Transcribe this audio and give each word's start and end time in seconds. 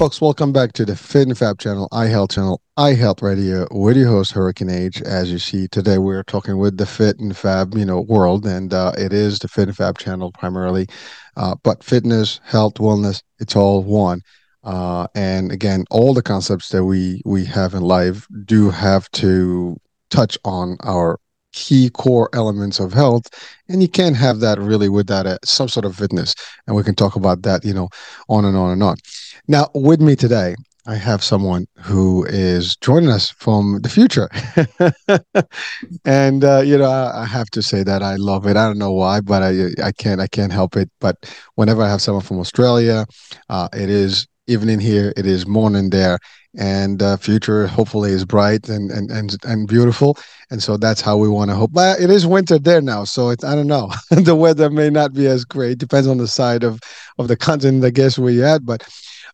Folks, 0.00 0.18
welcome 0.18 0.50
back 0.50 0.72
to 0.72 0.86
the 0.86 0.96
Fit 0.96 1.28
and 1.28 1.36
Fab 1.36 1.58
channel, 1.58 1.86
iHealth 1.92 2.30
channel, 2.30 2.62
iHealth 2.78 3.20
Radio, 3.20 3.68
with 3.70 3.98
your 3.98 4.08
host 4.08 4.32
Hurricane 4.32 4.70
Age. 4.70 5.02
As 5.02 5.30
you 5.30 5.38
see 5.38 5.68
today, 5.68 5.98
we're 5.98 6.22
talking 6.22 6.56
with 6.56 6.78
the 6.78 6.86
Fit 6.86 7.18
and 7.18 7.36
Fab, 7.36 7.74
you 7.76 7.84
know, 7.84 8.00
world, 8.00 8.46
and 8.46 8.72
uh, 8.72 8.92
it 8.96 9.12
is 9.12 9.40
the 9.40 9.46
Fit 9.46 9.68
and 9.68 9.76
Fab 9.76 9.98
channel 9.98 10.32
primarily, 10.32 10.86
uh, 11.36 11.54
but 11.62 11.84
fitness, 11.84 12.40
health, 12.44 12.76
wellness, 12.76 13.22
it's 13.40 13.54
all 13.54 13.82
one. 13.84 14.22
Uh, 14.64 15.06
and 15.14 15.52
again, 15.52 15.84
all 15.90 16.14
the 16.14 16.22
concepts 16.22 16.70
that 16.70 16.86
we 16.86 17.20
we 17.26 17.44
have 17.44 17.74
in 17.74 17.82
life 17.82 18.26
do 18.46 18.70
have 18.70 19.06
to 19.10 19.76
touch 20.08 20.38
on 20.46 20.78
our 20.82 21.20
key 21.52 21.90
core 21.90 22.30
elements 22.32 22.78
of 22.78 22.92
health 22.92 23.26
and 23.68 23.82
you 23.82 23.88
can't 23.88 24.16
have 24.16 24.40
that 24.40 24.58
really 24.58 24.88
without 24.88 25.26
a, 25.26 25.38
some 25.44 25.68
sort 25.68 25.84
of 25.84 25.96
fitness 25.96 26.32
and 26.66 26.76
we 26.76 26.82
can 26.82 26.94
talk 26.94 27.16
about 27.16 27.42
that 27.42 27.64
you 27.64 27.74
know 27.74 27.88
on 28.28 28.44
and 28.44 28.56
on 28.56 28.70
and 28.70 28.82
on 28.82 28.96
now, 29.48 29.68
with 29.74 30.00
me 30.00 30.16
today, 30.16 30.54
I 30.86 30.94
have 30.94 31.22
someone 31.22 31.66
who 31.78 32.24
is 32.24 32.74
joining 32.76 33.10
us 33.10 33.30
from 33.30 33.80
the 33.82 33.88
future. 33.88 34.28
and 36.04 36.42
uh, 36.42 36.62
you 36.62 36.78
know, 36.78 36.90
I, 36.90 37.22
I, 37.22 37.26
have 37.26 37.50
to 37.50 37.62
say 37.62 37.82
that 37.82 38.02
I 38.02 38.16
love 38.16 38.46
it. 38.46 38.56
I 38.56 38.66
don't 38.66 38.78
know 38.78 38.92
why, 38.92 39.20
but 39.20 39.42
I 39.42 39.68
I 39.84 39.92
can't 39.92 40.20
I 40.20 40.26
can't 40.26 40.52
help 40.52 40.76
it. 40.76 40.90
But 41.00 41.16
whenever 41.56 41.82
I 41.82 41.88
have 41.88 42.00
someone 42.00 42.24
from 42.24 42.40
Australia, 42.40 43.06
uh, 43.50 43.68
it 43.74 43.90
is 43.90 44.26
evening 44.46 44.80
here, 44.80 45.12
it 45.16 45.26
is 45.26 45.46
morning 45.46 45.90
there, 45.90 46.18
and 46.58 47.02
uh, 47.02 47.18
future 47.18 47.66
hopefully 47.66 48.12
is 48.12 48.24
bright 48.24 48.68
and 48.68 48.90
and 48.90 49.10
and, 49.10 49.36
and 49.44 49.68
beautiful. 49.68 50.16
And 50.50 50.62
so 50.62 50.78
that's 50.78 51.02
how 51.02 51.18
we 51.18 51.28
want 51.28 51.50
to 51.50 51.56
hope. 51.56 51.72
But 51.72 52.00
it 52.00 52.08
is 52.08 52.26
winter 52.26 52.58
there 52.58 52.80
now, 52.80 53.04
so 53.04 53.28
I 53.30 53.54
don't 53.54 53.68
know. 53.68 53.92
the 54.10 54.34
weather 54.34 54.70
may 54.70 54.88
not 54.88 55.12
be 55.12 55.26
as 55.26 55.44
great. 55.44 55.76
Depends 55.76 56.08
on 56.08 56.16
the 56.16 56.26
side 56.26 56.64
of 56.64 56.80
of 57.18 57.28
the 57.28 57.36
continent, 57.36 57.84
I 57.84 57.90
guess, 57.90 58.18
where 58.18 58.32
you're 58.32 58.46
at, 58.46 58.64
but 58.64 58.82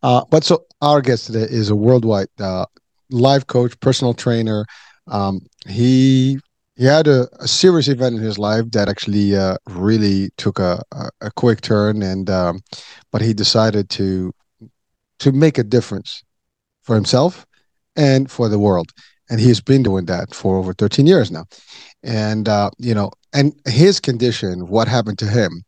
uh, 0.02 0.24
but 0.30 0.44
so 0.44 0.64
our 0.82 1.00
guest 1.00 1.26
today 1.26 1.46
is 1.48 1.70
a 1.70 1.76
worldwide 1.76 2.28
uh, 2.38 2.66
life 3.10 3.46
coach, 3.46 3.78
personal 3.80 4.14
trainer. 4.14 4.64
Um, 5.06 5.40
he 5.68 6.38
he 6.76 6.84
had 6.84 7.06
a, 7.06 7.26
a, 7.40 7.48
serious 7.48 7.88
event 7.88 8.16
in 8.16 8.22
his 8.22 8.38
life 8.38 8.70
that 8.72 8.88
actually 8.88 9.34
uh, 9.34 9.56
really 9.66 10.28
took 10.36 10.58
a, 10.58 10.82
a, 10.92 11.08
a, 11.22 11.30
quick 11.30 11.62
turn, 11.62 12.02
and 12.02 12.28
um, 12.28 12.60
but 13.12 13.22
he 13.22 13.32
decided 13.32 13.88
to 13.90 14.32
to 15.20 15.32
make 15.32 15.56
a 15.56 15.64
difference 15.64 16.22
for 16.82 16.94
himself 16.94 17.46
and 17.96 18.30
for 18.30 18.48
the 18.48 18.58
world, 18.58 18.92
and 19.30 19.40
he's 19.40 19.60
been 19.60 19.82
doing 19.82 20.04
that 20.06 20.34
for 20.34 20.56
over 20.56 20.74
13 20.74 21.06
years 21.06 21.30
now. 21.30 21.46
And 22.02 22.48
uh, 22.48 22.70
you 22.78 22.94
know, 22.94 23.10
and 23.32 23.54
his 23.66 24.00
condition, 24.00 24.66
what 24.66 24.88
happened 24.88 25.18
to 25.20 25.26
him, 25.26 25.64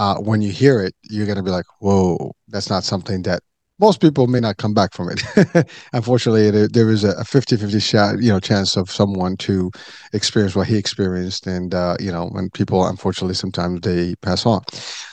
uh, 0.00 0.16
when 0.16 0.40
you 0.40 0.50
hear 0.50 0.80
it, 0.80 0.94
you're 1.02 1.26
going 1.26 1.36
to 1.36 1.42
be 1.42 1.50
like, 1.50 1.66
whoa, 1.80 2.32
that's 2.48 2.70
not 2.70 2.84
something 2.84 3.20
that 3.20 3.42
most 3.78 4.00
people 4.00 4.26
may 4.26 4.40
not 4.40 4.56
come 4.56 4.72
back 4.72 4.94
from 4.94 5.10
it. 5.10 5.68
Unfortunately, 5.92 6.50
there, 6.50 6.68
there 6.68 6.90
is 6.90 7.04
a 7.04 7.22
50 7.22 7.58
50 7.58 7.78
shot, 7.80 8.22
you 8.22 8.32
know, 8.32 8.40
chance 8.40 8.78
of 8.78 8.90
someone 8.90 9.36
to 9.38 9.70
experience 10.14 10.56
what 10.56 10.68
he 10.68 10.78
experienced. 10.78 11.46
And, 11.46 11.74
uh, 11.74 11.98
you 12.00 12.10
know, 12.10 12.28
when 12.28 12.48
people, 12.48 12.86
unfortunately, 12.86 13.34
sometimes 13.34 13.82
they 13.82 14.14
pass 14.16 14.46
on. 14.46 14.62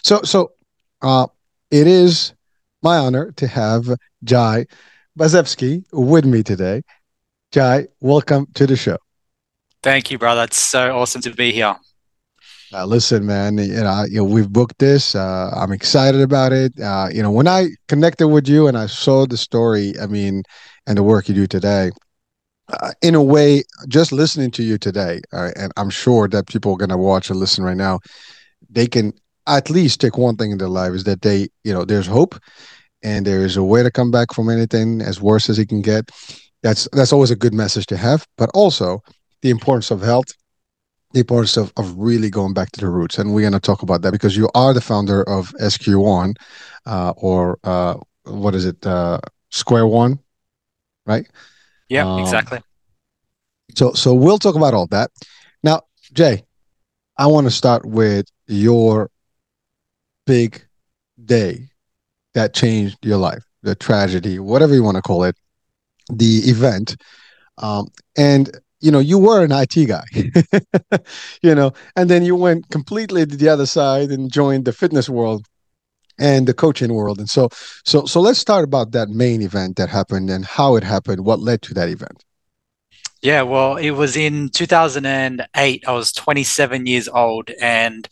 So, 0.06 0.22
so, 0.24 0.54
uh, 1.02 1.28
it 1.70 1.86
is 1.86 2.34
my 2.82 2.98
honor 2.98 3.34
to 3.34 3.48
have 3.48 3.90
Jai 4.24 4.68
Bazevski 5.20 5.84
with 5.92 6.24
me 6.24 6.44
today. 6.44 6.82
Jai, 7.52 7.88
welcome 8.00 8.48
to 8.54 8.66
the 8.66 8.78
show. 8.78 8.98
Thank 9.84 10.12
you, 10.12 10.18
brother. 10.18 10.44
It's 10.44 10.62
so 10.62 10.98
awesome 10.98 11.22
to 11.24 11.34
be 11.34 11.52
here. 11.52 11.76
Uh, 12.74 12.86
listen, 12.86 13.26
man, 13.26 13.58
you 13.58 13.74
know, 13.76 14.06
you 14.10 14.18
know, 14.18 14.24
we've 14.26 14.52
booked 14.52 14.78
this. 14.80 15.16
Uh, 15.16 15.52
I'm 15.56 15.72
excited 15.72 16.20
about 16.20 16.52
it. 16.52 16.78
Uh, 16.80 17.08
you 17.12 17.24
know, 17.24 17.32
when 17.32 17.48
I 17.48 17.70
connected 17.88 18.28
with 18.28 18.48
you 18.48 18.68
and 18.68 18.78
I 18.78 18.88
saw 18.88 19.26
the 19.26 19.38
story, 19.38 19.94
I 20.02 20.08
mean, 20.08 20.44
and 20.86 20.98
the 20.98 21.04
work 21.04 21.30
you 21.30 21.36
do 21.36 21.48
today, 21.48 21.92
uh, 22.70 22.92
in 23.02 23.16
a 23.16 23.24
way, 23.24 23.64
just 23.88 24.12
listening 24.12 24.52
to 24.52 24.64
you 24.64 24.78
today, 24.78 25.22
uh, 25.32 25.52
and 25.56 25.72
I'm 25.78 25.90
sure 25.90 26.28
that 26.28 26.48
people 26.48 26.74
are 26.74 26.78
going 26.78 26.90
to 26.90 26.98
watch 26.98 27.30
and 27.30 27.40
listen 27.40 27.64
right 27.64 27.78
now, 27.78 28.00
they 28.70 28.88
can 28.88 29.14
at 29.48 29.70
least 29.70 30.02
take 30.02 30.18
one 30.18 30.36
thing 30.36 30.52
in 30.52 30.58
their 30.58 30.68
life 30.68 30.92
is 30.92 31.06
that 31.06 31.22
they, 31.22 31.48
you 31.64 31.74
know, 31.74 31.86
there's 31.86 32.08
hope 32.08 32.38
and 33.02 33.26
there 33.26 33.46
is 33.46 33.56
a 33.56 33.64
way 33.64 33.82
to 33.82 33.92
come 33.92 34.12
back 34.12 34.34
from 34.34 34.50
anything 34.50 35.02
as 35.02 35.22
worse 35.22 35.50
as 35.50 35.58
it 35.58 35.70
can 35.70 35.82
get. 35.82 36.12
That's 36.64 36.90
that's 36.92 37.14
always 37.14 37.32
a 37.32 37.36
good 37.36 37.54
message 37.54 37.86
to 37.88 37.98
have, 37.98 38.26
but 38.38 38.50
also 38.54 39.00
the 39.42 39.52
importance 39.52 39.90
of 39.90 40.02
health 40.02 40.28
importance 41.20 41.58
of, 41.58 41.72
of 41.78 41.96
really 41.98 42.30
going 42.30 42.54
back 42.54 42.72
to 42.72 42.82
the 42.82 42.90
roots. 42.90 43.18
And 43.18 43.34
we're 43.34 43.42
going 43.42 43.54
to 43.54 43.60
talk 43.60 43.82
about 43.82 44.02
that 44.02 44.12
because 44.12 44.36
you 44.36 44.50
are 44.56 44.74
the 44.74 44.82
founder 44.82 45.24
of 45.24 45.54
SQ1 45.60 46.36
uh, 46.86 47.14
or 47.18 47.60
uh, 47.64 47.96
what 48.24 48.56
is 48.56 48.66
it, 48.66 48.86
uh, 48.86 49.20
Square 49.50 49.88
One, 49.88 50.20
right? 51.06 51.28
Yeah, 51.90 52.08
um, 52.08 52.20
exactly. 52.20 52.60
So, 53.76 53.94
so 53.94 54.14
we'll 54.14 54.40
talk 54.40 54.56
about 54.56 54.74
all 54.74 54.88
that. 54.88 55.12
Now, 55.64 55.84
Jai, 56.14 56.44
I 57.18 57.28
want 57.28 57.48
to 57.48 57.52
start 57.52 57.86
with 57.86 58.28
your 58.48 59.10
big 60.26 60.62
day 61.24 61.70
that 62.34 62.54
changed 62.54 62.98
your 63.04 63.18
life, 63.18 63.44
the 63.64 63.76
tragedy, 63.76 64.40
whatever 64.40 64.74
you 64.74 64.84
want 64.84 64.96
to 64.96 65.02
call 65.02 65.24
it, 65.24 65.36
the 66.10 66.40
event. 66.46 66.96
Um, 67.58 67.88
and 68.16 68.50
you 68.80 68.92
know 68.92 69.00
you 69.00 69.18
were 69.18 69.44
an 69.44 69.52
IT 69.52 69.88
guy, 69.88 70.06
you 71.42 71.56
know, 71.56 71.74
and 71.96 72.10
then 72.10 72.24
you 72.24 72.36
went 72.36 72.70
completely 72.70 73.26
to 73.26 73.38
the 73.38 73.50
other 73.50 73.66
side 73.66 74.10
and 74.10 74.32
joined 74.32 74.66
the 74.66 74.74
fitness 74.74 75.10
world 75.10 75.46
and 76.20 76.48
the 76.48 76.54
coaching 76.54 76.94
world. 76.94 77.20
And 77.20 77.30
so 77.30 77.50
so 77.86 78.06
so 78.06 78.22
let's 78.22 78.40
start 78.40 78.64
about 78.64 78.92
that 78.92 79.10
main 79.10 79.42
event 79.42 79.78
that 79.78 79.90
happened 79.90 80.30
and 80.30 80.46
how 80.46 80.76
it 80.76 80.84
happened, 80.84 81.26
what 81.26 81.40
led 81.40 81.62
to 81.64 81.74
that 81.74 81.90
event. 81.90 82.24
Yeah, 83.22 83.42
well, 83.42 83.78
it 83.78 83.92
was 83.92 84.16
in 84.16 84.50
2008. 84.50 85.84
I 85.88 85.92
was 85.92 86.12
27 86.12 86.86
years 86.86 87.08
old 87.08 87.50
and 87.60 88.08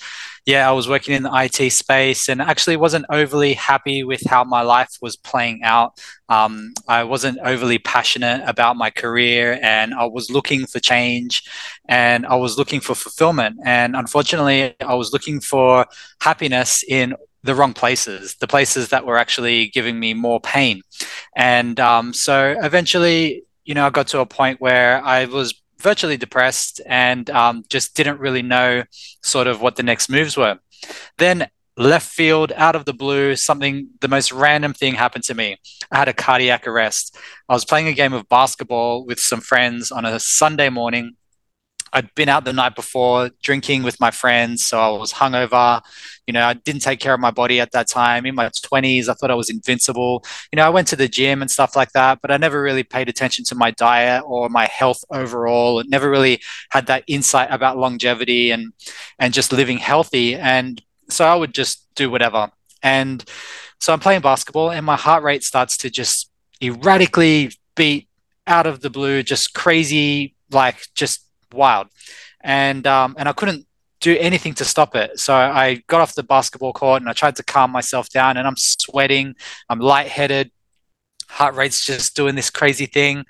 yeah, 0.45 0.69
I 0.69 0.73
was 0.73 0.87
working 0.87 1.15
in 1.15 1.23
the 1.23 1.31
IT 1.33 1.71
space 1.71 2.29
and 2.29 2.39
actually 2.39 2.77
wasn't 2.77 3.05
overly 3.09 3.53
happy 3.53 4.03
with 4.03 4.21
how 4.27 4.43
my 4.43 4.61
life 4.61 4.95
was 5.01 5.15
playing 5.15 5.63
out. 5.63 5.99
Um, 6.29 6.73
I 6.87 7.03
wasn't 7.03 7.39
overly 7.43 7.79
passionate 7.79 8.43
about 8.47 8.77
my 8.77 8.91
career 8.91 9.59
and 9.63 9.95
I 9.95 10.05
was 10.05 10.29
looking 10.29 10.67
for 10.67 10.79
change 10.79 11.43
and 11.89 12.27
I 12.27 12.35
was 12.35 12.59
looking 12.59 12.79
for 12.79 12.93
fulfillment. 12.93 13.57
And 13.65 13.95
unfortunately, 13.95 14.75
I 14.81 14.93
was 14.93 15.11
looking 15.11 15.39
for 15.39 15.87
happiness 16.21 16.83
in 16.87 17.15
the 17.41 17.55
wrong 17.55 17.73
places, 17.73 18.35
the 18.35 18.47
places 18.47 18.89
that 18.89 19.05
were 19.05 19.17
actually 19.17 19.67
giving 19.69 19.99
me 19.99 20.13
more 20.13 20.39
pain. 20.39 20.81
And 21.35 21.79
um, 21.79 22.13
so 22.13 22.55
eventually, 22.61 23.43
you 23.63 23.73
know, 23.73 23.87
I 23.87 23.89
got 23.89 24.07
to 24.09 24.19
a 24.19 24.25
point 24.27 24.61
where 24.61 25.03
I 25.03 25.25
was 25.25 25.59
virtually 25.85 26.17
depressed 26.17 26.81
and 26.87 27.29
um, 27.29 27.63
just 27.69 27.95
didn't 27.95 28.19
really 28.19 28.41
know 28.41 28.83
sort 29.21 29.45
of 29.45 29.61
what 29.61 29.75
the 29.75 29.83
next 29.83 30.09
moves 30.09 30.35
were. 30.35 30.57
Then 31.19 31.47
left 31.77 32.07
field, 32.09 32.51
out 32.55 32.75
of 32.75 32.85
the 32.85 32.93
blue, 32.93 33.35
something, 33.35 33.89
the 34.01 34.07
most 34.07 34.31
random 34.31 34.73
thing 34.73 34.95
happened 34.95 35.25
to 35.25 35.35
me. 35.35 35.57
I 35.91 35.97
had 35.97 36.07
a 36.07 36.13
cardiac 36.13 36.67
arrest. 36.67 37.15
I 37.47 37.53
was 37.53 37.65
playing 37.65 37.87
a 37.87 37.93
game 37.93 38.13
of 38.13 38.27
basketball 38.27 39.05
with 39.05 39.19
some 39.19 39.41
friends 39.41 39.91
on 39.91 40.05
a 40.05 40.19
Sunday 40.19 40.69
morning. 40.69 41.17
I'd 41.95 42.13
been 42.13 42.27
out 42.27 42.43
the 42.43 42.51
night 42.51 42.75
before 42.75 43.29
drinking 43.41 43.83
with 43.83 44.01
my 44.01 44.11
friends, 44.11 44.65
so 44.65 44.77
I 44.77 44.89
was 44.89 45.13
hungover. 45.13 45.81
You 46.27 46.33
know, 46.33 46.45
I 46.45 46.53
didn't 46.53 46.81
take 46.81 46.99
care 46.99 47.13
of 47.13 47.21
my 47.21 47.31
body 47.31 47.61
at 47.61 47.71
that 47.71 47.87
time. 47.87 48.25
In 48.25 48.35
my 48.35 48.49
20s, 48.49 49.07
I 49.07 49.13
thought 49.13 49.31
I 49.31 49.35
was 49.35 49.49
invincible. 49.49 50.25
You 50.51 50.57
know, 50.57 50.65
I 50.65 50.69
went 50.69 50.89
to 50.89 50.97
the 50.97 51.07
gym 51.07 51.41
and 51.41 51.49
stuff 51.49 51.73
like 51.73 51.93
that, 51.93 52.19
but 52.21 52.31
I 52.31 52.37
never 52.37 52.61
really 52.61 52.83
paid 52.83 53.07
attention 53.07 53.45
to 53.45 53.55
my 53.55 53.71
diet 53.71 54.23
or 54.27 54.49
my 54.49 54.65
health 54.65 55.05
overall. 55.09 55.79
It 55.79 55.87
never 55.87 56.09
really 56.09 56.41
had 56.69 56.87
that 56.87 57.05
insight 57.07 57.47
about 57.49 57.77
longevity 57.77 58.51
and 58.51 58.73
and 59.17 59.33
just 59.33 59.53
living 59.53 59.77
healthy. 59.77 60.35
And 60.35 60.81
so 61.09 61.25
I 61.25 61.35
would 61.35 61.53
just 61.53 61.87
do 61.95 62.11
whatever. 62.11 62.51
And 62.83 63.23
so 63.79 63.93
I'm 63.93 64.01
playing 64.01 64.21
basketball 64.21 64.69
and 64.69 64.85
my 64.85 64.97
heart 64.97 65.23
rate 65.23 65.45
starts 65.45 65.77
to 65.77 65.89
just 65.89 66.29
erratically 66.61 67.51
beat 67.75 68.09
out 68.47 68.67
of 68.67 68.81
the 68.81 68.89
blue, 68.89 69.23
just 69.23 69.53
crazy, 69.53 70.35
like 70.51 70.87
just 70.93 71.24
wild. 71.55 71.87
And 72.43 72.85
um, 72.85 73.15
and 73.17 73.27
I 73.27 73.33
couldn't 73.33 73.65
do 74.01 74.15
anything 74.19 74.53
to 74.53 74.65
stop 74.65 74.95
it. 74.95 75.19
So 75.19 75.33
I 75.33 75.81
got 75.87 76.01
off 76.01 76.13
the 76.13 76.23
basketball 76.23 76.73
court 76.73 77.01
and 77.01 77.09
I 77.09 77.13
tried 77.13 77.35
to 77.37 77.43
calm 77.43 77.71
myself 77.71 78.09
down 78.09 78.37
and 78.37 78.47
I'm 78.47 78.57
sweating, 78.57 79.35
I'm 79.67 79.79
lightheaded, 79.79 80.51
heart 81.27 81.55
rate's 81.55 81.85
just 81.85 82.15
doing 82.15 82.35
this 82.35 82.49
crazy 82.49 82.85
thing. 82.85 83.25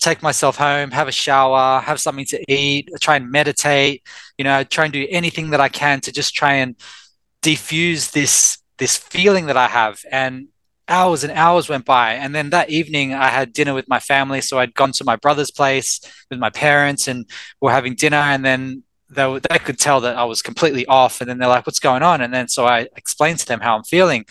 Take 0.00 0.22
myself 0.22 0.56
home, 0.56 0.90
have 0.90 1.08
a 1.08 1.12
shower, 1.12 1.80
have 1.80 2.00
something 2.00 2.26
to 2.26 2.52
eat, 2.52 2.90
try 3.00 3.16
and 3.16 3.30
meditate, 3.30 4.02
you 4.36 4.44
know, 4.44 4.64
try 4.64 4.84
and 4.84 4.92
do 4.92 5.06
anything 5.08 5.50
that 5.50 5.60
I 5.60 5.68
can 5.68 6.00
to 6.02 6.12
just 6.12 6.34
try 6.34 6.54
and 6.54 6.76
defuse 7.42 8.10
this 8.12 8.58
this 8.78 8.96
feeling 8.96 9.46
that 9.46 9.56
I 9.56 9.68
have. 9.68 10.00
And 10.10 10.48
hours 10.88 11.24
and 11.24 11.32
hours 11.32 11.68
went 11.68 11.84
by. 11.84 12.14
And 12.14 12.34
then 12.34 12.50
that 12.50 12.70
evening, 12.70 13.14
I 13.14 13.28
had 13.28 13.52
dinner 13.52 13.74
with 13.74 13.88
my 13.88 14.00
family. 14.00 14.40
So 14.40 14.58
I'd 14.58 14.74
gone 14.74 14.92
to 14.92 15.04
my 15.04 15.16
brother's 15.16 15.50
place 15.50 16.00
with 16.30 16.38
my 16.38 16.50
parents 16.50 17.08
and 17.08 17.26
we're 17.60 17.72
having 17.72 17.94
dinner. 17.94 18.16
And 18.16 18.44
then 18.44 18.82
they, 19.10 19.38
they 19.50 19.58
could 19.58 19.78
tell 19.78 20.00
that 20.00 20.16
I 20.16 20.24
was 20.24 20.42
completely 20.42 20.86
off. 20.86 21.20
And 21.20 21.28
then 21.28 21.38
they're 21.38 21.48
like, 21.48 21.66
what's 21.66 21.80
going 21.80 22.02
on? 22.02 22.20
And 22.20 22.32
then 22.32 22.48
so 22.48 22.66
I 22.66 22.88
explained 22.96 23.38
to 23.40 23.46
them 23.46 23.60
how 23.60 23.76
I'm 23.76 23.84
feeling. 23.84 24.24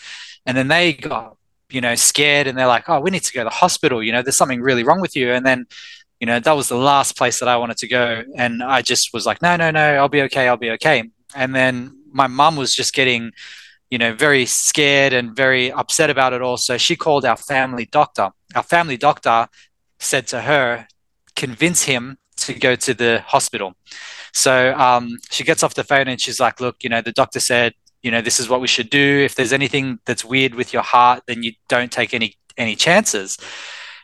And 0.46 0.56
then 0.56 0.68
they 0.68 0.92
got, 0.92 1.36
you 1.70 1.80
know, 1.80 1.94
scared 1.94 2.46
and 2.46 2.56
they're 2.56 2.66
like, 2.66 2.88
oh, 2.88 3.00
we 3.00 3.10
need 3.10 3.22
to 3.24 3.32
go 3.32 3.40
to 3.40 3.44
the 3.44 3.50
hospital. 3.50 4.02
You 4.02 4.12
know, 4.12 4.22
there's 4.22 4.36
something 4.36 4.60
really 4.60 4.84
wrong 4.84 5.00
with 5.00 5.14
you. 5.14 5.32
And 5.32 5.44
then, 5.44 5.66
you 6.20 6.26
know, 6.26 6.40
that 6.40 6.52
was 6.52 6.68
the 6.68 6.76
last 6.76 7.16
place 7.16 7.38
that 7.40 7.48
I 7.48 7.56
wanted 7.56 7.76
to 7.78 7.88
go. 7.88 8.24
And 8.36 8.62
I 8.62 8.82
just 8.82 9.12
was 9.12 9.26
like, 9.26 9.42
no, 9.42 9.56
no, 9.56 9.70
no, 9.70 9.94
I'll 9.94 10.08
be 10.08 10.22
okay. 10.22 10.48
I'll 10.48 10.56
be 10.56 10.70
okay. 10.72 11.10
And 11.34 11.54
then 11.54 11.94
my 12.10 12.26
mum 12.26 12.56
was 12.56 12.74
just 12.74 12.94
getting, 12.94 13.32
you 13.90 13.98
know, 13.98 14.12
very 14.14 14.46
scared 14.46 15.12
and 15.12 15.34
very 15.34 15.72
upset 15.72 16.10
about 16.10 16.32
it 16.32 16.42
all. 16.42 16.56
So 16.56 16.76
she 16.76 16.96
called 16.96 17.24
our 17.24 17.36
family 17.36 17.86
doctor. 17.86 18.30
Our 18.54 18.62
family 18.62 18.96
doctor 18.96 19.48
said 19.98 20.26
to 20.28 20.42
her, 20.42 20.86
convince 21.36 21.84
him 21.84 22.18
to 22.38 22.54
go 22.54 22.76
to 22.76 22.94
the 22.94 23.22
hospital. 23.26 23.74
So 24.32 24.74
um, 24.74 25.18
she 25.30 25.44
gets 25.44 25.62
off 25.62 25.74
the 25.74 25.84
phone 25.84 26.08
and 26.08 26.20
she's 26.20 26.38
like, 26.38 26.60
look, 26.60 26.84
you 26.84 26.90
know, 26.90 27.00
the 27.00 27.12
doctor 27.12 27.40
said, 27.40 27.74
you 28.02 28.10
know, 28.10 28.20
this 28.20 28.38
is 28.38 28.48
what 28.48 28.60
we 28.60 28.68
should 28.68 28.90
do. 28.90 29.22
If 29.24 29.34
there's 29.34 29.52
anything 29.52 29.98
that's 30.04 30.24
weird 30.24 30.54
with 30.54 30.72
your 30.72 30.82
heart, 30.82 31.24
then 31.26 31.42
you 31.42 31.52
don't 31.68 31.90
take 31.90 32.14
any 32.14 32.36
any 32.56 32.76
chances. 32.76 33.38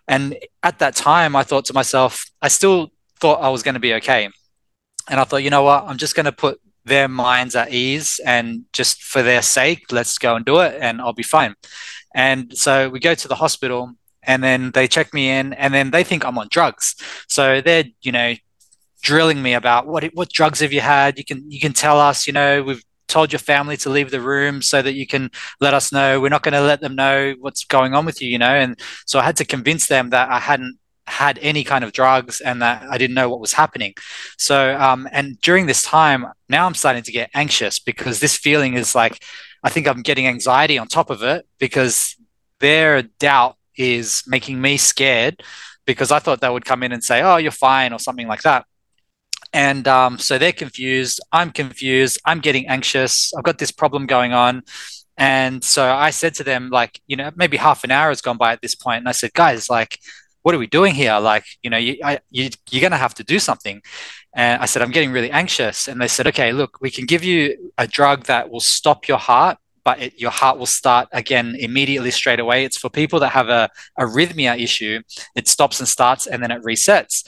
And 0.09 0.37
at 0.63 0.79
that 0.79 0.95
time, 0.95 1.35
I 1.37 1.43
thought 1.43 1.65
to 1.67 1.75
myself, 1.75 2.27
I 2.43 2.49
still 2.49 2.93
thought 3.21 3.41
I 3.41 3.49
was 3.49 3.63
going 3.63 3.75
to 3.75 3.81
be 3.81 3.95
okay. 3.95 4.29
And 5.09 5.21
I 5.21 5.25
thought, 5.25 5.43
you 5.43 5.51
know 5.51 5.63
what, 5.63 5.85
I'm 5.85 5.99
just 5.99 6.15
going 6.15 6.27
to 6.27 6.33
put 6.33 6.61
their 6.85 7.09
minds 7.09 7.57
at 7.57 7.73
ease 7.73 8.21
and 8.25 8.65
just 8.73 9.03
for 9.03 9.23
their 9.23 9.43
sake, 9.43 9.85
let's 9.91 10.19
go 10.19 10.37
and 10.37 10.45
do 10.45 10.61
it 10.61 10.77
and 10.81 11.01
I'll 11.01 11.13
be 11.13 11.23
fine. 11.23 11.55
And 12.15 12.57
so 12.57 12.89
we 12.89 13.01
go 13.01 13.15
to 13.15 13.29
the 13.29 13.35
hospital 13.35 13.93
and 14.23 14.43
then 14.43 14.71
they 14.73 14.89
check 14.89 15.13
me 15.13 15.31
in 15.31 15.53
and 15.55 15.73
then 15.73 15.91
they 15.91 16.05
think 16.05 16.25
I'm 16.25 16.39
on 16.39 16.49
drugs. 16.51 16.95
So 17.29 17.61
they're, 17.61 17.85
you 18.03 18.13
know, 18.13 18.35
drilling 19.03 19.43
me 19.43 19.53
about 19.53 19.87
what 19.87 20.05
what 20.15 20.31
drugs 20.31 20.61
have 20.61 20.73
you 20.73 20.81
had? 20.81 21.19
You 21.19 21.25
can 21.25 21.51
you 21.51 21.61
can 21.61 21.73
tell 21.73 22.01
us, 22.01 22.27
you 22.27 22.33
know, 22.33 22.63
we've 22.63 22.83
told 23.07 23.33
your 23.33 23.39
family 23.39 23.77
to 23.77 23.91
leave 23.91 24.11
the 24.11 24.21
room 24.21 24.63
so 24.63 24.83
that 24.83 24.95
you 24.95 25.07
can 25.07 25.31
let 25.61 25.75
us 25.75 25.93
know. 25.93 26.21
We're 26.21 26.31
not 26.31 26.43
going 26.43 26.55
to 26.55 26.61
let 26.63 26.81
them 26.81 26.97
know 26.97 27.35
what's 27.39 27.65
going 27.65 27.95
on 27.95 28.07
with 28.07 28.21
you, 28.23 28.29
you 28.29 28.39
know. 28.39 28.55
And 28.55 28.79
so 29.07 29.19
I 29.19 29.23
had 29.23 29.37
to 29.37 29.45
convince 29.45 29.87
them 29.87 30.11
that 30.11 30.31
I 30.31 30.39
hadn't 30.39 30.79
had 31.07 31.39
any 31.43 31.65
kind 31.65 31.85
of 31.85 31.93
drugs 31.93 32.41
and 32.41 32.63
that 32.63 32.85
I 32.91 32.99
didn't 32.99 33.15
know 33.15 33.29
what 33.29 33.41
was 33.41 33.53
happening. 33.53 33.95
So, 34.39 34.77
um, 34.79 35.09
and 35.13 35.41
during 35.41 35.67
this 35.67 35.83
time, 35.83 36.27
now 36.49 36.67
I'm 36.67 36.75
starting 36.75 37.03
to 37.03 37.13
get 37.13 37.31
anxious 37.35 37.79
because 37.79 38.21
this 38.21 38.37
feeling 38.37 38.75
is 38.75 38.95
like, 38.95 39.23
I 39.63 39.71
think 39.71 39.87
I'm 39.87 40.03
getting 40.03 40.27
anxiety 40.27 40.79
on 40.79 40.89
top 40.89 41.11
of 41.11 41.23
it 41.23 41.47
because 41.59 42.17
their 42.61 43.03
doubt 43.03 43.57
is 43.77 44.23
making 44.27 44.61
me 44.61 44.77
scared 44.77 45.43
because 45.87 46.11
I 46.11 46.19
thought 46.19 46.41
they 46.41 46.49
would 46.49 46.65
come 46.65 46.83
in 46.83 46.93
and 46.93 47.05
say, 47.05 47.23
oh, 47.23 47.37
you're 47.37 47.51
fine 47.51 47.93
or 47.93 47.99
something 47.99 48.29
like 48.29 48.43
that. 48.43 48.67
And 49.53 49.87
um, 49.87 50.19
so 50.19 50.39
they're 50.39 50.53
confused. 50.53 51.21
I'm 51.31 51.51
confused. 51.51 52.21
I'm 52.25 52.41
getting 52.41 52.67
anxious. 52.67 53.33
I've 53.35 53.45
got 53.45 53.59
this 53.59 53.71
problem 53.71 54.07
going 54.07 54.33
on. 54.33 54.63
And 55.17 55.63
so 55.63 55.87
I 55.87 56.11
said 56.11 56.35
to 56.35 56.45
them, 56.45 56.71
like, 56.71 57.01
you 57.07 57.17
know, 57.17 57.31
maybe 57.37 57.57
half 57.57 57.85
an 57.85 57.91
hour 57.93 58.09
has 58.09 58.21
gone 58.21 58.37
by 58.37 58.53
at 58.53 58.63
this 58.63 58.75
point, 58.75 58.99
and 58.99 59.09
I 59.09 59.13
said, 59.13 59.33
guys, 59.33 59.71
like, 59.71 60.01
what 60.45 60.55
are 60.55 60.59
we 60.59 60.67
doing 60.67 60.95
here? 60.95 61.19
Like, 61.19 61.47
you 61.63 61.71
know, 61.71 61.79
you, 61.79 61.97
I, 62.05 62.21
you, 62.31 62.51
you're 62.71 62.83
going 62.83 62.93
to 62.93 62.99
have 62.99 63.15
to 63.15 63.25
do 63.25 63.39
something. 63.39 63.81
And 64.37 64.61
I 64.61 64.67
said, 64.67 64.83
I'm 64.83 64.91
getting 64.91 65.11
really 65.11 65.31
anxious. 65.31 65.89
And 65.89 65.99
they 65.99 66.07
said, 66.07 66.27
okay, 66.27 66.53
look, 66.53 66.79
we 66.83 66.91
can 66.91 67.07
give 67.07 67.25
you 67.25 67.73
a 67.79 67.87
drug 67.87 68.25
that 68.25 68.51
will 68.51 68.61
stop 68.61 69.09
your 69.09 69.17
heart, 69.17 69.57
but 69.85 70.03
it, 70.03 70.21
your 70.21 70.31
heart 70.31 70.59
will 70.59 70.67
start 70.67 71.09
again 71.13 71.57
immediately 71.59 72.11
straight 72.11 72.41
away. 72.41 72.65
It's 72.67 72.77
for 72.77 72.91
people 72.91 73.21
that 73.21 73.31
have 73.31 73.49
a 73.49 73.71
arrhythmia 73.99 74.61
issue. 74.61 75.01
It 75.35 75.49
stops 75.49 75.81
and 75.81 75.89
starts 75.89 76.27
and 76.27 76.43
then 76.43 76.51
it 76.51 76.63
resets. 76.63 77.27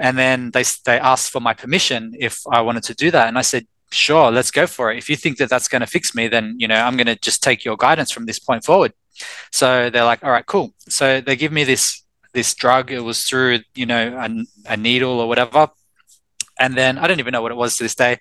And 0.00 0.18
then 0.18 0.50
they, 0.50 0.64
they 0.84 0.98
asked 0.98 1.30
for 1.30 1.40
my 1.40 1.54
permission 1.54 2.12
if 2.18 2.40
I 2.50 2.60
wanted 2.62 2.82
to 2.84 2.94
do 2.94 3.12
that. 3.12 3.28
And 3.28 3.38
I 3.38 3.42
said, 3.42 3.68
sure, 3.92 4.32
let's 4.32 4.50
go 4.50 4.66
for 4.66 4.90
it. 4.90 4.98
If 4.98 5.08
you 5.08 5.14
think 5.14 5.38
that 5.38 5.48
that's 5.48 5.68
going 5.68 5.82
to 5.82 5.86
fix 5.86 6.12
me, 6.12 6.26
then, 6.26 6.56
you 6.58 6.66
know, 6.66 6.74
I'm 6.76 6.96
going 6.96 7.06
to 7.06 7.16
just 7.16 7.40
take 7.40 7.64
your 7.64 7.76
guidance 7.76 8.10
from 8.10 8.26
this 8.26 8.40
point 8.40 8.64
forward. 8.64 8.94
So 9.52 9.90
they're 9.90 10.04
like, 10.04 10.24
all 10.24 10.32
right, 10.32 10.46
cool. 10.46 10.74
So 10.88 11.20
they 11.20 11.36
give 11.36 11.52
me 11.52 11.62
this, 11.62 12.02
this 12.38 12.54
drug. 12.54 12.90
It 12.90 13.00
was 13.00 13.24
through, 13.24 13.60
you 13.74 13.86
know, 13.92 14.04
a, 14.16 14.28
a 14.74 14.76
needle 14.76 15.18
or 15.20 15.26
whatever. 15.26 15.68
And 16.60 16.74
then 16.74 16.92
I 16.98 17.06
don't 17.06 17.20
even 17.20 17.32
know 17.32 17.42
what 17.42 17.52
it 17.52 17.62
was 17.64 17.76
to 17.76 17.84
this 17.84 17.96
day. 17.96 18.18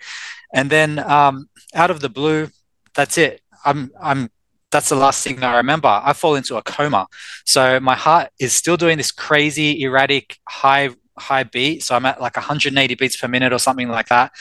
And 0.53 0.69
then 0.69 0.99
um, 0.99 1.49
out 1.73 1.91
of 1.91 1.99
the 2.01 2.09
blue, 2.09 2.49
that's 2.95 3.17
it. 3.17 3.41
I'm, 3.63 3.91
I'm 4.01 4.29
that's 4.69 4.89
the 4.89 4.95
last 4.95 5.23
thing 5.23 5.41
I 5.43 5.57
remember. 5.57 6.01
I 6.09 6.13
fall 6.13 6.35
into 6.35 6.57
a 6.57 6.61
coma. 6.61 7.07
So 7.45 7.79
my 7.79 7.95
heart 7.95 8.29
is 8.37 8.53
still 8.53 8.75
doing 8.75 8.97
this 8.97 9.11
crazy, 9.11 9.81
erratic, 9.81 10.39
high 10.45 10.89
high 11.19 11.43
beat. 11.43 11.83
So 11.83 11.95
I'm 11.95 12.05
at 12.05 12.21
like 12.21 12.35
180 12.35 12.95
beats 12.95 13.17
per 13.17 13.27
minute 13.27 13.53
or 13.53 13.59
something 13.59 13.89
like 13.89 14.07
that. 14.07 14.31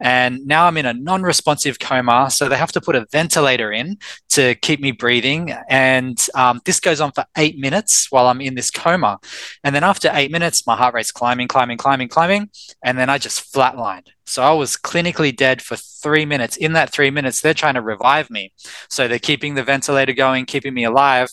And 0.00 0.46
now 0.46 0.66
I'm 0.66 0.76
in 0.76 0.86
a 0.86 0.94
non 0.94 1.22
responsive 1.22 1.78
coma. 1.78 2.30
So 2.30 2.48
they 2.48 2.56
have 2.56 2.72
to 2.72 2.80
put 2.80 2.96
a 2.96 3.06
ventilator 3.10 3.72
in 3.72 3.98
to 4.30 4.54
keep 4.56 4.80
me 4.80 4.92
breathing. 4.92 5.54
And 5.68 6.18
um, 6.34 6.60
this 6.64 6.80
goes 6.80 7.00
on 7.00 7.12
for 7.12 7.24
eight 7.36 7.58
minutes 7.58 8.08
while 8.10 8.28
I'm 8.28 8.40
in 8.40 8.54
this 8.54 8.70
coma. 8.70 9.18
And 9.64 9.74
then 9.74 9.84
after 9.84 10.10
eight 10.12 10.30
minutes, 10.30 10.66
my 10.66 10.76
heart 10.76 10.94
rate's 10.94 11.12
climbing, 11.12 11.48
climbing, 11.48 11.78
climbing, 11.78 12.08
climbing. 12.08 12.50
And 12.82 12.98
then 12.98 13.08
I 13.08 13.18
just 13.18 13.52
flatlined. 13.52 14.08
So 14.26 14.42
I 14.42 14.52
was 14.52 14.76
clinically 14.76 15.34
dead 15.34 15.62
for 15.62 15.76
three 15.76 16.26
minutes. 16.26 16.56
In 16.56 16.72
that 16.72 16.90
three 16.90 17.10
minutes, 17.10 17.40
they're 17.40 17.54
trying 17.54 17.74
to 17.74 17.80
revive 17.80 18.28
me. 18.28 18.52
So 18.90 19.06
they're 19.06 19.20
keeping 19.20 19.54
the 19.54 19.62
ventilator 19.62 20.12
going, 20.12 20.46
keeping 20.46 20.74
me 20.74 20.84
alive. 20.84 21.28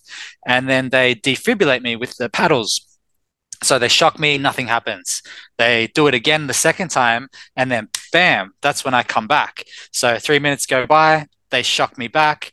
And 0.46 0.70
then 0.70 0.90
they 0.90 1.16
defibrillate 1.16 1.82
me 1.82 1.96
with 1.96 2.16
the 2.18 2.30
paddles 2.30 2.93
so 3.66 3.80
they 3.80 3.88
shock 3.88 4.20
me, 4.20 4.38
nothing 4.38 4.68
happens. 4.68 5.22
They 5.58 5.88
do 5.88 6.08
it 6.08 6.14
again 6.14 6.48
the 6.48 6.54
second 6.54 6.90
time, 6.90 7.30
and 7.56 7.72
then 7.72 7.90
bam, 8.12 8.54
that's 8.62 8.86
when 8.86 8.94
I 8.94 9.04
come 9.04 9.28
back. 9.28 9.64
So 9.92 10.18
three 10.20 10.40
minutes 10.40 10.66
go 10.66 10.86
by, 10.86 11.28
they 11.50 11.64
shock 11.64 11.98
me 11.98 12.08
back. 12.08 12.52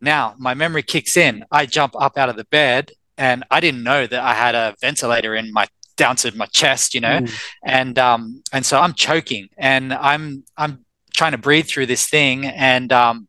Now 0.00 0.34
my 0.38 0.54
memory 0.54 0.82
kicks 0.82 1.16
in. 1.16 1.44
I 1.50 1.66
jump 1.66 1.94
up 1.98 2.16
out 2.18 2.28
of 2.28 2.36
the 2.36 2.44
bed, 2.44 2.92
and 3.18 3.44
I 3.50 3.60
didn't 3.60 3.82
know 3.82 4.06
that 4.06 4.22
I 4.22 4.34
had 4.34 4.54
a 4.54 4.74
ventilator 4.80 5.34
in 5.34 5.52
my 5.52 5.66
down 5.96 6.16
to 6.16 6.36
my 6.36 6.46
chest, 6.46 6.94
you 6.94 7.00
know, 7.00 7.20
mm. 7.20 7.42
and 7.64 7.98
um, 7.98 8.42
and 8.52 8.64
so 8.64 8.78
I'm 8.78 8.92
choking, 8.92 9.48
and 9.56 9.92
I'm 9.92 10.44
I'm 10.56 10.84
trying 11.14 11.32
to 11.32 11.38
breathe 11.38 11.66
through 11.66 11.86
this 11.86 12.06
thing, 12.06 12.46
and 12.46 12.92
um, 12.92 13.28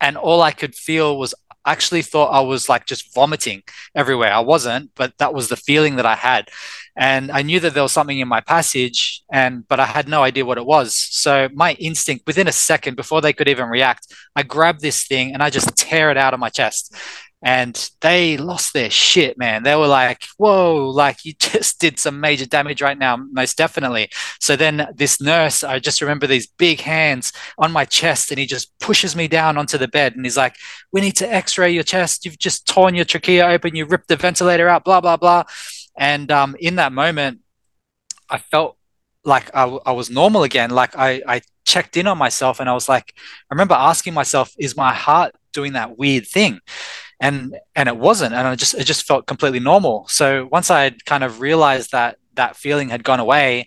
and 0.00 0.16
all 0.16 0.42
I 0.42 0.52
could 0.52 0.74
feel 0.74 1.18
was 1.18 1.34
Actually 1.72 2.02
thought 2.02 2.38
I 2.40 2.40
was 2.40 2.68
like 2.68 2.86
just 2.86 3.14
vomiting 3.14 3.62
everywhere. 3.94 4.32
I 4.32 4.40
wasn't, 4.40 4.90
but 4.94 5.10
that 5.18 5.34
was 5.34 5.48
the 5.48 5.56
feeling 5.56 5.96
that 5.96 6.06
I 6.06 6.14
had. 6.14 6.50
And 6.96 7.30
I 7.30 7.42
knew 7.42 7.60
that 7.60 7.74
there 7.74 7.82
was 7.82 7.92
something 7.92 8.18
in 8.18 8.26
my 8.26 8.40
passage, 8.40 9.22
and 9.30 9.66
but 9.68 9.78
I 9.78 9.84
had 9.84 10.08
no 10.08 10.22
idea 10.22 10.44
what 10.44 10.58
it 10.58 10.66
was. 10.66 10.94
So 10.94 11.48
my 11.54 11.74
instinct, 11.74 12.26
within 12.26 12.48
a 12.48 12.52
second, 12.52 12.96
before 12.96 13.20
they 13.20 13.32
could 13.32 13.48
even 13.48 13.68
react, 13.68 14.12
I 14.34 14.42
grabbed 14.42 14.80
this 14.80 15.06
thing 15.06 15.32
and 15.32 15.42
I 15.42 15.50
just 15.50 15.76
tear 15.76 16.10
it 16.10 16.16
out 16.16 16.34
of 16.34 16.40
my 16.40 16.48
chest 16.48 16.94
and 17.42 17.90
they 18.00 18.36
lost 18.36 18.72
their 18.72 18.90
shit, 18.90 19.38
man. 19.38 19.62
They 19.62 19.76
were 19.76 19.86
like, 19.86 20.24
whoa, 20.38 20.88
like 20.88 21.24
you 21.24 21.34
just 21.38 21.80
did 21.80 21.98
some 21.98 22.20
major 22.20 22.46
damage 22.46 22.82
right 22.82 22.98
now, 22.98 23.16
most 23.16 23.56
definitely. 23.56 24.10
So 24.40 24.56
then 24.56 24.88
this 24.94 25.20
nurse, 25.20 25.62
I 25.62 25.78
just 25.78 26.00
remember 26.00 26.26
these 26.26 26.46
big 26.46 26.80
hands 26.80 27.32
on 27.56 27.70
my 27.70 27.84
chest, 27.84 28.30
and 28.30 28.38
he 28.38 28.46
just 28.46 28.76
pushes 28.80 29.14
me 29.14 29.28
down 29.28 29.56
onto 29.56 29.78
the 29.78 29.88
bed 29.88 30.16
and 30.16 30.24
he's 30.24 30.36
like, 30.36 30.56
we 30.92 31.00
need 31.00 31.16
to 31.16 31.32
x 31.32 31.58
ray 31.58 31.70
your 31.70 31.82
chest. 31.84 32.24
You've 32.24 32.38
just 32.38 32.66
torn 32.66 32.94
your 32.94 33.04
trachea 33.04 33.46
open, 33.46 33.76
you 33.76 33.86
ripped 33.86 34.08
the 34.08 34.16
ventilator 34.16 34.68
out, 34.68 34.84
blah, 34.84 35.00
blah, 35.00 35.16
blah. 35.16 35.44
And 35.96 36.30
um, 36.30 36.56
in 36.58 36.76
that 36.76 36.92
moment, 36.92 37.40
I 38.30 38.38
felt 38.38 38.76
like 39.24 39.54
I, 39.54 39.64
I 39.64 39.92
was 39.92 40.10
normal 40.10 40.42
again. 40.42 40.70
Like 40.70 40.96
I, 40.96 41.22
I 41.26 41.42
checked 41.64 41.96
in 41.96 42.06
on 42.06 42.18
myself 42.18 42.60
and 42.60 42.68
I 42.68 42.74
was 42.74 42.88
like, 42.88 43.14
I 43.50 43.54
remember 43.54 43.74
asking 43.74 44.14
myself, 44.14 44.52
is 44.58 44.76
my 44.76 44.92
heart 44.92 45.34
doing 45.52 45.74
that 45.74 45.98
weird 45.98 46.26
thing? 46.26 46.60
And 47.20 47.58
and 47.74 47.88
it 47.88 47.96
wasn't 47.96 48.32
and 48.32 48.46
it 48.48 48.56
just 48.56 48.74
it 48.74 48.84
just 48.84 49.06
felt 49.06 49.26
completely 49.26 49.58
normal 49.58 50.06
so 50.08 50.48
once 50.52 50.70
i 50.70 50.82
had 50.82 51.04
kind 51.04 51.24
of 51.24 51.40
realized 51.40 51.90
that 51.92 52.16
that 52.34 52.56
feeling 52.56 52.88
had 52.88 53.02
gone 53.02 53.20
away 53.20 53.66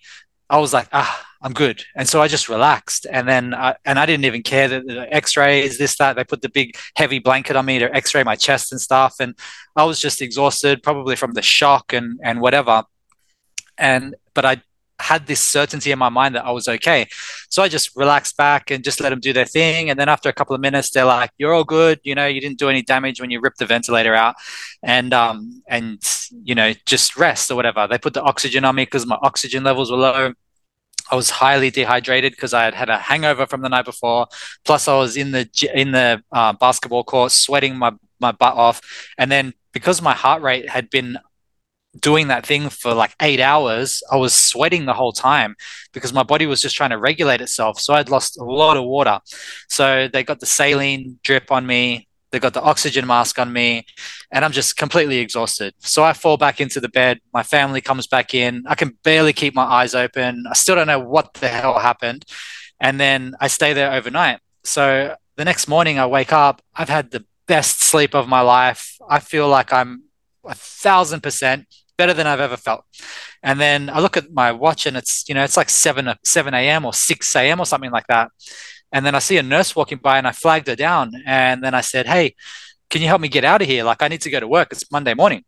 i 0.50 0.58
was 0.58 0.74
like 0.74 0.88
ah 0.94 1.28
I'm 1.44 1.54
good. 1.54 1.84
And 1.96 2.08
so 2.08 2.22
I 2.22 2.28
just 2.28 2.50
relaxed. 2.50 3.08
And 3.10 3.28
then, 3.28 3.54
I, 3.56 3.76
and 3.84 3.98
I 3.98 4.06
didn't 4.06 4.26
even 4.26 4.44
care 4.44 4.68
that 4.68 4.86
the 4.86 5.12
x 5.14 5.36
rays, 5.36 5.78
this, 5.78 5.98
that. 5.98 6.16
They 6.16 6.24
put 6.24 6.42
the 6.42 6.50
big 6.50 6.78
heavy 6.96 7.20
blanket 7.20 7.56
on 7.56 7.66
me 7.66 7.80
to 7.80 7.94
x 7.94 8.14
ray 8.14 8.24
my 8.24 8.36
chest 8.36 8.72
and 8.72 8.80
stuff. 8.80 9.16
And 9.20 9.36
I 9.76 9.84
was 9.84 10.00
just 10.00 10.22
exhausted, 10.22 10.84
probably 10.84 11.16
from 11.16 11.32
the 11.32 11.42
shock 11.42 11.94
and, 11.94 12.20
and 12.24 12.42
whatever. 12.42 12.84
And, 13.78 14.16
but 14.36 14.46
I 14.46 14.62
had 15.02 15.28
this 15.28 15.42
certainty 15.42 15.92
in 15.92 16.00
my 16.00 16.10
mind 16.10 16.36
that 16.36 16.46
I 16.46 16.52
was 16.52 16.68
okay. 16.68 17.08
So 17.50 17.64
I 17.64 17.68
just 17.68 17.96
relaxed 17.96 18.38
back 18.38 18.72
and 18.72 18.84
just 18.84 19.02
let 19.02 19.10
them 19.10 19.20
do 19.20 19.34
their 19.34 19.46
thing. 19.46 19.90
And 19.90 20.00
then 20.00 20.10
after 20.10 20.30
a 20.30 20.34
couple 20.34 20.56
of 20.56 20.62
minutes, 20.62 20.90
they're 20.92 21.06
like, 21.06 21.32
"You're 21.38 21.54
all 21.54 21.64
good. 21.64 22.00
You 22.04 22.16
know, 22.16 22.28
you 22.28 22.42
didn't 22.42 22.60
do 22.60 22.70
any 22.70 22.82
damage 22.82 23.20
when 23.20 23.32
you 23.32 23.40
ripped 23.42 23.60
the 23.60 23.66
ventilator 23.66 24.16
out, 24.16 24.36
and 24.84 25.14
um, 25.14 25.64
and 25.68 26.02
you 26.44 26.56
know, 26.56 26.74
just 26.86 27.18
rest 27.18 27.52
or 27.52 27.56
whatever." 27.56 27.88
They 27.88 27.98
put 27.98 28.14
the 28.14 28.24
oxygen 28.24 28.66
on 28.66 28.76
me 28.76 28.84
because 28.84 29.06
my 29.06 29.18
oxygen 29.22 29.64
levels 29.64 29.92
were 29.92 29.98
low. 29.98 30.34
I 31.12 31.16
was 31.16 31.30
highly 31.30 31.70
dehydrated 31.70 32.32
because 32.32 32.54
I 32.54 32.64
had 32.64 32.74
had 32.74 32.90
a 32.90 32.98
hangover 32.98 33.46
from 33.46 33.62
the 33.62 33.70
night 33.70 33.86
before. 33.86 34.28
Plus, 34.64 34.88
I 34.88 34.98
was 34.98 35.18
in 35.18 35.32
the 35.32 35.50
in 35.74 35.92
the 35.92 36.24
uh, 36.32 36.54
basketball 36.54 37.04
court 37.04 37.32
sweating 37.32 37.78
my 37.78 37.92
my 38.20 38.32
butt 38.32 38.56
off, 38.56 38.82
and 39.18 39.32
then 39.32 39.54
because 39.74 40.02
my 40.02 40.14
heart 40.14 40.42
rate 40.42 40.70
had 40.70 40.90
been 40.90 41.18
doing 42.00 42.28
that 42.28 42.46
thing 42.46 42.70
for 42.70 42.94
like 42.94 43.16
eight 43.22 43.40
hours, 43.40 44.02
I 44.12 44.16
was 44.16 44.34
sweating 44.34 44.86
the 44.86 44.94
whole 44.94 45.12
time 45.12 45.56
because 45.94 46.14
my 46.14 46.24
body 46.24 46.46
was 46.46 46.62
just 46.62 46.76
trying 46.76 46.92
to 46.92 46.98
regulate 46.98 47.42
itself. 47.42 47.80
So 47.80 47.94
I'd 47.94 48.10
lost 48.10 48.40
a 48.40 48.44
lot 48.44 48.78
of 48.78 48.86
water. 48.86 49.20
So 49.68 50.08
they 50.08 50.24
got 50.24 50.40
the 50.40 50.46
saline 50.46 51.20
drip 51.24 51.52
on 51.52 51.66
me. 51.66 52.08
They 52.32 52.40
got 52.40 52.54
the 52.54 52.62
oxygen 52.62 53.06
mask 53.06 53.40
on 53.40 53.52
me, 53.52 53.86
and 54.32 54.46
I'm 54.46 54.54
just 54.54 54.78
completely 54.78 55.18
exhausted. 55.18 55.74
So 55.80 56.02
I 56.02 56.14
fall 56.14 56.38
back 56.38 56.62
into 56.62 56.80
the 56.80 56.88
bed. 56.88 57.20
My 57.34 57.44
family 57.44 57.82
comes 57.82 58.08
back 58.08 58.34
in. 58.34 58.64
I 58.68 58.76
can 58.76 58.98
barely 59.04 59.34
keep 59.34 59.54
my 59.54 59.66
eyes 59.66 59.94
open. 59.94 60.46
I 60.50 60.54
still 60.54 60.76
don't 60.76 60.88
know 60.88 61.00
what 61.00 61.34
the 61.34 61.50
hell 61.50 61.78
happened. 61.78 62.24
And 62.80 63.02
then 63.02 63.36
I 63.42 63.48
stay 63.48 63.74
there 63.74 63.92
overnight. 63.92 64.40
So 64.64 65.14
the 65.36 65.44
next 65.44 65.68
morning, 65.68 66.00
I 66.00 66.06
wake 66.06 66.32
up. 66.32 66.62
I've 66.74 66.88
had 66.88 67.12
the 67.12 67.26
best 67.48 67.82
sleep 67.82 68.16
of 68.16 68.30
my 68.30 68.40
life. 68.40 68.98
I 69.10 69.20
feel 69.20 69.50
like 69.50 69.74
I'm 69.74 70.04
a 70.46 70.56
thousand 70.56 71.22
percent 71.24 71.68
better 72.02 72.16
than 72.16 72.28
I've 72.28 72.40
ever 72.40 72.58
felt. 72.58 72.84
And 73.44 73.60
then 73.60 73.90
I 73.96 74.00
look 74.00 74.18
at 74.18 74.32
my 74.42 74.52
watch 74.52 74.82
and 74.88 74.98
it's, 74.98 75.14
you 75.30 75.36
know, 75.36 75.44
it's 75.44 75.58
like 75.62 75.70
7, 75.70 76.12
7 76.24 76.54
a.m. 76.54 76.86
or 76.86 76.94
6 76.94 77.36
a.m. 77.36 77.60
or 77.60 77.66
something 77.66 77.92
like 77.92 78.08
that. 78.08 78.32
And 78.92 79.06
then 79.06 79.14
I 79.14 79.20
see 79.20 79.38
a 79.38 79.44
nurse 79.44 79.76
walking 79.76 80.00
by 80.00 80.18
and 80.18 80.28
I 80.28 80.32
flagged 80.32 80.68
her 80.68 80.76
down. 80.76 81.12
And 81.26 81.64
then 81.64 81.74
I 81.76 81.82
said, 81.82 82.08
Hey, 82.08 82.36
can 82.90 83.02
you 83.02 83.08
help 83.08 83.22
me 83.22 83.30
get 83.38 83.46
out 83.46 83.62
of 83.62 83.68
here? 83.68 83.84
Like, 83.84 84.02
I 84.02 84.08
need 84.08 84.22
to 84.22 84.32
go 84.32 84.40
to 84.40 84.48
work. 84.48 84.70
It's 84.72 84.92
Monday 84.92 85.14
morning. 85.14 85.44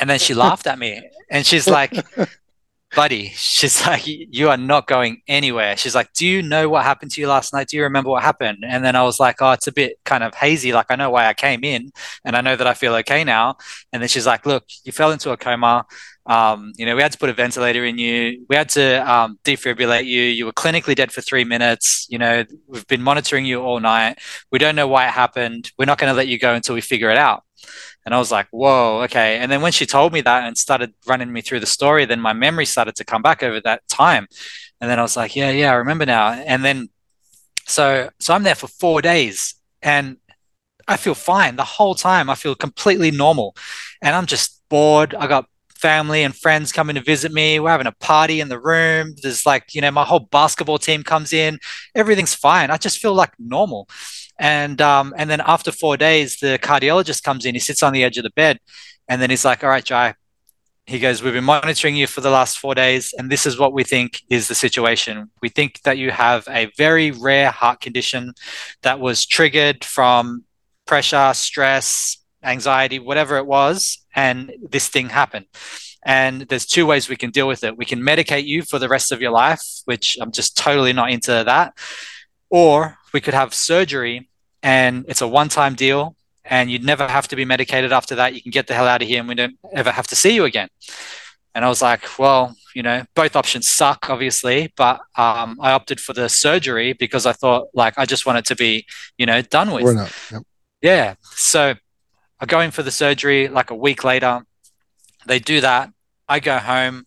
And 0.00 0.08
then 0.08 0.18
she 0.18 0.34
laughed 0.46 0.66
at 0.66 0.78
me 0.78 0.90
and 1.30 1.44
she's 1.46 1.68
like, 1.68 1.92
buddy, 2.94 3.30
she's 3.34 3.84
like, 3.86 4.02
you 4.06 4.48
are 4.48 4.56
not 4.56 4.86
going 4.86 5.22
anywhere. 5.28 5.76
She's 5.76 5.94
like, 5.94 6.12
do 6.12 6.26
you 6.26 6.42
know 6.42 6.68
what 6.68 6.84
happened 6.84 7.10
to 7.12 7.20
you 7.20 7.28
last 7.28 7.52
night? 7.52 7.68
Do 7.68 7.76
you 7.76 7.82
remember 7.82 8.10
what 8.10 8.22
happened? 8.22 8.64
And 8.66 8.84
then 8.84 8.96
I 8.96 9.02
was 9.02 9.20
like, 9.20 9.36
oh, 9.40 9.52
it's 9.52 9.66
a 9.66 9.72
bit 9.72 9.98
kind 10.04 10.24
of 10.24 10.34
hazy. 10.34 10.72
Like, 10.72 10.86
I 10.90 10.96
know 10.96 11.10
why 11.10 11.26
I 11.26 11.34
came 11.34 11.64
in 11.64 11.90
and 12.24 12.36
I 12.36 12.40
know 12.40 12.56
that 12.56 12.66
I 12.66 12.74
feel 12.74 12.94
okay 12.96 13.24
now. 13.24 13.56
And 13.92 14.02
then 14.02 14.08
she's 14.08 14.26
like, 14.26 14.46
look, 14.46 14.64
you 14.84 14.92
fell 14.92 15.12
into 15.12 15.30
a 15.30 15.36
coma. 15.36 15.86
Um, 16.26 16.74
you 16.76 16.84
know, 16.84 16.94
we 16.94 17.00
had 17.00 17.12
to 17.12 17.18
put 17.18 17.30
a 17.30 17.32
ventilator 17.32 17.84
in 17.86 17.96
you. 17.96 18.44
We 18.50 18.56
had 18.56 18.68
to 18.70 19.10
um, 19.10 19.38
defibrillate 19.44 20.04
you. 20.04 20.20
You 20.22 20.44
were 20.44 20.52
clinically 20.52 20.94
dead 20.94 21.10
for 21.10 21.22
three 21.22 21.44
minutes. 21.44 22.06
You 22.10 22.18
know, 22.18 22.44
we've 22.66 22.86
been 22.86 23.02
monitoring 23.02 23.46
you 23.46 23.62
all 23.62 23.80
night. 23.80 24.18
We 24.52 24.58
don't 24.58 24.76
know 24.76 24.86
why 24.86 25.06
it 25.08 25.12
happened. 25.12 25.72
We're 25.78 25.86
not 25.86 25.96
going 25.96 26.10
to 26.10 26.16
let 26.16 26.28
you 26.28 26.38
go 26.38 26.54
until 26.54 26.74
we 26.74 26.82
figure 26.82 27.10
it 27.10 27.16
out. 27.16 27.44
And 28.08 28.14
I 28.14 28.18
was 28.18 28.32
like, 28.32 28.46
whoa, 28.52 29.02
okay. 29.02 29.36
And 29.36 29.52
then 29.52 29.60
when 29.60 29.70
she 29.70 29.84
told 29.84 30.14
me 30.14 30.22
that 30.22 30.44
and 30.44 30.56
started 30.56 30.94
running 31.06 31.30
me 31.30 31.42
through 31.42 31.60
the 31.60 31.66
story, 31.66 32.06
then 32.06 32.20
my 32.20 32.32
memory 32.32 32.64
started 32.64 32.96
to 32.96 33.04
come 33.04 33.20
back 33.20 33.42
over 33.42 33.60
that 33.60 33.86
time. 33.86 34.26
And 34.80 34.90
then 34.90 34.98
I 34.98 35.02
was 35.02 35.14
like, 35.14 35.36
yeah, 35.36 35.50
yeah, 35.50 35.72
I 35.72 35.74
remember 35.74 36.06
now. 36.06 36.32
And 36.32 36.64
then 36.64 36.88
so 37.66 38.08
so 38.18 38.32
I'm 38.32 38.44
there 38.44 38.54
for 38.54 38.66
four 38.66 39.02
days 39.02 39.56
and 39.82 40.16
I 40.88 40.96
feel 40.96 41.14
fine 41.14 41.56
the 41.56 41.64
whole 41.64 41.94
time. 41.94 42.30
I 42.30 42.34
feel 42.34 42.54
completely 42.54 43.10
normal. 43.10 43.54
And 44.00 44.16
I'm 44.16 44.24
just 44.24 44.62
bored. 44.70 45.14
I 45.14 45.26
got 45.26 45.44
family 45.74 46.22
and 46.22 46.34
friends 46.34 46.72
coming 46.72 46.94
to 46.94 47.02
visit 47.02 47.30
me. 47.30 47.60
We're 47.60 47.68
having 47.68 47.86
a 47.86 47.92
party 47.92 48.40
in 48.40 48.48
the 48.48 48.58
room. 48.58 49.16
There's 49.22 49.44
like, 49.44 49.74
you 49.74 49.82
know, 49.82 49.90
my 49.90 50.06
whole 50.06 50.20
basketball 50.20 50.78
team 50.78 51.02
comes 51.02 51.34
in. 51.34 51.58
Everything's 51.94 52.34
fine. 52.34 52.70
I 52.70 52.78
just 52.78 53.00
feel 53.00 53.12
like 53.12 53.34
normal. 53.38 53.86
And 54.38 54.80
um, 54.80 55.14
and 55.16 55.28
then 55.28 55.40
after 55.44 55.72
four 55.72 55.96
days, 55.96 56.36
the 56.36 56.58
cardiologist 56.62 57.22
comes 57.22 57.44
in. 57.44 57.54
He 57.54 57.60
sits 57.60 57.82
on 57.82 57.92
the 57.92 58.04
edge 58.04 58.18
of 58.18 58.24
the 58.24 58.30
bed, 58.30 58.60
and 59.08 59.20
then 59.20 59.30
he's 59.30 59.44
like, 59.44 59.64
"All 59.64 59.70
right, 59.70 59.84
Jai." 59.84 60.14
He 60.86 61.00
goes, 61.00 61.22
"We've 61.22 61.32
been 61.32 61.44
monitoring 61.44 61.96
you 61.96 62.06
for 62.06 62.20
the 62.20 62.30
last 62.30 62.58
four 62.58 62.74
days, 62.74 63.12
and 63.18 63.30
this 63.30 63.46
is 63.46 63.58
what 63.58 63.72
we 63.72 63.84
think 63.84 64.22
is 64.30 64.48
the 64.48 64.54
situation. 64.54 65.30
We 65.42 65.48
think 65.48 65.82
that 65.82 65.98
you 65.98 66.10
have 66.12 66.46
a 66.48 66.70
very 66.76 67.10
rare 67.10 67.50
heart 67.50 67.80
condition 67.80 68.34
that 68.82 69.00
was 69.00 69.26
triggered 69.26 69.84
from 69.84 70.44
pressure, 70.86 71.32
stress, 71.34 72.18
anxiety, 72.42 72.98
whatever 73.00 73.36
it 73.38 73.46
was, 73.46 73.98
and 74.14 74.52
this 74.70 74.88
thing 74.88 75.08
happened." 75.08 75.46
And 76.04 76.42
there's 76.42 76.64
two 76.64 76.86
ways 76.86 77.08
we 77.08 77.16
can 77.16 77.30
deal 77.30 77.48
with 77.48 77.64
it. 77.64 77.76
We 77.76 77.84
can 77.84 78.00
medicate 78.00 78.46
you 78.46 78.62
for 78.62 78.78
the 78.78 78.88
rest 78.88 79.10
of 79.10 79.20
your 79.20 79.32
life, 79.32 79.62
which 79.84 80.16
I'm 80.20 80.30
just 80.30 80.56
totally 80.56 80.92
not 80.92 81.10
into 81.10 81.42
that. 81.44 81.76
Or 82.50 82.98
we 83.12 83.20
could 83.20 83.34
have 83.34 83.52
surgery 83.52 84.27
and 84.62 85.04
it's 85.08 85.20
a 85.20 85.28
one 85.28 85.48
time 85.48 85.74
deal 85.74 86.16
and 86.44 86.70
you'd 86.70 86.84
never 86.84 87.06
have 87.06 87.28
to 87.28 87.36
be 87.36 87.44
medicated 87.44 87.92
after 87.92 88.14
that. 88.16 88.34
You 88.34 88.42
can 88.42 88.50
get 88.50 88.66
the 88.66 88.74
hell 88.74 88.86
out 88.86 89.02
of 89.02 89.08
here 89.08 89.20
and 89.20 89.28
we 89.28 89.34
don't 89.34 89.56
ever 89.72 89.90
have 89.90 90.06
to 90.08 90.16
see 90.16 90.34
you 90.34 90.44
again. 90.44 90.68
And 91.54 91.64
I 91.64 91.68
was 91.68 91.82
like, 91.82 92.18
well, 92.18 92.54
you 92.74 92.82
know, 92.82 93.04
both 93.14 93.34
options 93.34 93.68
suck, 93.68 94.08
obviously, 94.10 94.72
but 94.76 95.00
um, 95.16 95.58
I 95.60 95.72
opted 95.72 95.98
for 95.98 96.12
the 96.12 96.28
surgery 96.28 96.92
because 96.92 97.26
I 97.26 97.32
thought, 97.32 97.68
like, 97.74 97.94
I 97.98 98.06
just 98.06 98.26
wanted 98.26 98.44
to 98.46 98.56
be, 98.56 98.86
you 99.16 99.26
know, 99.26 99.42
done 99.42 99.72
with. 99.72 99.82
Yep. 100.30 100.42
Yeah. 100.82 101.14
So 101.22 101.74
I 102.38 102.46
go 102.46 102.60
in 102.60 102.70
for 102.70 102.82
the 102.82 102.90
surgery 102.90 103.48
like 103.48 103.70
a 103.70 103.74
week 103.74 104.04
later. 104.04 104.42
They 105.26 105.38
do 105.40 105.60
that. 105.60 105.90
I 106.28 106.40
go 106.40 106.58
home. 106.58 107.06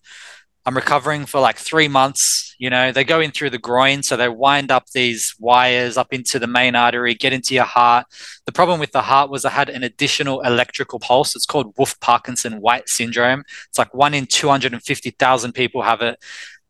I'm 0.66 0.76
recovering 0.76 1.26
for 1.26 1.40
like 1.40 1.58
three 1.58 1.88
months. 1.88 2.56
You 2.60 2.70
know, 2.70 2.92
they 2.92 3.04
go 3.04 3.20
in 3.20 3.32
through 3.32 3.50
the 3.50 3.58
groin, 3.58 4.04
so 4.04 4.16
they 4.16 4.30
wind 4.30 4.72
up 4.72 4.86
these 4.94 5.34
wires 5.40 5.98
up 5.98 6.14
into 6.14 6.38
the 6.38 6.48
main 6.48 6.76
artery, 6.76 7.16
get 7.16 7.34
into 7.34 7.56
your 7.56 7.64
heart. 7.64 8.06
The 8.46 8.52
problem 8.52 8.80
with 8.80 8.92
the 8.92 9.02
heart 9.02 9.32
was 9.32 9.44
I 9.44 9.50
had 9.50 9.70
an 9.70 9.84
additional 9.84 10.42
electrical 10.42 11.00
pulse. 11.00 11.36
It's 11.36 11.48
called 11.48 11.74
Wolff 11.78 12.00
Parkinson 12.00 12.62
White 12.62 12.90
syndrome. 12.90 13.44
It's 13.70 13.80
like 13.80 13.94
one 13.94 14.14
in 14.14 14.28
250,000 14.28 15.54
people 15.54 15.82
have 15.82 16.02
it. 16.02 16.20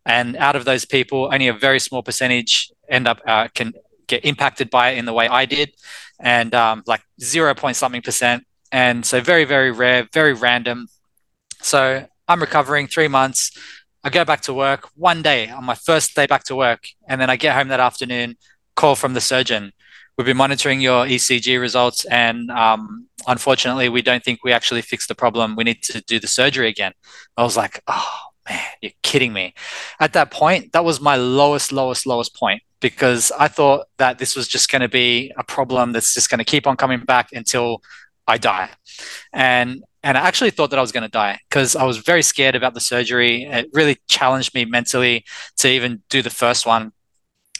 And 0.06 0.38
out 0.38 0.56
of 0.56 0.66
those 0.66 0.86
people, 0.86 1.30
only 1.32 1.48
a 1.48 1.54
very 1.54 1.80
small 1.80 2.02
percentage 2.02 2.72
end 2.90 3.08
up 3.08 3.20
uh, 3.28 3.50
can 3.54 3.74
get 4.08 4.26
impacted 4.26 4.70
by 4.70 4.92
it 4.92 4.98
in 4.98 5.06
the 5.06 5.14
way 5.14 5.28
I 5.28 5.46
did, 5.46 5.74
and 6.20 6.54
um, 6.54 6.84
like 6.86 7.02
zero 7.20 7.54
point 7.54 7.78
something 7.78 8.02
percent. 8.02 8.46
And 8.72 9.06
so 9.06 9.22
very, 9.22 9.46
very 9.46 9.72
rare, 9.72 10.08
very 10.14 10.34
random. 10.34 10.88
So 11.62 12.08
I'm 12.28 12.40
recovering 12.40 12.88
three 12.88 13.08
months. 13.08 13.52
I 14.04 14.10
go 14.10 14.26
back 14.26 14.42
to 14.42 14.54
work 14.54 14.90
one 14.96 15.22
day 15.22 15.50
on 15.50 15.64
my 15.64 15.76
first 15.76 16.16
day 16.16 16.26
back 16.26 16.44
to 16.46 16.56
work, 16.56 16.88
and 17.08 17.22
then 17.22 17.30
I 17.30 17.36
get 17.36 17.56
home 17.56 17.68
that 17.68 17.80
afternoon. 17.80 18.36
Call 18.76 18.96
from 18.96 19.14
the 19.14 19.22
surgeon. 19.22 19.74
We've 20.18 20.26
been 20.26 20.38
monitoring 20.38 20.82
your 20.82 21.06
ECG 21.06 21.60
results, 21.60 22.06
and 22.06 22.50
um, 22.52 23.08
unfortunately, 23.28 23.90
we 23.90 24.02
don't 24.02 24.24
think 24.24 24.44
we 24.44 24.52
actually 24.52 24.82
fixed 24.82 25.08
the 25.08 25.16
problem. 25.16 25.56
We 25.56 25.64
need 25.64 25.84
to 25.84 26.02
do 26.02 26.20
the 26.20 26.28
surgery 26.28 26.68
again. 26.68 26.94
I 27.38 27.44
was 27.44 27.56
like, 27.56 27.82
oh 27.88 28.20
man, 28.50 28.60
you're 28.82 28.92
kidding 29.04 29.34
me. 29.34 29.54
At 30.00 30.14
that 30.14 30.32
point, 30.32 30.74
that 30.74 30.84
was 30.84 31.00
my 31.00 31.16
lowest, 31.16 31.72
lowest, 31.72 32.06
lowest 32.06 32.36
point 32.36 32.64
because 32.80 33.32
I 33.38 33.48
thought 33.48 33.88
that 33.98 34.18
this 34.18 34.36
was 34.36 34.48
just 34.48 34.70
going 34.70 34.82
to 34.82 34.90
be 34.90 35.32
a 35.38 35.44
problem 35.44 35.92
that's 35.92 36.14
just 36.14 36.30
going 36.30 36.40
to 36.40 36.44
keep 36.44 36.68
on 36.68 36.76
coming 36.76 37.00
back 37.02 37.30
until 37.32 37.82
I 38.28 38.38
die. 38.38 38.70
And 39.32 39.84
and 40.04 40.18
I 40.18 40.22
actually 40.22 40.52
thought 40.52 40.72
that 40.72 40.80
I 40.80 40.82
was 40.82 40.92
going 40.92 41.04
to 41.04 41.10
die 41.10 41.40
because 41.50 41.76
I 41.76 41.84
was 41.84 41.98
very 41.98 42.24
scared 42.24 42.56
about 42.56 42.74
the 42.74 42.80
surgery. 42.80 43.44
It 43.44 43.70
really 43.74 43.98
challenged 44.08 44.54
me 44.54 44.66
mentally 44.66 45.26
to 45.58 45.70
even 45.70 46.02
do 46.10 46.22
the 46.22 46.30
first 46.30 46.66
one. 46.66 46.92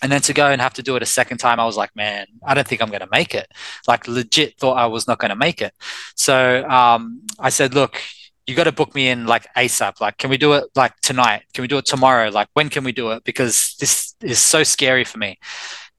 And 0.02 0.12
then 0.12 0.22
to 0.22 0.34
go 0.34 0.48
and 0.48 0.60
have 0.60 0.74
to 0.74 0.84
do 0.84 0.96
it 0.96 1.04
a 1.04 1.06
second 1.06 1.38
time, 1.38 1.60
I 1.60 1.66
was 1.66 1.78
like, 1.78 1.96
man, 1.96 2.26
I 2.44 2.56
don't 2.56 2.68
think 2.68 2.82
I'm 2.82 2.90
going 2.90 3.02
to 3.02 3.10
make 3.12 3.36
it. 3.36 3.48
Like, 3.88 4.08
legit 4.08 4.58
thought 4.58 4.80
I 4.80 4.88
was 4.88 5.08
not 5.08 5.20
going 5.20 5.30
to 5.30 5.36
make 5.36 5.62
it. 5.62 5.74
So 6.16 6.68
um, 6.68 7.22
I 7.40 7.50
said, 7.50 7.76
look, 7.76 8.02
you 8.48 8.56
got 8.56 8.64
to 8.64 8.72
book 8.72 8.96
me 8.96 9.10
in 9.10 9.28
like 9.28 9.46
ASAP. 9.56 10.02
Like, 10.02 10.18
can 10.18 10.32
we 10.32 10.38
do 10.38 10.54
it 10.54 10.64
like 10.76 11.00
tonight? 11.02 11.44
Can 11.54 11.62
we 11.62 11.68
do 11.68 11.78
it 11.78 11.86
tomorrow? 11.86 12.30
Like, 12.30 12.48
when 12.54 12.70
can 12.70 12.84
we 12.84 12.92
do 12.92 13.12
it? 13.12 13.24
Because 13.24 13.76
this 13.80 14.16
is 14.22 14.40
so 14.40 14.64
scary 14.64 15.04
for 15.04 15.20
me. 15.20 15.38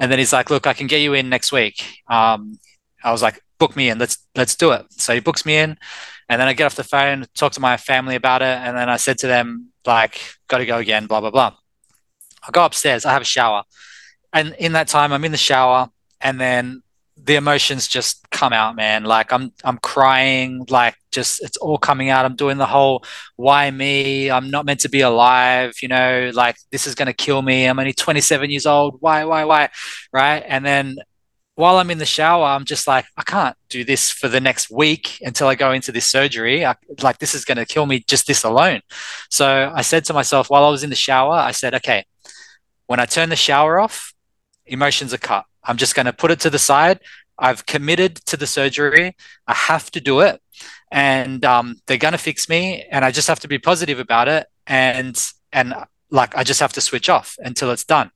And 0.01 0.11
then 0.11 0.19
he's 0.19 0.33
like, 0.33 0.51
look, 0.51 0.67
I 0.67 0.73
can 0.73 0.89
get 0.89 1.01
you 1.01 1.15
in 1.15 1.29
next 1.29 1.53
week. 1.53 2.03
Um, 2.09 2.59
I 3.05 3.13
was 3.13 3.23
like, 3.23 3.41
book 3.59 3.77
me 3.77 3.89
in. 3.89 3.99
Let's 3.99 4.19
let's 4.35 4.57
do 4.57 4.73
it. 4.73 4.87
So 4.91 5.15
he 5.15 5.21
books 5.21 5.47
me 5.47 5.57
in. 5.57 5.79
And 6.33 6.41
then 6.41 6.49
I 6.49 6.55
get 6.55 6.65
off 6.65 6.77
the 6.77 6.83
phone, 6.83 7.27
talk 7.35 7.53
to 7.53 7.61
my 7.61 7.77
family 7.77 8.15
about 8.15 8.41
it, 8.41 8.57
and 8.57 8.75
then 8.75 8.89
I 8.89 8.97
said 8.97 9.19
to 9.19 9.27
them, 9.27 9.69
like, 9.85 10.19
got 10.49 10.59
to 10.59 10.65
go 10.65 10.79
again, 10.79 11.07
blah, 11.07 11.21
blah, 11.21 11.31
blah. 11.31 11.53
I 12.49 12.51
go 12.51 12.65
upstairs, 12.65 13.05
I 13.05 13.13
have 13.13 13.21
a 13.21 13.27
shower. 13.27 13.65
And 14.33 14.55
in 14.59 14.73
that 14.73 14.89
time, 14.89 15.13
I'm 15.13 15.27
in 15.27 15.33
the 15.33 15.37
shower, 15.37 15.91
and 16.23 16.41
then 16.41 16.83
the 17.19 17.35
emotions 17.35 17.87
just 17.87 18.31
come 18.31 18.55
out, 18.55 18.75
man. 18.77 19.05
Like 19.05 19.31
I'm 19.31 19.53
I'm 19.63 19.77
crying, 19.77 20.65
like 20.71 20.97
just 21.11 21.43
it's 21.45 21.59
all 21.59 21.77
coming 21.77 22.09
out. 22.09 22.25
I'm 22.25 22.35
doing 22.35 22.57
the 22.57 22.67
whole 22.67 23.05
why 23.37 23.71
me? 23.71 24.31
I'm 24.31 24.51
not 24.51 24.65
meant 24.65 24.81
to 24.81 24.89
be 24.89 25.03
alive, 25.03 25.75
you 25.83 25.89
know, 25.89 26.31
like 26.33 26.57
this 26.71 26.87
is 26.87 26.95
gonna 26.95 27.13
kill 27.13 27.43
me. 27.43 27.67
I'm 27.67 27.79
only 27.79 27.93
27 27.93 28.51
years 28.51 28.65
old. 28.65 28.97
Why, 29.01 29.27
why, 29.27 29.45
why? 29.45 29.69
Right. 30.11 30.43
And 30.49 30.65
then 30.65 30.97
while 31.55 31.77
I'm 31.77 31.91
in 31.91 31.99
the 31.99 32.07
shower, 32.07 32.45
I'm 32.45 32.65
just 32.65 32.87
like, 32.87 33.05
I 33.17 33.23
can't 33.23 33.57
do 33.69 33.85
this 33.85 34.11
for 34.11 34.29
the 34.29 34.41
next 34.41 34.71
week 34.71 35.19
until 35.21 35.49
I 35.49 35.55
go 35.55 35.73
into 35.73 35.93
this 35.93 36.07
surgery. 36.07 36.65
I, 36.65 36.77
like, 37.03 37.19
this 37.19 37.35
is 37.35 37.45
going 37.45 37.59
to 37.59 37.67
kill 37.67 37.85
me 37.85 38.03
just 38.07 38.27
this 38.27 38.43
alone. 38.43 38.81
So 39.29 39.71
I 39.75 39.83
said 39.83 40.05
to 40.07 40.15
myself 40.15 40.49
while 40.49 40.65
I 40.65 40.71
was 40.71 40.83
in 40.83 40.91
the 40.91 40.97
shower, 40.97 41.35
I 41.35 41.53
said, 41.53 41.75
okay, 41.75 42.07
when 42.87 43.01
I 43.01 43.05
turn 43.05 43.29
the 43.29 43.37
shower 43.37 43.79
off, 43.79 44.15
emotions 44.67 45.13
are 45.13 45.19
cut. 45.19 45.45
I'm 45.63 45.77
just 45.77 45.95
going 45.95 46.07
to 46.07 46.13
put 46.13 46.31
it 46.31 46.41
to 46.41 46.51
the 46.51 46.59
side. 46.59 47.01
I've 47.39 47.67
committed 47.67 48.17
to 48.27 48.37
the 48.37 48.47
surgery. 48.47 49.17
I 49.47 49.55
have 49.55 49.91
to 49.93 50.01
do 50.01 50.21
it. 50.21 50.41
And 50.91 51.45
um, 51.45 51.77
they're 51.87 51.97
going 51.99 52.13
to 52.13 52.19
fix 52.19 52.49
me. 52.49 52.87
And 52.91 53.05
I 53.05 53.11
just 53.11 53.29
have 53.29 53.41
to 53.41 53.49
be 53.49 53.59
positive 53.59 53.99
about 53.99 54.29
it. 54.29 54.47
And, 54.67 55.21
and 55.53 55.75
like, 56.11 56.37
I 56.37 56.45
just 56.45 56.61
have 56.61 56.73
to 56.75 56.81
switch 56.81 57.09
off 57.09 57.37
until 57.39 57.71
it's 57.71 57.85
done 57.85 58.11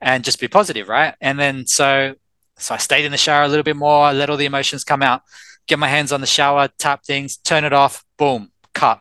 and 0.00 0.24
just 0.24 0.40
be 0.40 0.48
positive. 0.48 0.88
Right. 0.88 1.14
And 1.20 1.38
then 1.38 1.66
so 1.66 2.14
so 2.58 2.74
I 2.74 2.78
stayed 2.78 3.04
in 3.04 3.12
the 3.12 3.18
shower 3.18 3.44
a 3.44 3.48
little 3.48 3.62
bit 3.62 3.76
more, 3.76 4.12
let 4.12 4.30
all 4.30 4.36
the 4.36 4.46
emotions 4.46 4.84
come 4.84 5.02
out, 5.02 5.22
get 5.66 5.78
my 5.78 5.88
hands 5.88 6.12
on 6.12 6.20
the 6.20 6.26
shower, 6.26 6.68
tap 6.78 7.04
things, 7.04 7.36
turn 7.36 7.64
it 7.64 7.72
off, 7.72 8.04
boom, 8.16 8.50
cut. 8.74 9.00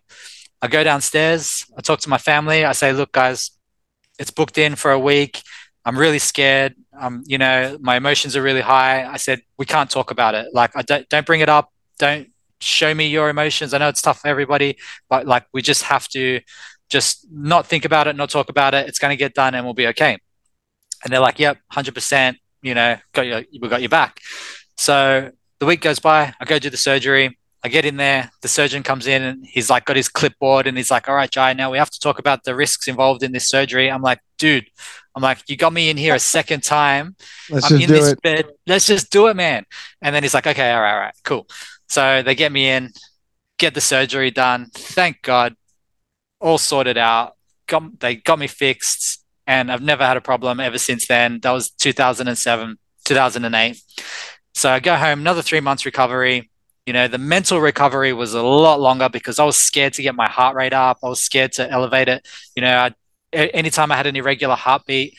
I 0.62 0.67
go 0.67 0.83
downstairs, 0.83 1.65
I 1.77 1.81
talk 1.81 2.00
to 2.01 2.09
my 2.09 2.17
family, 2.17 2.65
I 2.65 2.74
say, 2.74 2.91
look, 2.91 3.12
guys, 3.12 3.51
it's 4.19 4.31
booked 4.31 4.57
in 4.57 4.75
for 4.75 4.91
a 4.91 5.00
week. 5.00 5.41
I'm 5.85 5.97
really 5.97 6.19
scared. 6.19 6.74
Um, 6.97 7.24
you 7.27 7.38
know, 7.38 7.77
my 7.79 7.97
emotions 7.97 8.35
are 8.35 8.41
really 8.41 8.62
high. 8.62 9.05
I 9.05 9.17
said, 9.17 9.41
we 9.57 9.65
can't 9.65 9.89
talk 9.89 10.09
about 10.09 10.33
it. 10.33 10.47
Like, 10.53 10.71
I 10.75 10.81
don't 10.81 11.07
don't 11.09 11.25
bring 11.25 11.41
it 11.41 11.50
up. 11.50 11.71
Don't 12.00 12.29
show 12.59 12.93
me 12.93 13.07
your 13.07 13.29
emotions. 13.29 13.74
I 13.74 13.77
know 13.77 13.89
it's 13.89 14.01
tough 14.01 14.21
for 14.21 14.27
everybody, 14.27 14.77
but 15.09 15.27
like 15.27 15.45
we 15.53 15.62
just 15.62 15.83
have 15.83 16.07
to 16.09 16.41
just 16.89 17.27
not 17.31 17.67
think 17.67 17.85
about 17.85 18.07
it, 18.07 18.15
not 18.15 18.29
talk 18.29 18.50
about 18.50 18.74
it. 18.74 18.88
It's 18.88 18.97
gonna 19.00 19.15
get 19.15 19.35
done 19.35 19.53
and 19.53 19.63
we'll 19.63 19.75
be 19.75 19.88
okay. 19.88 20.17
And 21.03 21.13
they're 21.13 21.19
like, 21.19 21.38
Yep, 21.39 21.57
hundred 21.69 21.93
percent 21.93 22.38
you 22.65 22.74
know, 22.74 22.98
got 23.13 23.27
your, 23.27 23.43
we 23.62 23.69
got 23.69 23.81
your 23.81 23.89
back. 23.89 24.19
So 24.75 25.29
the 25.60 25.65
week 25.65 25.81
goes 25.81 26.00
by, 26.00 26.34
I 26.39 26.45
go 26.45 26.57
do 26.57 26.69
the 26.72 26.77
surgery. 26.77 27.38
I 27.63 27.67
get 27.67 27.86
in 27.86 27.98
there, 27.98 28.29
the 28.41 28.48
surgeon 28.48 28.84
comes 28.84 29.07
in 29.07 29.24
and 29.24 29.45
he's 29.45 29.72
like 29.72 29.86
got 29.86 29.95
his 29.95 30.07
clipboard 30.07 30.67
and 30.67 30.77
he's 30.77 30.91
like, 30.91 31.07
All 31.07 31.15
right, 31.15 31.29
Jai, 31.29 31.53
now 31.53 31.72
we 31.72 31.79
have 31.79 31.89
to 31.89 32.00
talk 32.00 32.19
about 32.19 32.43
the 32.43 32.55
risks 32.55 32.88
involved 32.88 33.24
in 33.24 33.31
this 33.31 33.50
surgery. 33.50 33.89
I'm 33.89 34.03
like, 34.03 34.19
dude, 34.38 34.67
I'm 35.15 35.24
like, 35.24 35.48
you 35.48 35.57
got 35.57 35.74
me 35.74 35.89
in 35.89 35.98
here 35.98 36.13
a 36.13 36.19
second 36.19 36.62
time. 36.62 37.15
Let's 37.50 37.65
I'm 37.65 37.79
just 37.79 37.84
in 37.84 37.88
do 37.88 37.93
this 37.93 38.12
it. 38.12 38.22
bed. 38.22 38.45
Let's 38.67 38.86
just 38.86 39.12
do 39.12 39.27
it, 39.27 39.36
man. 39.36 39.65
And 40.01 40.13
then 40.13 40.22
he's 40.22 40.34
like, 40.34 40.45
Okay, 40.45 40.72
all 40.72 40.81
right, 40.81 40.93
all 40.93 41.00
right, 41.00 41.15
cool. 41.24 41.48
So 41.88 42.22
they 42.22 42.36
get 42.36 42.51
me 42.51 42.69
in, 42.69 42.91
get 43.57 43.74
the 43.74 43.81
surgery 43.81 44.31
done. 44.31 44.69
Thank 44.74 45.22
God. 45.22 45.55
All 46.39 46.57
sorted 46.57 46.98
out. 46.98 47.34
Got, 47.67 48.00
they 48.00 48.15
got 48.17 48.38
me 48.38 48.48
fixed 48.48 49.25
and 49.48 49.72
I've 49.72 49.82
never 49.82 50.06
had 50.06 50.18
a 50.18 50.22
problem 50.22 50.60
ever 50.60 50.78
since 50.78 51.08
then. 51.08 51.40
That 51.42 51.52
was 51.52 51.70
2007, 51.72 52.77
2008. 53.05 53.81
So 54.53 54.70
I 54.70 54.79
go 54.79 54.96
home, 54.96 55.20
another 55.20 55.42
three 55.42 55.60
months 55.60 55.86
recovery. 55.86 56.50
You 56.86 56.94
know, 56.94 57.08
the 57.08 57.18
mental 57.18 57.60
recovery 57.60 58.14
was 58.14 58.34
a 58.34 58.42
lot 58.42 58.79
longer 58.79 59.10
because 59.10 59.40
I 59.40 59.46
was 59.46 59.58
scared 59.58 59.94
to 59.94 60.03
get 60.03 60.16
my 60.16 60.27
heart 60.27 60.55
rate 60.55 60.74
up. 60.74 61.00
I 61.03 61.10
was 61.10 61.22
scared 61.22 61.51
to 61.53 61.70
elevate 61.70 62.08
it. 62.08 62.27
You 62.55 62.62
know, 62.62 62.90
I, 63.34 63.46
anytime 63.48 63.92
I 63.92 63.96
had 63.96 64.08
an 64.08 64.16
irregular 64.16 64.55
heartbeat 64.55 65.18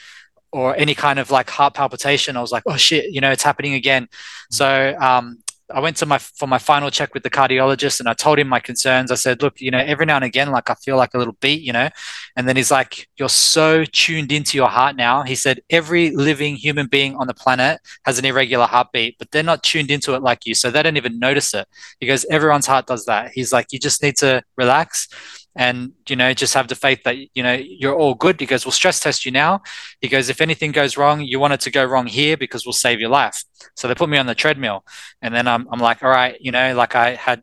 or 0.53 0.77
any 0.77 0.95
kind 0.95 1.19
of 1.19 1.31
like 1.31 1.51
heart 1.51 1.75
palpitation, 1.75 2.37
I 2.37 2.41
was 2.41 2.53
like, 2.53 2.63
oh 2.67 2.77
shit, 2.77 3.13
you 3.13 3.21
know, 3.21 3.31
it's 3.31 3.43
happening 3.43 3.75
again. 3.75 4.09
So 4.51 4.97
um, 5.01 5.39
I 5.73 5.81
went 5.81 5.97
to 5.99 6.07
my 6.07 6.19
for 6.19 6.47
my 6.47 6.59
final 6.59 6.91
check 6.91 7.13
with 7.13 7.25
the 7.25 7.31
cardiologist 7.31 7.99
and 7.99 8.09
I 8.09 8.15
told 8.15 8.39
him 8.39 8.47
my 8.47 8.61
concerns. 8.61 9.11
I 9.11 9.17
said, 9.17 9.43
look, 9.43 9.61
you 9.61 9.71
know, 9.71 9.79
every 9.79 10.07
now 10.07 10.17
and 10.17 10.25
again, 10.25 10.51
like 10.51 10.71
I 10.71 10.75
feel 10.75 10.97
like 10.97 11.13
a 11.15 11.19
little 11.19 11.37
beat, 11.41 11.63
you 11.63 11.73
know. 11.73 11.89
And 12.37 12.49
then 12.49 12.55
he's 12.57 12.71
like, 12.71 13.09
You're 13.17 13.29
so 13.29 13.85
tuned 13.85 14.31
into 14.31 14.57
your 14.57 14.69
heart 14.69 14.95
now. 14.95 15.23
He 15.23 15.35
said, 15.35 15.61
Every 15.71 16.11
living 16.11 16.55
human 16.55 16.87
being 16.87 17.17
on 17.17 17.27
the 17.27 17.35
planet 17.35 17.81
has 18.05 18.19
an 18.19 18.25
irregular 18.25 18.67
heartbeat, 18.67 19.17
but 19.19 19.31
they're 19.31 19.43
not 19.43 19.63
tuned 19.65 19.91
into 19.91 20.15
it 20.15 20.23
like 20.23 20.47
you. 20.47 20.55
So 20.55 20.71
they 20.71 20.83
don't 20.83 20.97
even 20.97 21.19
notice 21.19 21.53
it. 21.53 21.67
He 21.99 22.07
goes, 22.07 22.25
Everyone's 22.27 22.67
heart 22.67 22.87
does 22.87 23.07
that. 23.07 23.33
He's 23.33 23.53
like, 23.53 23.73
You 23.73 23.81
just 23.81 24.03
need 24.03 24.17
to 24.19 24.43
relax 24.57 25.09
and 25.57 25.93
you 26.07 26.17
know 26.17 26.33
just 26.35 26.55
have 26.55 26.69
the 26.69 26.75
faith 26.75 27.03
that 27.05 27.17
you 27.35 27.43
know 27.43 27.55
you're 27.55 27.95
all 27.95 28.15
good. 28.15 28.39
He 28.39 28.47
goes 28.47 28.65
we'll 28.65 28.73
stress 28.73 29.01
test 29.01 29.25
you 29.25 29.33
now. 29.33 29.63
He 30.01 30.09
goes 30.09 30.29
if 30.29 30.41
anything 30.41 30.71
goes 30.71 30.97
wrong 30.97 31.23
you 31.23 31.41
want 31.41 31.55
it 31.55 31.61
to 31.61 31.71
go 31.71 31.85
wrong 31.85 32.07
here 32.07 32.37
because 32.37 32.65
we'll 32.65 32.75
save 32.75 33.01
your 33.01 33.09
life. 33.09 33.43
So 33.75 33.89
they 33.89 33.95
put 33.95 34.11
me 34.11 34.19
on 34.19 34.27
the 34.27 34.35
treadmill. 34.35 34.85
And 35.23 35.35
then 35.35 35.49
i'm, 35.49 35.67
I'm 35.73 35.81
like 35.81 36.03
all 36.03 36.11
right 36.11 36.37
you 36.41 36.53
know 36.53 36.75
like 36.75 36.95
i 36.95 37.15
had 37.15 37.43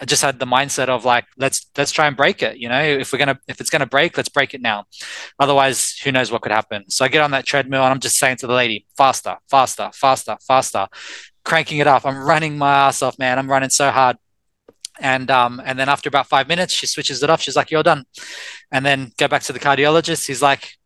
I 0.00 0.04
just 0.04 0.22
had 0.22 0.40
the 0.40 0.46
mindset 0.46 0.88
of 0.88 1.04
like 1.04 1.24
let's 1.36 1.66
let's 1.76 1.92
try 1.92 2.08
and 2.08 2.16
break 2.16 2.42
it. 2.42 2.58
You 2.58 2.68
know 2.68 2.82
if 2.82 3.12
we're 3.12 3.18
gonna 3.18 3.38
if 3.46 3.60
it's 3.60 3.70
gonna 3.70 3.86
break 3.86 4.16
let's 4.16 4.28
break 4.28 4.52
it 4.52 4.60
now. 4.60 4.86
Otherwise 5.38 5.96
who 6.02 6.10
knows 6.10 6.32
what 6.32 6.42
could 6.42 6.52
happen. 6.52 6.90
So 6.90 7.04
I 7.04 7.08
get 7.08 7.22
on 7.22 7.30
that 7.30 7.46
treadmill 7.46 7.84
and 7.84 7.92
I'm 7.92 8.00
just 8.00 8.18
saying 8.18 8.38
to 8.38 8.48
the 8.48 8.54
lady 8.54 8.86
faster 8.96 9.36
faster 9.48 9.90
faster 9.94 10.36
faster. 10.46 10.88
Cranking 11.44 11.78
it 11.78 11.86
up. 11.86 12.04
I'm 12.06 12.18
running 12.18 12.58
my 12.58 12.72
ass 12.72 13.02
off 13.02 13.18
man. 13.18 13.38
I'm 13.38 13.48
running 13.48 13.70
so 13.70 13.90
hard 13.90 14.16
and 15.00 15.30
um, 15.30 15.60
and 15.64 15.78
then 15.78 15.88
after 15.88 16.08
about 16.08 16.28
five 16.28 16.48
minutes, 16.48 16.72
she 16.72 16.86
switches 16.86 17.22
it 17.22 17.30
off. 17.30 17.40
She's 17.40 17.56
like, 17.56 17.70
"You're 17.70 17.82
done." 17.82 18.04
And 18.70 18.84
then 18.84 19.12
go 19.18 19.28
back 19.28 19.42
to 19.44 19.52
the 19.52 19.58
cardiologist. 19.58 20.26
He's 20.26 20.42
like, 20.42 20.76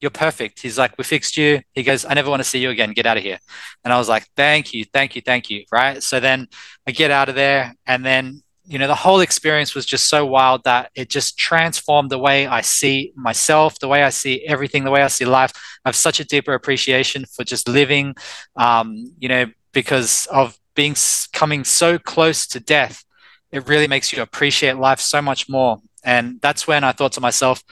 "You're 0.00 0.10
perfect." 0.10 0.60
He's 0.60 0.78
like, 0.78 0.96
"We 0.98 1.04
fixed 1.04 1.36
you." 1.36 1.60
He 1.72 1.82
goes, 1.82 2.04
"I 2.04 2.14
never 2.14 2.30
want 2.30 2.40
to 2.40 2.48
see 2.48 2.58
you 2.58 2.70
again. 2.70 2.92
Get 2.92 3.06
out 3.06 3.16
of 3.16 3.22
here." 3.22 3.38
And 3.84 3.92
I 3.92 3.98
was 3.98 4.08
like, 4.08 4.26
"Thank 4.36 4.74
you, 4.74 4.84
thank 4.84 5.16
you, 5.16 5.22
thank 5.22 5.48
you." 5.50 5.64
Right. 5.72 6.02
So 6.02 6.20
then 6.20 6.48
I 6.86 6.92
get 6.92 7.10
out 7.10 7.28
of 7.28 7.34
there, 7.34 7.74
and 7.86 8.04
then 8.04 8.42
you 8.66 8.78
know 8.78 8.88
the 8.88 8.94
whole 8.94 9.20
experience 9.20 9.74
was 9.74 9.86
just 9.86 10.08
so 10.08 10.26
wild 10.26 10.64
that 10.64 10.90
it 10.94 11.08
just 11.08 11.38
transformed 11.38 12.10
the 12.10 12.18
way 12.18 12.46
I 12.46 12.60
see 12.60 13.12
myself, 13.16 13.78
the 13.78 13.88
way 13.88 14.02
I 14.02 14.10
see 14.10 14.44
everything, 14.44 14.84
the 14.84 14.90
way 14.90 15.02
I 15.02 15.08
see 15.08 15.24
life. 15.24 15.52
I 15.84 15.88
have 15.88 15.96
such 15.96 16.20
a 16.20 16.24
deeper 16.24 16.52
appreciation 16.52 17.24
for 17.24 17.44
just 17.44 17.68
living. 17.68 18.16
Um, 18.56 19.12
you 19.18 19.28
know, 19.28 19.46
because 19.72 20.26
of 20.26 20.58
being 20.74 20.94
coming 21.32 21.64
so 21.64 21.98
close 21.98 22.46
to 22.48 22.60
death 22.60 23.05
it 23.52 23.68
really 23.68 23.86
makes 23.86 24.12
you 24.12 24.22
appreciate 24.22 24.76
life 24.76 25.00
so 25.00 25.22
much 25.22 25.48
more. 25.48 25.78
And 26.04 26.40
that's 26.40 26.66
when 26.66 26.84
I 26.84 26.92
thought 26.92 27.12
to 27.12 27.20
myself, 27.20 27.62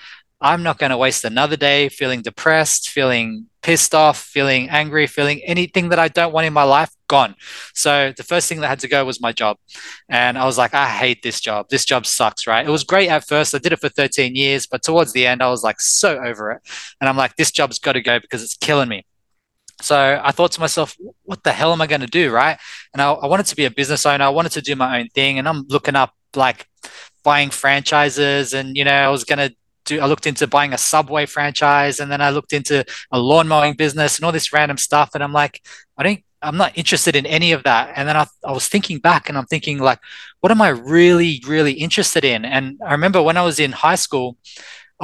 I'm 0.41 0.63
not 0.63 0.79
going 0.79 0.91
to 0.91 0.99
waste 0.99 1.25
another 1.25 1.57
day 1.57 1.89
feeling 1.89 2.21
depressed, 2.21 2.91
feeling 2.91 3.47
pissed 3.63 3.95
off, 3.95 4.19
feeling 4.19 4.69
angry, 4.69 5.07
feeling 5.07 5.41
anything 5.45 5.89
that 5.89 5.99
I 5.99 6.09
don't 6.09 6.35
want 6.35 6.47
in 6.47 6.53
my 6.53 6.65
life 6.65 6.91
gone. 7.09 7.35
So 7.73 8.13
the 8.15 8.23
first 8.23 8.47
thing 8.47 8.61
that 8.61 8.69
had 8.69 8.81
to 8.81 8.89
go 8.89 9.07
was 9.07 9.23
my 9.23 9.33
job. 9.33 9.57
And 10.09 10.37
I 10.37 10.45
was 10.45 10.59
like, 10.59 10.75
I 10.75 10.87
hate 10.87 11.23
this 11.23 11.41
job. 11.41 11.69
This 11.71 11.87
job 11.87 12.05
sucks, 12.05 12.47
right? 12.47 12.67
It 12.67 12.71
was 12.71 12.85
great 12.85 13.09
at 13.09 13.27
first. 13.27 13.55
I 13.55 13.59
did 13.59 13.73
it 13.73 13.81
for 13.81 13.89
13 13.89 14.37
years, 14.37 14.67
but 14.67 14.83
towards 14.83 15.15
the 15.15 15.27
end, 15.27 15.43
I 15.43 15.49
was 15.49 15.63
like 15.63 15.81
so 15.81 16.19
over 16.19 16.51
it. 16.53 16.61
And 17.01 17.09
I'm 17.09 17.17
like, 17.17 17.37
this 17.37 17.51
job's 17.51 17.79
got 17.79 17.93
to 17.93 18.03
go 18.03 18.21
because 18.21 18.43
it's 18.43 18.57
killing 18.57 18.89
me. 18.91 19.07
So 19.81 20.21
I 20.23 20.31
thought 20.31 20.53
to 20.53 20.61
myself, 20.61 20.97
what 21.25 21.43
the 21.43 21.53
hell 21.53 21.73
am 21.73 21.81
I 21.81 21.87
going 21.87 22.01
to 22.01 22.07
do? 22.07 22.31
Right. 22.31 22.59
And 22.93 23.03
I, 23.03 23.13
I, 23.13 23.27
wanted 23.27 23.47
to 23.47 23.57
be 23.57 23.65
a 23.65 23.71
business 23.71 24.07
owner. 24.07 24.25
I 24.25 24.29
wanted 24.29 24.53
to 24.53 24.63
do 24.63 24.77
my 24.77 25.01
own 25.01 25.09
thing. 25.09 25.39
And 25.39 25.49
I'm 25.49 25.65
looking 25.69 25.97
up 25.97 26.15
like 26.35 26.67
buying 27.23 27.51
franchises. 27.51 28.53
And, 28.53 28.77
you 28.77 28.85
know, 28.85 28.93
I 28.93 29.09
was 29.09 29.25
going 29.25 29.39
to 29.39 29.55
do, 29.85 30.01
I 30.01 30.07
looked 30.07 30.27
into 30.27 30.47
buying 30.47 30.73
a 30.73 30.79
Subway 30.79 31.27
franchise. 31.27 32.01
And 32.01 32.11
then 32.11 32.21
I 32.21 32.31
looked 32.31 32.53
into 32.53 32.85
a 33.11 33.19
lawn 33.19 33.49
mowing 33.49 33.75
business 33.75 34.17
and 34.17 34.25
all 34.25 34.33
this 34.33 34.53
random 34.53 34.79
stuff. 34.79 35.11
And 35.15 35.23
I'm 35.23 35.33
like, 35.33 35.61
I 35.99 36.03
don't, 36.03 36.21
I'm 36.41 36.57
not 36.57 36.77
interested 36.77 37.17
in 37.17 37.27
any 37.27 37.53
of 37.53 37.65
that. 37.65 37.93
And 37.97 38.09
then 38.09 38.17
I, 38.17 38.27
I 38.45 38.53
was 38.53 38.69
thinking 38.69 38.99
back 38.99 39.29
and 39.29 39.37
I'm 39.37 39.47
thinking, 39.47 39.79
like, 39.79 39.99
what 40.41 40.53
am 40.53 40.61
I 40.61 40.69
really, 40.69 41.43
really 41.47 41.73
interested 41.73 42.25
in? 42.25 42.45
And 42.45 42.79
I 42.87 42.93
remember 42.93 43.23
when 43.23 43.37
I 43.37 43.43
was 43.43 43.59
in 43.59 43.73
high 43.73 43.95
school, 43.95 44.37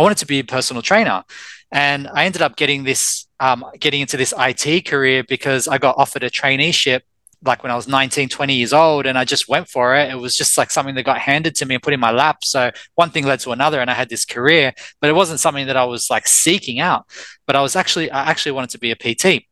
I 0.01 0.03
wanted 0.03 0.19
to 0.19 0.27
be 0.27 0.39
a 0.39 0.45
personal 0.45 0.81
trainer. 0.81 1.25
And 1.71 2.09
I 2.09 2.25
ended 2.25 2.41
up 2.41 2.57
getting 2.57 2.85
this, 2.85 3.27
um, 3.39 3.67
getting 3.79 4.01
into 4.01 4.17
this 4.17 4.33
IT 4.37 4.87
career 4.87 5.25
because 5.29 5.69
I 5.69 5.77
got 5.77 5.99
offered 5.99 6.23
a 6.23 6.31
traineeship 6.31 7.03
like 7.45 7.63
when 7.63 7.71
I 7.71 7.77
was 7.77 7.87
19, 7.87 8.31
20 8.31 8.55
years 8.55 8.73
old, 8.73 9.05
and 9.07 9.19
I 9.19 9.25
just 9.25 9.49
went 9.49 9.69
for 9.69 9.97
it. 9.97 10.11
It 10.11 10.15
was 10.15 10.37
just 10.37 10.57
like 10.57 10.71
something 10.71 10.95
that 10.95 11.05
got 11.05 11.19
handed 11.19 11.55
to 11.57 11.67
me 11.67 11.75
and 11.75 11.83
put 11.83 11.93
in 11.93 12.01
my 12.01 12.13
lap. 12.13 12.45
So 12.45 12.71
one 12.95 13.11
thing 13.11 13.27
led 13.27 13.41
to 13.41 13.51
another, 13.51 13.81
and 13.81 13.91
I 13.91 13.95
had 13.95 14.09
this 14.09 14.25
career, 14.25 14.73
but 15.01 15.11
it 15.11 15.15
wasn't 15.15 15.41
something 15.41 15.67
that 15.67 15.77
I 15.77 15.85
was 15.85 16.09
like 16.11 16.27
seeking 16.27 16.81
out. 16.81 17.07
But 17.47 17.57
I 17.57 17.61
was 17.61 17.77
actually, 17.77 18.11
I 18.11 18.25
actually 18.31 18.53
wanted 18.53 18.71
to 18.71 18.79
be 18.79 18.91
a 18.91 18.97
PT. 18.97 19.45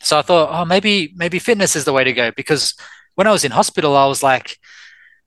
So 0.00 0.18
I 0.18 0.22
thought, 0.22 0.48
oh, 0.50 0.64
maybe, 0.64 1.12
maybe 1.14 1.38
fitness 1.38 1.76
is 1.76 1.84
the 1.84 1.92
way 1.92 2.04
to 2.04 2.12
go 2.12 2.30
because 2.30 2.74
when 3.14 3.26
I 3.26 3.32
was 3.32 3.44
in 3.44 3.52
hospital, 3.52 3.96
I 3.96 4.06
was 4.06 4.22
like, 4.22 4.58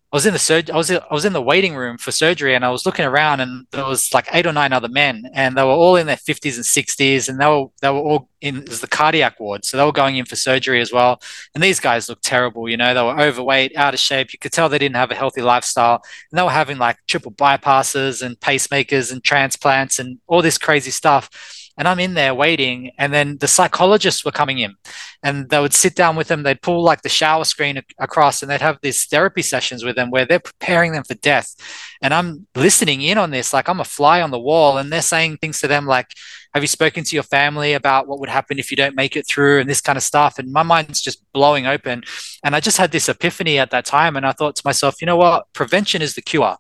I 0.10 0.16
was 0.16 0.26
in 0.26 0.34
the 0.34 0.72
I 0.74 0.78
was 0.78 0.90
I 0.90 1.02
was 1.12 1.26
in 1.26 1.34
the 1.34 1.42
waiting 1.42 1.76
room 1.76 1.98
for 1.98 2.12
surgery, 2.12 2.56
and 2.56 2.64
I 2.64 2.70
was 2.70 2.86
looking 2.86 3.04
around, 3.04 3.42
and 3.42 3.68
there 3.72 3.84
was 3.84 4.14
like 4.14 4.30
eight 4.32 4.48
or 4.48 4.54
nine 4.54 4.72
other 4.72 4.88
men, 4.88 5.30
and 5.34 5.58
they 5.58 5.64
were 5.64 5.70
all 5.70 5.98
in 5.98 6.08
their 6.08 6.16
fifties 6.16 6.56
and 6.56 6.66
sixties, 6.66 7.28
and 7.28 7.42
they 7.42 7.46
were 7.46 7.66
they 7.82 7.90
were 7.90 8.00
all 8.00 8.30
in 8.40 8.60
it 8.60 8.70
was 8.70 8.80
the 8.80 8.88
cardiac 8.88 9.38
ward, 9.38 9.66
so 9.66 9.76
they 9.76 9.84
were 9.84 9.92
going 9.92 10.16
in 10.16 10.24
for 10.24 10.38
surgery 10.38 10.80
as 10.80 10.94
well. 10.94 11.22
And 11.54 11.62
these 11.62 11.82
guys 11.82 12.08
looked 12.08 12.24
terrible, 12.24 12.70
you 12.70 12.78
know, 12.78 12.94
they 12.94 13.02
were 13.02 13.20
overweight, 13.20 13.76
out 13.76 13.94
of 13.94 14.00
shape. 14.00 14.32
You 14.32 14.40
could 14.40 14.54
tell 14.54 14.70
they 14.70 14.78
didn't 14.78 14.96
have 14.96 15.12
a 15.12 15.16
healthy 15.16 15.42
lifestyle, 15.42 16.02
and 16.32 16.40
they 16.40 16.44
were 16.44 16.52
having 16.52 16.78
like 16.78 16.98
triple 17.08 17.34
bypasses 17.34 18.22
and 18.26 18.40
pacemakers 18.40 19.12
and 19.12 19.22
transplants 19.22 20.00
and 20.00 20.20
all 20.28 20.42
this 20.42 20.58
crazy 20.58 20.92
stuff. 20.92 21.30
And 21.78 21.88
I'm 21.88 22.00
in 22.00 22.16
there 22.16 22.34
waiting. 22.34 22.92
And 22.98 23.14
then 23.14 23.38
the 23.38 23.48
psychologists 23.48 24.26
were 24.26 24.32
coming 24.32 24.60
in 24.60 24.76
and 25.22 25.50
they 25.50 25.60
would 25.60 25.74
sit 25.74 25.96
down 25.96 26.16
with 26.16 26.28
them. 26.28 26.44
They'd 26.44 26.62
pull 26.62 26.84
like 26.84 27.04
the 27.04 27.10
shower 27.10 27.44
screen 27.44 27.82
across 28.00 28.42
and 28.42 28.50
they'd 28.50 28.62
have 28.62 28.80
these 28.82 29.06
therapy 29.06 29.42
sessions 29.44 29.84
with 29.84 29.96
them 29.96 30.10
where 30.10 30.26
they're 30.26 30.40
preparing 30.40 30.92
them 30.92 31.04
for 31.04 31.14
death. 31.16 31.56
And 32.02 32.14
I'm 32.14 32.48
listening 32.56 33.02
in 33.02 33.18
on 33.18 33.32
this, 33.32 33.54
like 33.54 33.70
I'm 33.70 33.80
a 33.80 33.86
fly 33.86 34.22
on 34.22 34.32
the 34.32 34.40
wall. 34.40 34.78
And 34.78 34.92
they're 34.92 35.02
saying 35.02 35.38
things 35.38 35.60
to 35.62 35.68
them 35.68 35.86
like, 35.86 36.08
have 36.54 36.64
you 36.64 36.68
spoken 36.68 37.04
to 37.04 37.16
your 37.16 37.24
family 37.24 37.74
about 37.74 38.08
what 38.08 38.20
would 38.20 38.30
happen 38.30 38.58
if 38.58 38.72
you 38.72 38.78
don't 38.78 38.96
make 38.96 39.16
it 39.16 39.28
through 39.28 39.60
and 39.60 39.70
this 39.70 39.82
kind 39.82 39.98
of 39.98 40.04
stuff? 40.04 40.40
And 40.40 40.52
my 40.52 40.64
mind's 40.64 41.02
just 41.02 41.22
blowing 41.32 41.68
open. 41.68 42.04
And 42.44 42.56
I 42.56 42.60
just 42.60 42.78
had 42.78 42.92
this 42.92 43.10
epiphany 43.10 43.60
at 43.60 43.70
that 43.72 43.86
time. 43.86 44.16
And 44.16 44.26
I 44.26 44.32
thought 44.32 44.56
to 44.56 44.64
myself, 44.66 45.00
you 45.00 45.06
know 45.06 45.18
what? 45.18 45.46
Prevention 45.54 46.02
is 46.02 46.16
the 46.16 46.22
cure. 46.24 46.58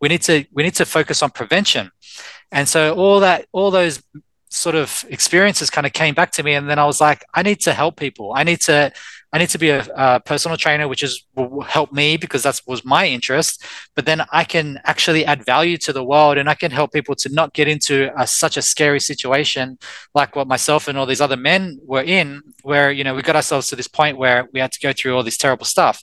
We 0.00 0.08
need 0.08 0.22
to 0.22 0.46
we 0.52 0.62
need 0.62 0.74
to 0.76 0.86
focus 0.86 1.22
on 1.22 1.30
prevention. 1.30 1.90
And 2.52 2.68
so 2.68 2.94
all 2.94 3.20
that 3.20 3.46
all 3.52 3.70
those 3.70 4.02
sort 4.48 4.76
of 4.76 5.04
experiences 5.08 5.70
kind 5.70 5.86
of 5.86 5.92
came 5.92 6.14
back 6.14 6.30
to 6.30 6.42
me 6.42 6.54
and 6.54 6.70
then 6.70 6.78
i 6.78 6.84
was 6.84 7.00
like 7.00 7.24
i 7.34 7.42
need 7.42 7.60
to 7.60 7.72
help 7.72 7.96
people. 7.96 8.32
I 8.34 8.44
need 8.44 8.60
to 8.62 8.92
i 9.32 9.38
need 9.38 9.48
to 9.50 9.58
be 9.58 9.70
a, 9.70 9.84
a, 9.96 10.20
personal 10.20 10.56
trainer 10.56 10.86
which 10.86 11.02
is 11.02 11.26
will 11.34 11.62
help 11.62 11.92
me 11.92 12.16
because 12.16 12.44
that 12.44 12.60
was 12.66 12.84
my 12.84 13.06
interest. 13.06 13.64
But 13.96 14.06
then 14.06 14.22
i 14.30 14.44
can 14.44 14.80
actually 14.84 15.24
add 15.24 15.44
value 15.44 15.76
to 15.78 15.92
the 15.92 16.04
world 16.04 16.38
and 16.38 16.48
i 16.48 16.54
can 16.54 16.70
help 16.70 16.92
people 16.92 17.16
to 17.16 17.28
not 17.28 17.54
get 17.54 17.66
into 17.66 18.10
a, 18.16 18.26
such 18.26 18.56
a 18.56 18.62
scary 18.62 19.00
situation 19.00 19.78
like 20.14 20.36
what 20.36 20.46
myself 20.46 20.86
and 20.86 20.96
all 20.96 21.06
these 21.06 21.20
other 21.20 21.36
men 21.36 21.78
were 21.84 22.02
in 22.02 22.40
where 22.62 22.90
you 22.92 23.02
know 23.02 23.14
we 23.14 23.22
got 23.22 23.36
ourselves 23.36 23.68
to 23.68 23.76
this 23.76 23.88
point 23.88 24.16
where 24.16 24.48
we 24.52 24.60
had 24.60 24.72
to 24.72 24.80
go 24.80 24.92
through 24.92 25.16
all 25.16 25.24
this 25.24 25.36
terrible 25.36 25.66
stuff. 25.66 26.02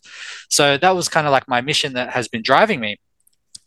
So 0.50 0.78
that 0.78 0.96
was 0.96 1.08
kind 1.08 1.28
of 1.28 1.32
like 1.32 1.48
my 1.48 1.62
mission 1.62 1.94
that 1.94 2.10
has 2.10 2.28
been 2.28 2.42
driving 2.42 2.80
me. 2.80 3.00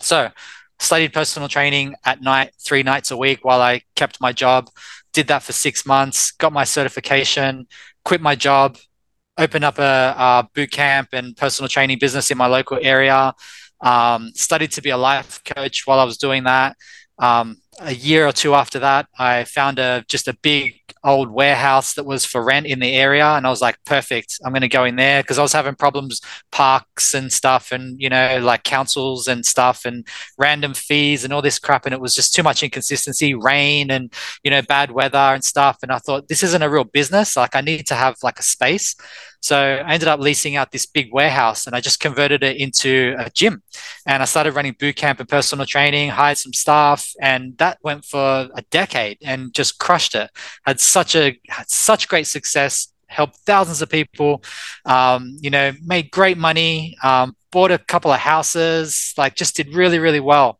So 0.00 0.30
studied 0.78 1.12
personal 1.12 1.48
training 1.48 1.94
at 2.04 2.20
night, 2.20 2.52
three 2.58 2.82
nights 2.82 3.10
a 3.10 3.16
week 3.16 3.44
while 3.44 3.60
I 3.60 3.82
kept 3.94 4.20
my 4.20 4.32
job. 4.32 4.68
Did 5.12 5.28
that 5.28 5.42
for 5.42 5.52
six 5.52 5.86
months, 5.86 6.30
got 6.32 6.52
my 6.52 6.64
certification, 6.64 7.66
quit 8.04 8.20
my 8.20 8.34
job, 8.34 8.76
opened 9.38 9.64
up 9.64 9.78
a, 9.78 10.14
a 10.16 10.48
boot 10.54 10.70
camp 10.70 11.08
and 11.12 11.36
personal 11.36 11.68
training 11.68 11.98
business 11.98 12.30
in 12.30 12.38
my 12.38 12.46
local 12.46 12.78
area. 12.82 13.34
Um, 13.80 14.32
studied 14.34 14.72
to 14.72 14.82
be 14.82 14.90
a 14.90 14.96
life 14.96 15.42
coach 15.44 15.86
while 15.86 15.98
I 15.98 16.04
was 16.04 16.16
doing 16.16 16.44
that. 16.44 16.76
Um, 17.18 17.56
a 17.80 17.94
year 17.94 18.26
or 18.26 18.32
two 18.32 18.54
after 18.54 18.78
that, 18.78 19.06
I 19.18 19.44
found 19.44 19.78
a 19.78 20.04
just 20.08 20.28
a 20.28 20.36
big 20.42 20.80
old 21.06 21.30
warehouse 21.30 21.94
that 21.94 22.04
was 22.04 22.24
for 22.24 22.42
rent 22.42 22.66
in 22.66 22.80
the 22.80 22.92
area 22.92 23.24
and 23.24 23.46
i 23.46 23.50
was 23.50 23.60
like 23.60 23.78
perfect 23.84 24.40
i'm 24.44 24.52
going 24.52 24.60
to 24.60 24.68
go 24.68 24.84
in 24.84 24.96
there. 24.96 25.22
Because 25.22 25.38
i 25.38 25.42
was 25.42 25.52
having 25.52 25.74
problems 25.74 26.20
parks 26.50 27.14
and 27.14 27.32
stuff 27.32 27.70
and 27.70 28.00
you 28.00 28.08
know 28.08 28.38
like 28.42 28.64
councils 28.64 29.28
and 29.28 29.46
stuff 29.46 29.84
and 29.84 30.06
random 30.36 30.74
fees 30.74 31.22
and 31.22 31.32
all 31.32 31.42
this 31.42 31.58
crap 31.58 31.86
and 31.86 31.94
it 31.94 32.00
was 32.00 32.14
just 32.14 32.34
too 32.34 32.42
much 32.42 32.62
inconsistency 32.62 33.34
rain 33.34 33.90
and 33.90 34.12
you 34.42 34.50
know 34.50 34.62
bad 34.62 34.90
weather 34.90 35.18
and 35.18 35.44
stuff 35.44 35.78
and 35.82 35.92
i 35.92 35.98
thought 35.98 36.28
this 36.28 36.42
isn't 36.42 36.62
a 36.62 36.70
real 36.70 36.84
business 36.84 37.36
like 37.36 37.54
i 37.54 37.60
need 37.60 37.86
to 37.86 37.94
have 37.94 38.16
like 38.22 38.38
a 38.38 38.42
space 38.42 38.96
so 39.40 39.56
I 39.56 39.92
ended 39.92 40.08
up 40.08 40.20
leasing 40.20 40.56
out 40.56 40.72
this 40.72 40.86
big 40.86 41.12
warehouse 41.12 41.66
and 41.66 41.76
I 41.76 41.80
just 41.80 42.00
converted 42.00 42.42
it 42.42 42.56
into 42.56 43.14
a 43.18 43.30
gym. 43.30 43.62
And 44.06 44.22
I 44.22 44.26
started 44.26 44.54
running 44.54 44.76
boot 44.78 44.96
camp 44.96 45.20
and 45.20 45.28
personal 45.28 45.66
training, 45.66 46.10
hired 46.10 46.38
some 46.38 46.52
staff, 46.52 47.12
and 47.20 47.56
that 47.58 47.78
went 47.82 48.04
for 48.04 48.48
a 48.54 48.62
decade 48.70 49.18
and 49.22 49.54
just 49.54 49.78
crushed 49.78 50.14
it. 50.14 50.30
Had 50.64 50.80
such 50.80 51.14
a 51.14 51.38
had 51.48 51.68
such 51.70 52.08
great 52.08 52.26
success, 52.26 52.92
helped 53.06 53.36
thousands 53.46 53.82
of 53.82 53.88
people, 53.88 54.42
um, 54.84 55.36
you 55.40 55.50
know, 55.50 55.72
made 55.84 56.10
great 56.10 56.38
money, 56.38 56.96
um, 57.02 57.36
bought 57.50 57.70
a 57.70 57.78
couple 57.78 58.10
of 58.10 58.18
houses, 58.18 59.14
like 59.16 59.36
just 59.36 59.56
did 59.56 59.74
really, 59.74 59.98
really 59.98 60.20
well. 60.20 60.58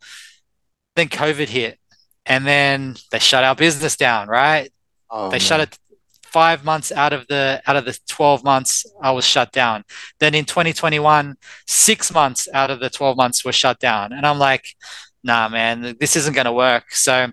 Then 0.95 1.09
COVID 1.09 1.47
hit 1.47 1.79
and 2.25 2.45
then 2.45 2.95
they 3.11 3.19
shut 3.19 3.43
our 3.43 3.55
business 3.55 3.95
down, 3.95 4.27
right? 4.27 4.71
Oh, 5.09 5.29
they 5.29 5.35
man. 5.35 5.39
shut 5.39 5.59
it 5.61 5.77
five 6.37 6.63
months 6.63 6.91
out 6.91 7.13
of 7.13 7.25
the 7.29 7.59
out 7.65 7.75
of 7.75 7.83
the 7.85 7.97
12 8.07 8.43
months 8.43 8.85
i 9.01 9.09
was 9.09 9.25
shut 9.25 9.51
down 9.51 9.83
then 10.19 10.35
in 10.35 10.45
2021 10.45 11.35
six 11.65 12.13
months 12.13 12.47
out 12.53 12.69
of 12.69 12.79
the 12.79 12.91
12 12.91 13.17
months 13.17 13.43
were 13.43 13.51
shut 13.63 13.79
down 13.79 14.13
and 14.13 14.23
i'm 14.23 14.37
like 14.37 14.65
nah 15.23 15.49
man 15.49 15.95
this 15.99 16.15
isn't 16.15 16.35
going 16.35 16.45
to 16.45 16.51
work 16.67 16.91
so 16.91 17.31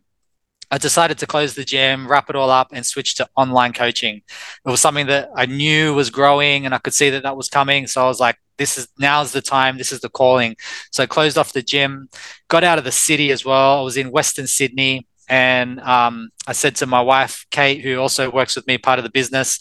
I 0.70 0.78
decided 0.78 1.18
to 1.18 1.26
close 1.26 1.54
the 1.54 1.64
gym, 1.64 2.08
wrap 2.08 2.30
it 2.30 2.36
all 2.36 2.50
up, 2.50 2.68
and 2.72 2.84
switch 2.84 3.14
to 3.16 3.28
online 3.36 3.72
coaching. 3.72 4.16
It 4.66 4.70
was 4.74 4.80
something 4.80 5.06
that 5.06 5.28
I 5.36 5.46
knew 5.46 5.94
was 5.94 6.10
growing, 6.10 6.64
and 6.64 6.74
I 6.74 6.78
could 6.78 6.94
see 6.94 7.10
that 7.10 7.22
that 7.22 7.36
was 7.36 7.48
coming. 7.48 7.86
So 7.86 8.02
I 8.02 8.08
was 8.08 8.18
like, 8.18 8.38
"This 8.56 8.78
is 8.78 8.88
now's 8.98 9.30
the 9.30 9.42
time. 9.42 9.78
This 9.78 9.92
is 9.92 10.00
the 10.00 10.08
calling." 10.08 10.56
So 10.90 11.02
I 11.02 11.06
closed 11.06 11.38
off 11.38 11.52
the 11.52 11.62
gym, 11.62 12.08
got 12.48 12.64
out 12.64 12.78
of 12.78 12.84
the 12.84 12.98
city 13.08 13.30
as 13.30 13.44
well. 13.44 13.78
I 13.80 13.82
was 13.82 13.96
in 13.96 14.10
Western 14.10 14.48
Sydney, 14.48 15.06
and 15.28 15.80
um, 15.80 16.30
I 16.46 16.52
said 16.52 16.76
to 16.76 16.86
my 16.86 17.00
wife, 17.00 17.46
Kate, 17.50 17.80
who 17.80 17.98
also 17.98 18.30
works 18.30 18.56
with 18.56 18.66
me, 18.66 18.78
part 18.78 18.98
of 18.98 19.04
the 19.04 19.10
business, 19.10 19.58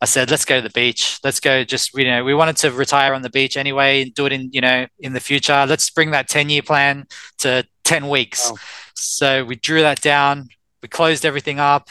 I 0.00 0.06
said, 0.06 0.30
let's 0.30 0.44
go 0.44 0.56
to 0.56 0.62
the 0.62 0.72
beach. 0.72 1.18
Let's 1.24 1.40
go. 1.40 1.64
Just 1.64 1.94
you 1.94 2.04
know, 2.04 2.24
we 2.24 2.34
wanted 2.34 2.56
to 2.58 2.70
retire 2.72 3.14
on 3.14 3.22
the 3.22 3.30
beach 3.30 3.56
anyway, 3.56 4.02
and 4.02 4.14
do 4.14 4.26
it 4.26 4.32
in 4.32 4.50
you 4.52 4.60
know 4.60 4.86
in 4.98 5.12
the 5.12 5.20
future. 5.20 5.64
Let's 5.66 5.88
bring 5.90 6.10
that 6.10 6.28
ten 6.28 6.50
year 6.50 6.62
plan 6.62 7.06
to 7.38 7.64
ten 7.84 8.08
weeks. 8.08 8.50
Wow. 8.50 8.56
So 8.94 9.44
we 9.44 9.56
drew 9.56 9.80
that 9.80 10.02
down. 10.02 10.48
We 10.82 10.88
closed 10.88 11.24
everything 11.24 11.58
up. 11.58 11.88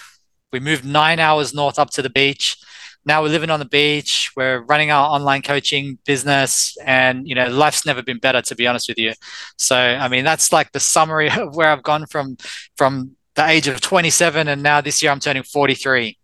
We 0.51 0.59
moved 0.59 0.85
nine 0.85 1.19
hours 1.19 1.53
north 1.53 1.79
up 1.79 1.89
to 1.91 2.01
the 2.03 2.09
beach 2.09 2.57
now 3.05 3.21
we're 3.21 3.29
living 3.29 3.49
on 3.49 3.59
the 3.59 3.65
beach 3.65 4.31
we're 4.35 4.61
running 4.61 4.91
our 4.91 5.09
online 5.09 5.41
coaching 5.41 5.97
business 6.05 6.75
and 6.85 7.27
you 7.27 7.35
know 7.35 7.47
life's 7.47 7.85
never 7.85 8.01
been 8.01 8.19
better 8.19 8.41
to 8.41 8.55
be 8.55 8.67
honest 8.67 8.87
with 8.87 8.97
you. 8.97 9.13
So 9.57 9.75
i 9.75 10.07
mean 10.07 10.23
that's 10.23 10.51
like 10.51 10.71
the 10.71 10.79
summary 10.79 11.29
of 11.37 11.55
where 11.55 11.69
i've 11.69 11.83
gone 11.83 12.05
from 12.05 12.37
from 12.75 13.15
the 13.35 13.47
age 13.47 13.67
of 13.67 13.81
27 13.81 14.47
and 14.47 14.61
now 14.63 14.81
this 14.81 15.01
year 15.01 15.11
i'm 15.11 15.19
turning 15.19 15.43
43 15.43 16.17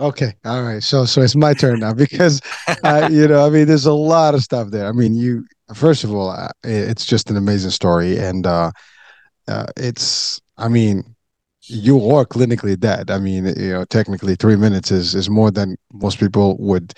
okay 0.00 0.34
all 0.44 0.62
right. 0.62 0.82
So 0.82 1.04
so 1.04 1.22
it's 1.22 1.36
my 1.36 1.54
turn 1.54 1.80
now 1.80 1.92
because 2.06 2.40
uh, 2.84 3.08
you 3.10 3.26
know 3.26 3.46
i 3.46 3.50
mean 3.50 3.66
there's 3.66 3.86
a 3.86 3.92
lot 3.92 4.34
of 4.34 4.42
stuff 4.42 4.70
there. 4.70 4.86
I 4.86 4.92
mean 4.92 5.14
you 5.14 5.44
first 5.74 6.04
of 6.04 6.14
all 6.14 6.34
it's 6.64 7.04
just 7.04 7.30
an 7.30 7.36
amazing 7.36 7.70
story 7.70 8.18
and 8.18 8.46
uh, 8.46 8.70
uh 9.48 9.66
it's 9.76 10.40
i 10.56 10.68
mean 10.68 11.14
you 11.68 12.10
are 12.10 12.24
clinically 12.24 12.78
dead. 12.78 13.10
I 13.10 13.18
mean, 13.18 13.46
you 13.46 13.72
know, 13.72 13.84
technically 13.84 14.36
three 14.36 14.56
minutes 14.56 14.90
is 14.90 15.14
is 15.14 15.28
more 15.30 15.50
than 15.50 15.76
most 15.92 16.18
people 16.18 16.56
would, 16.58 16.94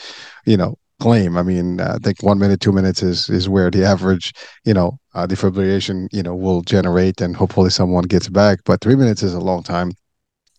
you 0.46 0.56
know, 0.56 0.76
claim. 1.00 1.36
I 1.36 1.42
mean, 1.42 1.80
uh, 1.80 1.94
I 1.96 1.98
think 1.98 2.22
one 2.22 2.38
minute, 2.38 2.60
two 2.60 2.72
minutes 2.72 3.02
is 3.02 3.28
is 3.28 3.48
where 3.48 3.70
the 3.70 3.84
average, 3.84 4.32
you 4.64 4.74
know, 4.74 4.98
uh, 5.14 5.26
defibrillation, 5.26 6.08
you 6.12 6.22
know, 6.22 6.34
will 6.34 6.62
generate, 6.62 7.20
and 7.20 7.36
hopefully 7.36 7.70
someone 7.70 8.04
gets 8.04 8.28
back. 8.28 8.60
But 8.64 8.80
three 8.80 8.96
minutes 8.96 9.22
is 9.22 9.34
a 9.34 9.40
long 9.40 9.62
time, 9.62 9.92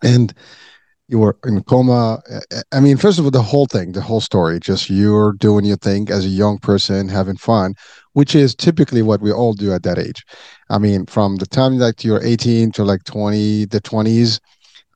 and 0.03 0.33
you 1.07 1.19
were 1.19 1.37
in 1.45 1.61
coma. 1.63 2.21
I 2.71 2.79
mean, 2.79 2.97
first 2.97 3.19
of 3.19 3.25
all, 3.25 3.31
the 3.31 3.41
whole 3.41 3.65
thing, 3.65 3.91
the 3.91 4.01
whole 4.01 4.21
story, 4.21 4.59
just 4.59 4.89
you're 4.89 5.33
doing 5.33 5.65
your 5.65 5.77
thing 5.77 6.09
as 6.09 6.25
a 6.25 6.29
young 6.29 6.57
person, 6.57 7.09
having 7.09 7.35
fun, 7.35 7.75
which 8.13 8.33
is 8.33 8.55
typically 8.55 9.01
what 9.01 9.21
we 9.21 9.31
all 9.31 9.53
do 9.53 9.73
at 9.73 9.83
that 9.83 9.99
age. 9.99 10.23
I 10.71 10.77
mean, 10.77 11.05
from 11.05 11.35
the 11.35 11.45
time 11.45 11.77
like 11.77 12.03
you're 12.03 12.23
18 12.23 12.71
to 12.71 12.83
like 12.83 13.03
20, 13.03 13.65
the 13.65 13.81
20s, 13.81 14.39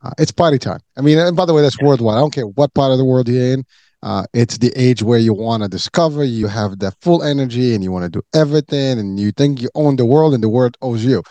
uh, 0.04 0.12
it's 0.18 0.32
party 0.32 0.58
time. 0.58 0.80
I 0.98 1.02
mean, 1.02 1.18
and 1.18 1.36
by 1.36 1.46
the 1.46 1.54
way, 1.54 1.62
that's 1.62 1.80
worldwide. 1.82 2.16
I 2.16 2.22
don't 2.22 2.34
care 2.34 2.48
what 2.48 2.74
part 2.74 2.92
of 2.92 2.98
the 2.98 3.06
world 3.06 3.28
you're 3.28 3.54
in. 3.54 3.64
Uh, 4.02 4.24
it's 4.34 4.58
the 4.58 4.72
age 4.76 5.04
where 5.04 5.20
you 5.20 5.34
want 5.34 5.64
to 5.64 5.70
discover, 5.70 6.24
you 6.24 6.48
have 6.48 6.80
that 6.80 6.96
full 7.02 7.24
energy, 7.24 7.74
and 7.74 7.84
you 7.84 7.92
want 7.92 8.06
to 8.06 8.10
do 8.10 8.22
everything, 8.34 9.00
and 9.00 9.20
you 9.20 9.32
think 9.32 9.62
you 9.62 9.70
own 9.76 9.96
the 9.96 10.06
world, 10.06 10.34
and 10.34 10.44
the 10.44 10.50
world 10.50 10.78
owes 10.82 11.04
you. 11.04 11.24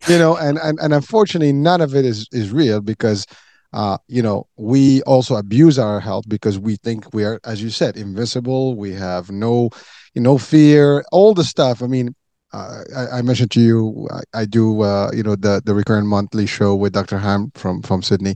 you 0.09 0.19
know, 0.19 0.37
and, 0.37 0.59
and 0.59 0.81
and 0.81 0.93
unfortunately, 0.93 1.53
none 1.53 1.81
of 1.81 1.95
it 1.95 2.05
is 2.05 2.27
is 2.33 2.51
real 2.51 2.81
because 2.81 3.27
uh, 3.73 3.97
you 4.09 4.23
know, 4.23 4.47
we 4.57 5.03
also 5.03 5.37
abuse 5.37 5.79
our 5.79 6.01
health 6.01 6.25
because 6.29 6.59
we 6.59 6.77
think 6.77 7.13
we 7.15 7.25
are, 7.25 7.41
as 7.45 7.63
you 7.63 7.71
said, 7.71 7.97
invincible. 7.97 8.77
We 8.77 8.93
have 8.93 9.31
no, 9.31 9.71
you 10.15 10.21
know, 10.21 10.37
fear, 10.39 11.05
all 11.11 11.33
the 11.33 11.45
stuff. 11.45 11.83
I 11.83 11.87
mean, 11.87 12.15
uh, 12.53 12.83
I, 12.97 13.19
I, 13.19 13.23
mentioned 13.23 13.51
to 13.53 13.61
you, 13.61 14.09
I, 14.11 14.41
I 14.41 14.45
do, 14.45 14.83
uh, 14.83 15.11
you 15.15 15.23
know, 15.23 15.37
the 15.37 15.63
the 15.65 15.75
recurrent 15.75 16.07
monthly 16.07 16.47
show 16.47 16.75
with 16.75 16.93
Dr. 16.93 17.19
Ham 17.19 17.51
from 17.55 17.83
from 17.83 18.03
Sydney, 18.03 18.35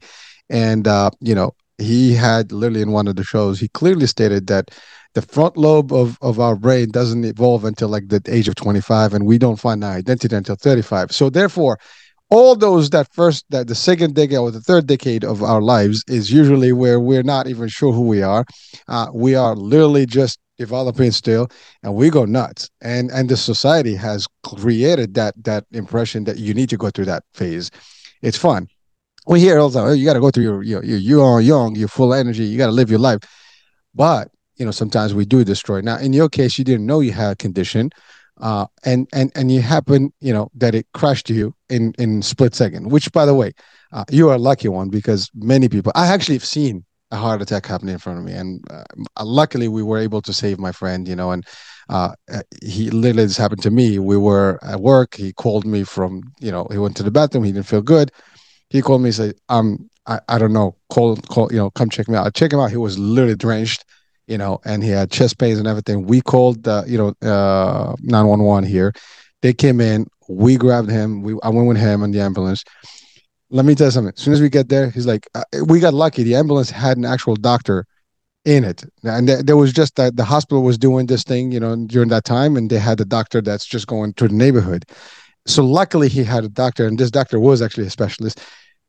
and 0.49 0.89
uh, 0.89 1.11
you 1.21 1.35
know, 1.35 1.55
he 1.79 2.15
had 2.15 2.53
literally 2.53 2.83
in 2.83 2.93
one 2.93 3.09
of 3.09 3.17
the 3.17 3.25
shows, 3.25 3.61
he 3.61 3.69
clearly 3.69 4.07
stated 4.07 4.47
that 4.47 4.71
the 5.17 5.23
front 5.23 5.57
lobe 5.57 5.95
of, 5.95 6.19
of 6.21 6.39
our 6.39 6.55
brain 6.55 6.91
doesn't 6.91 7.25
evolve 7.25 7.65
until 7.65 7.89
like 7.89 8.09
the 8.09 8.21
age 8.29 8.49
of 8.49 8.55
25 8.55 9.15
and 9.15 9.25
we 9.25 9.39
don't 9.39 9.57
find 9.57 9.83
our 9.83 9.95
identity 9.95 10.37
until 10.37 10.57
35 10.57 11.11
so 11.11 11.31
therefore 11.31 11.79
all 12.29 12.55
those 12.55 12.91
that 12.91 13.09
first 13.15 13.47
that 13.49 13.67
the 13.67 13.75
second 13.75 14.15
decade 14.15 14.37
or 14.37 14.51
the 14.51 14.61
third 14.61 14.87
decade 14.87 15.25
of 15.25 15.43
our 15.43 15.63
lives 15.63 16.05
is 16.07 16.31
usually 16.31 16.71
where 16.71 17.01
we're 17.01 17.23
not 17.23 17.47
even 17.47 17.67
sure 17.67 17.95
who 17.95 18.03
we 18.03 18.23
are 18.23 18.45
uh, 18.89 19.07
we 19.15 19.35
are 19.35 19.57
literally 19.57 20.05
just 20.05 20.39
developing 20.59 21.11
still 21.11 21.49
and 21.83 21.95
we 21.95 22.11
go 22.11 22.25
nuts 22.25 22.71
and 22.81 23.11
and 23.11 23.29
the 23.29 23.37
society 23.37 23.95
has 23.95 24.27
created 24.45 25.15
that 25.15 25.35
that 25.45 25.65
impression 25.73 26.25
that 26.25 26.39
you 26.39 26.55
need 26.55 26.69
to 26.69 26.77
go 26.77 26.91
through 26.91 27.05
that 27.05 27.23
phase 27.35 27.71
it's 28.23 28.39
fun 28.39 28.69
we 29.27 29.41
hear 29.41 29.59
all 29.59 29.69
the 29.69 29.79
time 29.79 29.89
oh, 29.89 29.93
you 29.93 30.05
got 30.05 30.15
to 30.15 30.21
go 30.21 30.31
through 30.31 30.43
your 30.43 30.63
you 30.63 30.81
you 30.97 31.23
are 31.23 31.41
young 31.41 31.75
you're 31.77 31.89
full 31.89 32.15
energy 32.15 32.45
you 32.45 32.57
got 32.57 32.67
to 32.67 32.73
live 32.73 32.91
your 32.91 32.99
life 32.99 33.21
but 33.95 34.31
you 34.57 34.65
know 34.65 34.71
sometimes 34.71 35.15
we 35.15 35.25
do 35.25 35.45
destroy 35.45 35.81
now 35.81 35.99
in 35.99 36.13
your 36.13 36.29
case 36.29 36.59
you 36.59 36.65
didn't 36.65 36.87
know 36.87 37.01
you 37.01 37.13
had 37.13 37.33
a 37.33 37.37
condition 37.37 37.91
uh, 38.41 38.67
and 38.85 39.09
and 39.13 39.33
and 39.35 39.51
you 39.51 39.63
happen, 39.63 40.13
you 40.21 40.33
know, 40.33 40.51
that 40.55 40.75
it 40.75 40.87
crushed 40.93 41.31
you 41.31 41.55
in 41.69 41.95
in 41.99 42.23
split 42.23 42.55
second. 42.55 42.91
Which, 42.91 43.11
by 43.13 43.25
the 43.25 43.35
way, 43.35 43.53
uh, 43.93 44.05
you 44.11 44.29
are 44.29 44.35
a 44.35 44.39
lucky 44.39 44.69
one 44.69 44.91
because 44.91 45.31
many 45.35 45.69
people. 45.69 45.93
I 45.95 46.09
actually 46.09 46.35
have 46.35 46.45
seen 46.45 46.85
a 47.17 47.21
heart 47.21 47.43
attack 47.43 47.67
happening 47.67 47.95
in 47.95 47.99
front 47.99 48.19
of 48.19 48.25
me, 48.25 48.33
and 48.33 48.65
uh, 48.71 48.85
luckily 49.25 49.69
we 49.69 49.83
were 49.83 49.99
able 49.99 50.23
to 50.23 50.33
save 50.33 50.59
my 50.59 50.73
friend. 50.73 51.09
You 51.09 51.17
know, 51.17 51.31
and 51.33 51.45
uh, 51.89 52.13
uh, 52.33 52.43
he 52.63 52.91
literally 52.91 53.27
this 53.27 53.37
happened 53.37 53.63
to 53.63 53.71
me. 53.71 53.99
We 53.99 54.17
were 54.17 54.59
at 54.63 54.81
work. 54.81 55.15
He 55.15 55.33
called 55.33 55.65
me 55.67 55.85
from, 55.85 56.23
you 56.41 56.51
know, 56.51 56.67
he 56.71 56.79
went 56.79 56.97
to 56.99 57.03
the 57.03 57.11
bathroom. 57.11 57.45
He 57.45 57.53
didn't 57.53 57.67
feel 57.67 57.83
good. 57.83 58.11
He 58.71 58.83
called 58.83 59.03
me 59.03 59.13
said, 59.13 59.35
um, 59.49 59.89
I, 60.07 60.21
I 60.29 60.39
don't 60.39 60.53
know, 60.53 60.77
call, 60.91 61.17
call, 61.17 61.53
you 61.53 61.59
know, 61.59 61.71
come 61.71 61.89
check 61.89 62.09
me 62.09 62.17
out. 62.17 62.35
Check 62.35 62.53
him 62.53 62.61
out. 62.61 62.71
He 62.71 62.77
was 62.77 62.99
literally 62.99 63.37
drenched 63.37 63.85
you 64.27 64.37
know, 64.37 64.59
and 64.65 64.83
he 64.83 64.91
had 64.91 65.11
chest 65.11 65.39
pains 65.39 65.59
and 65.59 65.69
everything. 65.69 66.07
We 66.07 66.21
called, 66.21 66.67
uh, 66.67 66.83
you 66.87 66.99
know, 66.99 67.09
uh, 67.29 67.95
911 68.03 68.69
here. 68.69 68.93
They 69.43 69.53
came 69.53 69.81
in. 69.81 70.07
We 70.29 70.57
grabbed 70.57 70.91
him. 70.91 71.23
We 71.23 71.37
I 71.43 71.51
went 71.51 71.69
with 71.69 71.77
him 71.77 72.03
in 72.03 72.11
the 72.11 72.21
ambulance. 72.21 72.65
Let 73.51 73.65
me 73.65 73.75
tell 73.75 73.87
you 73.87 73.91
something. 73.93 74.13
As 74.17 74.21
soon 74.21 74.35
as 74.35 74.41
we 74.41 74.49
get 74.49 74.69
there, 74.69 74.91
he's 74.91 75.07
like, 75.07 75.29
uh, 75.35 75.45
we 75.67 75.79
got 75.79 75.95
lucky. 75.95 76.23
The 76.23 76.35
ambulance 76.35 76.71
had 76.71 76.97
an 76.97 77.05
actual 77.05 77.37
doctor 77.37 77.87
in 78.45 78.65
it, 78.65 78.85
and 79.03 79.27
th- 79.27 79.45
there 79.45 79.57
was 79.57 79.73
just 79.73 79.97
that 79.97 80.17
the 80.17 80.25
hospital 80.25 80.63
was 80.63 80.79
doing 80.79 81.07
this 81.07 81.23
thing, 81.25 81.53
you 81.53 81.61
know, 81.61 81.75
during 81.87 82.09
that 82.11 82.25
time, 82.25 82.57
and 82.57 82.71
they 82.71 82.79
had 82.79 83.01
a 83.01 83.05
doctor 83.05 83.41
that's 83.41 83.67
just 83.67 83.87
going 83.87 84.13
through 84.15 84.29
the 84.29 84.35
neighborhood. 84.35 84.85
So 85.47 85.65
luckily, 85.65 86.09
he 86.09 86.25
had 86.25 86.45
a 86.45 86.49
doctor, 86.49 86.87
and 86.87 86.99
this 86.99 87.11
doctor 87.11 87.39
was 87.39 87.63
actually 87.63 87.87
a 87.87 87.91
specialist 87.91 88.41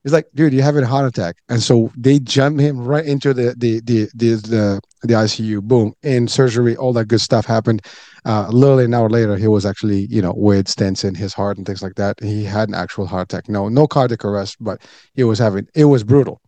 He's 0.04 0.14
like, 0.14 0.28
dude, 0.34 0.54
you're 0.54 0.64
having 0.64 0.84
a 0.84 0.88
heart 0.88 1.06
attack. 1.06 1.38
And 1.50 1.62
so 1.62 1.92
they 1.98 2.20
jump 2.20 2.60
him 2.60 2.80
right 2.80 3.06
into 3.06 3.34
the 3.34 3.56
the 3.58 3.82
the 3.82 4.10
the 4.16 4.36
the, 4.36 4.82
the 5.04 5.14
ICU. 5.14 5.62
Boom, 5.62 5.94
in 6.04 6.28
surgery, 6.28 6.78
all 6.78 6.94
that 6.94 7.08
good 7.08 7.22
stuff 7.22 7.46
happened. 7.46 7.82
Uh, 8.26 8.48
literally 8.50 8.86
an 8.86 8.94
hour 8.94 9.10
later, 9.10 9.38
he 9.38 9.48
was 9.48 9.66
actually, 9.66 10.06
you 10.10 10.22
know, 10.22 10.34
with 10.36 10.68
stents 10.68 11.04
in 11.04 11.16
his 11.16 11.34
heart 11.34 11.58
and 11.58 11.66
things 11.66 11.82
like 11.82 11.96
that. 11.96 12.22
He 12.22 12.44
had 12.44 12.70
an 12.70 12.76
actual 12.76 13.06
heart 13.06 13.32
attack. 13.32 13.50
No, 13.50 13.70
no 13.70 13.88
cardiac 13.88 14.24
arrest, 14.24 14.58
but 14.60 14.82
he 15.14 15.24
was 15.24 15.40
having. 15.40 15.68
It 15.76 15.86
was 15.86 16.04
brutal. 16.04 16.42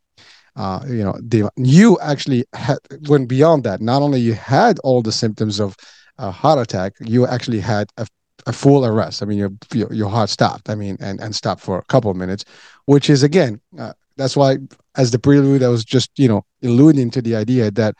Uh, 0.55 0.83
you 0.87 1.03
know, 1.03 1.15
the, 1.21 1.49
you 1.55 1.97
actually 2.01 2.45
had, 2.53 2.77
went 3.07 3.29
beyond 3.29 3.63
that. 3.63 3.81
Not 3.81 4.01
only 4.01 4.19
you 4.19 4.33
had 4.33 4.79
all 4.79 5.01
the 5.01 5.11
symptoms 5.11 5.59
of 5.59 5.75
a 6.17 6.31
heart 6.31 6.59
attack, 6.59 6.93
you 6.99 7.25
actually 7.25 7.59
had 7.59 7.89
a 7.97 8.07
a 8.47 8.53
full 8.53 8.85
arrest. 8.85 9.21
I 9.21 9.25
mean, 9.25 9.37
your, 9.37 9.51
your, 9.73 9.93
your 9.93 10.09
heart 10.09 10.29
stopped. 10.29 10.69
I 10.69 10.75
mean, 10.75 10.97
and 10.99 11.19
and 11.19 11.35
stopped 11.35 11.61
for 11.61 11.77
a 11.77 11.83
couple 11.83 12.09
of 12.11 12.17
minutes, 12.17 12.45
which 12.89 13.07
is 13.07 13.21
again, 13.21 13.61
uh, 13.77 13.93
that's 14.17 14.35
why 14.35 14.57
as 14.97 15.11
the 15.11 15.19
prelude, 15.19 15.61
I 15.61 15.67
was 15.67 15.85
just 15.85 16.09
you 16.17 16.27
know 16.27 16.43
alluding 16.63 17.11
to 17.11 17.21
the 17.21 17.35
idea 17.35 17.69
that 17.69 17.93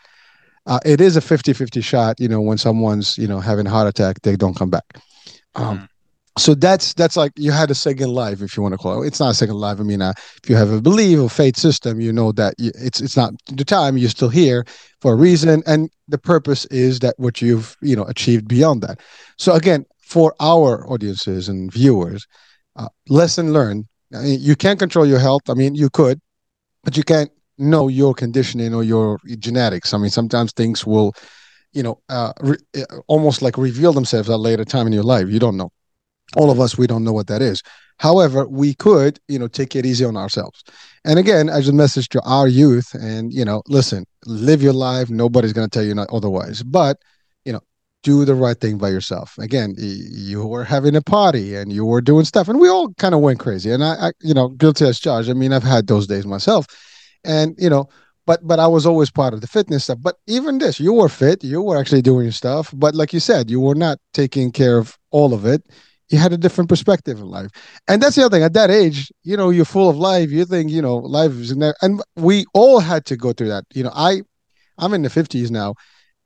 uh, 0.66 0.80
it 0.84 1.00
is 1.00 1.16
a 1.16 1.22
50-50 1.22 1.84
shot. 1.84 2.20
You 2.20 2.28
know, 2.28 2.42
when 2.42 2.58
someone's 2.58 3.16
you 3.16 3.28
know 3.28 3.40
having 3.40 3.68
a 3.68 3.70
heart 3.70 3.88
attack, 3.88 4.22
they 4.24 4.36
don't 4.36 4.56
come 4.56 4.72
back. 4.72 4.98
Um, 5.54 5.78
mm. 5.78 5.88
So 6.40 6.56
that's 6.56 6.96
that's 6.96 7.16
like 7.16 7.34
you 7.36 7.52
had 7.52 7.70
a 7.70 7.76
second 7.76 8.10
life, 8.10 8.42
if 8.42 8.58
you 8.58 8.64
want 8.64 8.74
to 8.74 8.80
call 8.80 9.04
it. 9.04 9.08
It's 9.08 9.20
not 9.20 9.30
a 9.30 9.36
second 9.36 9.58
life. 9.58 9.80
I 9.80 9.84
mean, 9.84 10.02
uh, 10.02 10.14
if 10.44 10.50
you 10.50 10.56
have 10.56 10.72
a 10.72 10.82
belief 10.82 11.20
or 11.20 11.30
faith 11.30 11.56
system, 11.56 12.02
you 12.02 12.12
know 12.12 12.32
that 12.32 12.56
it's 12.58 13.00
it's 13.00 13.16
not 13.16 13.34
the 13.46 13.66
time. 13.66 13.96
You're 13.96 14.10
still 14.10 14.30
here 14.30 14.66
for 15.02 15.14
a 15.14 15.16
reason, 15.16 15.62
and 15.68 15.92
the 16.08 16.18
purpose 16.18 16.66
is 16.72 16.98
that 17.02 17.14
what 17.20 17.44
you've 17.44 17.78
you 17.82 17.96
know 17.96 18.06
achieved 18.06 18.48
beyond 18.48 18.82
that. 18.82 19.02
So 19.38 19.54
again, 19.54 19.86
for 20.02 20.34
our 20.40 20.90
audiences 20.92 21.48
and 21.48 21.72
viewers, 21.72 22.26
uh, 22.76 22.90
lesson 23.08 23.54
learned. 23.54 23.86
You 24.12 24.56
can't 24.56 24.80
control 24.80 25.06
your 25.06 25.20
health. 25.20 25.44
I 25.50 25.54
mean, 25.54 25.76
you 25.76 25.90
could, 25.90 26.20
but 26.84 26.98
you 26.98 27.04
can't 27.04 27.32
know 27.58 27.88
your 27.88 28.14
conditioning 28.14 28.74
or 28.74 28.84
your 28.84 29.20
genetics. 29.38 29.94
I 29.94 29.98
mean, 29.98 30.10
sometimes 30.10 30.52
things 30.52 30.86
will, 30.86 31.14
you 31.74 31.84
know, 31.84 32.00
uh, 32.10 32.34
re- 32.40 32.58
uh, 32.78 32.86
almost 33.08 33.42
like 33.42 33.58
reveal 33.58 33.94
themselves 33.94 34.30
at 34.30 34.34
a 34.34 34.38
later 34.38 34.66
time 34.66 34.88
in 34.88 34.94
your 34.94 35.04
life. 35.04 35.28
You 35.30 35.40
don't 35.40 35.58
know. 35.58 35.72
All 36.38 36.52
of 36.52 36.60
us, 36.60 36.78
we 36.78 36.88
don't 36.88 37.04
know 37.04 37.14
what 37.14 37.28
that 37.28 37.42
is. 37.42 37.62
However, 37.98 38.48
we 38.48 38.74
could, 38.76 39.20
you 39.28 39.38
know, 39.38 39.48
take 39.48 39.76
it 39.76 39.86
easy 39.86 40.06
on 40.06 40.16
ourselves. 40.16 40.64
And 41.04 41.20
again, 41.20 41.50
as 41.50 41.68
a 41.68 41.74
message 41.74 42.08
to 42.10 42.22
our 42.22 42.48
youth, 42.48 42.94
and 42.94 43.34
you 43.34 43.44
know, 43.44 43.62
listen, 43.68 44.06
live 44.26 44.62
your 44.62 44.74
life. 44.74 45.10
Nobody's 45.10 45.54
going 45.54 45.70
to 45.70 45.80
tell 45.80 45.86
you 45.86 45.96
not 45.96 46.10
otherwise. 46.12 46.64
But 46.64 46.98
do 48.04 48.26
the 48.26 48.36
right 48.36 48.60
thing 48.60 48.78
by 48.78 48.90
yourself. 48.90 49.38
Again, 49.38 49.76
you 49.78 50.46
were 50.46 50.64
having 50.64 50.96
a 50.96 51.02
party 51.02 51.56
and 51.56 51.72
you 51.72 51.86
were 51.86 52.02
doing 52.02 52.26
stuff, 52.26 52.48
and 52.48 52.60
we 52.60 52.70
all 52.70 52.94
kind 52.94 53.14
of 53.14 53.22
went 53.22 53.40
crazy. 53.40 53.72
And 53.72 53.84
I, 53.84 54.08
I, 54.08 54.12
you 54.22 54.34
know, 54.34 54.50
guilty 54.50 54.86
as 54.86 55.00
charged. 55.00 55.30
I 55.30 55.34
mean, 55.34 55.54
I've 55.54 55.64
had 55.64 55.88
those 55.88 56.08
days 56.08 56.26
myself, 56.26 56.66
and 57.24 57.56
you 57.58 57.70
know, 57.70 57.90
but 58.26 58.46
but 58.48 58.60
I 58.60 58.68
was 58.68 58.86
always 58.86 59.12
part 59.12 59.34
of 59.34 59.42
the 59.42 59.48
fitness 59.48 59.86
stuff. 59.86 60.00
But 60.02 60.16
even 60.28 60.60
this, 60.60 60.80
you 60.80 60.94
were 60.94 61.10
fit, 61.10 61.44
you 61.44 61.62
were 61.62 61.78
actually 61.78 62.02
doing 62.02 62.32
stuff, 62.32 62.74
but 62.74 62.96
like 62.96 63.14
you 63.14 63.20
said, 63.20 63.50
you 63.50 63.60
were 63.60 63.76
not 63.76 63.98
taking 64.14 64.52
care 64.52 64.78
of 64.78 64.98
all 65.12 65.34
of 65.34 65.46
it. 65.46 65.64
You 66.10 66.18
had 66.18 66.34
a 66.34 66.38
different 66.38 66.70
perspective 66.70 67.20
in 67.20 67.26
life, 67.26 67.52
and 67.88 68.02
that's 68.02 68.16
the 68.16 68.26
other 68.26 68.38
thing. 68.38 68.44
At 68.44 68.54
that 68.54 68.72
age, 68.72 69.12
you 69.24 69.36
know, 69.36 69.50
you're 69.50 69.66
full 69.66 69.90
of 69.90 69.98
life. 69.98 70.32
You 70.32 70.46
think, 70.46 70.72
you 70.72 70.82
know, 70.82 70.96
life 70.98 71.32
is 71.32 71.52
and 71.52 72.02
we 72.16 72.46
all 72.54 72.80
had 72.80 73.06
to 73.08 73.18
go 73.18 73.34
through 73.34 73.50
that. 73.50 73.66
You 73.74 73.84
know, 73.84 73.92
I, 73.94 74.22
I'm 74.78 74.94
in 74.94 75.04
the 75.04 75.10
fifties 75.10 75.52
now 75.52 75.76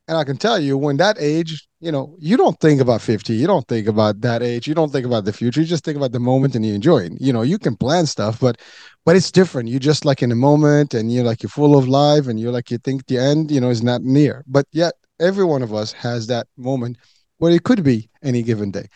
and 0.08 0.18
I 0.18 0.24
can 0.26 0.38
tell 0.38 0.60
you, 0.60 0.78
when 0.78 0.98
that 0.98 1.18
age, 1.20 1.66
you 1.80 1.92
know, 1.92 2.16
you 2.20 2.36
don't 2.36 2.60
think 2.60 2.82
about 2.82 3.02
50, 3.02 3.34
you 3.34 3.48
don't 3.48 3.68
think 3.68 3.88
about 3.88 4.20
that 4.22 4.44
age, 4.44 4.68
you 4.68 4.76
don't 4.76 4.92
think 4.92 5.06
about 5.06 5.24
the 5.24 5.32
future, 5.32 5.62
you 5.62 5.68
just 5.68 5.86
think 5.86 5.96
about 5.96 6.12
the 6.12 6.20
moment 6.20 6.56
and 6.56 6.66
you 6.66 6.74
enjoy 6.74 7.04
it. 7.04 7.13
You 7.22 7.32
know, 7.32 7.42
you 7.42 7.58
can 7.58 7.76
plan 7.76 8.06
stuff, 8.06 8.39
but 8.39 8.60
but 9.06 9.16
it's 9.16 9.32
different. 9.32 9.70
You're 9.70 9.80
just 9.80 10.06
like 10.06 10.22
in 10.22 10.30
the 10.30 10.36
moment 10.36 10.94
and 10.94 11.12
you're 11.12 11.24
like 11.24 11.42
you're 11.44 11.50
full 11.50 11.78
of 11.78 11.88
life 11.88 12.28
and 12.28 12.39
you're 12.39 12.52
like 12.52 12.70
you 12.70 12.78
think 12.80 13.06
the 13.08 13.18
end, 13.18 13.52
you 13.52 13.62
know, 13.62 13.70
is 13.70 13.84
not 13.84 14.02
near. 14.02 14.44
But 14.48 14.66
yet 14.72 14.94
every 15.20 15.46
one 15.46 15.62
of 15.62 15.74
us 15.74 15.94
has 15.94 16.28
that 16.28 16.48
moment 16.58 16.98
where 17.38 17.52
it 17.52 17.63
could 17.63 17.84
be 17.84 18.10
any 18.24 18.44
given 18.44 18.72
day. 18.72 18.88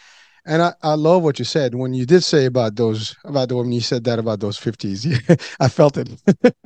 And 0.47 0.61
I, 0.61 0.73
I 0.81 0.93
love 0.93 1.23
what 1.23 1.39
you 1.39 1.45
said 1.45 1.75
when 1.75 1.93
you 1.93 2.05
did 2.05 2.23
say 2.23 2.45
about 2.45 2.77
those 2.77 3.13
about 3.25 3.49
the 3.49 3.55
woman 3.55 3.73
you 3.73 3.81
said 3.81 4.05
that 4.05 4.17
about 4.17 4.39
those 4.39 4.57
50s. 4.57 5.03
I 5.59 5.67
felt 5.67 5.97
it. 5.97 6.09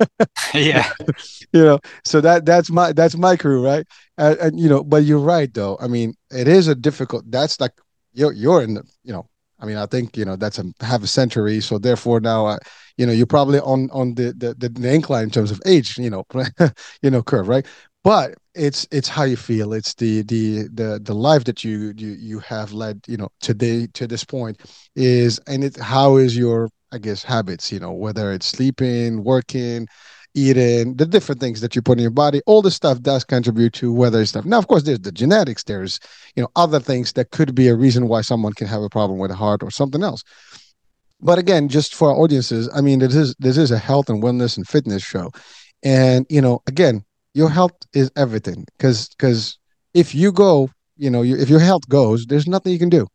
yeah. 0.54 0.92
you 1.52 1.64
know, 1.64 1.80
so 2.04 2.20
that 2.20 2.46
that's 2.46 2.70
my 2.70 2.92
that's 2.92 3.16
my 3.16 3.36
crew, 3.36 3.64
right? 3.64 3.84
And, 4.22 4.38
and, 4.38 4.60
you 4.60 4.68
know, 4.68 4.84
but 4.84 5.04
you're 5.04 5.18
right 5.18 5.52
though. 5.52 5.76
I 5.80 5.88
mean, 5.88 6.14
it 6.30 6.46
is 6.48 6.68
a 6.68 6.74
difficult 6.74 7.24
that's 7.30 7.60
like 7.60 7.72
you're 8.12 8.32
you're 8.32 8.62
in 8.62 8.74
the, 8.74 8.84
you 9.02 9.12
know, 9.12 9.26
I 9.58 9.66
mean, 9.66 9.76
I 9.76 9.86
think, 9.86 10.16
you 10.16 10.24
know, 10.24 10.36
that's 10.36 10.58
a 10.58 10.64
half 10.80 11.02
a 11.02 11.06
century. 11.06 11.60
So 11.60 11.78
therefore 11.78 12.20
now 12.20 12.46
uh, 12.46 12.58
you 12.96 13.06
know, 13.06 13.12
you're 13.12 13.26
probably 13.26 13.58
on 13.60 13.90
on 13.90 14.14
the, 14.14 14.32
the 14.32 14.54
the 14.68 14.94
incline 14.94 15.24
in 15.24 15.30
terms 15.30 15.50
of 15.50 15.60
age, 15.66 15.98
you 15.98 16.10
know, 16.10 16.24
you 17.02 17.10
know, 17.10 17.22
curve, 17.22 17.48
right? 17.48 17.66
But 18.04 18.34
it's 18.54 18.86
it's 18.92 19.08
how 19.08 19.24
you 19.24 19.36
feel 19.36 19.72
it's 19.72 19.94
the 19.94 20.22
the 20.22 20.68
the 20.74 21.00
the 21.02 21.14
life 21.14 21.44
that 21.44 21.64
you 21.64 21.92
you 21.96 22.10
you 22.10 22.38
have 22.40 22.72
led 22.72 23.00
you 23.08 23.16
know 23.16 23.28
today 23.40 23.86
to 23.94 24.06
this 24.06 24.24
point 24.24 24.60
is 24.94 25.40
and 25.46 25.64
it 25.64 25.76
how 25.78 26.16
is 26.16 26.36
your 26.36 26.68
i 26.92 26.98
guess 26.98 27.22
habits 27.22 27.72
you 27.72 27.80
know 27.80 27.92
whether 27.92 28.30
it's 28.32 28.46
sleeping 28.46 29.24
working 29.24 29.86
eating 30.34 30.94
the 30.96 31.06
different 31.06 31.40
things 31.40 31.60
that 31.60 31.76
you 31.76 31.82
put 31.82 31.98
in 31.98 32.02
your 32.02 32.10
body 32.10 32.40
all 32.46 32.62
the 32.62 32.70
stuff 32.70 33.00
does 33.02 33.24
contribute 33.24 33.72
to 33.74 33.92
whether 33.92 34.20
it's 34.20 34.30
stuff. 34.30 34.44
Now 34.44 34.58
of 34.58 34.66
course 34.66 34.82
there's 34.82 35.00
the 35.00 35.12
genetics 35.12 35.64
there's 35.64 36.00
you 36.36 36.42
know 36.42 36.48
other 36.56 36.80
things 36.80 37.12
that 37.14 37.30
could 37.30 37.54
be 37.54 37.68
a 37.68 37.76
reason 37.76 38.08
why 38.08 38.22
someone 38.22 38.52
can 38.54 38.66
have 38.66 38.82
a 38.82 38.88
problem 38.88 39.18
with 39.18 39.30
the 39.30 39.36
heart 39.36 39.62
or 39.62 39.70
something 39.70 40.02
else. 40.02 40.22
But 41.20 41.38
again 41.38 41.68
just 41.68 41.94
for 41.94 42.10
our 42.10 42.16
audiences 42.16 42.68
i 42.74 42.80
mean 42.80 42.98
this 42.98 43.14
is 43.14 43.34
this 43.38 43.56
is 43.56 43.70
a 43.70 43.78
health 43.78 44.08
and 44.08 44.22
wellness 44.22 44.56
and 44.56 44.66
fitness 44.66 45.02
show. 45.02 45.30
And 45.82 46.26
you 46.28 46.40
know 46.40 46.62
again 46.66 47.04
your 47.34 47.50
health 47.50 47.72
is 47.92 48.10
everything 48.16 48.64
because 48.76 49.08
because 49.08 49.58
if 49.94 50.14
you 50.14 50.32
go 50.32 50.70
you 50.96 51.10
know 51.10 51.22
you, 51.22 51.36
if 51.36 51.48
your 51.48 51.60
health 51.60 51.88
goes 51.88 52.26
there's 52.26 52.46
nothing 52.46 52.72
you 52.72 52.78
can 52.78 52.88
do. 52.88 53.06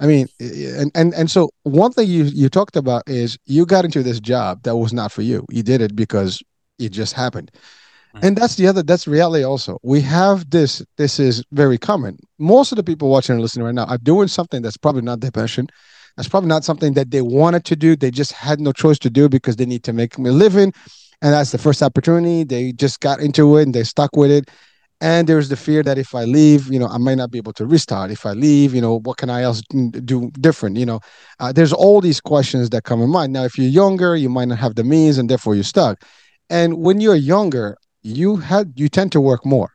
I 0.00 0.06
mean 0.06 0.28
and 0.40 0.90
and 0.94 1.14
and 1.14 1.30
so 1.30 1.50
one 1.62 1.92
thing 1.92 2.08
you 2.08 2.24
you 2.24 2.48
talked 2.48 2.76
about 2.76 3.02
is 3.08 3.38
you 3.46 3.66
got 3.66 3.84
into 3.84 4.02
this 4.02 4.20
job 4.20 4.62
that 4.64 4.76
was 4.76 4.92
not 4.92 5.12
for 5.12 5.22
you. 5.22 5.44
You 5.50 5.62
did 5.62 5.80
it 5.80 5.96
because 5.96 6.42
it 6.78 6.90
just 6.90 7.12
happened 7.14 7.50
mm-hmm. 7.52 8.26
and 8.26 8.36
that's 8.36 8.56
the 8.56 8.66
other 8.66 8.82
that's 8.82 9.06
reality 9.06 9.44
also 9.44 9.78
we 9.82 10.00
have 10.00 10.48
this 10.50 10.82
this 10.96 11.18
is 11.18 11.44
very 11.52 11.78
common 11.78 12.18
most 12.38 12.72
of 12.72 12.76
the 12.76 12.84
people 12.84 13.08
watching 13.08 13.34
and 13.34 13.42
listening 13.42 13.64
right 13.64 13.74
now 13.74 13.86
are 13.86 13.98
doing 13.98 14.28
something 14.28 14.62
that's 14.62 14.76
probably 14.76 15.02
not 15.02 15.20
their 15.20 15.30
passion 15.30 15.66
that's 16.16 16.28
probably 16.28 16.48
not 16.48 16.64
something 16.64 16.94
that 16.94 17.10
they 17.10 17.22
wanted 17.22 17.64
to 17.64 17.76
do 17.76 17.96
they 17.96 18.10
just 18.10 18.32
had 18.32 18.60
no 18.60 18.72
choice 18.72 18.98
to 18.98 19.10
do 19.10 19.28
because 19.28 19.56
they 19.56 19.66
need 19.66 19.84
to 19.84 19.92
make 19.92 20.16
a 20.18 20.20
living 20.20 20.72
and 21.20 21.32
that's 21.32 21.50
the 21.50 21.58
first 21.58 21.82
opportunity. 21.82 22.44
They 22.44 22.72
just 22.72 23.00
got 23.00 23.20
into 23.20 23.56
it 23.56 23.64
and 23.64 23.74
they 23.74 23.84
stuck 23.84 24.16
with 24.16 24.30
it. 24.30 24.50
And 25.00 25.28
there's 25.28 25.48
the 25.48 25.56
fear 25.56 25.84
that 25.84 25.96
if 25.96 26.14
I 26.14 26.24
leave, 26.24 26.72
you 26.72 26.78
know, 26.78 26.88
I 26.88 26.98
might 26.98 27.16
not 27.16 27.30
be 27.30 27.38
able 27.38 27.52
to 27.54 27.66
restart. 27.66 28.10
If 28.10 28.26
I 28.26 28.32
leave, 28.32 28.74
you 28.74 28.80
know, 28.80 28.98
what 28.98 29.16
can 29.16 29.30
I 29.30 29.42
else 29.42 29.62
do 29.70 30.30
different? 30.40 30.76
You 30.76 30.86
know, 30.86 31.00
uh, 31.38 31.52
there's 31.52 31.72
all 31.72 32.00
these 32.00 32.20
questions 32.20 32.70
that 32.70 32.82
come 32.82 33.00
in 33.00 33.08
mind. 33.08 33.32
Now, 33.32 33.44
if 33.44 33.56
you're 33.56 33.68
younger, 33.68 34.16
you 34.16 34.28
might 34.28 34.48
not 34.48 34.58
have 34.58 34.74
the 34.74 34.82
means, 34.82 35.16
and 35.16 35.30
therefore 35.30 35.54
you're 35.54 35.62
stuck. 35.62 36.02
And 36.50 36.78
when 36.78 37.00
you're 37.00 37.14
younger, 37.14 37.76
you 38.02 38.36
had 38.36 38.72
you 38.76 38.88
tend 38.88 39.12
to 39.12 39.20
work 39.20 39.44
more. 39.44 39.70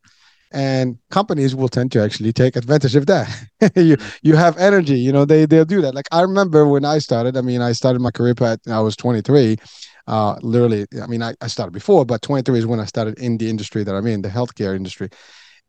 And 0.52 1.00
companies 1.10 1.56
will 1.56 1.68
tend 1.68 1.92
to 1.94 2.02
actually 2.04 2.32
take 2.32 2.56
advantage 2.56 2.96
of 2.96 3.08
that. 3.08 3.28
You 3.76 3.98
you 4.22 4.36
have 4.36 4.58
energy 4.58 5.00
you 5.00 5.12
know 5.14 5.24
they 5.26 5.46
they'll 5.46 5.66
do 5.66 5.82
that. 5.82 5.96
Like 5.96 6.08
i 6.12 6.22
remember 6.22 6.68
when 6.68 6.84
i 6.84 7.00
started 7.00 7.38
i 7.38 7.42
mean 7.42 7.62
i 7.62 7.72
started 7.72 8.02
my 8.02 8.12
career 8.12 8.36
path 8.36 8.60
i 8.68 8.82
was 8.82 8.98
23 8.98 9.58
uh, 10.08 10.38
literally, 10.42 10.86
I 11.02 11.08
mean, 11.08 11.24
I, 11.24 11.34
I 11.42 11.48
started 11.48 11.72
before, 11.72 12.06
but 12.06 12.22
23 12.22 12.60
is 12.60 12.66
when 12.66 12.80
I 12.80 12.86
started 12.86 13.18
in 13.20 13.38
the 13.38 13.50
industry 13.50 13.84
that 13.84 13.96
I'm 13.96 14.08
in, 14.08 14.22
the 14.22 14.30
healthcare 14.30 14.76
industry. 14.76 15.10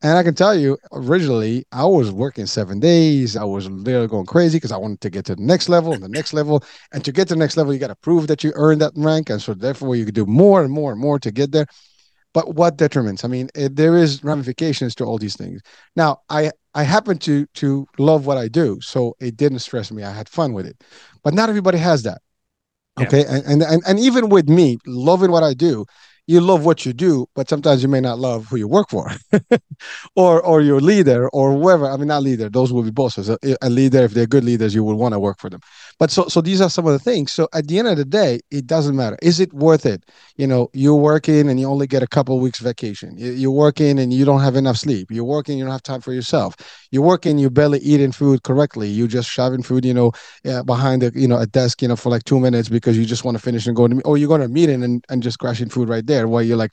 And 0.02 0.18
I 0.18 0.22
can 0.22 0.34
tell 0.34 0.54
you, 0.54 0.76
originally, 0.92 1.64
I 1.72 1.86
was 1.86 2.12
working 2.12 2.44
seven 2.44 2.78
days. 2.78 3.36
I 3.36 3.44
was 3.44 3.70
literally 3.70 4.06
going 4.06 4.26
crazy 4.26 4.58
because 4.58 4.72
I 4.72 4.76
wanted 4.76 5.00
to 5.00 5.10
get 5.10 5.24
to 5.26 5.34
the 5.34 5.42
next 5.42 5.70
level 5.70 5.94
and 5.94 6.02
the 6.02 6.08
next 6.08 6.34
level. 6.34 6.62
And 6.92 7.02
to 7.04 7.12
get 7.12 7.28
to 7.28 7.34
the 7.34 7.38
next 7.38 7.56
level, 7.56 7.72
you 7.72 7.78
got 7.78 7.86
to 7.86 7.94
prove 7.94 8.26
that 8.26 8.44
you 8.44 8.52
earned 8.54 8.82
that 8.82 8.92
rank. 8.96 9.30
And 9.30 9.40
so, 9.40 9.54
therefore, 9.54 9.96
you 9.96 10.04
could 10.04 10.14
do 10.14 10.26
more 10.26 10.62
and 10.62 10.70
more 10.70 10.92
and 10.92 11.00
more 11.00 11.18
to 11.18 11.30
get 11.30 11.52
there. 11.52 11.66
But 12.34 12.54
what 12.54 12.76
detriments? 12.76 13.24
I 13.24 13.28
mean, 13.28 13.48
it, 13.54 13.76
there 13.76 13.96
is 13.96 14.22
ramifications 14.22 14.94
to 14.96 15.04
all 15.04 15.18
these 15.18 15.36
things. 15.36 15.62
Now, 15.96 16.18
I 16.28 16.50
I 16.74 16.82
happen 16.82 17.16
to 17.18 17.46
to 17.54 17.86
love 17.96 18.26
what 18.26 18.36
I 18.36 18.48
do, 18.48 18.80
so 18.82 19.16
it 19.20 19.36
didn't 19.36 19.60
stress 19.60 19.92
me. 19.92 20.02
I 20.02 20.12
had 20.12 20.28
fun 20.28 20.52
with 20.52 20.66
it. 20.66 20.82
But 21.22 21.32
not 21.32 21.48
everybody 21.48 21.78
has 21.78 22.02
that. 22.02 22.20
Okay, 23.00 23.20
yeah. 23.20 23.40
and, 23.46 23.62
and 23.62 23.82
and 23.86 23.98
even 24.00 24.28
with 24.28 24.48
me 24.48 24.78
loving 24.84 25.30
what 25.30 25.44
I 25.44 25.54
do, 25.54 25.86
you 26.26 26.40
love 26.40 26.64
what 26.64 26.86
you 26.86 26.92
do, 26.92 27.26
but 27.34 27.48
sometimes 27.48 27.82
you 27.82 27.88
may 27.88 28.00
not 28.00 28.18
love 28.18 28.46
who 28.46 28.56
you 28.56 28.66
work 28.66 28.88
for, 28.88 29.10
or 30.16 30.40
or 30.42 30.62
your 30.62 30.80
leader 30.80 31.28
or 31.30 31.52
whoever. 31.52 31.86
I 31.86 31.96
mean, 31.96 32.08
not 32.08 32.22
leader; 32.22 32.48
those 32.48 32.72
will 32.72 32.82
be 32.82 32.90
bosses. 32.90 33.28
A, 33.28 33.38
a 33.60 33.68
leader, 33.68 33.98
if 34.04 34.12
they're 34.12 34.26
good 34.26 34.44
leaders, 34.44 34.74
you 34.74 34.82
will 34.84 34.96
want 34.96 35.12
to 35.12 35.18
work 35.20 35.38
for 35.38 35.50
them. 35.50 35.60
But 35.98 36.10
so 36.10 36.28
so 36.28 36.40
these 36.40 36.60
are 36.62 36.70
some 36.70 36.86
of 36.86 36.92
the 36.92 36.98
things. 36.98 37.32
So 37.32 37.48
at 37.52 37.68
the 37.68 37.78
end 37.78 37.88
of 37.88 37.96
the 37.98 38.06
day, 38.06 38.40
it 38.50 38.66
doesn't 38.66 38.96
matter. 38.96 39.18
Is 39.22 39.38
it 39.38 39.52
worth 39.52 39.84
it? 39.84 40.04
You 40.36 40.46
know, 40.46 40.68
you're 40.72 40.94
working 40.94 41.48
and 41.48 41.60
you 41.60 41.68
only 41.68 41.86
get 41.86 42.02
a 42.02 42.06
couple 42.06 42.38
weeks 42.40 42.58
vacation. 42.58 43.14
You're 43.16 43.50
working 43.50 43.98
and 43.98 44.12
you 44.12 44.24
don't 44.24 44.40
have 44.40 44.56
enough 44.56 44.78
sleep. 44.78 45.10
You're 45.10 45.24
working, 45.24 45.58
you 45.58 45.64
don't 45.64 45.72
have 45.72 45.82
time 45.82 46.00
for 46.00 46.12
yourself. 46.12 46.56
You're 46.90 47.02
working, 47.02 47.38
you're 47.38 47.50
barely 47.50 47.80
eating 47.80 48.12
food 48.12 48.42
correctly. 48.44 48.88
You're 48.88 49.08
just 49.08 49.28
shoving 49.28 49.62
food, 49.62 49.84
you 49.84 49.94
know, 49.94 50.12
behind 50.64 51.02
a 51.02 51.12
you 51.14 51.28
know 51.28 51.38
a 51.38 51.46
desk, 51.46 51.82
you 51.82 51.88
know, 51.88 51.96
for 51.96 52.08
like 52.08 52.24
two 52.24 52.40
minutes 52.40 52.68
because 52.70 52.96
you 52.96 53.04
just 53.04 53.24
want 53.24 53.36
to 53.36 53.42
finish 53.42 53.66
and 53.66 53.76
go 53.76 53.86
to, 53.88 54.00
or 54.02 54.16
you're 54.16 54.28
going 54.28 54.40
to 54.40 54.46
a 54.46 54.48
meeting 54.48 54.82
and 54.82 55.04
and 55.08 55.22
just 55.22 55.38
crashing 55.38 55.68
food 55.68 55.88
right 55.88 56.06
there 56.06 56.13
there 56.14 56.28
where 56.28 56.42
you're 56.42 56.56
like 56.64 56.72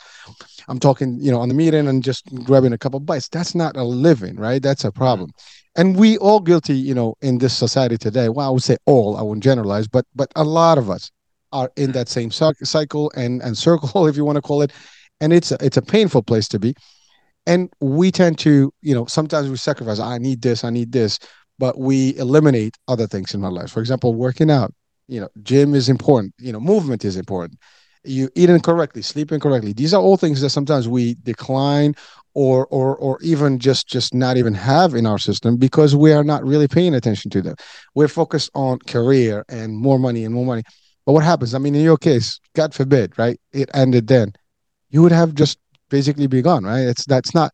i'm 0.67 0.79
talking 0.79 1.17
you 1.19 1.31
know 1.31 1.39
on 1.39 1.49
the 1.49 1.55
meeting 1.55 1.87
and 1.87 2.03
just 2.03 2.23
grabbing 2.43 2.73
a 2.73 2.77
couple 2.77 2.99
bites. 2.99 3.27
That's 3.27 3.55
not 3.55 3.75
a 3.75 3.83
living 3.83 4.35
right? 4.35 4.61
That's 4.61 4.85
a 4.85 4.89
mm-hmm. 4.89 5.03
problem. 5.03 5.31
And 5.75 5.97
we 5.97 6.17
all 6.17 6.39
guilty 6.39 6.75
you 6.89 6.93
know 6.93 7.15
in 7.21 7.37
this 7.37 7.55
society 7.65 7.97
today. 7.97 8.29
Well 8.29 8.47
i 8.47 8.51
would 8.51 8.63
say 8.63 8.77
all 8.85 9.17
i 9.17 9.21
won't 9.21 9.43
generalize 9.43 9.87
but 9.87 10.05
but 10.15 10.29
a 10.35 10.43
lot 10.43 10.77
of 10.77 10.89
us 10.89 11.11
are 11.51 11.69
in 11.75 11.87
mm-hmm. 11.87 11.93
that 11.93 12.09
same 12.09 12.31
cycle 12.31 13.11
and 13.15 13.41
and 13.41 13.57
circle 13.57 14.07
if 14.09 14.15
you 14.17 14.25
want 14.25 14.37
to 14.37 14.41
call 14.41 14.61
it. 14.61 14.71
And 15.19 15.33
it's 15.33 15.51
a, 15.51 15.57
it's 15.61 15.77
a 15.77 15.83
painful 15.95 16.23
place 16.23 16.47
to 16.47 16.59
be. 16.59 16.73
And 17.45 17.69
we 17.79 18.11
tend 18.11 18.37
to 18.39 18.73
you 18.81 18.95
know 18.95 19.05
sometimes 19.05 19.49
we 19.49 19.57
sacrifice 19.57 19.99
i 19.99 20.17
need 20.17 20.41
this 20.41 20.63
i 20.63 20.69
need 20.69 20.91
this 20.91 21.19
but 21.59 21.77
we 21.77 22.17
eliminate 22.17 22.75
other 22.87 23.07
things 23.07 23.35
in 23.35 23.43
our 23.43 23.51
lives. 23.51 23.71
For 23.71 23.81
example 23.81 24.13
working 24.15 24.51
out 24.51 24.73
you 25.07 25.19
know 25.21 25.29
gym 25.43 25.75
is 25.75 25.89
important 25.89 26.33
you 26.39 26.51
know 26.53 26.59
movement 26.59 27.03
is 27.05 27.17
important 27.17 27.59
you 28.03 28.29
eating 28.35 28.59
correctly, 28.59 29.01
sleeping 29.01 29.39
correctly. 29.39 29.73
These 29.73 29.93
are 29.93 30.01
all 30.01 30.17
things 30.17 30.41
that 30.41 30.49
sometimes 30.49 30.87
we 30.87 31.15
decline 31.23 31.95
or 32.33 32.65
or 32.67 32.95
or 32.97 33.19
even 33.21 33.59
just 33.59 33.87
just 33.87 34.13
not 34.13 34.37
even 34.37 34.53
have 34.53 34.95
in 34.95 35.05
our 35.05 35.17
system 35.19 35.57
because 35.57 35.95
we 35.95 36.13
are 36.13 36.23
not 36.23 36.43
really 36.43 36.67
paying 36.67 36.95
attention 36.95 37.29
to 37.31 37.41
them. 37.41 37.55
We're 37.93 38.07
focused 38.07 38.49
on 38.55 38.79
career 38.79 39.45
and 39.49 39.75
more 39.75 39.99
money 39.99 40.23
and 40.23 40.33
more 40.33 40.45
money. 40.45 40.63
But 41.05 41.13
what 41.13 41.23
happens? 41.23 41.53
I 41.53 41.59
mean, 41.59 41.75
in 41.75 41.83
your 41.83 41.97
case, 41.97 42.39
God 42.55 42.73
forbid, 42.73 43.17
right? 43.17 43.39
It 43.51 43.69
ended 43.73 44.07
then. 44.07 44.33
You 44.89 45.01
would 45.01 45.11
have 45.11 45.33
just 45.33 45.57
basically 45.91 46.25
be 46.25 46.41
gone, 46.41 46.63
right? 46.63 46.87
It's 46.91 47.05
that's 47.05 47.35
not, 47.35 47.51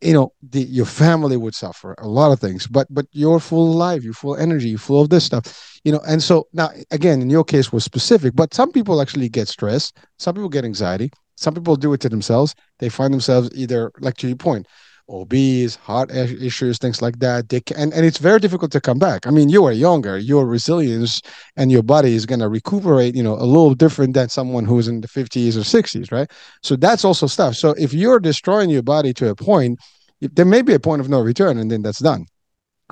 you 0.00 0.14
know, 0.14 0.32
the 0.42 0.62
your 0.62 0.86
family 0.86 1.36
would 1.36 1.54
suffer 1.54 1.94
a 1.98 2.08
lot 2.08 2.32
of 2.32 2.40
things, 2.40 2.66
but 2.66 2.86
but 2.88 3.06
you're 3.12 3.40
full 3.40 3.72
of 3.72 3.76
life, 3.76 4.02
you're 4.02 4.14
full 4.14 4.36
energy, 4.36 4.70
you're 4.70 4.78
full 4.78 5.02
of 5.02 5.10
this 5.10 5.24
stuff, 5.24 5.80
you 5.84 5.92
know. 5.92 6.00
And 6.08 6.22
so 6.22 6.48
now, 6.54 6.70
again, 6.90 7.20
in 7.20 7.28
your 7.28 7.44
case 7.44 7.70
was 7.72 7.84
specific, 7.84 8.34
but 8.34 8.54
some 8.54 8.72
people 8.72 9.02
actually 9.02 9.28
get 9.28 9.48
stressed, 9.48 9.98
some 10.18 10.34
people 10.34 10.48
get 10.48 10.64
anxiety, 10.64 11.10
some 11.36 11.52
people 11.52 11.76
do 11.76 11.92
it 11.92 12.00
to 12.00 12.08
themselves. 12.08 12.54
They 12.78 12.88
find 12.88 13.12
themselves 13.12 13.50
either, 13.54 13.92
like 14.00 14.16
to 14.18 14.28
your 14.28 14.36
point, 14.36 14.66
obese, 15.12 15.76
heart 15.76 16.10
issues, 16.10 16.78
things 16.78 17.02
like 17.02 17.18
that. 17.18 17.48
They 17.48 17.60
can, 17.60 17.76
and, 17.76 17.92
and 17.92 18.06
it's 18.06 18.18
very 18.18 18.40
difficult 18.40 18.72
to 18.72 18.80
come 18.80 18.98
back. 18.98 19.26
I 19.26 19.30
mean, 19.30 19.48
you 19.48 19.64
are 19.64 19.72
younger, 19.72 20.18
your 20.18 20.46
resilience 20.46 21.20
and 21.56 21.70
your 21.70 21.82
body 21.82 22.14
is 22.14 22.26
going 22.26 22.40
to 22.40 22.48
recuperate, 22.48 23.14
you 23.14 23.22
know, 23.22 23.34
a 23.34 23.44
little 23.44 23.74
different 23.74 24.14
than 24.14 24.28
someone 24.28 24.64
who's 24.64 24.88
in 24.88 25.00
the 25.00 25.08
50s 25.08 25.56
or 25.56 25.60
60s, 25.60 26.10
right? 26.10 26.30
So 26.62 26.76
that's 26.76 27.04
also 27.04 27.26
stuff. 27.26 27.56
So 27.56 27.70
if 27.78 27.92
you're 27.92 28.20
destroying 28.20 28.70
your 28.70 28.82
body 28.82 29.12
to 29.14 29.28
a 29.28 29.34
point, 29.34 29.78
there 30.20 30.46
may 30.46 30.62
be 30.62 30.74
a 30.74 30.80
point 30.80 31.00
of 31.00 31.08
no 31.08 31.20
return 31.20 31.58
and 31.58 31.70
then 31.70 31.82
that's 31.82 31.98
done, 31.98 32.26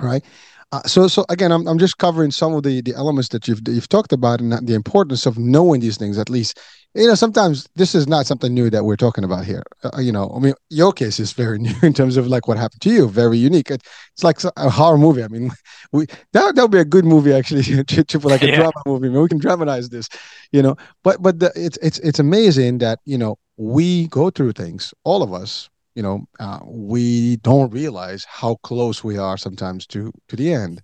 right? 0.01 0.23
Uh, 0.71 0.81
so, 0.83 1.07
so 1.07 1.25
again, 1.27 1.51
I'm, 1.51 1.67
I'm 1.67 1.77
just 1.77 1.97
covering 1.97 2.31
some 2.31 2.53
of 2.53 2.63
the, 2.63 2.81
the 2.81 2.93
elements 2.95 3.29
that 3.29 3.47
you've 3.47 3.61
you've 3.67 3.89
talked 3.89 4.13
about 4.13 4.39
and 4.39 4.53
the 4.65 4.73
importance 4.73 5.25
of 5.25 5.37
knowing 5.37 5.81
these 5.81 5.97
things 5.97 6.17
at 6.17 6.29
least. 6.29 6.59
You 6.93 7.07
know 7.07 7.15
sometimes 7.15 7.69
this 7.75 7.95
is 7.95 8.05
not 8.05 8.25
something 8.25 8.53
new 8.53 8.69
that 8.69 8.83
we're 8.83 8.97
talking 8.97 9.23
about 9.23 9.45
here. 9.45 9.63
Uh, 9.81 10.01
you 10.01 10.11
know 10.11 10.29
i 10.35 10.39
mean 10.39 10.53
your 10.69 10.91
case 10.91 11.21
is 11.21 11.31
very 11.31 11.57
new 11.65 11.73
in 11.83 11.93
terms 11.93 12.17
of 12.17 12.27
like 12.27 12.49
what 12.49 12.57
happened 12.57 12.81
to 12.81 12.89
you 12.89 13.07
very 13.07 13.37
unique. 13.37 13.71
It, 13.71 13.81
it's 14.13 14.25
like 14.25 14.39
a 14.57 14.69
horror 14.69 14.97
movie. 14.97 15.23
I 15.23 15.29
mean 15.29 15.51
we 15.93 16.05
that 16.33 16.55
that 16.55 16.61
would 16.61 16.71
be 16.71 16.79
a 16.79 16.85
good 16.85 17.05
movie 17.05 17.33
actually 17.33 17.63
for 17.63 18.29
like 18.29 18.41
a 18.41 18.47
yeah. 18.47 18.55
drama 18.57 18.81
movie. 18.85 19.07
I 19.07 19.11
mean, 19.11 19.21
we 19.21 19.29
can 19.29 19.39
dramatize 19.39 19.89
this 19.89 20.09
you 20.51 20.61
know. 20.61 20.75
But 21.03 21.21
but 21.21 21.39
the, 21.39 21.51
it's 21.55 21.77
it's 21.81 21.99
it's 21.99 22.19
amazing 22.19 22.79
that 22.79 22.99
you 23.05 23.17
know 23.17 23.37
we 23.55 24.07
go 24.07 24.29
through 24.29 24.53
things 24.53 24.93
all 25.03 25.23
of 25.23 25.33
us 25.33 25.69
you 25.95 26.03
know 26.03 26.25
uh, 26.39 26.59
we 26.65 27.37
don't 27.37 27.73
realize 27.73 28.25
how 28.25 28.55
close 28.63 29.03
we 29.03 29.17
are 29.17 29.37
sometimes 29.37 29.87
to 29.87 30.11
to 30.27 30.35
the 30.35 30.53
end. 30.53 30.81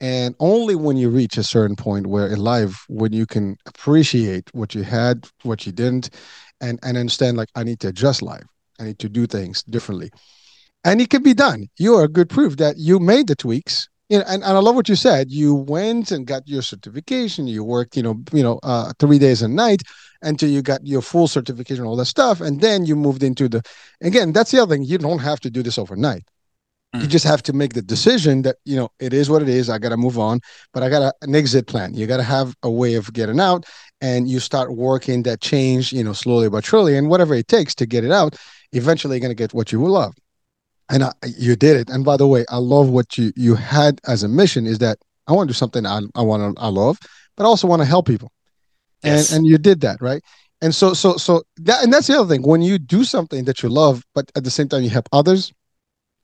And 0.00 0.34
only 0.38 0.74
when 0.74 0.96
you 0.96 1.08
reach 1.08 1.38
a 1.38 1.44
certain 1.44 1.76
point 1.76 2.08
where 2.08 2.26
in 2.26 2.40
life 2.40 2.84
when 2.88 3.12
you 3.12 3.26
can 3.26 3.56
appreciate 3.66 4.52
what 4.52 4.74
you 4.74 4.82
had 4.82 5.26
what 5.44 5.66
you 5.66 5.72
didn't 5.72 6.10
and 6.60 6.78
and 6.82 6.96
understand 6.96 7.36
like 7.36 7.48
i 7.54 7.62
need 7.62 7.80
to 7.80 7.88
adjust 7.88 8.22
life. 8.22 8.44
I 8.80 8.84
need 8.84 8.98
to 9.00 9.08
do 9.08 9.26
things 9.26 9.62
differently. 9.62 10.10
And 10.84 11.00
it 11.00 11.10
can 11.10 11.22
be 11.22 11.34
done. 11.34 11.68
You 11.78 11.94
are 11.96 12.04
a 12.04 12.08
good 12.08 12.28
proof 12.28 12.56
that 12.56 12.76
you 12.76 12.98
made 12.98 13.28
the 13.28 13.36
tweaks 13.36 13.88
you 14.08 14.18
know, 14.18 14.24
and, 14.28 14.42
and 14.42 14.56
i 14.56 14.58
love 14.58 14.74
what 14.74 14.88
you 14.88 14.96
said. 14.96 15.30
You 15.30 15.54
went 15.54 16.10
and 16.10 16.26
got 16.26 16.46
your 16.46 16.62
certification. 16.62 17.46
You 17.46 17.64
worked 17.64 17.96
you 17.96 18.02
know 18.02 18.22
you 18.32 18.42
know 18.42 18.60
uh, 18.62 18.92
three 18.98 19.18
days 19.18 19.42
a 19.42 19.48
night 19.48 19.82
until 20.22 20.48
you 20.48 20.62
got 20.62 20.86
your 20.86 21.02
full 21.02 21.28
certification 21.28 21.84
all 21.84 21.96
that 21.96 22.06
stuff 22.06 22.40
and 22.40 22.60
then 22.60 22.86
you 22.86 22.96
moved 22.96 23.22
into 23.22 23.48
the 23.48 23.62
again 24.02 24.32
that's 24.32 24.50
the 24.50 24.60
other 24.62 24.74
thing. 24.74 24.84
You 24.84 24.98
don't 24.98 25.20
have 25.20 25.40
to 25.40 25.50
do 25.50 25.62
this 25.62 25.78
overnight. 25.78 26.24
You 27.00 27.08
just 27.08 27.24
have 27.24 27.42
to 27.42 27.52
make 27.52 27.72
the 27.72 27.82
decision 27.82 28.42
that 28.42 28.56
you 28.64 28.76
know 28.76 28.88
it 29.00 29.12
is 29.12 29.28
what 29.28 29.42
it 29.42 29.48
is. 29.48 29.68
I 29.68 29.78
gotta 29.78 29.96
move 29.96 30.18
on 30.18 30.40
but 30.72 30.82
i 30.82 30.88
got 30.88 31.02
a, 31.02 31.12
an 31.22 31.34
exit 31.34 31.66
plan. 31.66 31.94
You 31.94 32.06
gotta 32.06 32.22
have 32.22 32.54
a 32.62 32.70
way 32.70 32.94
of 32.94 33.12
getting 33.12 33.40
out 33.40 33.64
and 34.00 34.28
you 34.28 34.38
start 34.38 34.76
working 34.76 35.22
that 35.24 35.40
change 35.40 35.92
you 35.92 36.04
know 36.04 36.12
slowly 36.12 36.48
but 36.48 36.64
surely 36.64 36.96
and 36.96 37.08
whatever 37.08 37.34
it 37.34 37.48
takes 37.48 37.74
to 37.76 37.86
get 37.86 38.04
it 38.04 38.12
out 38.12 38.36
eventually 38.72 39.16
you're 39.16 39.22
gonna 39.22 39.34
get 39.34 39.54
what 39.54 39.72
you 39.72 39.80
will 39.80 39.92
love 39.92 40.14
and 40.90 41.04
I, 41.04 41.12
you 41.36 41.56
did 41.56 41.76
it 41.76 41.90
and 41.90 42.04
by 42.04 42.16
the 42.16 42.26
way 42.26 42.44
i 42.48 42.58
love 42.58 42.88
what 42.88 43.16
you 43.18 43.32
you 43.36 43.54
had 43.54 44.00
as 44.06 44.22
a 44.22 44.28
mission 44.28 44.66
is 44.66 44.78
that 44.78 44.98
i 45.26 45.32
want 45.32 45.48
to 45.48 45.52
do 45.52 45.56
something 45.56 45.86
i, 45.86 46.00
I 46.14 46.22
want 46.22 46.56
to 46.56 46.62
i 46.62 46.68
love 46.68 46.98
but 47.36 47.44
i 47.44 47.46
also 47.46 47.66
want 47.66 47.82
to 47.82 47.86
help 47.86 48.06
people 48.06 48.32
yes. 49.02 49.30
and 49.30 49.38
and 49.38 49.46
you 49.46 49.58
did 49.58 49.80
that 49.82 50.00
right 50.00 50.22
and 50.60 50.74
so 50.74 50.94
so 50.94 51.16
so 51.16 51.42
that 51.58 51.82
and 51.82 51.92
that's 51.92 52.06
the 52.06 52.18
other 52.18 52.28
thing 52.28 52.42
when 52.42 52.62
you 52.62 52.78
do 52.78 53.04
something 53.04 53.44
that 53.44 53.62
you 53.62 53.68
love 53.68 54.04
but 54.14 54.30
at 54.36 54.44
the 54.44 54.50
same 54.50 54.68
time 54.68 54.82
you 54.82 54.90
help 54.90 55.08
others 55.12 55.52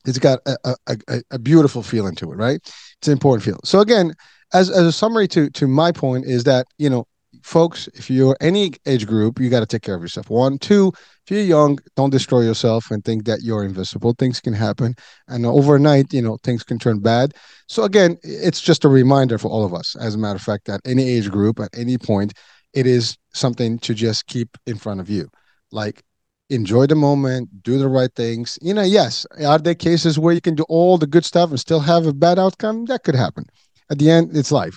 it's 0.07 0.19
got 0.19 0.41
a, 0.47 0.75
a, 0.87 1.23
a, 1.31 1.39
beautiful 1.39 1.83
feeling 1.83 2.15
to 2.17 2.33
it, 2.33 2.37
right? 2.37 2.61
It's 2.99 3.09
an 3.09 3.13
important 3.13 3.45
feel. 3.45 3.61
So 3.65 3.81
again, 3.81 4.15
as, 4.53 4.71
as 4.71 4.85
a 4.85 4.93
summary 4.93 5.29
to 5.29 5.51
to 5.51 5.67
my 5.67 5.93
point 5.93 6.25
is 6.25 6.45
that 6.45 6.67
you 6.79 6.91
know, 6.91 7.07
folks, 7.43 7.89
if 7.95 8.11
you're 8.11 8.37
any 8.41 8.73
age 8.87 9.07
group, 9.07 9.39
you 9.41 9.51
got 9.51 9.61
to 9.61 9.67
take 9.67 9.83
care 9.83 9.95
of 9.95 10.03
yourself. 10.03 10.31
One, 10.31 10.59
two, 10.59 10.93
if 11.25 11.31
you're 11.31 11.41
young, 11.41 11.79
don't 11.97 12.11
destroy 12.11 12.41
yourself 12.41 12.91
and 12.91 13.05
think 13.05 13.25
that 13.25 13.43
you're 13.43 13.65
invisible. 13.65 14.15
Things 14.19 14.41
can 14.41 14.53
happen, 14.53 14.95
and 15.29 15.45
overnight, 15.47 16.13
you 16.13 16.23
know, 16.23 16.39
things 16.43 16.63
can 16.63 16.79
turn 16.79 17.01
bad. 17.01 17.35
So 17.69 17.85
again, 17.85 18.19
it's 18.23 18.61
just 18.61 18.85
a 18.85 18.89
reminder 18.89 19.39
for 19.39 19.49
all 19.49 19.65
of 19.65 19.75
us. 19.75 19.97
As 19.97 20.15
a 20.15 20.19
matter 20.19 20.37
of 20.37 20.43
fact, 20.43 20.69
at 20.69 20.81
any 20.85 21.09
age 21.09 21.31
group, 21.31 21.61
at 21.61 21.71
any 21.77 21.99
point, 21.99 22.33
it 22.73 22.87
is 22.87 23.17
something 23.35 23.79
to 23.81 23.95
just 23.95 24.27
keep 24.27 24.57
in 24.67 24.77
front 24.77 25.01
of 25.01 25.11
you. 25.11 25.29
Like 25.73 26.03
enjoy 26.51 26.87
the 26.87 26.97
moment, 26.97 27.63
do 27.63 27.79
the 27.79 27.89
right 27.89 28.13
things. 28.15 28.59
You 28.61 28.75
know, 28.75 28.83
yes, 28.83 29.25
are 29.41 29.59
there 29.59 29.75
cases 29.75 30.19
where 30.19 30.35
you 30.35 30.41
can 30.41 30.57
do 30.57 30.65
all 30.69 30.99
the 30.99 31.07
good 31.07 31.25
stuff 31.25 31.51
and 31.51 31.61
still 31.61 31.81
have 31.81 32.07
a 32.07 32.13
bad 32.13 32.39
outcome? 32.39 32.87
That 32.87 33.05
could 33.05 33.15
happen. 33.15 33.47
At 33.89 33.99
the 33.99 34.11
end, 34.11 34.37
it's 34.37 34.53
life. 34.53 34.77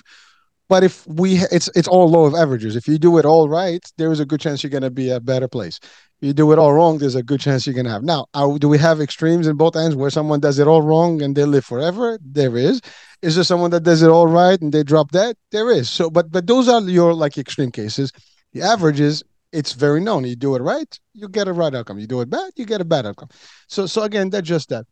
But 0.68 0.82
if 0.82 1.06
we, 1.06 1.36
it's 1.52 1.68
it's 1.74 1.88
all 1.88 2.08
law 2.08 2.26
of 2.26 2.34
averages. 2.34 2.74
If 2.74 2.88
you 2.88 2.98
do 2.98 3.18
it 3.18 3.24
all 3.24 3.48
right, 3.48 3.84
there 3.98 4.10
is 4.12 4.20
a 4.20 4.24
good 4.24 4.40
chance 4.40 4.62
you're 4.62 4.70
going 4.70 4.82
to 4.82 4.90
be 4.90 5.10
a 5.10 5.20
better 5.20 5.48
place. 5.48 5.78
If 5.82 6.28
you 6.28 6.32
do 6.32 6.52
it 6.52 6.58
all 6.58 6.72
wrong, 6.72 6.98
there's 6.98 7.14
a 7.14 7.22
good 7.22 7.40
chance 7.40 7.66
you're 7.66 7.74
going 7.74 7.84
to 7.84 7.92
have. 7.92 8.02
Now, 8.02 8.26
are, 8.32 8.58
do 8.58 8.68
we 8.68 8.78
have 8.78 9.00
extremes 9.00 9.46
in 9.46 9.56
both 9.56 9.76
ends 9.76 9.94
where 9.94 10.10
someone 10.10 10.40
does 10.40 10.58
it 10.58 10.66
all 10.66 10.80
wrong 10.80 11.20
and 11.20 11.36
they 11.36 11.44
live 11.44 11.66
forever? 11.66 12.18
There 12.22 12.56
is. 12.56 12.80
Is 13.20 13.34
there 13.34 13.44
someone 13.44 13.70
that 13.72 13.82
does 13.82 14.02
it 14.02 14.08
all 14.08 14.26
right 14.26 14.60
and 14.60 14.72
they 14.72 14.82
drop 14.82 15.10
that? 15.12 15.36
There 15.50 15.70
is. 15.70 15.90
So, 15.90 16.08
but 16.08 16.30
but 16.30 16.46
those 16.46 16.68
are 16.68 16.80
your 16.80 17.12
like 17.12 17.36
extreme 17.36 17.70
cases. 17.70 18.10
The 18.52 18.62
averages 18.62 19.22
it's 19.54 19.72
very 19.72 20.00
known. 20.00 20.24
You 20.24 20.34
do 20.34 20.56
it 20.56 20.62
right, 20.62 20.98
you 21.14 21.28
get 21.28 21.46
a 21.46 21.52
right 21.52 21.74
outcome. 21.74 22.00
You 22.00 22.08
do 22.08 22.20
it 22.20 22.28
bad, 22.28 22.50
you 22.56 22.66
get 22.66 22.80
a 22.80 22.84
bad 22.84 23.06
outcome. 23.06 23.28
So, 23.68 23.86
so 23.86 24.02
again, 24.02 24.28
that's 24.28 24.48
just 24.48 24.68
that. 24.70 24.84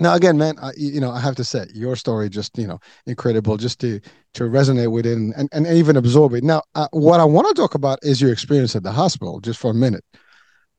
Now, 0.00 0.14
again, 0.14 0.38
man, 0.38 0.54
I, 0.62 0.72
you 0.76 1.00
know, 1.00 1.10
I 1.10 1.20
have 1.20 1.34
to 1.36 1.44
say, 1.44 1.66
your 1.74 1.96
story 1.96 2.28
just, 2.28 2.56
you 2.56 2.66
know, 2.66 2.78
incredible, 3.06 3.56
just 3.56 3.80
to 3.80 4.00
to 4.34 4.44
resonate 4.44 4.92
with 4.92 5.06
it 5.06 5.16
and 5.16 5.34
and, 5.36 5.48
and 5.52 5.66
even 5.66 5.96
absorb 5.96 6.34
it. 6.34 6.44
Now, 6.44 6.62
uh, 6.74 6.88
what 6.92 7.20
I 7.20 7.24
want 7.24 7.48
to 7.48 7.54
talk 7.54 7.74
about 7.74 7.98
is 8.02 8.20
your 8.20 8.32
experience 8.32 8.76
at 8.76 8.84
the 8.84 8.92
hospital, 8.92 9.40
just 9.40 9.58
for 9.58 9.70
a 9.70 9.74
minute, 9.74 10.04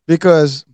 because 0.07 0.65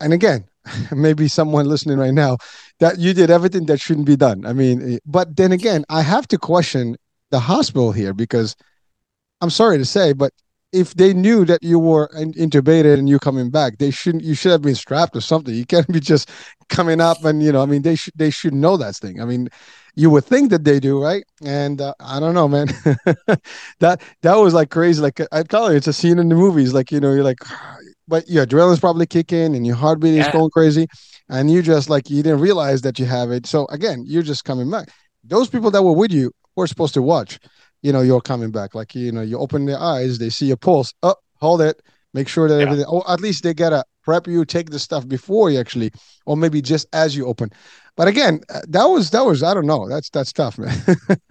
and 0.00 0.12
again, 0.12 0.44
maybe 0.94 1.28
someone 1.28 1.66
listening 1.66 1.98
right 1.98 2.14
now, 2.14 2.38
that 2.80 2.98
you 2.98 3.14
did 3.14 3.30
everything 3.30 3.66
that 3.66 3.80
shouldn't 3.80 4.06
be 4.06 4.16
done. 4.16 4.46
I 4.46 4.52
mean, 4.52 4.94
eh, 4.94 4.98
but 5.06 5.36
then 5.36 5.52
again, 5.52 5.84
I 5.88 6.02
have 6.02 6.28
to 6.28 6.38
question 6.38 6.96
the 7.30 7.40
hospital 7.40 7.92
here 7.92 8.14
because 8.14 8.56
I'm 9.40 9.50
sorry 9.50 9.78
to 9.78 9.84
say, 9.84 10.12
but 10.12 10.32
if 10.72 10.94
they 10.94 11.14
knew 11.14 11.44
that 11.46 11.62
you 11.62 11.78
were 11.78 12.08
intubated 12.14 12.98
and 12.98 13.08
you 13.08 13.18
coming 13.18 13.50
back, 13.50 13.78
they 13.78 13.90
shouldn't. 13.90 14.24
You 14.24 14.34
should 14.34 14.52
have 14.52 14.62
been 14.62 14.74
strapped 14.74 15.16
or 15.16 15.20
something. 15.20 15.54
You 15.54 15.64
can't 15.64 15.86
be 15.92 16.00
just 16.00 16.30
coming 16.68 17.00
up 17.00 17.24
and 17.24 17.42
you 17.42 17.52
know. 17.52 17.62
I 17.62 17.66
mean, 17.66 17.82
they 17.82 17.96
should 17.96 18.14
they 18.16 18.30
should 18.30 18.54
know 18.54 18.76
that 18.76 18.96
thing. 18.96 19.20
I 19.20 19.24
mean, 19.24 19.48
you 19.94 20.10
would 20.10 20.24
think 20.24 20.50
that 20.50 20.64
they 20.64 20.78
do, 20.78 21.02
right? 21.02 21.24
And 21.42 21.80
uh, 21.80 21.94
I 22.00 22.20
don't 22.20 22.34
know, 22.34 22.48
man. 22.48 22.66
that 23.80 24.02
that 24.22 24.34
was 24.34 24.54
like 24.54 24.70
crazy. 24.70 25.00
Like 25.00 25.20
I 25.32 25.42
tell 25.42 25.70
you, 25.70 25.76
it's 25.76 25.86
a 25.86 25.92
scene 25.92 26.18
in 26.18 26.28
the 26.28 26.34
movies. 26.34 26.74
Like 26.74 26.92
you 26.92 27.00
know, 27.00 27.12
you're 27.12 27.24
like, 27.24 27.38
but 28.08 28.28
your 28.28 28.46
adrenaline's 28.46 28.80
probably 28.80 29.06
kicking 29.06 29.56
and 29.56 29.66
your 29.66 29.76
heartbeat 29.76 30.14
yeah. 30.14 30.26
is 30.26 30.32
going 30.32 30.50
crazy, 30.50 30.86
and 31.30 31.50
you 31.50 31.62
just 31.62 31.88
like 31.88 32.10
you 32.10 32.22
didn't 32.22 32.40
realize 32.40 32.82
that 32.82 32.98
you 32.98 33.06
have 33.06 33.30
it. 33.30 33.46
So 33.46 33.66
again, 33.66 34.04
you're 34.06 34.22
just 34.22 34.44
coming 34.44 34.70
back. 34.70 34.90
Those 35.24 35.48
people 35.48 35.70
that 35.70 35.82
were 35.82 35.92
with 35.92 36.12
you 36.12 36.30
were 36.56 36.66
supposed 36.66 36.94
to 36.94 37.02
watch 37.02 37.38
you 37.82 37.92
know 37.92 38.00
you're 38.00 38.20
coming 38.20 38.50
back. 38.50 38.74
Like 38.74 38.94
you 38.94 39.12
know 39.12 39.22
you 39.22 39.38
open 39.38 39.66
their 39.66 39.78
eyes 39.78 40.18
they 40.18 40.30
see 40.30 40.46
your 40.46 40.56
pulse. 40.56 40.92
Oh 41.02 41.16
hold 41.36 41.60
it. 41.60 41.80
Make 42.14 42.28
sure 42.28 42.48
that 42.48 42.56
yeah. 42.56 42.62
everything 42.62 42.86
or 42.86 43.08
at 43.10 43.20
least 43.20 43.42
they 43.42 43.54
gotta 43.54 43.84
prep 44.02 44.26
you 44.26 44.44
take 44.44 44.70
the 44.70 44.78
stuff 44.78 45.06
before 45.06 45.50
you 45.50 45.60
actually 45.60 45.92
or 46.26 46.36
maybe 46.36 46.62
just 46.62 46.86
as 46.92 47.16
you 47.16 47.26
open. 47.26 47.50
But 47.96 48.08
again 48.08 48.40
uh, 48.52 48.60
that 48.68 48.84
was 48.86 49.10
that 49.10 49.24
was 49.24 49.42
i 49.42 49.54
don't 49.54 49.66
know. 49.66 49.88
That's 49.88 50.10
that's 50.10 50.32
tough 50.32 50.58
man. 50.58 50.76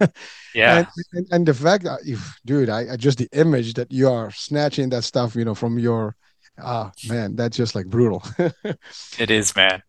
Yeah. 0.54 0.78
And, 0.78 0.86
and, 1.12 1.26
and, 1.30 1.46
the 1.46 1.54
fact 1.54 1.84
that 1.84 2.00
dude 2.44 2.68
I, 2.68 2.94
I, 2.94 2.96
just 2.96 3.18
the 3.18 3.28
image 3.32 3.74
that 3.74 3.92
you 3.92 4.08
are 4.08 4.32
snatching 4.32 4.88
that 4.88 5.04
stuff 5.04 5.36
you 5.36 5.44
know 5.44 5.54
from 5.54 5.78
your 5.78 6.16
ah 6.60 6.90
man 7.08 7.36
that's 7.36 7.56
just 7.56 7.74
like 7.74 7.86
brutal. 7.86 8.24
It 9.18 9.30
is 9.30 9.54
man 9.54 9.82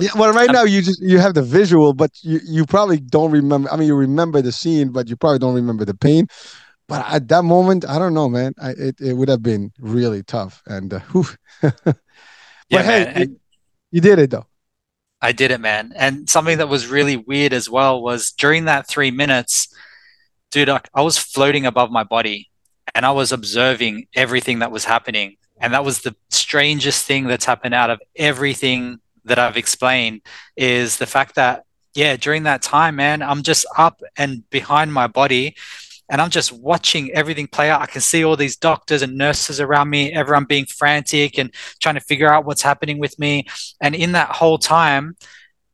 yeah, 0.00 0.10
well, 0.16 0.32
right 0.32 0.50
now 0.50 0.64
you 0.64 0.82
just 0.82 1.00
you 1.00 1.18
have 1.18 1.34
the 1.34 1.42
visual, 1.42 1.92
but 1.92 2.10
you 2.22 2.40
you 2.44 2.66
probably 2.66 2.98
don't 2.98 3.30
remember. 3.30 3.70
I 3.70 3.76
mean, 3.76 3.88
you 3.88 3.94
remember 3.94 4.42
the 4.42 4.52
scene, 4.52 4.90
but 4.90 5.08
you 5.08 5.16
probably 5.16 5.38
don't 5.38 5.54
remember 5.54 5.84
the 5.84 5.94
pain. 5.94 6.26
But 6.88 7.06
at 7.08 7.28
that 7.28 7.44
moment, 7.44 7.84
I 7.88 7.98
don't 7.98 8.14
know, 8.14 8.28
man. 8.28 8.54
I, 8.60 8.70
it 8.70 9.00
it 9.00 9.14
would 9.14 9.28
have 9.28 9.42
been 9.42 9.72
really 9.78 10.22
tough. 10.22 10.62
And 10.66 10.92
uh, 10.94 11.00
but 11.62 11.96
yeah, 12.68 12.82
hey, 12.82 13.04
man. 13.04 13.20
You, 13.20 13.40
you 13.92 14.00
did 14.00 14.18
it 14.18 14.30
though. 14.30 14.46
I 15.22 15.32
did 15.32 15.50
it, 15.50 15.60
man. 15.60 15.92
And 15.96 16.28
something 16.28 16.58
that 16.58 16.68
was 16.68 16.86
really 16.86 17.16
weird 17.16 17.52
as 17.52 17.68
well 17.68 18.02
was 18.02 18.32
during 18.32 18.64
that 18.64 18.88
three 18.88 19.10
minutes, 19.10 19.68
dude, 20.50 20.70
I, 20.70 20.80
I 20.94 21.02
was 21.02 21.18
floating 21.18 21.66
above 21.66 21.90
my 21.90 22.04
body 22.04 22.48
and 22.94 23.04
I 23.04 23.10
was 23.10 23.30
observing 23.30 24.06
everything 24.14 24.60
that 24.60 24.72
was 24.72 24.84
happening. 24.84 25.36
And 25.60 25.74
that 25.74 25.84
was 25.84 26.00
the 26.00 26.16
strangest 26.30 27.04
thing 27.04 27.26
that's 27.26 27.44
happened 27.44 27.74
out 27.74 27.90
of 27.90 28.00
everything 28.16 28.98
that 29.24 29.38
I've 29.38 29.56
explained 29.56 30.22
is 30.56 30.98
the 30.98 31.06
fact 31.06 31.34
that 31.36 31.64
yeah, 31.94 32.16
during 32.16 32.44
that 32.44 32.62
time, 32.62 32.96
man, 32.96 33.22
I'm 33.22 33.42
just 33.42 33.66
up 33.76 34.00
and 34.16 34.48
behind 34.50 34.92
my 34.92 35.08
body 35.08 35.56
and 36.08 36.20
I'm 36.20 36.30
just 36.30 36.52
watching 36.52 37.10
everything 37.12 37.46
play 37.46 37.70
out. 37.70 37.80
I 37.80 37.86
can 37.86 38.00
see 38.00 38.24
all 38.24 38.36
these 38.36 38.56
doctors 38.56 39.02
and 39.02 39.16
nurses 39.16 39.60
around 39.60 39.90
me, 39.90 40.12
everyone 40.12 40.44
being 40.44 40.66
frantic 40.66 41.38
and 41.38 41.52
trying 41.80 41.94
to 41.94 42.00
figure 42.00 42.32
out 42.32 42.44
what's 42.44 42.62
happening 42.62 42.98
with 42.98 43.18
me. 43.18 43.46
And 43.80 43.94
in 43.94 44.12
that 44.12 44.30
whole 44.30 44.58
time, 44.58 45.16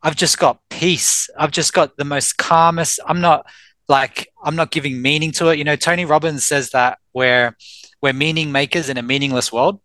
I've 0.02 0.16
just 0.16 0.38
got 0.38 0.60
peace. 0.68 1.28
I've 1.38 1.50
just 1.50 1.72
got 1.72 1.96
the 1.96 2.04
most 2.04 2.36
calmest. 2.36 3.00
I'm 3.06 3.20
not 3.20 3.46
like 3.88 4.28
I'm 4.42 4.56
not 4.56 4.70
giving 4.70 5.00
meaning 5.00 5.32
to 5.32 5.48
it. 5.48 5.58
You 5.58 5.64
know, 5.64 5.76
Tony 5.76 6.04
Robbins 6.04 6.46
says 6.46 6.70
that 6.70 6.98
where 7.12 7.56
we're 8.02 8.12
meaning 8.12 8.52
makers 8.52 8.88
in 8.88 8.98
a 8.98 9.02
meaningless 9.02 9.52
world 9.52 9.80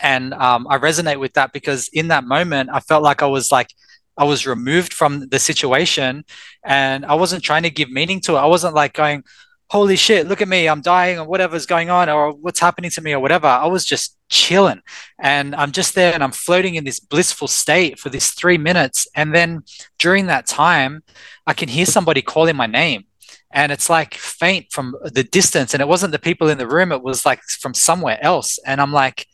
and 0.00 0.34
um, 0.34 0.66
I 0.68 0.78
resonate 0.78 1.20
with 1.20 1.34
that 1.34 1.52
because 1.52 1.88
in 1.92 2.08
that 2.08 2.24
moment 2.24 2.70
I 2.72 2.80
felt 2.80 3.02
like 3.02 3.22
I 3.22 3.26
was 3.26 3.52
like 3.52 3.70
I 4.16 4.24
was 4.24 4.46
removed 4.46 4.92
from 4.92 5.28
the 5.28 5.38
situation 5.38 6.24
and 6.64 7.04
I 7.04 7.14
wasn't 7.14 7.42
trying 7.42 7.64
to 7.64 7.70
give 7.70 7.90
meaning 7.90 8.20
to 8.22 8.36
it. 8.36 8.38
I 8.38 8.46
wasn't 8.46 8.74
like 8.74 8.92
going, 8.92 9.24
holy 9.70 9.96
shit, 9.96 10.28
look 10.28 10.40
at 10.40 10.48
me, 10.48 10.68
I'm 10.68 10.82
dying 10.82 11.18
or 11.18 11.26
whatever's 11.26 11.66
going 11.66 11.90
on 11.90 12.08
or 12.08 12.32
what's 12.32 12.60
happening 12.60 12.90
to 12.92 13.02
me 13.02 13.12
or 13.12 13.18
whatever. 13.18 13.46
I 13.46 13.66
was 13.66 13.84
just 13.84 14.16
chilling 14.28 14.80
and 15.18 15.54
I'm 15.54 15.72
just 15.72 15.94
there 15.94 16.14
and 16.14 16.22
I'm 16.22 16.32
floating 16.32 16.76
in 16.76 16.84
this 16.84 17.00
blissful 17.00 17.48
state 17.48 17.98
for 17.98 18.08
this 18.08 18.30
three 18.30 18.58
minutes. 18.58 19.08
And 19.16 19.34
then 19.34 19.62
during 19.98 20.26
that 20.26 20.46
time, 20.46 21.02
I 21.46 21.54
can 21.54 21.68
hear 21.68 21.86
somebody 21.86 22.22
calling 22.22 22.56
my 22.56 22.66
name. 22.66 23.04
And 23.50 23.70
it's 23.70 23.88
like 23.88 24.14
faint 24.14 24.66
from 24.70 24.96
the 25.04 25.22
distance. 25.22 25.74
And 25.74 25.80
it 25.80 25.88
wasn't 25.88 26.12
the 26.12 26.18
people 26.18 26.48
in 26.48 26.58
the 26.58 26.66
room, 26.66 26.92
it 26.92 27.02
was 27.02 27.24
like 27.24 27.40
from 27.60 27.74
somewhere 27.74 28.18
else. 28.22 28.58
And 28.66 28.80
I'm 28.80 28.92
like, 28.92 29.26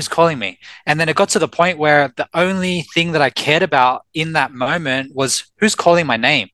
who's 0.00 0.08
calling 0.08 0.38
me. 0.38 0.58
And 0.86 0.98
then 0.98 1.10
it 1.10 1.16
got 1.16 1.28
to 1.30 1.38
the 1.38 1.46
point 1.46 1.76
where 1.76 2.10
the 2.16 2.26
only 2.32 2.86
thing 2.94 3.12
that 3.12 3.20
i 3.20 3.28
cared 3.28 3.62
about 3.62 4.06
in 4.14 4.32
that 4.32 4.50
moment 4.52 5.14
was 5.14 5.44
who's 5.58 5.74
calling 5.74 6.06
my 6.06 6.16
name. 6.16 6.48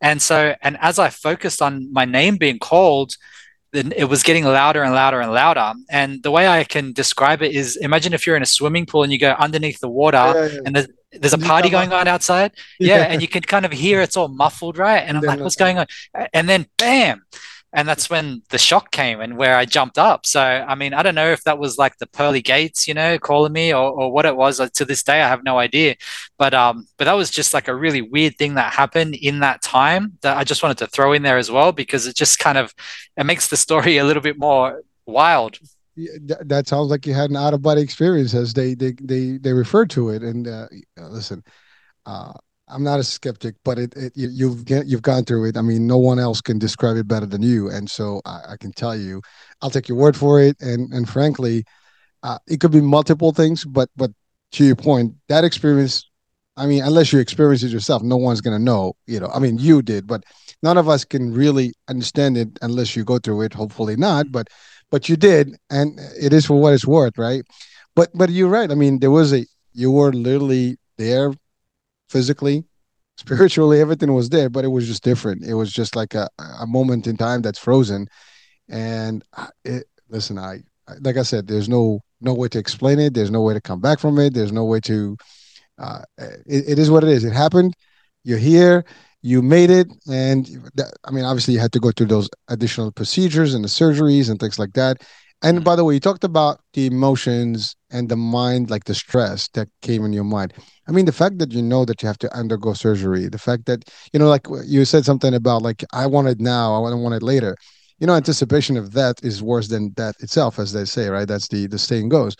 And 0.00 0.20
so 0.20 0.56
and 0.62 0.76
as 0.80 0.98
i 0.98 1.08
focused 1.10 1.62
on 1.62 1.92
my 1.92 2.04
name 2.04 2.36
being 2.36 2.58
called 2.58 3.16
then 3.70 3.92
it 3.92 4.04
was 4.04 4.22
getting 4.22 4.44
louder 4.44 4.82
and 4.82 4.94
louder 4.94 5.20
and 5.20 5.30
louder. 5.32 5.74
And 5.90 6.22
the 6.24 6.32
way 6.32 6.48
i 6.48 6.64
can 6.64 6.92
describe 6.92 7.40
it 7.40 7.52
is 7.54 7.76
imagine 7.76 8.12
if 8.14 8.26
you're 8.26 8.36
in 8.36 8.42
a 8.42 8.54
swimming 8.58 8.86
pool 8.86 9.04
and 9.04 9.12
you 9.12 9.18
go 9.18 9.32
underneath 9.38 9.78
the 9.78 9.88
water 9.88 10.16
yeah, 10.16 10.34
yeah, 10.34 10.46
yeah. 10.46 10.60
and 10.64 10.74
there's, 10.74 10.88
there's 11.12 11.32
a 11.34 11.38
party 11.38 11.70
going 11.70 11.92
on 11.92 12.08
outside. 12.08 12.50
Yeah, 12.80 13.04
and 13.10 13.22
you 13.22 13.28
can 13.28 13.42
kind 13.42 13.64
of 13.64 13.72
hear 13.72 14.00
it's 14.00 14.16
all 14.16 14.28
muffled 14.28 14.76
right? 14.76 15.04
And 15.06 15.16
i'm 15.16 15.22
like 15.22 15.38
what's 15.38 15.56
going 15.64 15.78
on? 15.78 15.86
And 16.32 16.48
then 16.48 16.66
bam 16.78 17.22
and 17.72 17.86
that's 17.86 18.08
when 18.08 18.42
the 18.48 18.56
shock 18.56 18.90
came 18.90 19.20
and 19.20 19.36
where 19.36 19.54
I 19.54 19.66
jumped 19.66 19.98
up. 19.98 20.24
So, 20.24 20.40
I 20.40 20.74
mean, 20.74 20.94
I 20.94 21.02
don't 21.02 21.14
know 21.14 21.30
if 21.30 21.44
that 21.44 21.58
was 21.58 21.76
like 21.76 21.98
the 21.98 22.06
pearly 22.06 22.40
gates, 22.40 22.88
you 22.88 22.94
know, 22.94 23.18
calling 23.18 23.52
me 23.52 23.74
or, 23.74 23.90
or 23.90 24.10
what 24.10 24.24
it 24.24 24.36
was. 24.36 24.58
Like, 24.58 24.72
to 24.74 24.86
this 24.86 25.02
day, 25.02 25.20
I 25.20 25.28
have 25.28 25.44
no 25.44 25.58
idea. 25.58 25.96
But 26.38 26.54
um, 26.54 26.86
but 26.96 27.04
that 27.04 27.12
was 27.12 27.30
just 27.30 27.52
like 27.52 27.68
a 27.68 27.74
really 27.74 28.00
weird 28.00 28.36
thing 28.38 28.54
that 28.54 28.72
happened 28.72 29.14
in 29.14 29.40
that 29.40 29.62
time 29.62 30.14
that 30.22 30.38
I 30.38 30.44
just 30.44 30.62
wanted 30.62 30.78
to 30.78 30.86
throw 30.86 31.12
in 31.12 31.22
there 31.22 31.36
as 31.36 31.50
well 31.50 31.72
because 31.72 32.06
it 32.06 32.16
just 32.16 32.38
kind 32.38 32.56
of 32.56 32.74
it 33.18 33.24
makes 33.24 33.48
the 33.48 33.56
story 33.56 33.96
a 33.98 34.04
little 34.04 34.22
bit 34.22 34.38
more 34.38 34.82
wild. 35.04 35.58
That 35.96 36.68
sounds 36.68 36.90
like 36.90 37.06
you 37.06 37.12
had 37.12 37.30
an 37.30 37.36
out 37.36 37.54
of 37.54 37.60
body 37.60 37.82
experience, 37.82 38.32
as 38.32 38.54
they 38.54 38.74
they 38.74 38.92
they 38.92 39.36
they 39.36 39.52
refer 39.52 39.84
to 39.86 40.10
it. 40.10 40.22
And 40.22 40.48
uh, 40.48 40.68
listen, 40.96 41.44
uh, 42.06 42.32
I'm 42.70 42.82
not 42.82 43.00
a 43.00 43.04
skeptic, 43.04 43.54
but 43.64 43.78
it, 43.78 43.94
it 43.96 44.12
you've 44.16 44.64
you've 44.68 45.02
gone 45.02 45.24
through 45.24 45.46
it. 45.46 45.56
I 45.56 45.62
mean, 45.62 45.86
no 45.86 45.98
one 45.98 46.18
else 46.18 46.40
can 46.40 46.58
describe 46.58 46.96
it 46.96 47.08
better 47.08 47.26
than 47.26 47.42
you, 47.42 47.68
and 47.68 47.90
so 47.90 48.20
I, 48.24 48.40
I 48.50 48.56
can 48.56 48.72
tell 48.72 48.96
you, 48.96 49.22
I'll 49.62 49.70
take 49.70 49.88
your 49.88 49.98
word 49.98 50.16
for 50.16 50.40
it. 50.40 50.56
And 50.60 50.92
and 50.92 51.08
frankly, 51.08 51.64
uh, 52.22 52.38
it 52.48 52.60
could 52.60 52.72
be 52.72 52.80
multiple 52.80 53.32
things, 53.32 53.64
but 53.64 53.88
but 53.96 54.10
to 54.52 54.64
your 54.64 54.76
point, 54.76 55.14
that 55.28 55.44
experience. 55.44 56.04
I 56.56 56.66
mean, 56.66 56.82
unless 56.82 57.12
you 57.12 57.20
experience 57.20 57.62
it 57.62 57.70
yourself, 57.70 58.02
no 58.02 58.16
one's 58.16 58.40
gonna 58.40 58.58
know. 58.58 58.94
You 59.06 59.20
know, 59.20 59.30
I 59.32 59.38
mean, 59.38 59.58
you 59.58 59.80
did, 59.80 60.06
but 60.08 60.24
none 60.62 60.76
of 60.76 60.88
us 60.88 61.04
can 61.04 61.32
really 61.32 61.72
understand 61.88 62.36
it 62.36 62.58
unless 62.62 62.96
you 62.96 63.04
go 63.04 63.18
through 63.18 63.42
it. 63.42 63.54
Hopefully 63.54 63.96
not, 63.96 64.32
but 64.32 64.48
but 64.90 65.08
you 65.08 65.16
did, 65.16 65.56
and 65.70 65.98
it 66.20 66.32
is 66.32 66.46
for 66.46 66.60
what 66.60 66.72
it's 66.74 66.86
worth, 66.86 67.16
right? 67.18 67.42
But 67.94 68.10
but 68.14 68.30
you're 68.30 68.48
right. 68.48 68.70
I 68.70 68.74
mean, 68.74 68.98
there 69.00 69.10
was 69.12 69.32
a 69.32 69.46
you 69.72 69.92
were 69.92 70.12
literally 70.12 70.76
there 70.96 71.32
physically, 72.08 72.64
spiritually, 73.16 73.80
everything 73.80 74.12
was 74.14 74.28
there, 74.28 74.48
but 74.48 74.64
it 74.64 74.68
was 74.68 74.86
just 74.86 75.02
different. 75.04 75.44
It 75.44 75.54
was 75.54 75.72
just 75.72 75.96
like 75.96 76.14
a, 76.14 76.28
a 76.60 76.66
moment 76.66 77.06
in 77.06 77.16
time 77.16 77.42
that's 77.42 77.58
frozen. 77.58 78.08
And 78.68 79.24
it, 79.64 79.84
listen, 80.08 80.38
I 80.38 80.62
like 81.00 81.16
I 81.16 81.22
said, 81.22 81.46
there's 81.46 81.68
no 81.68 82.00
no 82.20 82.34
way 82.34 82.48
to 82.48 82.58
explain 82.58 82.98
it. 82.98 83.14
There's 83.14 83.30
no 83.30 83.42
way 83.42 83.54
to 83.54 83.60
come 83.60 83.80
back 83.80 83.98
from 83.98 84.18
it. 84.18 84.34
There's 84.34 84.52
no 84.52 84.64
way 84.64 84.80
to. 84.80 85.16
Uh, 85.78 86.02
it, 86.18 86.70
it 86.70 86.78
is 86.78 86.90
what 86.90 87.04
it 87.04 87.10
is. 87.10 87.24
It 87.24 87.32
happened. 87.32 87.74
You're 88.24 88.38
here. 88.38 88.84
You 89.20 89.42
made 89.42 89.70
it, 89.70 89.88
and 90.08 90.48
I 91.04 91.10
mean, 91.10 91.24
obviously, 91.24 91.54
you 91.54 91.60
had 91.60 91.72
to 91.72 91.80
go 91.80 91.90
through 91.90 92.06
those 92.06 92.30
additional 92.46 92.92
procedures 92.92 93.52
and 93.52 93.64
the 93.64 93.68
surgeries 93.68 94.30
and 94.30 94.38
things 94.38 94.60
like 94.60 94.74
that. 94.74 95.02
And 95.42 95.62
by 95.62 95.76
the 95.76 95.84
way, 95.84 95.94
you 95.94 96.00
talked 96.00 96.24
about 96.24 96.60
the 96.72 96.86
emotions 96.86 97.76
and 97.90 98.08
the 98.08 98.16
mind, 98.16 98.70
like 98.70 98.84
the 98.84 98.94
stress 98.94 99.48
that 99.50 99.68
came 99.82 100.04
in 100.04 100.12
your 100.12 100.24
mind. 100.24 100.52
I 100.88 100.92
mean, 100.92 101.04
the 101.04 101.12
fact 101.12 101.38
that 101.38 101.52
you 101.52 101.62
know 101.62 101.84
that 101.84 102.02
you 102.02 102.08
have 102.08 102.18
to 102.18 102.36
undergo 102.36 102.72
surgery, 102.72 103.28
the 103.28 103.38
fact 103.38 103.66
that, 103.66 103.84
you 104.12 104.18
know, 104.18 104.28
like 104.28 104.46
you 104.64 104.84
said 104.84 105.04
something 105.04 105.34
about 105.34 105.62
like, 105.62 105.84
I 105.92 106.06
want 106.06 106.26
it 106.28 106.40
now, 106.40 106.84
I 106.84 106.90
don't 106.90 107.02
want 107.02 107.14
it 107.14 107.22
later. 107.22 107.56
You 108.00 108.06
know, 108.06 108.14
anticipation 108.14 108.76
of 108.76 108.92
that 108.92 109.22
is 109.22 109.42
worse 109.42 109.68
than 109.68 109.92
that 109.96 110.16
itself, 110.20 110.58
as 110.58 110.72
they 110.72 110.84
say, 110.84 111.08
right? 111.08 111.26
That's 111.26 111.48
the 111.48 111.66
the 111.66 111.78
saying 111.78 112.08
goes. 112.08 112.36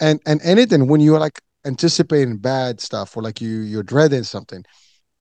And 0.00 0.20
and 0.26 0.40
anything 0.42 0.88
when 0.88 1.00
you're 1.00 1.20
like 1.20 1.40
anticipating 1.64 2.38
bad 2.38 2.80
stuff 2.80 3.16
or 3.16 3.22
like 3.22 3.40
you 3.40 3.60
you're 3.60 3.82
dreading 3.84 4.24
something, 4.24 4.64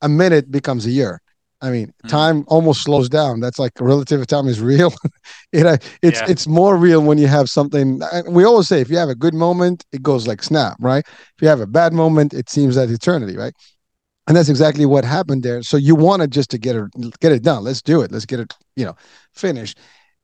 a 0.02 0.10
minute 0.10 0.52
becomes 0.52 0.86
a 0.86 0.92
year. 0.92 1.22
I 1.62 1.72
mean, 1.72 1.94
mm. 2.04 2.10
time 2.10 2.44
almost 2.48 2.84
slows 2.84 3.10
down. 3.10 3.40
That's 3.40 3.60
like 3.60 3.74
relative 3.80 4.26
time 4.28 4.48
is 4.48 4.62
real. 4.62 4.94
it, 5.52 5.66
uh, 5.66 5.78
it's 6.02 6.20
yeah. 6.20 6.28
it's 6.30 6.48
more 6.48 6.78
real 6.78 7.02
when 7.02 7.18
you 7.18 7.28
have 7.28 7.50
something. 7.50 8.02
We 8.28 8.44
always 8.44 8.68
say 8.68 8.82
if 8.82 8.90
you 8.90 8.98
have 8.98 9.10
a 9.10 9.16
good 9.16 9.34
moment, 9.34 9.86
it 9.92 10.04
goes 10.04 10.28
like 10.28 10.44
snap, 10.44 10.76
right? 10.80 11.06
If 11.08 11.42
you 11.42 11.48
have 11.48 11.62
a 11.62 11.68
bad 11.68 11.94
moment, 11.94 12.34
it 12.34 12.50
seems 12.50 12.76
that 12.76 12.90
eternity, 12.90 13.38
right? 13.38 13.54
And 14.28 14.36
that's 14.36 14.50
exactly 14.50 14.86
what 14.86 15.06
happened 15.06 15.44
there. 15.44 15.62
So 15.62 15.78
you 15.78 15.96
wanted 15.96 16.32
just 16.32 16.50
to 16.52 16.58
get 16.58 16.76
it 16.76 17.20
get 17.20 17.32
it 17.32 17.44
done. 17.44 17.64
Let's 17.64 17.82
do 17.82 18.02
it. 18.02 18.12
Let's 18.12 18.26
get 18.26 18.40
it, 18.40 18.54
you 18.76 18.86
know, 18.86 18.96
finished. 19.34 19.80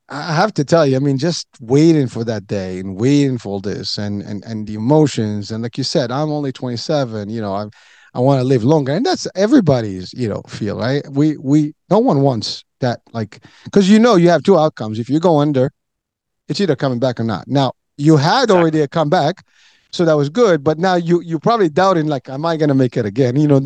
I 0.08 0.34
have 0.34 0.52
to 0.54 0.64
tell 0.64 0.84
you, 0.84 0.96
I 0.96 0.98
mean, 0.98 1.16
just 1.16 1.46
waiting 1.60 2.06
for 2.06 2.22
that 2.24 2.46
day 2.46 2.80
and 2.80 3.00
waiting 3.00 3.38
for 3.38 3.60
this 3.60 3.96
and 3.98 4.22
and 4.22 4.44
and 4.44 4.66
the 4.66 4.74
emotions 4.74 5.50
and 5.50 5.62
like 5.62 5.78
you 5.78 5.84
said, 5.84 6.10
I'm 6.10 6.30
only 6.30 6.52
27. 6.52 7.30
You 7.30 7.40
know, 7.40 7.54
I 7.54 7.66
I 8.14 8.20
want 8.20 8.40
to 8.40 8.44
live 8.44 8.62
longer, 8.64 8.92
and 8.92 9.06
that's 9.06 9.26
everybody's 9.34 10.12
you 10.12 10.28
know 10.28 10.42
feel 10.46 10.78
right. 10.78 11.02
We 11.10 11.36
we 11.38 11.74
no 11.90 11.98
one 11.98 12.20
wants 12.20 12.64
that 12.80 13.00
like 13.12 13.44
because 13.64 13.88
you 13.88 13.98
know 13.98 14.16
you 14.16 14.28
have 14.28 14.42
two 14.42 14.58
outcomes. 14.58 14.98
If 14.98 15.08
you 15.08 15.18
go 15.20 15.38
under, 15.38 15.72
it's 16.48 16.60
either 16.60 16.76
coming 16.76 16.98
back 16.98 17.18
or 17.18 17.24
not. 17.24 17.48
Now 17.48 17.72
you 17.96 18.16
had 18.16 18.44
exactly. 18.44 18.56
already 18.56 18.80
a 18.82 18.88
comeback, 18.88 19.44
so 19.92 20.04
that 20.04 20.14
was 20.14 20.28
good. 20.28 20.62
But 20.62 20.78
now 20.78 20.96
you 20.96 21.22
you 21.22 21.38
probably 21.38 21.70
doubting 21.70 22.06
like, 22.06 22.28
am 22.28 22.44
I 22.44 22.56
gonna 22.58 22.74
make 22.74 22.96
it 22.96 23.06
again? 23.06 23.36
You 23.42 23.48
know, 23.48 23.60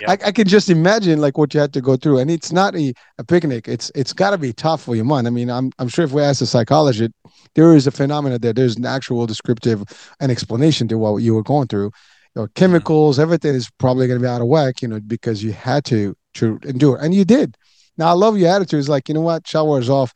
yeah. 0.00 0.10
I, 0.10 0.12
I 0.12 0.32
can 0.32 0.48
just 0.48 0.68
imagine 0.68 1.20
like 1.20 1.38
what 1.38 1.54
you 1.54 1.60
had 1.60 1.72
to 1.74 1.80
go 1.80 1.96
through, 1.96 2.18
and 2.18 2.30
it's 2.30 2.50
not 2.52 2.74
a, 2.74 2.92
a 3.18 3.24
picnic. 3.24 3.68
It's 3.68 3.92
it's 3.94 4.12
got 4.12 4.30
to 4.30 4.38
be 4.38 4.52
tough 4.52 4.82
for 4.82 4.96
your 4.96 5.04
mind. 5.04 5.26
I 5.26 5.30
mean, 5.30 5.50
I'm 5.50 5.70
I'm 5.78 5.88
sure 5.88 6.04
if 6.04 6.12
we 6.12 6.22
ask 6.22 6.40
a 6.40 6.46
psychologist, 6.46 7.12
there 7.54 7.74
is 7.76 7.86
a 7.86 7.92
phenomenon 7.92 8.40
there. 8.40 8.52
There's 8.52 8.76
an 8.76 8.86
actual 8.86 9.26
descriptive 9.26 9.84
and 10.20 10.32
explanation 10.32 10.88
to 10.88 10.98
what 10.98 11.18
you 11.18 11.34
were 11.34 11.44
going 11.44 11.68
through. 11.68 11.92
Mm-hmm. 12.36 12.52
chemicals, 12.54 13.18
everything 13.18 13.54
is 13.54 13.70
probably 13.78 14.06
going 14.06 14.18
to 14.18 14.24
be 14.24 14.28
out 14.28 14.40
of 14.40 14.46
whack, 14.46 14.82
you 14.82 14.88
know, 14.88 15.00
because 15.00 15.42
you 15.42 15.52
had 15.52 15.84
to 15.86 16.16
to 16.34 16.58
endure, 16.64 16.96
and 16.96 17.14
you 17.14 17.24
did. 17.24 17.56
Now 17.98 18.08
I 18.08 18.12
love 18.12 18.38
your 18.38 18.48
attitude. 18.48 18.80
It's 18.80 18.88
like 18.88 19.08
you 19.08 19.14
know 19.14 19.20
what, 19.20 19.46
showers 19.46 19.90
off, 19.90 20.14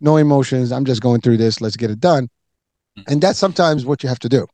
no 0.00 0.16
emotions. 0.16 0.72
I'm 0.72 0.84
just 0.84 1.02
going 1.02 1.20
through 1.20 1.36
this. 1.36 1.60
Let's 1.60 1.76
get 1.76 1.90
it 1.90 2.00
done, 2.00 2.28
mm-hmm. 2.98 3.12
and 3.12 3.20
that's 3.22 3.38
sometimes 3.38 3.84
what 3.84 4.02
you 4.02 4.08
have 4.08 4.20
to 4.20 4.28
do 4.28 4.46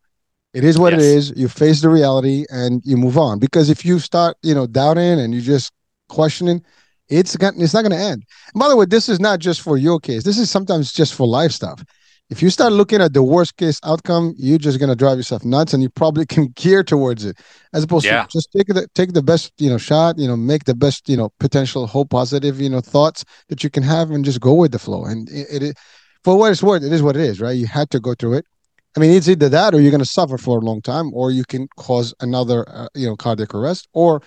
it 0.56 0.64
is 0.64 0.78
what 0.78 0.94
yes. 0.94 1.02
it 1.02 1.06
is. 1.06 1.32
You 1.36 1.48
face 1.48 1.82
the 1.82 1.90
reality 1.90 2.46
and 2.48 2.80
you 2.82 2.96
move 2.96 3.18
on. 3.18 3.38
Because 3.38 3.68
if 3.68 3.84
you 3.84 3.98
start, 3.98 4.38
you 4.42 4.54
know, 4.54 4.66
doubting 4.66 5.20
and 5.20 5.34
you 5.34 5.42
just 5.42 5.70
questioning, 6.08 6.64
it's 7.10 7.34
it's 7.34 7.74
not 7.74 7.82
going 7.82 7.92
to 7.92 7.98
end. 7.98 8.24
And 8.54 8.58
by 8.58 8.70
the 8.70 8.76
way, 8.76 8.86
this 8.86 9.10
is 9.10 9.20
not 9.20 9.38
just 9.38 9.60
for 9.60 9.76
your 9.76 10.00
case. 10.00 10.24
This 10.24 10.38
is 10.38 10.50
sometimes 10.50 10.94
just 10.94 11.12
for 11.12 11.26
life 11.26 11.52
stuff. 11.52 11.84
If 12.28 12.42
you 12.42 12.50
start 12.50 12.72
looking 12.72 13.00
at 13.00 13.12
the 13.12 13.22
worst 13.22 13.56
case 13.56 13.78
outcome, 13.84 14.34
you're 14.36 14.58
just 14.58 14.80
going 14.80 14.88
to 14.88 14.96
drive 14.96 15.16
yourself 15.16 15.44
nuts, 15.44 15.72
and 15.72 15.82
you 15.82 15.88
probably 15.88 16.26
can 16.34 16.48
gear 16.56 16.82
towards 16.82 17.24
it, 17.24 17.38
as 17.72 17.84
opposed 17.84 18.04
yeah. 18.04 18.24
to 18.24 18.28
just 18.28 18.50
take 18.52 18.66
the 18.66 18.88
take 18.94 19.12
the 19.12 19.22
best, 19.22 19.52
you 19.58 19.70
know, 19.70 19.78
shot. 19.78 20.18
You 20.18 20.28
know, 20.28 20.36
make 20.36 20.64
the 20.64 20.74
best, 20.74 21.08
you 21.08 21.16
know, 21.16 21.30
potential 21.38 21.86
hope, 21.86 22.10
positive, 22.10 22.60
you 22.60 22.68
know, 22.68 22.80
thoughts 22.80 23.24
that 23.48 23.62
you 23.62 23.70
can 23.70 23.82
have, 23.82 24.10
and 24.10 24.24
just 24.24 24.40
go 24.40 24.54
with 24.54 24.72
the 24.72 24.78
flow. 24.78 25.04
And 25.04 25.28
it, 25.30 25.62
it 25.62 25.78
for 26.24 26.36
what 26.36 26.50
it's 26.50 26.62
worth, 26.62 26.82
it 26.82 26.92
is 26.92 27.02
what 27.02 27.16
it 27.16 27.22
is, 27.22 27.40
right? 27.40 27.56
You 27.56 27.66
had 27.66 27.90
to 27.90 28.00
go 28.00 28.14
through 28.14 28.34
it 28.34 28.46
I 28.96 29.00
mean, 29.00 29.10
it's 29.10 29.28
either 29.28 29.50
that 29.50 29.74
or 29.74 29.80
you're 29.80 29.90
going 29.90 30.02
to 30.02 30.06
suffer 30.06 30.38
for 30.38 30.58
a 30.58 30.64
long 30.64 30.80
time, 30.80 31.12
or 31.12 31.30
you 31.30 31.44
can 31.44 31.68
cause 31.76 32.14
another, 32.20 32.64
uh, 32.68 32.88
you 32.94 33.06
know, 33.06 33.14
cardiac 33.14 33.54
arrest, 33.54 33.88
or 33.92 34.22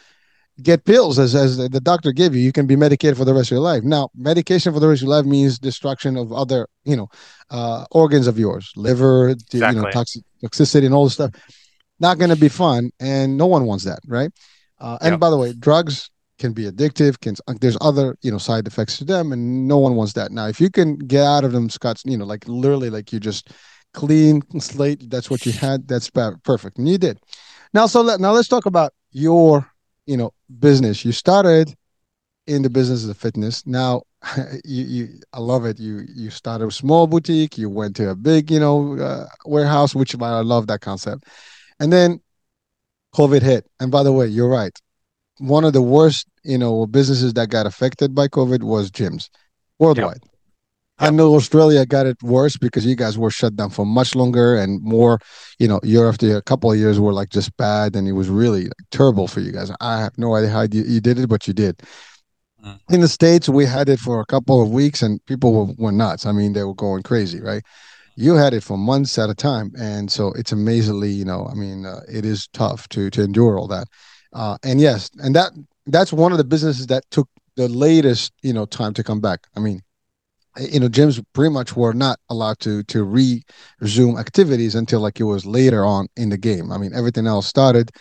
get 0.62 0.86
pills 0.86 1.20
as, 1.20 1.36
as 1.36 1.58
the 1.58 1.82
doctor 1.82 2.12
gave 2.12 2.36
you. 2.36 2.42
You 2.42 2.52
can 2.52 2.68
be 2.68 2.76
medicated 2.76 3.18
for 3.18 3.26
the 3.26 3.34
rest 3.34 3.48
of 3.48 3.56
your 3.56 3.62
life. 3.62 3.84
Now, 3.84 4.10
medication 4.16 4.74
for 4.74 4.80
the 4.80 4.88
rest 4.88 5.02
of 5.02 5.08
your 5.08 5.16
life 5.16 5.26
means 5.26 5.60
destruction 5.60 6.18
of 6.18 6.32
other, 6.32 6.68
you 6.84 6.96
know, 6.96 7.10
uh, 7.50 7.86
organs 7.92 8.28
of 8.28 8.38
yours, 8.38 8.72
liver, 8.76 9.30
exactly. 9.30 9.78
you 9.78 9.86
know, 9.86 9.92
toxic, 9.92 10.24
toxicity, 10.44 10.86
and 10.86 10.94
all 10.94 11.06
this 11.06 11.14
stuff. 11.14 11.32
Not 12.00 12.18
going 12.18 12.30
to 12.30 12.36
be 12.36 12.50
fun, 12.50 12.92
and 13.00 13.38
no 13.38 13.48
one 13.48 13.66
wants 13.66 13.84
that, 13.84 14.00
right? 14.08 14.32
Uh, 14.80 14.98
and 15.02 15.14
yep. 15.14 15.20
by 15.20 15.30
the 15.30 15.38
way, 15.38 15.54
drugs 15.54 16.10
can 16.38 16.54
be 16.54 16.64
addictive. 16.64 17.20
Can 17.20 17.36
there's 17.60 17.78
other 17.82 18.16
you 18.22 18.32
know 18.32 18.38
side 18.38 18.66
effects 18.68 18.98
to 18.98 19.06
them, 19.06 19.34
and 19.34 19.68
no 19.68 19.78
one 19.78 19.96
wants 19.96 20.14
that. 20.14 20.32
Now, 20.32 20.48
if 20.48 20.62
you 20.62 20.70
can 20.70 20.98
get 20.98 21.26
out 21.26 21.44
of 21.44 21.52
them, 21.52 21.70
Scott, 21.70 22.02
you 22.06 22.18
know, 22.18 22.26
like 22.26 22.48
literally, 22.48 22.90
like 22.90 23.12
you 23.12 23.20
just 23.20 23.52
clean 23.94 24.42
slate. 24.60 25.10
That's 25.10 25.30
what 25.30 25.46
you 25.46 25.52
had. 25.52 25.88
That's 25.88 26.10
perfect, 26.10 26.78
and 26.78 26.88
you 26.88 26.98
did. 26.98 27.20
Now, 27.74 27.86
so 27.86 28.02
let, 28.02 28.20
now 28.20 28.32
let's 28.32 28.48
talk 28.48 28.66
about 28.66 28.94
your 29.12 29.69
you 30.10 30.18
know 30.18 30.32
business. 30.60 31.06
You 31.06 31.12
started 31.12 31.76
in 32.48 32.64
the 32.64 32.70
business 32.70 33.08
of 33.08 33.16
fitness. 33.16 33.66
Now, 33.68 34.02
you, 34.66 34.84
you 34.96 35.08
I 35.34 35.40
love 35.40 35.66
it. 35.66 35.80
You 35.80 36.02
you 36.14 36.32
started 36.32 36.68
a 36.68 36.72
small 36.72 37.06
boutique. 37.06 37.58
You 37.58 37.70
went 37.70 37.96
to 37.98 38.10
a 38.10 38.16
big 38.16 38.50
you 38.50 38.60
know 38.60 38.98
uh, 38.98 39.28
warehouse, 39.46 39.94
which 39.94 40.16
I 40.20 40.42
love 40.42 40.68
that 40.68 40.82
concept. 40.82 41.26
And 41.80 41.94
then 41.94 42.20
COVID 43.16 43.42
hit. 43.42 43.68
And 43.80 43.92
by 43.92 44.04
the 44.04 44.12
way, 44.12 44.28
you're 44.28 44.50
right. 44.50 44.76
One 45.38 45.64
of 45.64 45.74
the 45.74 45.82
worst 45.82 46.28
you 46.44 46.58
know 46.58 46.88
businesses 46.88 47.34
that 47.36 47.50
got 47.50 47.68
affected 47.68 48.16
by 48.16 48.28
COVID 48.28 48.64
was 48.64 48.90
gyms 48.90 49.30
worldwide. 49.78 50.24
Yep. 50.24 50.32
I 51.00 51.10
know 51.12 51.34
Australia 51.36 51.86
got 51.86 52.06
it 52.06 52.22
worse 52.22 52.58
because 52.58 52.86
you 52.86 52.96
guys 52.96 53.18
were 53.18 53.32
shut 53.32 53.56
down 53.56 53.70
for 53.70 53.86
much 53.86 54.16
longer 54.16 54.58
and 54.58 54.82
more. 54.82 55.20
You 55.58 55.68
know, 55.68 55.80
year 55.84 56.08
after 56.10 56.36
a 56.36 56.42
couple 56.42 56.72
of 56.72 56.78
years 56.78 57.00
were 57.00 57.14
like 57.14 57.30
just 57.30 57.56
bad, 57.58 57.96
and 57.96 58.08
it 58.08 58.12
was 58.14 58.30
really 58.30 58.64
like, 58.64 58.74
terrible 58.92 59.28
for 59.28 59.40
you 59.40 59.52
guys. 59.52 59.72
I 59.80 60.02
have 60.02 60.18
no 60.18 60.36
idea 60.36 60.50
how 60.50 60.62
you, 60.62 60.84
you 60.84 61.00
did 61.00 61.18
it, 61.20 61.30
but 61.30 61.48
you 61.48 61.54
did. 61.54 61.82
Mm. 62.66 62.80
In 62.90 63.02
the 63.02 63.08
states, 63.08 63.48
we 63.48 63.66
had 63.66 63.88
it 63.88 64.00
for 64.00 64.20
a 64.20 64.26
couple 64.26 64.62
of 64.62 64.72
weeks, 64.72 65.02
and 65.02 65.26
people 65.26 65.54
were, 65.54 65.74
were 65.78 65.92
nuts. 65.92 66.26
I 66.26 66.34
mean, 66.34 66.54
they 66.54 66.64
were 66.64 66.76
going 66.76 67.04
crazy, 67.04 67.40
right? 67.40 67.64
You 68.16 68.36
had 68.36 68.54
it 68.54 68.64
for 68.64 68.78
months 68.78 69.18
at 69.18 69.30
a 69.30 69.36
time, 69.36 69.72
and 69.80 70.12
so 70.12 70.34
it's 70.34 70.52
amazingly, 70.52 71.10
you 71.10 71.24
know, 71.24 71.48
I 71.50 71.54
mean, 71.54 71.86
uh, 71.86 72.02
it 72.12 72.26
is 72.26 72.50
tough 72.52 72.90
to 72.90 73.10
to 73.12 73.24
endure 73.24 73.58
all 73.58 73.68
that. 73.68 73.88
Uh, 74.34 74.58
and 74.64 74.82
yes, 74.82 75.10
and 75.24 75.34
that 75.36 75.54
that's 75.88 76.12
one 76.12 76.34
of 76.34 76.38
the 76.38 76.44
businesses 76.44 76.88
that 76.88 77.10
took 77.12 77.30
the 77.56 77.70
latest, 77.70 78.34
you 78.42 78.54
know, 78.54 78.66
time 78.66 78.94
to 78.94 79.04
come 79.04 79.22
back. 79.22 79.48
I 79.56 79.62
mean, 79.62 79.82
you 80.60 80.80
know 80.80 80.90
gyms 80.90 81.24
pretty 81.34 81.54
much 81.54 81.76
were 81.76 81.94
not 81.94 82.20
allowed 82.30 82.60
to 82.60 82.84
to 82.84 83.04
resume 83.80 84.18
activities 84.18 84.76
until 84.76 85.00
like 85.00 85.20
it 85.20 85.24
was 85.24 85.46
later 85.46 85.86
on 85.86 86.08
in 86.18 86.30
the 86.30 86.38
game. 86.38 86.72
I 86.72 86.78
mean 86.78 86.94
everything 86.94 87.28
else 87.28 87.48
started 87.48 87.92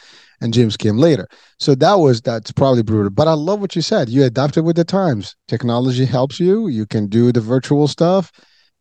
and 0.41 0.53
gyms 0.53 0.79
came 0.79 0.97
later. 0.97 1.29
So 1.59 1.75
that 1.77 1.95
was 1.95 2.21
that's 2.21 2.53
probably 2.53 2.83
brutal. 2.83 3.11
But 3.11 3.29
i 3.29 3.33
love 3.33 3.61
what 3.61 3.77
you 3.77 3.83
said. 3.83 4.09
You 4.09 4.25
adapted 4.25 4.65
with 4.65 4.77
the 4.77 4.85
times. 4.85 5.37
Technology 5.47 6.05
helps 6.05 6.41
you. 6.41 6.69
You 6.69 6.87
can 6.87 7.07
do 7.07 7.33
the 7.33 7.41
virtual 7.41 7.89
stuff. 7.89 8.33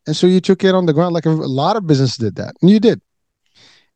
And 0.06 0.16
so 0.16 0.28
you 0.28 0.40
took 0.40 0.64
it 0.64 0.76
on 0.76 0.86
the 0.86 0.94
ground 0.94 1.14
like 1.14 1.26
a, 1.26 1.30
a 1.30 1.32
lot 1.32 1.76
of 1.76 1.86
businesses 1.86 2.18
did 2.18 2.36
that. 2.36 2.56
And 2.62 2.72
you 2.72 2.80
did. 2.80 3.02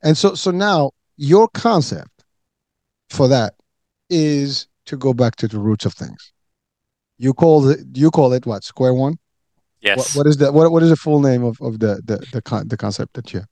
And 0.04 0.18
so 0.18 0.36
so 0.36 0.52
now 0.52 0.92
your 1.18 1.48
concept 1.50 2.24
for 3.10 3.28
that 3.28 3.54
is 4.10 4.68
to 4.86 4.98
go 4.98 5.14
back 5.14 5.36
to 5.38 5.48
the 5.48 5.60
roots 5.60 5.86
of 5.86 5.94
things. 5.94 6.34
You 7.18 7.34
call 7.34 7.70
it 7.70 7.80
you 7.94 8.12
call 8.12 8.34
it 8.34 8.46
what? 8.46 8.64
Square 8.64 8.96
one 8.96 9.18
Yes. 9.82 10.16
What, 10.16 10.26
what 10.26 10.28
is 10.28 10.38
the 10.38 10.52
what, 10.52 10.72
what 10.72 10.84
is 10.84 10.90
the 10.90 10.96
full 10.96 11.20
name 11.20 11.44
of, 11.44 11.60
of 11.62 11.80
the, 11.80 12.02
the 12.06 12.26
the 12.32 12.42
con- 12.42 12.68
the 12.68 12.78
concept 12.78 13.14
that 13.14 13.34
you 13.34 13.40
have? 13.40 13.50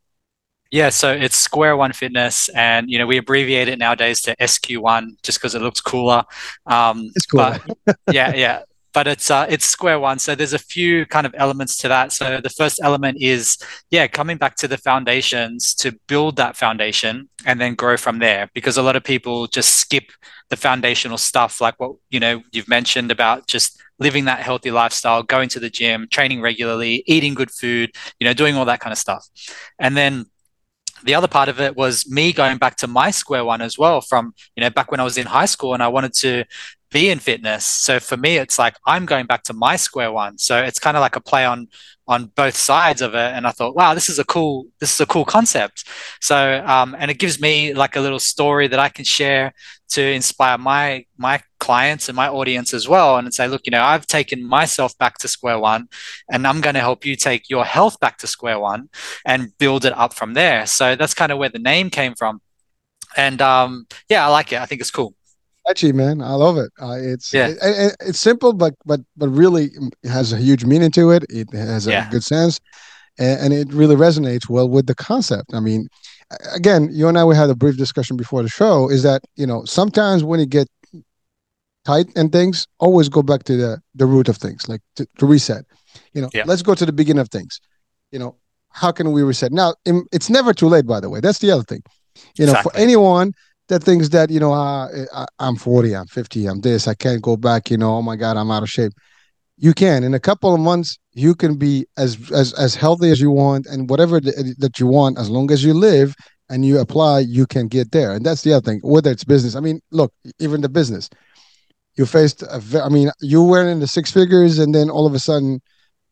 Yeah, 0.71 0.89
so 0.89 1.11
it's 1.11 1.35
Square 1.35 1.77
One 1.77 1.93
Fitness, 1.93 2.47
and 2.49 2.91
you 2.91 2.99
know 2.99 3.07
we 3.07 3.17
abbreviate 3.17 3.67
it 3.67 3.79
nowadays 3.79 4.21
to 4.21 4.35
SQ1 4.35 5.23
just 5.23 5.39
because 5.39 5.55
it 5.55 5.63
looks 5.63 5.81
cooler. 5.81 6.23
Um, 6.67 7.09
it's 7.15 7.25
cool. 7.25 7.55
yeah, 8.11 8.35
yeah, 8.35 8.61
but 8.93 9.07
it's 9.07 9.31
uh, 9.31 9.47
it's 9.49 9.65
Square 9.65 9.99
One. 9.99 10.19
So 10.19 10.35
there's 10.35 10.53
a 10.53 10.59
few 10.59 11.07
kind 11.07 11.25
of 11.25 11.33
elements 11.37 11.75
to 11.77 11.87
that. 11.87 12.11
So 12.11 12.39
the 12.39 12.51
first 12.51 12.79
element 12.83 13.17
is 13.19 13.57
yeah, 13.89 14.05
coming 14.05 14.37
back 14.37 14.55
to 14.57 14.67
the 14.67 14.77
foundations 14.77 15.73
to 15.75 15.97
build 16.07 16.35
that 16.35 16.55
foundation 16.55 17.29
and 17.47 17.59
then 17.59 17.73
grow 17.73 17.97
from 17.97 18.19
there. 18.19 18.51
Because 18.53 18.77
a 18.77 18.83
lot 18.83 18.95
of 18.95 19.03
people 19.03 19.47
just 19.47 19.77
skip 19.77 20.11
the 20.49 20.55
foundational 20.55 21.17
stuff, 21.17 21.61
like 21.61 21.79
what 21.79 21.93
you 22.11 22.19
know 22.19 22.43
you've 22.51 22.69
mentioned 22.69 23.09
about 23.09 23.47
just 23.47 23.81
living 23.99 24.25
that 24.25 24.39
healthy 24.39 24.71
lifestyle, 24.71 25.23
going 25.23 25.49
to 25.49 25.59
the 25.59 25.69
gym, 25.69 26.07
training 26.09 26.41
regularly, 26.41 27.03
eating 27.05 27.33
good 27.33 27.51
food, 27.51 27.91
you 28.19 28.25
know, 28.25 28.33
doing 28.33 28.55
all 28.55 28.65
that 28.65 28.79
kind 28.79 28.91
of 28.91 28.97
stuff. 28.97 29.27
And 29.77 29.95
then 29.95 30.25
the 31.03 31.15
other 31.15 31.27
part 31.27 31.49
of 31.49 31.59
it 31.59 31.75
was 31.75 32.09
me 32.09 32.33
going 32.33 32.57
back 32.57 32.75
to 32.77 32.87
my 32.87 33.11
square 33.11 33.45
one 33.45 33.61
as 33.61 33.77
well 33.77 34.01
from 34.01 34.33
you 34.55 34.61
know 34.61 34.69
back 34.69 34.91
when 34.91 34.99
i 34.99 35.03
was 35.03 35.17
in 35.17 35.25
high 35.25 35.45
school 35.45 35.73
and 35.73 35.81
i 35.81 35.87
wanted 35.87 36.13
to 36.13 36.43
be 36.91 37.09
in 37.09 37.19
fitness. 37.19 37.65
So 37.65 37.99
for 37.99 38.17
me, 38.17 38.37
it's 38.37 38.57
like 38.57 38.75
I'm 38.85 39.05
going 39.05 39.25
back 39.25 39.43
to 39.43 39.53
my 39.53 39.75
square 39.75 40.11
one. 40.11 40.37
So 40.37 40.61
it's 40.61 40.79
kind 40.79 40.97
of 40.97 41.01
like 41.01 41.15
a 41.15 41.21
play 41.21 41.45
on 41.45 41.67
on 42.07 42.25
both 42.35 42.55
sides 42.55 43.03
of 43.03 43.13
it. 43.13 43.17
And 43.35 43.45
I 43.45 43.51
thought, 43.51 43.75
wow, 43.75 43.93
this 43.93 44.09
is 44.09 44.17
a 44.17 44.25
cool 44.25 44.65
this 44.79 44.93
is 44.93 44.99
a 44.99 45.05
cool 45.05 45.25
concept. 45.25 45.87
So 46.21 46.63
um, 46.65 46.95
and 46.97 47.11
it 47.11 47.19
gives 47.19 47.39
me 47.39 47.73
like 47.73 47.95
a 47.95 48.01
little 48.01 48.19
story 48.19 48.67
that 48.67 48.79
I 48.79 48.89
can 48.89 49.05
share 49.05 49.53
to 49.89 50.01
inspire 50.01 50.57
my 50.57 51.05
my 51.17 51.41
clients 51.59 52.09
and 52.09 52.15
my 52.15 52.27
audience 52.27 52.73
as 52.73 52.87
well. 52.87 53.17
And 53.17 53.31
say, 53.33 53.47
look, 53.47 53.61
you 53.65 53.71
know, 53.71 53.83
I've 53.83 54.07
taken 54.07 54.43
myself 54.43 54.97
back 54.97 55.19
to 55.19 55.27
square 55.27 55.59
one, 55.59 55.89
and 56.31 56.47
I'm 56.47 56.61
going 56.61 56.75
to 56.75 56.81
help 56.81 57.05
you 57.05 57.15
take 57.15 57.49
your 57.49 57.65
health 57.65 57.99
back 57.99 58.17
to 58.19 58.27
square 58.27 58.59
one 58.59 58.89
and 59.25 59.55
build 59.59 59.85
it 59.85 59.95
up 59.95 60.13
from 60.13 60.33
there. 60.33 60.65
So 60.65 60.95
that's 60.95 61.13
kind 61.13 61.31
of 61.31 61.37
where 61.37 61.49
the 61.49 61.59
name 61.59 61.89
came 61.91 62.15
from. 62.15 62.41
And 63.17 63.41
um, 63.41 63.87
yeah, 64.07 64.25
I 64.25 64.29
like 64.29 64.51
it. 64.53 64.59
I 64.59 64.65
think 64.65 64.81
it's 64.81 64.91
cool 64.91 65.15
catchy, 65.69 65.91
man. 65.91 66.21
I 66.21 66.33
love 66.33 66.57
it. 66.57 66.71
Uh, 66.81 66.97
it's 66.99 67.33
yeah. 67.33 67.53
It, 67.61 67.95
it's 68.01 68.19
simple, 68.19 68.53
but 68.53 68.75
but 68.85 69.01
but 69.17 69.29
really 69.29 69.69
has 70.03 70.33
a 70.33 70.37
huge 70.37 70.65
meaning 70.65 70.91
to 70.91 71.11
it. 71.11 71.25
It 71.29 71.51
has 71.53 71.87
a 71.87 71.91
yeah. 71.91 72.09
good 72.09 72.23
sense, 72.23 72.59
and, 73.17 73.39
and, 73.41 73.53
it 73.53 73.73
really 73.73 73.95
resonates 73.95 74.49
well 74.49 74.67
with 74.67 74.87
the 74.87 74.95
concept. 74.95 75.53
I 75.53 75.59
mean, 75.59 75.87
again, 76.53 76.89
you 76.91 77.07
and 77.07 77.17
I 77.17 77.25
we 77.25 77.35
had 77.35 77.49
a 77.49 77.55
brief 77.55 77.77
discussion 77.77 78.17
before 78.17 78.43
the 78.43 78.49
show. 78.49 78.89
Is 78.89 79.03
that 79.03 79.21
you 79.35 79.47
know 79.47 79.63
sometimes 79.65 80.23
when 80.23 80.39
you 80.39 80.45
get 80.45 80.67
tight 81.85 82.07
and 82.15 82.31
things, 82.31 82.67
always 82.79 83.09
go 83.09 83.21
back 83.21 83.43
to 83.43 83.55
the 83.55 83.81
the 83.95 84.05
root 84.05 84.27
of 84.27 84.37
things, 84.37 84.67
like 84.67 84.81
to, 84.95 85.07
to 85.19 85.25
reset. 85.25 85.65
You 86.13 86.21
know, 86.21 86.29
yeah. 86.33 86.43
let's 86.45 86.61
go 86.61 86.75
to 86.75 86.85
the 86.85 86.93
beginning 86.93 87.21
of 87.21 87.29
things. 87.29 87.59
You 88.11 88.19
know, 88.19 88.35
how 88.71 88.91
can 88.91 89.11
we 89.11 89.21
reset? 89.23 89.51
Now, 89.51 89.75
it's 89.85 90.29
never 90.29 90.53
too 90.53 90.67
late. 90.67 90.85
By 90.85 90.99
the 90.99 91.09
way, 91.09 91.19
that's 91.19 91.39
the 91.39 91.51
other 91.51 91.63
thing. 91.63 91.83
You 92.37 92.45
know, 92.45 92.51
exactly. 92.51 92.71
for 92.71 92.77
anyone 92.77 93.33
that 93.69 93.83
things 93.83 94.09
that 94.09 94.29
you 94.29 94.39
know 94.39 94.51
uh, 94.51 94.87
I, 95.13 95.47
am 95.47 95.55
40 95.55 95.95
i'm 95.95 96.07
50 96.07 96.45
i'm 96.47 96.61
this 96.61 96.87
i 96.87 96.93
can't 96.93 97.21
go 97.21 97.37
back 97.37 97.71
you 97.71 97.77
know 97.77 97.95
oh 97.95 98.01
my 98.01 98.15
god 98.15 98.35
i'm 98.37 98.51
out 98.51 98.63
of 98.63 98.69
shape. 98.69 98.91
You 99.57 99.73
can 99.73 100.03
in 100.03 100.13
a 100.13 100.19
couple 100.19 100.53
of 100.53 100.59
months 100.59 100.97
you 101.13 101.35
can 101.35 101.57
be 101.57 101.85
as 101.97 102.31
as 102.31 102.53
as 102.53 102.75
healthy 102.75 103.11
as 103.11 103.19
you 103.21 103.31
want 103.31 103.65
and 103.67 103.89
whatever 103.89 104.19
th- 104.19 104.35
that 104.57 104.79
you 104.79 104.87
want 104.87 105.17
as 105.17 105.29
long 105.29 105.51
as 105.51 105.63
you 105.63 105.73
live 105.73 106.15
and 106.49 106.65
you 106.65 106.79
apply 106.79 107.19
you 107.19 107.45
can 107.45 107.67
get 107.67 107.91
there. 107.91 108.11
And 108.11 108.25
that's 108.25 108.41
the 108.41 108.53
other 108.53 108.65
thing 108.65 108.79
whether 108.83 109.11
it's 109.11 109.23
business. 109.23 109.55
I 109.55 109.59
mean 109.59 109.81
look 109.91 110.13
even 110.39 110.61
the 110.61 110.69
business. 110.69 111.09
You 111.97 112.05
faced 112.05 112.43
ve- 112.57 112.79
i 112.79 112.89
mean 112.89 113.11
you 113.19 113.43
were 113.43 113.67
in 113.67 113.79
the 113.79 113.87
six 113.87 114.11
figures 114.11 114.59
and 114.59 114.73
then 114.73 114.89
all 114.89 115.05
of 115.05 115.13
a 115.13 115.19
sudden 115.19 115.61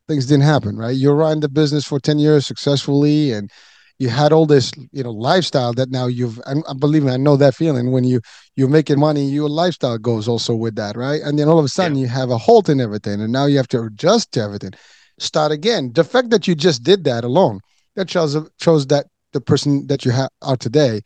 things 0.08 0.26
didn't 0.26 0.44
happen 0.44 0.76
right? 0.76 0.96
You 0.96 1.12
ran 1.12 1.40
the 1.40 1.48
business 1.48 1.86
for 1.86 1.98
10 1.98 2.18
years 2.18 2.46
successfully 2.46 3.32
and 3.32 3.50
you 3.98 4.08
had 4.08 4.32
all 4.32 4.46
this 4.46 4.72
you 4.92 5.02
know 5.02 5.10
lifestyle 5.10 5.72
that 5.72 5.90
now 5.90 6.06
you've 6.06 6.40
and 6.46 6.64
I 6.68 6.74
believe 6.74 7.02
me 7.02 7.12
i 7.12 7.16
know 7.16 7.36
that 7.36 7.54
feeling 7.54 7.90
when 7.90 8.04
you 8.04 8.20
you're 8.56 8.68
making 8.68 8.98
money 8.98 9.24
your 9.24 9.48
lifestyle 9.48 9.98
goes 9.98 10.28
also 10.28 10.54
with 10.54 10.76
that 10.76 10.96
right? 10.96 11.20
And 11.22 11.38
then 11.38 11.48
all 11.48 11.58
of 11.58 11.64
a 11.64 11.68
sudden 11.68 11.96
yeah. 11.96 12.02
you 12.02 12.08
have 12.08 12.30
a 12.30 12.38
halt 12.38 12.68
in 12.68 12.80
everything 12.80 13.20
and 13.20 13.32
now 13.32 13.46
you 13.46 13.56
have 13.56 13.68
to 13.68 13.82
adjust 13.82 14.32
to 14.32 14.40
everything. 14.40 14.72
Start 15.18 15.50
again. 15.50 15.92
The 15.92 16.04
fact 16.04 16.30
that 16.30 16.46
you 16.46 16.54
just 16.54 16.82
did 16.82 17.04
that 17.04 17.24
alone 17.24 17.60
that 17.96 18.08
shows 18.08 18.36
shows 18.60 18.86
that 18.86 19.06
the 19.32 19.40
person 19.40 19.86
that 19.88 20.04
you 20.04 20.12
ha- 20.12 20.28
are 20.42 20.56
today 20.56 21.02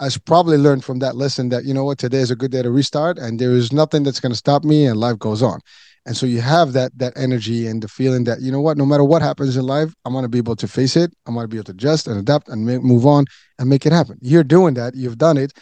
has 0.00 0.18
probably 0.18 0.58
learned 0.58 0.84
from 0.84 0.98
that 0.98 1.16
lesson 1.16 1.48
that 1.48 1.64
you 1.64 1.72
know 1.72 1.84
what 1.84 1.98
today 1.98 2.18
is 2.18 2.30
a 2.30 2.36
good 2.36 2.50
day 2.50 2.62
to 2.62 2.70
restart 2.70 3.18
and 3.18 3.38
there 3.38 3.52
is 3.52 3.72
nothing 3.72 4.02
that's 4.02 4.20
going 4.20 4.32
to 4.32 4.36
stop 4.36 4.64
me 4.64 4.86
and 4.86 4.98
life 4.98 5.18
goes 5.18 5.42
on 5.42 5.60
and 6.06 6.16
so 6.16 6.24
you 6.24 6.40
have 6.40 6.72
that 6.72 6.96
that 6.98 7.12
energy 7.16 7.66
and 7.66 7.82
the 7.82 7.88
feeling 7.88 8.24
that 8.24 8.40
you 8.40 8.50
know 8.50 8.60
what 8.60 8.78
no 8.78 8.86
matter 8.86 9.04
what 9.04 9.22
happens 9.22 9.56
in 9.56 9.64
life 9.64 9.92
i'm 10.04 10.12
going 10.12 10.24
to 10.24 10.28
be 10.28 10.38
able 10.38 10.56
to 10.56 10.68
face 10.68 10.96
it. 10.96 11.12
I'm 11.26 11.34
going 11.34 11.44
to 11.44 11.48
be 11.48 11.58
able 11.58 11.64
to 11.64 11.72
adjust 11.72 12.06
and 12.06 12.18
adapt 12.18 12.48
and 12.48 12.64
make, 12.64 12.82
move 12.82 13.06
on 13.06 13.26
and 13.58 13.68
make 13.68 13.86
it 13.86 13.92
happen. 13.92 14.18
You're 14.20 14.44
doing 14.44 14.74
that. 14.74 14.94
You've 14.94 15.18
done 15.18 15.36
it 15.36 15.52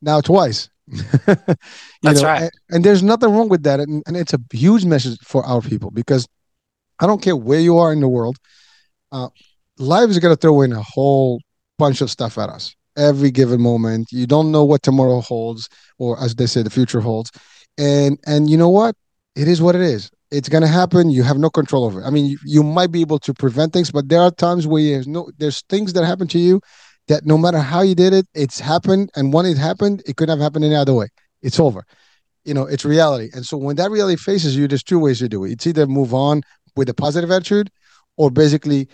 now 0.00 0.20
twice. 0.20 0.70
That's 1.26 2.22
know? 2.22 2.22
right. 2.22 2.42
and, 2.42 2.50
and, 2.70 2.84
there's 2.84 3.02
nothing 3.02 3.30
wrong 3.30 3.50
with 3.50 3.62
that. 3.64 3.78
And, 3.78 4.02
and, 4.06 4.16
it's 4.16 4.32
a 4.32 4.40
huge 4.52 4.86
message 4.86 5.18
for 5.22 5.44
our 5.44 5.60
people 5.60 5.90
because 5.90 6.26
i 6.98 7.06
don't 7.06 7.20
care 7.20 7.36
where 7.36 7.60
you 7.60 7.76
are 7.76 7.92
in 7.92 8.00
the 8.00 8.08
world 8.08 8.38
uh, 9.12 9.28
life 9.78 10.08
is 10.10 10.18
going 10.18 10.34
to 10.34 10.40
throw 10.40 10.62
in 10.62 10.72
a 10.72 10.82
whole 10.82 11.40
bunch 11.78 12.00
of 12.00 12.10
stuff 12.10 12.38
at 12.38 12.48
us. 12.48 12.74
Every 12.96 13.30
given 13.30 13.60
moment. 13.60 14.08
You 14.10 14.26
don't 14.26 14.50
know 14.50 14.64
what 14.64 14.82
tomorrow 14.82 15.20
holds 15.20 15.68
or 15.98 16.20
as 16.22 16.34
they 16.34 16.46
say 16.46 16.62
the 16.62 16.70
future 16.70 17.00
holds. 17.00 17.30
And 17.78 18.18
and 18.26 18.50
you 18.50 18.56
know 18.56 18.68
what 18.68 18.96
it 19.38 19.46
is 19.46 19.62
what 19.62 19.76
it 19.76 19.82
is. 19.82 20.10
It's 20.32 20.48
going 20.48 20.62
to 20.62 20.68
happen. 20.68 21.10
You 21.10 21.22
have 21.22 21.38
no 21.38 21.48
control 21.48 21.84
over 21.84 22.00
it. 22.02 22.04
I 22.04 22.10
mean, 22.10 22.26
you, 22.26 22.38
you 22.44 22.62
might 22.64 22.90
be 22.90 23.00
able 23.00 23.20
to 23.20 23.32
prevent 23.32 23.72
things, 23.72 23.92
but 23.92 24.08
there 24.08 24.20
are 24.20 24.32
times 24.32 24.66
where 24.66 24.82
there's 24.82 25.06
no, 25.06 25.30
there's 25.38 25.62
things 25.68 25.92
that 25.92 26.04
happen 26.04 26.26
to 26.28 26.38
you 26.40 26.60
that 27.06 27.24
no 27.24 27.38
matter 27.38 27.60
how 27.60 27.80
you 27.80 27.94
did 27.94 28.12
it, 28.12 28.26
it's 28.34 28.58
happened. 28.58 29.10
And 29.14 29.32
when 29.32 29.46
it 29.46 29.56
happened, 29.56 30.02
it 30.06 30.16
couldn't 30.16 30.36
have 30.36 30.42
happened 30.42 30.64
any 30.64 30.74
other 30.74 30.92
way. 30.92 31.06
It's 31.40 31.60
over. 31.60 31.84
You 32.44 32.52
know, 32.52 32.64
it's 32.64 32.84
reality. 32.84 33.30
And 33.32 33.46
so 33.46 33.56
when 33.56 33.76
that 33.76 33.92
reality 33.92 34.20
faces 34.20 34.56
you, 34.56 34.66
there's 34.66 34.82
two 34.82 34.98
ways 34.98 35.20
to 35.20 35.28
do 35.28 35.44
it. 35.44 35.52
It's 35.52 35.66
either 35.68 35.86
move 35.86 36.12
on 36.12 36.42
with 36.74 36.88
a 36.88 36.94
positive 36.94 37.30
attitude 37.30 37.70
or 38.16 38.32
basically 38.32 38.88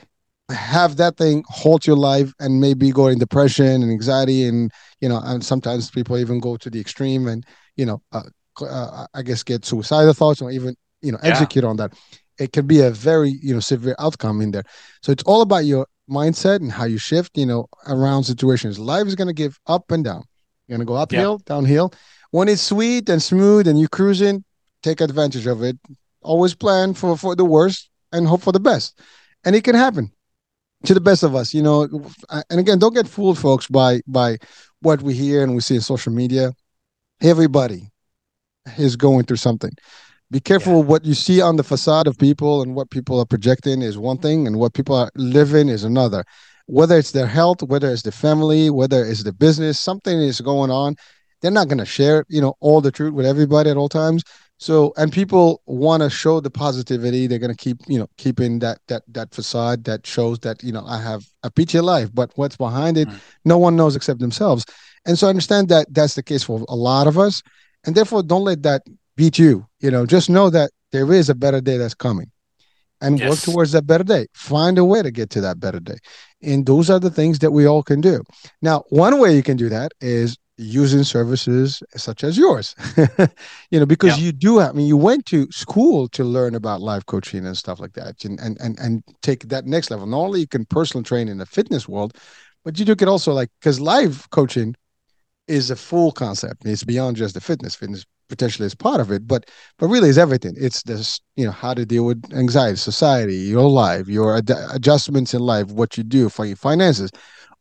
have 0.50 0.96
that 0.98 1.16
thing 1.16 1.42
halt 1.48 1.86
your 1.86 1.96
life 1.96 2.32
and 2.38 2.60
maybe 2.60 2.92
go 2.92 3.06
in 3.06 3.18
depression 3.18 3.82
and 3.82 3.90
anxiety 3.90 4.44
and 4.44 4.70
you 5.00 5.08
know 5.08 5.18
and 5.24 5.42
sometimes 5.42 5.90
people 5.90 6.18
even 6.18 6.38
go 6.38 6.58
to 6.58 6.68
the 6.68 6.78
extreme 6.78 7.26
and 7.26 7.46
you 7.76 7.86
know 7.86 8.02
uh, 8.12 8.24
uh, 8.60 9.06
I 9.14 9.22
guess, 9.22 9.42
get 9.42 9.64
suicidal 9.64 10.12
thoughts 10.12 10.42
or 10.42 10.50
even 10.50 10.76
you 11.02 11.12
know 11.12 11.18
execute 11.22 11.64
yeah. 11.64 11.70
on 11.70 11.76
that. 11.76 11.92
It 12.38 12.52
can 12.52 12.66
be 12.66 12.80
a 12.80 12.90
very 12.90 13.30
you 13.42 13.54
know 13.54 13.60
severe 13.60 13.96
outcome 13.98 14.40
in 14.40 14.50
there. 14.50 14.64
So 15.02 15.12
it's 15.12 15.22
all 15.24 15.42
about 15.42 15.64
your 15.64 15.86
mindset 16.10 16.56
and 16.56 16.70
how 16.70 16.84
you 16.84 16.98
shift. 16.98 17.36
You 17.36 17.46
know, 17.46 17.66
around 17.86 18.24
situations. 18.24 18.78
Life 18.78 19.06
is 19.06 19.14
going 19.14 19.28
to 19.28 19.34
give 19.34 19.58
up 19.66 19.90
and 19.90 20.04
down. 20.04 20.24
You're 20.66 20.78
going 20.78 20.86
to 20.86 20.90
go 20.90 20.96
uphill, 20.96 21.40
yeah. 21.40 21.54
downhill. 21.54 21.92
When 22.30 22.48
it's 22.48 22.62
sweet 22.62 23.08
and 23.08 23.22
smooth 23.22 23.68
and 23.68 23.78
you're 23.78 23.88
cruising, 23.88 24.44
take 24.82 25.00
advantage 25.00 25.46
of 25.46 25.62
it. 25.62 25.78
Always 26.22 26.54
plan 26.54 26.94
for 26.94 27.16
for 27.16 27.36
the 27.36 27.44
worst 27.44 27.90
and 28.12 28.26
hope 28.26 28.42
for 28.42 28.52
the 28.52 28.60
best, 28.60 28.98
and 29.44 29.54
it 29.54 29.64
can 29.64 29.74
happen 29.74 30.10
to 30.84 30.94
the 30.94 31.00
best 31.00 31.22
of 31.22 31.34
us. 31.34 31.52
You 31.52 31.62
know, 31.62 31.88
and 32.50 32.60
again, 32.60 32.78
don't 32.78 32.94
get 32.94 33.08
fooled, 33.08 33.38
folks, 33.38 33.66
by 33.66 34.00
by 34.06 34.38
what 34.80 35.02
we 35.02 35.14
hear 35.14 35.42
and 35.42 35.54
we 35.54 35.60
see 35.60 35.74
in 35.74 35.80
social 35.80 36.12
media. 36.12 36.52
Everybody, 37.20 37.90
is 38.78 38.96
going 38.96 39.24
through 39.24 39.36
something. 39.36 39.72
Be 40.30 40.40
careful 40.40 40.78
yeah. 40.78 40.84
what 40.84 41.04
you 41.04 41.14
see 41.14 41.40
on 41.40 41.56
the 41.56 41.62
facade 41.62 42.06
of 42.06 42.18
people 42.18 42.62
and 42.62 42.74
what 42.74 42.90
people 42.90 43.20
are 43.20 43.26
projecting 43.26 43.82
is 43.82 43.98
one 43.98 44.18
thing, 44.18 44.46
and 44.46 44.58
what 44.58 44.74
people 44.74 44.96
are 44.96 45.10
living 45.14 45.68
is 45.68 45.84
another. 45.84 46.24
Whether 46.66 46.98
it's 46.98 47.12
their 47.12 47.26
health, 47.26 47.62
whether 47.62 47.90
it's 47.90 48.02
the 48.02 48.12
family, 48.12 48.70
whether 48.70 49.04
it's 49.04 49.22
the 49.22 49.32
business, 49.32 49.78
something 49.78 50.18
is 50.18 50.40
going 50.40 50.70
on. 50.70 50.96
They're 51.42 51.50
not 51.50 51.68
going 51.68 51.78
to 51.78 51.84
share, 51.84 52.24
you 52.28 52.40
know, 52.40 52.54
all 52.60 52.80
the 52.80 52.90
truth 52.90 53.12
with 53.12 53.26
everybody 53.26 53.68
at 53.68 53.76
all 53.76 53.90
times. 53.90 54.24
So, 54.56 54.94
and 54.96 55.12
people 55.12 55.60
want 55.66 56.02
to 56.02 56.08
show 56.08 56.40
the 56.40 56.50
positivity. 56.50 57.26
They're 57.26 57.38
going 57.38 57.54
to 57.54 57.56
keep, 57.56 57.78
you 57.86 57.98
know, 57.98 58.08
keeping 58.16 58.60
that 58.60 58.78
that 58.88 59.02
that 59.08 59.34
facade 59.34 59.84
that 59.84 60.06
shows 60.06 60.38
that 60.40 60.62
you 60.62 60.72
know 60.72 60.84
I 60.86 61.00
have 61.02 61.26
a 61.42 61.50
peachy 61.50 61.80
life, 61.80 62.10
but 62.14 62.32
what's 62.36 62.56
behind 62.56 62.96
it, 62.96 63.08
mm. 63.08 63.20
no 63.44 63.58
one 63.58 63.76
knows 63.76 63.94
except 63.94 64.20
themselves. 64.20 64.64
And 65.04 65.18
so, 65.18 65.26
I 65.26 65.30
understand 65.30 65.68
that 65.68 65.92
that's 65.92 66.14
the 66.14 66.22
case 66.22 66.44
for 66.44 66.64
a 66.68 66.76
lot 66.76 67.06
of 67.06 67.18
us 67.18 67.42
and 67.86 67.94
therefore 67.94 68.22
don't 68.22 68.44
let 68.44 68.62
that 68.62 68.82
beat 69.16 69.38
you. 69.38 69.66
You 69.80 69.90
know 69.90 70.06
just 70.06 70.30
know 70.30 70.50
that 70.50 70.70
there 70.92 71.12
is 71.12 71.28
a 71.28 71.34
better 71.34 71.60
day 71.60 71.76
that's 71.76 71.94
coming. 71.94 72.30
And 73.00 73.18
yes. 73.18 73.28
work 73.28 73.38
towards 73.40 73.72
that 73.72 73.86
better 73.86 74.04
day. 74.04 74.28
Find 74.32 74.78
a 74.78 74.84
way 74.84 75.02
to 75.02 75.10
get 75.10 75.28
to 75.30 75.40
that 75.42 75.60
better 75.60 75.80
day. 75.80 75.98
And 76.40 76.64
those 76.64 76.88
are 76.88 77.00
the 77.00 77.10
things 77.10 77.40
that 77.40 77.50
we 77.50 77.66
all 77.66 77.82
can 77.82 78.00
do. 78.00 78.22
Now 78.62 78.84
one 78.88 79.18
way 79.18 79.34
you 79.34 79.42
can 79.42 79.56
do 79.56 79.68
that 79.68 79.92
is 80.00 80.38
using 80.56 81.02
services 81.02 81.82
such 81.96 82.22
as 82.22 82.38
yours. 82.38 82.74
You 83.70 83.80
know 83.80 83.86
because 83.86 84.16
yeah. 84.18 84.26
you 84.26 84.32
do 84.32 84.58
have, 84.58 84.70
i 84.70 84.72
mean 84.72 84.86
you 84.86 84.96
went 84.96 85.26
to 85.26 85.48
school 85.50 86.08
to 86.10 86.22
learn 86.22 86.54
about 86.54 86.80
life 86.80 87.04
coaching 87.06 87.44
and 87.44 87.56
stuff 87.56 87.80
like 87.80 87.94
that. 87.94 88.24
And 88.24 88.38
and 88.40 88.56
and, 88.60 88.78
and 88.78 89.02
take 89.20 89.48
that 89.48 89.66
next 89.66 89.90
level. 89.90 90.06
Not 90.06 90.18
only 90.18 90.40
you 90.40 90.46
can 90.46 90.64
personal 90.64 91.02
train 91.02 91.28
in 91.28 91.38
the 91.38 91.46
fitness 91.46 91.88
world 91.88 92.16
but 92.64 92.78
you 92.78 92.84
do 92.84 92.92
it 92.92 93.08
also 93.08 93.32
like 93.32 93.50
because 93.60 93.80
life 93.80 94.28
coaching 94.30 94.74
is 95.48 95.70
a 95.70 95.76
full 95.76 96.12
concept. 96.12 96.64
It's 96.64 96.84
beyond 96.84 97.16
just 97.16 97.34
the 97.34 97.40
fitness. 97.40 97.74
Fitness 97.74 98.04
potentially 98.28 98.66
is 98.66 98.74
part 98.74 99.00
of 99.00 99.10
it, 99.10 99.26
but 99.26 99.50
but 99.78 99.88
really 99.88 100.08
is 100.08 100.18
everything. 100.18 100.54
It's 100.56 100.82
this 100.82 101.20
you 101.36 101.44
know 101.44 101.52
how 101.52 101.74
to 101.74 101.84
deal 101.84 102.04
with 102.04 102.22
anxiety, 102.32 102.76
society, 102.76 103.36
your 103.36 103.68
life, 103.68 104.08
your 104.08 104.36
ad- 104.36 104.50
adjustments 104.72 105.34
in 105.34 105.40
life, 105.40 105.68
what 105.68 105.96
you 105.98 106.04
do 106.04 106.28
for 106.28 106.44
your 106.44 106.56
finances. 106.56 107.10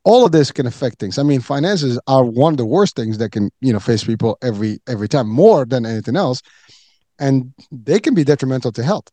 All 0.05 0.25
of 0.25 0.33
this 0.33 0.51
can 0.51 0.67
affect 0.67 0.99
things. 0.99 1.17
I 1.17 1.23
mean, 1.23 1.39
finances 1.39 1.99
are 2.07 2.25
one 2.25 2.53
of 2.53 2.57
the 2.57 2.65
worst 2.65 2.95
things 2.95 3.17
that 3.19 3.31
can 3.31 3.49
you 3.61 3.73
know 3.73 3.79
face 3.79 4.03
people 4.03 4.37
every 4.41 4.79
every 4.87 5.07
time, 5.07 5.29
more 5.29 5.65
than 5.65 5.85
anything 5.85 6.15
else, 6.15 6.41
and 7.19 7.53
they 7.71 7.99
can 7.99 8.13
be 8.13 8.23
detrimental 8.23 8.71
to 8.73 8.83
health. 8.83 9.07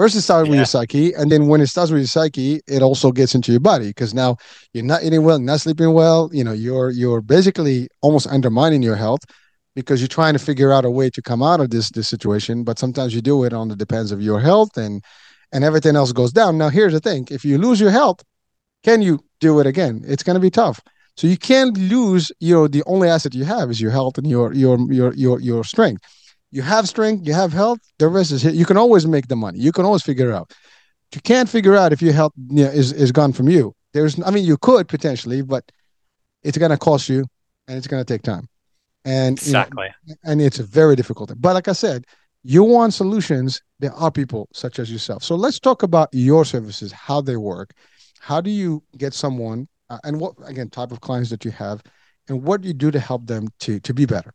First, 0.00 0.16
it 0.16 0.22
starts 0.22 0.46
yeah. 0.46 0.52
with 0.52 0.58
your 0.60 0.64
psyche, 0.64 1.12
and 1.12 1.30
then 1.30 1.46
when 1.46 1.60
it 1.60 1.66
starts 1.66 1.90
with 1.90 2.00
your 2.00 2.06
psyche, 2.06 2.62
it 2.66 2.80
also 2.80 3.12
gets 3.12 3.34
into 3.34 3.52
your 3.52 3.60
body 3.60 3.88
because 3.88 4.14
now 4.14 4.38
you're 4.72 4.82
not 4.82 5.02
eating 5.02 5.24
well, 5.24 5.38
not 5.38 5.60
sleeping 5.60 5.92
well. 5.92 6.30
You 6.32 6.42
know, 6.42 6.52
you're 6.52 6.88
you're 6.88 7.20
basically 7.20 7.86
almost 8.00 8.26
undermining 8.26 8.82
your 8.82 8.96
health 8.96 9.20
because 9.74 10.00
you're 10.00 10.08
trying 10.08 10.32
to 10.32 10.38
figure 10.38 10.72
out 10.72 10.86
a 10.86 10.90
way 10.90 11.10
to 11.10 11.20
come 11.20 11.42
out 11.42 11.60
of 11.60 11.68
this 11.68 11.90
this 11.90 12.08
situation. 12.08 12.64
But 12.64 12.78
sometimes 12.78 13.14
you 13.14 13.20
do 13.20 13.44
it 13.44 13.52
on 13.52 13.68
the 13.68 13.76
depends 13.76 14.10
of 14.10 14.22
your 14.22 14.40
health, 14.40 14.78
and 14.78 15.04
and 15.52 15.64
everything 15.64 15.96
else 15.96 16.12
goes 16.12 16.32
down. 16.32 16.56
Now, 16.56 16.70
here's 16.70 16.94
the 16.94 17.00
thing: 17.00 17.28
if 17.30 17.44
you 17.44 17.58
lose 17.58 17.78
your 17.78 17.90
health, 17.90 18.24
can 18.82 19.02
you 19.02 19.20
do 19.38 19.60
it 19.60 19.66
again? 19.66 20.02
It's 20.06 20.22
going 20.22 20.36
to 20.36 20.40
be 20.40 20.50
tough. 20.50 20.80
So 21.18 21.26
you 21.26 21.36
can't 21.36 21.76
lose. 21.76 22.32
You 22.40 22.54
know, 22.54 22.68
the 22.68 22.84
only 22.86 23.10
asset 23.10 23.34
you 23.34 23.44
have 23.44 23.70
is 23.70 23.82
your 23.82 23.90
health 23.90 24.16
and 24.16 24.26
your 24.26 24.54
your 24.54 24.78
your 24.90 25.12
your 25.12 25.40
your 25.40 25.62
strength 25.62 26.02
you 26.50 26.62
have 26.62 26.88
strength, 26.88 27.26
you 27.26 27.32
have 27.32 27.52
health, 27.52 27.78
the 27.98 28.08
rest 28.08 28.32
is 28.32 28.44
you 28.44 28.64
can 28.64 28.76
always 28.76 29.06
make 29.06 29.28
the 29.28 29.36
money. 29.36 29.58
You 29.58 29.72
can 29.72 29.84
always 29.84 30.02
figure 30.02 30.30
it 30.30 30.34
out. 30.34 30.52
You 31.14 31.20
can't 31.20 31.48
figure 31.48 31.76
out 31.76 31.92
if 31.92 32.02
your 32.02 32.12
health 32.12 32.32
you 32.48 32.64
know, 32.64 32.70
is 32.70 32.92
is 32.92 33.12
gone 33.12 33.32
from 33.32 33.48
you. 33.48 33.74
There's, 33.92 34.20
I 34.24 34.30
mean, 34.30 34.44
you 34.44 34.56
could 34.56 34.88
potentially, 34.88 35.42
but 35.42 35.64
it's 36.42 36.56
going 36.56 36.70
to 36.70 36.78
cost 36.78 37.08
you, 37.08 37.26
and 37.66 37.76
it's 37.76 37.86
going 37.86 38.00
to 38.00 38.12
take 38.12 38.22
time. 38.22 38.48
And 39.04 39.38
exactly, 39.38 39.88
you 40.04 40.14
know, 40.14 40.30
and 40.30 40.40
it's 40.40 40.58
a 40.58 40.62
very 40.62 40.94
difficult. 40.96 41.30
Thing. 41.30 41.38
But 41.40 41.54
like 41.54 41.68
I 41.68 41.72
said, 41.72 42.04
you 42.42 42.62
want 42.62 42.94
solutions. 42.94 43.62
There 43.78 43.92
are 43.94 44.10
people 44.10 44.48
such 44.52 44.78
as 44.78 44.90
yourself. 44.90 45.24
So 45.24 45.34
let's 45.34 45.58
talk 45.58 45.82
about 45.82 46.08
your 46.12 46.44
services, 46.44 46.92
how 46.92 47.20
they 47.20 47.36
work. 47.36 47.72
How 48.20 48.40
do 48.40 48.50
you 48.50 48.82
get 48.96 49.14
someone, 49.14 49.68
uh, 49.88 49.98
and 50.04 50.20
what 50.20 50.34
again 50.44 50.68
type 50.70 50.92
of 50.92 51.00
clients 51.00 51.30
that 51.30 51.44
you 51.44 51.50
have, 51.52 51.82
and 52.28 52.42
what 52.42 52.60
do 52.60 52.68
you 52.68 52.74
do 52.74 52.90
to 52.90 53.00
help 53.00 53.26
them 53.26 53.48
to 53.60 53.80
to 53.80 53.94
be 53.94 54.04
better? 54.04 54.32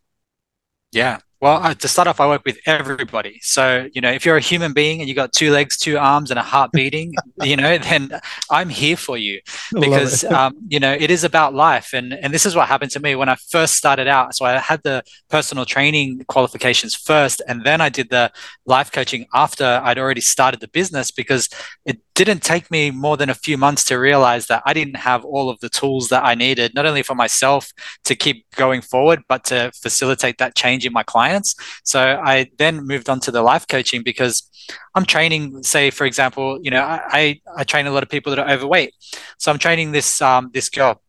Yeah, 0.92 1.20
well, 1.46 1.76
to 1.76 1.88
start 1.88 2.08
off, 2.08 2.20
I 2.20 2.26
work 2.26 2.44
with 2.44 2.58
everybody. 2.66 3.40
So, 3.44 3.88
you 3.94 4.02
know, 4.02 4.12
if 4.12 4.26
you're 4.26 4.36
a 4.36 4.42
human 4.42 4.74
being 4.74 5.00
and 5.00 5.08
you 5.08 5.14
got 5.14 5.32
two 5.32 5.52
legs, 5.52 5.78
two 5.78 5.96
arms, 5.96 6.32
and 6.32 6.40
a 6.40 6.42
heart 6.42 6.72
beating, 6.72 7.14
you 7.44 7.56
know, 7.56 7.78
then 7.78 8.20
I'm 8.50 8.68
here 8.68 8.98
for 8.98 9.16
you 9.16 9.42
because, 9.72 10.24
um, 10.24 10.56
you 10.70 10.80
know, 10.80 10.92
it 10.92 11.12
is 11.12 11.24
about 11.24 11.54
life. 11.54 11.94
And, 11.94 12.14
and 12.14 12.34
this 12.34 12.48
is 12.48 12.56
what 12.56 12.68
happened 12.68 12.90
to 12.92 13.00
me 13.00 13.14
when 13.14 13.30
I 13.30 13.36
first 13.36 13.76
started 13.76 14.08
out. 14.08 14.36
So 14.36 14.44
I 14.44 14.58
had 14.58 14.82
the 14.82 15.04
personal 15.30 15.66
training 15.66 16.26
qualifications 16.28 16.96
first, 16.96 17.44
and 17.48 17.64
then 17.64 17.80
I 17.80 17.90
did 17.90 18.10
the 18.10 18.32
life 18.66 18.92
coaching 18.92 19.28
after 19.32 19.82
I'd 19.84 20.00
already 20.00 20.22
started 20.22 20.62
the 20.62 20.68
business 20.68 21.12
because 21.12 21.48
it 21.86 22.00
didn't 22.16 22.42
take 22.42 22.72
me 22.72 22.92
more 22.92 23.18
than 23.18 23.30
a 23.30 23.36
few 23.36 23.58
months 23.58 23.84
to 23.86 24.00
realize 24.00 24.48
that 24.48 24.64
I 24.66 24.74
didn't 24.74 24.96
have 24.96 25.26
all 25.26 25.50
of 25.50 25.60
the 25.60 25.70
tools 25.70 26.08
that 26.10 26.24
I 26.24 26.34
needed, 26.34 26.74
not 26.74 26.86
only 26.86 27.04
for 27.04 27.14
myself 27.14 27.72
to 28.06 28.16
keep 28.16 28.46
going 28.56 28.82
forward, 28.82 29.22
but 29.28 29.44
to 29.46 29.72
facilitate 29.76 30.38
that 30.38 30.56
change 30.56 30.86
in 30.86 30.94
my 30.94 31.04
clients. 31.04 31.56
So 31.84 32.00
I 32.24 32.50
then 32.58 32.88
moved 32.88 33.10
on 33.10 33.20
to 33.22 33.32
the 33.32 33.42
life 33.42 33.68
coaching 33.68 34.02
because 34.02 34.50
I'm 34.96 35.06
training, 35.06 35.62
say, 35.64 35.92
for 35.92 36.06
example, 36.06 36.58
you 36.62 36.72
know, 36.72 36.82
I, 36.82 37.42
I 37.56 37.66
train 37.66 37.86
a 37.86 37.92
lot 37.92 38.02
of 38.02 38.10
people 38.10 38.34
that 38.34 38.40
are 38.40 38.50
overweight. 38.50 38.94
So 39.38 39.52
I'm 39.52 39.60
training 39.60 39.92
this 39.92 40.22
um, 40.22 40.52
this 40.54 40.70
girl, 40.70 41.02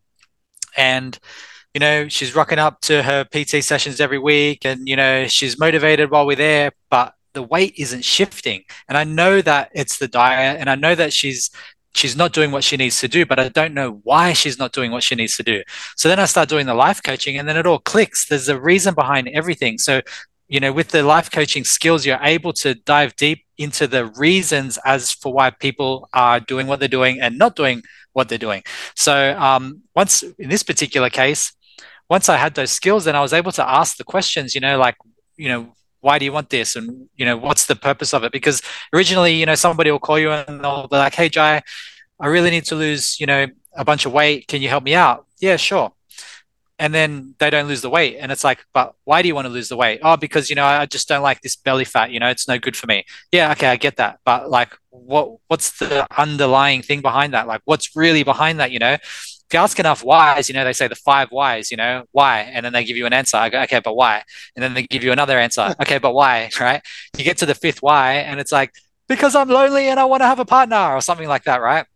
and 0.76 1.18
you 1.72 1.80
know, 1.80 2.08
she's 2.08 2.34
rocking 2.34 2.58
up 2.58 2.80
to 2.82 3.02
her 3.02 3.24
PT 3.24 3.62
sessions 3.62 4.00
every 4.00 4.18
week, 4.18 4.64
and 4.64 4.88
you 4.88 4.96
know, 4.96 5.26
she's 5.28 5.58
motivated 5.58 6.10
while 6.10 6.26
we're 6.26 6.36
there, 6.36 6.72
but 6.90 7.14
the 7.36 7.42
weight 7.42 7.74
isn't 7.76 8.02
shifting. 8.02 8.64
And 8.88 8.96
I 8.96 9.04
know 9.04 9.42
that 9.42 9.70
it's 9.74 9.98
the 9.98 10.08
diet, 10.08 10.58
and 10.58 10.70
I 10.70 10.74
know 10.74 10.94
that 10.94 11.12
she's 11.12 11.50
she's 11.94 12.16
not 12.16 12.32
doing 12.32 12.50
what 12.50 12.64
she 12.64 12.76
needs 12.76 12.98
to 13.00 13.08
do, 13.08 13.24
but 13.24 13.38
I 13.38 13.48
don't 13.48 13.74
know 13.74 14.00
why 14.04 14.32
she's 14.32 14.58
not 14.58 14.72
doing 14.72 14.90
what 14.90 15.02
she 15.02 15.14
needs 15.14 15.36
to 15.36 15.42
do. 15.42 15.62
So 15.96 16.08
then 16.08 16.18
I 16.18 16.26
start 16.26 16.48
doing 16.48 16.66
the 16.66 16.74
life 16.74 17.02
coaching 17.02 17.38
and 17.38 17.48
then 17.48 17.56
it 17.56 17.66
all 17.66 17.78
clicks. 17.78 18.26
There's 18.26 18.50
a 18.50 18.60
reason 18.60 18.94
behind 18.94 19.28
everything. 19.28 19.78
So, 19.78 20.02
you 20.46 20.60
know, 20.60 20.72
with 20.72 20.88
the 20.88 21.02
life 21.02 21.30
coaching 21.30 21.64
skills, 21.64 22.04
you're 22.04 22.18
able 22.20 22.52
to 22.64 22.74
dive 22.74 23.16
deep 23.16 23.44
into 23.56 23.86
the 23.86 24.04
reasons 24.04 24.78
as 24.84 25.10
for 25.10 25.32
why 25.32 25.48
people 25.50 26.08
are 26.12 26.38
doing 26.38 26.66
what 26.66 26.80
they're 26.80 26.98
doing 27.00 27.18
and 27.18 27.38
not 27.38 27.56
doing 27.56 27.82
what 28.12 28.28
they're 28.28 28.46
doing. 28.48 28.62
So, 28.94 29.34
um, 29.38 29.80
once 29.94 30.22
in 30.38 30.50
this 30.50 30.62
particular 30.62 31.08
case, 31.08 31.54
once 32.10 32.28
I 32.28 32.36
had 32.36 32.54
those 32.54 32.72
skills, 32.72 33.06
then 33.06 33.16
I 33.16 33.22
was 33.22 33.32
able 33.32 33.52
to 33.52 33.66
ask 33.66 33.96
the 33.96 34.04
questions, 34.04 34.54
you 34.54 34.60
know, 34.60 34.78
like, 34.78 34.96
you 35.38 35.48
know, 35.48 35.74
why 36.00 36.18
do 36.18 36.24
you 36.24 36.32
want 36.32 36.50
this? 36.50 36.76
And 36.76 37.08
you 37.16 37.24
know 37.24 37.36
what's 37.36 37.66
the 37.66 37.76
purpose 37.76 38.12
of 38.14 38.24
it? 38.24 38.32
Because 38.32 38.62
originally 38.92 39.34
you 39.34 39.46
know 39.46 39.54
somebody 39.54 39.90
will 39.90 39.98
call 39.98 40.18
you 40.18 40.30
and 40.30 40.62
they'll 40.62 40.88
be 40.88 40.96
like 40.96 41.14
hey 41.14 41.28
jai 41.28 41.62
i 42.20 42.26
really 42.26 42.50
need 42.50 42.64
to 42.64 42.74
lose 42.74 43.20
you 43.20 43.26
know 43.26 43.46
a 43.74 43.84
bunch 43.84 44.06
of 44.06 44.12
weight. 44.12 44.48
Can 44.48 44.62
you 44.62 44.68
help 44.68 44.84
me 44.84 44.94
out? 44.94 45.26
Yeah 45.38 45.56
sure. 45.56 45.92
And 46.78 46.94
then 46.94 47.34
they 47.38 47.48
don't 47.48 47.68
lose 47.68 47.80
the 47.80 47.90
weight. 47.90 48.16
And 48.20 48.30
it's 48.30 48.44
like 48.44 48.64
but 48.72 48.94
why 49.04 49.22
do 49.22 49.28
you 49.28 49.34
want 49.34 49.46
to 49.46 49.52
lose 49.52 49.68
the 49.68 49.76
weight? 49.76 50.00
Oh 50.02 50.16
because 50.16 50.50
you 50.50 50.56
know 50.56 50.64
i 50.64 50.86
just 50.86 51.08
don't 51.08 51.22
like 51.22 51.40
this 51.42 51.56
belly 51.56 51.84
fat. 51.84 52.10
You 52.10 52.20
know 52.20 52.28
it's 52.28 52.48
no 52.48 52.58
good 52.58 52.76
for 52.76 52.86
me. 52.86 53.04
Yeah 53.32 53.52
okay 53.52 53.68
i 53.68 53.76
get 53.76 53.96
that. 53.96 54.20
But 54.24 54.50
like 54.50 54.76
what 54.90 55.38
what's 55.48 55.78
the 55.78 56.06
underlying 56.16 56.82
thing 56.82 57.00
behind 57.00 57.34
that? 57.34 57.46
Like 57.46 57.62
what's 57.64 57.94
really 57.96 58.22
behind 58.22 58.60
that 58.60 58.70
you 58.70 58.78
know 58.78 58.96
if 59.48 59.54
you 59.54 59.60
ask 59.60 59.78
enough 59.78 60.02
whys, 60.02 60.48
you 60.48 60.54
know, 60.54 60.64
they 60.64 60.72
say 60.72 60.88
the 60.88 60.96
five 60.96 61.28
whys, 61.30 61.70
you 61.70 61.76
know, 61.76 62.04
why? 62.10 62.40
And 62.40 62.64
then 62.64 62.72
they 62.72 62.84
give 62.84 62.96
you 62.96 63.06
an 63.06 63.12
answer. 63.12 63.36
I 63.36 63.48
go, 63.48 63.62
okay, 63.62 63.80
but 63.80 63.94
why? 63.94 64.24
And 64.56 64.62
then 64.62 64.74
they 64.74 64.82
give 64.82 65.04
you 65.04 65.12
another 65.12 65.38
answer. 65.38 65.74
Okay, 65.80 65.98
but 65.98 66.14
why? 66.14 66.50
Right? 66.60 66.82
You 67.16 67.24
get 67.24 67.38
to 67.38 67.46
the 67.46 67.54
fifth 67.54 67.82
why, 67.82 68.14
and 68.14 68.40
it's 68.40 68.50
like, 68.50 68.72
because 69.08 69.36
I'm 69.36 69.48
lonely 69.48 69.88
and 69.88 70.00
I 70.00 70.04
want 70.06 70.22
to 70.22 70.26
have 70.26 70.40
a 70.40 70.44
partner 70.44 70.94
or 70.94 71.00
something 71.00 71.28
like 71.28 71.44
that, 71.44 71.60
right? 71.60 71.86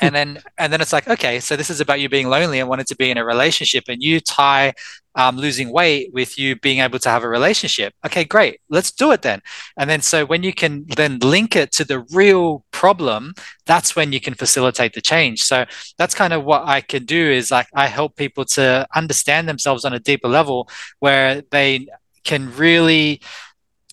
And 0.00 0.14
then 0.14 0.38
and 0.58 0.72
then 0.72 0.80
it's 0.80 0.92
like 0.92 1.08
okay 1.08 1.40
so 1.40 1.56
this 1.56 1.70
is 1.70 1.80
about 1.80 2.00
you 2.00 2.08
being 2.08 2.28
lonely 2.28 2.60
and 2.60 2.68
wanting 2.68 2.86
to 2.86 2.96
be 2.96 3.10
in 3.10 3.18
a 3.18 3.24
relationship 3.24 3.84
and 3.88 4.02
you 4.02 4.20
tie 4.20 4.72
um, 5.16 5.36
losing 5.36 5.70
weight 5.70 6.12
with 6.12 6.38
you 6.38 6.56
being 6.56 6.80
able 6.80 6.98
to 6.98 7.08
have 7.08 7.22
a 7.22 7.28
relationship. 7.28 7.94
Okay 8.04 8.24
great. 8.24 8.60
Let's 8.68 8.90
do 8.90 9.12
it 9.12 9.22
then. 9.22 9.42
And 9.76 9.88
then 9.88 10.00
so 10.00 10.26
when 10.26 10.42
you 10.42 10.52
can 10.52 10.86
then 10.96 11.18
link 11.20 11.54
it 11.54 11.70
to 11.72 11.84
the 11.84 12.00
real 12.10 12.64
problem 12.72 13.34
that's 13.66 13.96
when 13.96 14.12
you 14.12 14.20
can 14.20 14.34
facilitate 14.34 14.92
the 14.92 15.00
change. 15.00 15.42
So 15.42 15.64
that's 15.98 16.14
kind 16.14 16.32
of 16.32 16.44
what 16.44 16.62
i 16.66 16.80
can 16.80 17.04
do 17.04 17.30
is 17.30 17.50
like 17.50 17.68
i 17.74 17.86
help 17.86 18.16
people 18.16 18.44
to 18.44 18.86
understand 18.94 19.48
themselves 19.48 19.84
on 19.84 19.92
a 19.92 19.98
deeper 19.98 20.28
level 20.28 20.68
where 21.00 21.42
they 21.50 21.86
can 22.24 22.54
really 22.56 23.20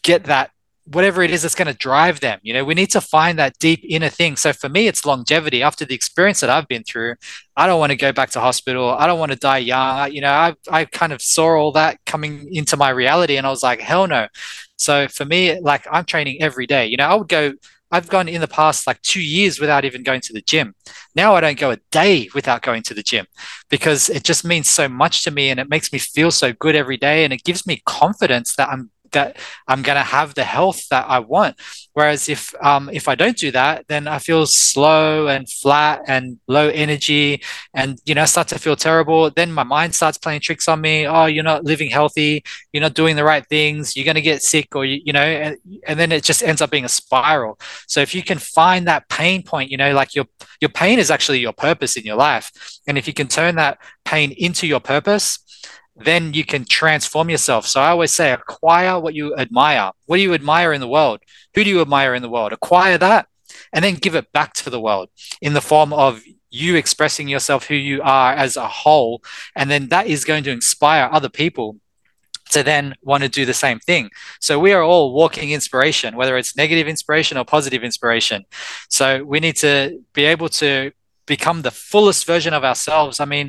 get 0.04 0.26
that 0.26 0.52
whatever 0.86 1.22
it 1.22 1.32
is 1.32 1.44
that's 1.44 1.56
going 1.56 1.68
to 1.68 1.78
drive 1.78 2.20
them. 2.20 2.40
You 2.42 2.54
know, 2.54 2.66
we 2.66 2.74
need 2.74 2.92
to 2.92 3.02
find 3.02 3.38
that 3.40 3.58
deep 3.60 3.84
inner 3.88 4.10
thing. 4.10 4.36
So 4.36 4.52
for 4.52 4.68
me, 4.68 4.88
it's 4.88 5.06
longevity. 5.06 5.62
After 5.62 5.86
the 5.86 5.96
experience 5.96 6.40
that 6.40 6.50
I've 6.50 6.68
been 6.68 6.84
through, 6.84 7.16
I 7.56 7.68
don't 7.68 7.80
want 7.80 7.92
to 7.92 7.98
go 7.98 8.12
back 8.12 8.32
to 8.32 8.40
hospital. 8.40 8.90
I 8.90 9.08
don't 9.08 9.20
want 9.20 9.32
to 9.32 9.38
die 9.38 9.60
young. 9.60 10.12
You 10.12 10.22
know, 10.22 10.32
I 10.32 10.56
I 10.70 10.86
kind 10.86 11.14
of 11.14 11.22
saw 11.22 11.56
all 11.56 11.72
that 11.74 12.00
coming 12.06 12.54
into 12.54 12.78
my 12.78 12.90
reality, 12.90 13.38
and 13.38 13.46
I 13.46 13.50
was 13.50 13.64
like, 13.64 13.80
hell 13.80 14.08
no. 14.08 14.28
So 14.78 15.08
for 15.08 15.26
me, 15.26 15.60
like 15.60 15.86
I'm 15.92 16.06
training 16.06 16.42
every 16.42 16.66
day. 16.66 16.88
You 16.88 16.98
know, 16.98 17.08
I 17.08 17.16
would 17.16 17.28
go. 17.28 17.54
I've 17.94 18.08
gone 18.08 18.30
in 18.30 18.40
the 18.40 18.48
past 18.48 18.88
like 18.88 19.02
two 19.02 19.22
years 19.22 19.60
without 19.60 19.84
even 19.84 20.02
going 20.02 20.22
to 20.22 20.32
the 20.32 20.42
gym. 20.42 20.74
Now 21.14 21.36
I 21.36 21.42
don't 21.42 21.60
go 21.60 21.72
a 21.72 21.78
day 21.92 22.30
without 22.34 22.62
going 22.62 22.84
to 22.84 22.94
the 22.94 23.04
gym 23.04 23.26
because 23.70 24.10
it 24.10 24.24
just 24.24 24.46
means 24.46 24.70
so 24.70 24.88
much 24.88 25.26
to 25.26 25.32
me 25.32 25.50
and 25.50 25.60
it 25.60 25.70
makes 25.70 25.92
me 25.92 26.00
feel 26.00 26.32
so 26.32 26.54
good 26.54 26.74
every 26.74 26.96
day 26.96 27.26
and 27.26 27.34
it 27.34 27.44
gives 27.44 27.68
me 27.68 27.82
confidence 27.86 28.56
that 28.56 28.70
I'm 28.70 28.92
that 29.12 29.38
I'm 29.68 29.82
going 29.82 29.98
to 29.98 30.04
have 30.04 30.34
the 30.34 30.44
health 30.44 30.88
that 30.90 31.06
I 31.08 31.20
want. 31.20 31.60
Whereas 31.94 32.30
if 32.30 32.54
um, 32.64 32.90
if 32.92 33.08
I 33.08 33.16
don't 33.16 33.38
do 33.38 33.52
that, 33.52 33.86
then 33.88 34.08
I 34.08 34.20
feel 34.20 34.46
slow 34.46 35.28
and 35.28 35.50
flat 35.50 36.02
and 36.08 36.40
low 36.48 36.70
energy, 36.70 37.42
and 37.74 38.00
you 38.06 38.16
know 38.16 38.26
start 38.26 38.48
to 38.50 38.60
feel 38.60 38.76
terrible. 38.76 39.30
Then 39.30 39.52
my 39.52 39.64
mind 39.64 39.94
starts 39.94 40.18
playing 40.18 40.42
tricks 40.42 40.68
on 40.68 40.82
me. 40.82 41.06
Oh, 41.06 41.26
you're 41.26 41.44
not 41.44 41.66
living 41.66 41.90
healthy. 41.90 42.44
You're 42.72 42.82
not 42.82 42.94
doing 42.94 43.16
the 43.16 43.24
right 43.24 43.46
things. 43.48 43.96
You're 43.96 44.06
going 44.06 44.16
to 44.16 44.22
get 44.22 44.42
sick, 44.42 44.76
or 44.76 44.86
you, 44.86 45.02
you 45.04 45.14
know, 45.14 45.22
and, 45.22 45.58
and 45.88 46.00
then 46.00 46.12
it 46.12 46.24
just 46.24 46.44
ends 46.44 46.62
up 46.62 46.72
being 46.72 46.86
a 46.86 46.90
spiral. 46.90 47.60
So 47.88 48.00
if 48.02 48.16
you 48.16 48.24
can 48.24 48.38
find 48.38 48.88
that 48.88 49.10
pain 49.10 49.44
point, 49.44 49.70
you 49.70 49.78
know, 49.78 49.94
like 49.94 50.16
your 50.16 50.26
your 50.62 50.70
pain 50.70 51.00
is 51.00 51.12
actually 51.12 51.40
your 51.40 51.54
purpose 51.54 51.98
in 51.98 52.04
your 52.04 52.16
life, 52.18 52.52
and 52.88 52.98
if 52.98 53.08
you 53.08 53.14
can 53.14 53.28
turn 53.28 53.56
that 53.56 53.80
pain 54.06 54.32
into 54.32 54.66
your 54.68 54.80
purpose 54.80 55.40
then 56.06 56.34
you 56.34 56.46
can 56.46 56.66
transform 56.66 57.30
yourself. 57.30 57.68
So 57.68 57.82
I 57.82 57.90
always 57.90 58.14
say, 58.14 58.32
acquire 58.32 59.00
what 59.00 59.14
you 59.14 59.36
admire. 59.36 59.92
What 60.06 60.18
do 60.18 60.24
you 60.24 60.34
admire 60.34 60.74
in 60.74 60.82
the 60.82 60.88
world? 60.88 61.22
Who 61.56 61.64
do 61.64 61.70
you 61.70 61.82
admire 61.82 62.14
in 62.16 62.22
the 62.22 62.30
world? 62.30 62.54
Acquire 62.54 62.98
that 62.98 63.28
and 63.74 63.84
then 63.84 63.96
give 63.96 64.16
it 64.16 64.32
back 64.32 64.54
to 64.54 64.70
the 64.70 64.80
world 64.80 65.10
in 65.42 65.54
the 65.54 65.62
form 65.62 65.94
of 65.94 66.22
you 66.50 66.76
expressing 66.76 67.28
yourself, 67.28 67.66
who 67.66 67.76
you 67.76 68.02
are 68.02 68.34
as 68.34 68.58
a 68.58 68.68
whole. 68.68 69.24
And 69.56 69.72
then 69.72 69.88
that 69.90 70.08
is 70.08 70.26
going 70.26 70.44
to 70.44 70.52
inspire 70.52 71.10
other 71.12 71.30
people 71.30 71.78
to 72.52 72.64
then 72.64 72.96
want 73.02 73.24
to 73.24 73.30
do 73.30 73.46
the 73.46 73.54
same 73.54 73.80
thing. 73.80 74.10
So 74.42 74.60
we 74.60 74.74
are 74.74 74.84
all 74.84 75.14
walking 75.14 75.52
inspiration, 75.52 76.18
whether 76.18 76.38
it's 76.38 76.58
negative 76.58 76.88
inspiration 76.88 77.38
or 77.38 77.46
positive 77.46 77.84
inspiration. 77.84 78.46
So 78.90 79.24
we 79.24 79.40
need 79.40 79.56
to 79.58 80.04
be 80.14 80.26
able 80.26 80.50
to 80.50 80.92
become 81.38 81.62
the 81.62 81.76
fullest 81.92 82.26
version 82.34 82.54
of 82.54 82.64
ourselves 82.72 83.16
i 83.20 83.26
mean 83.26 83.48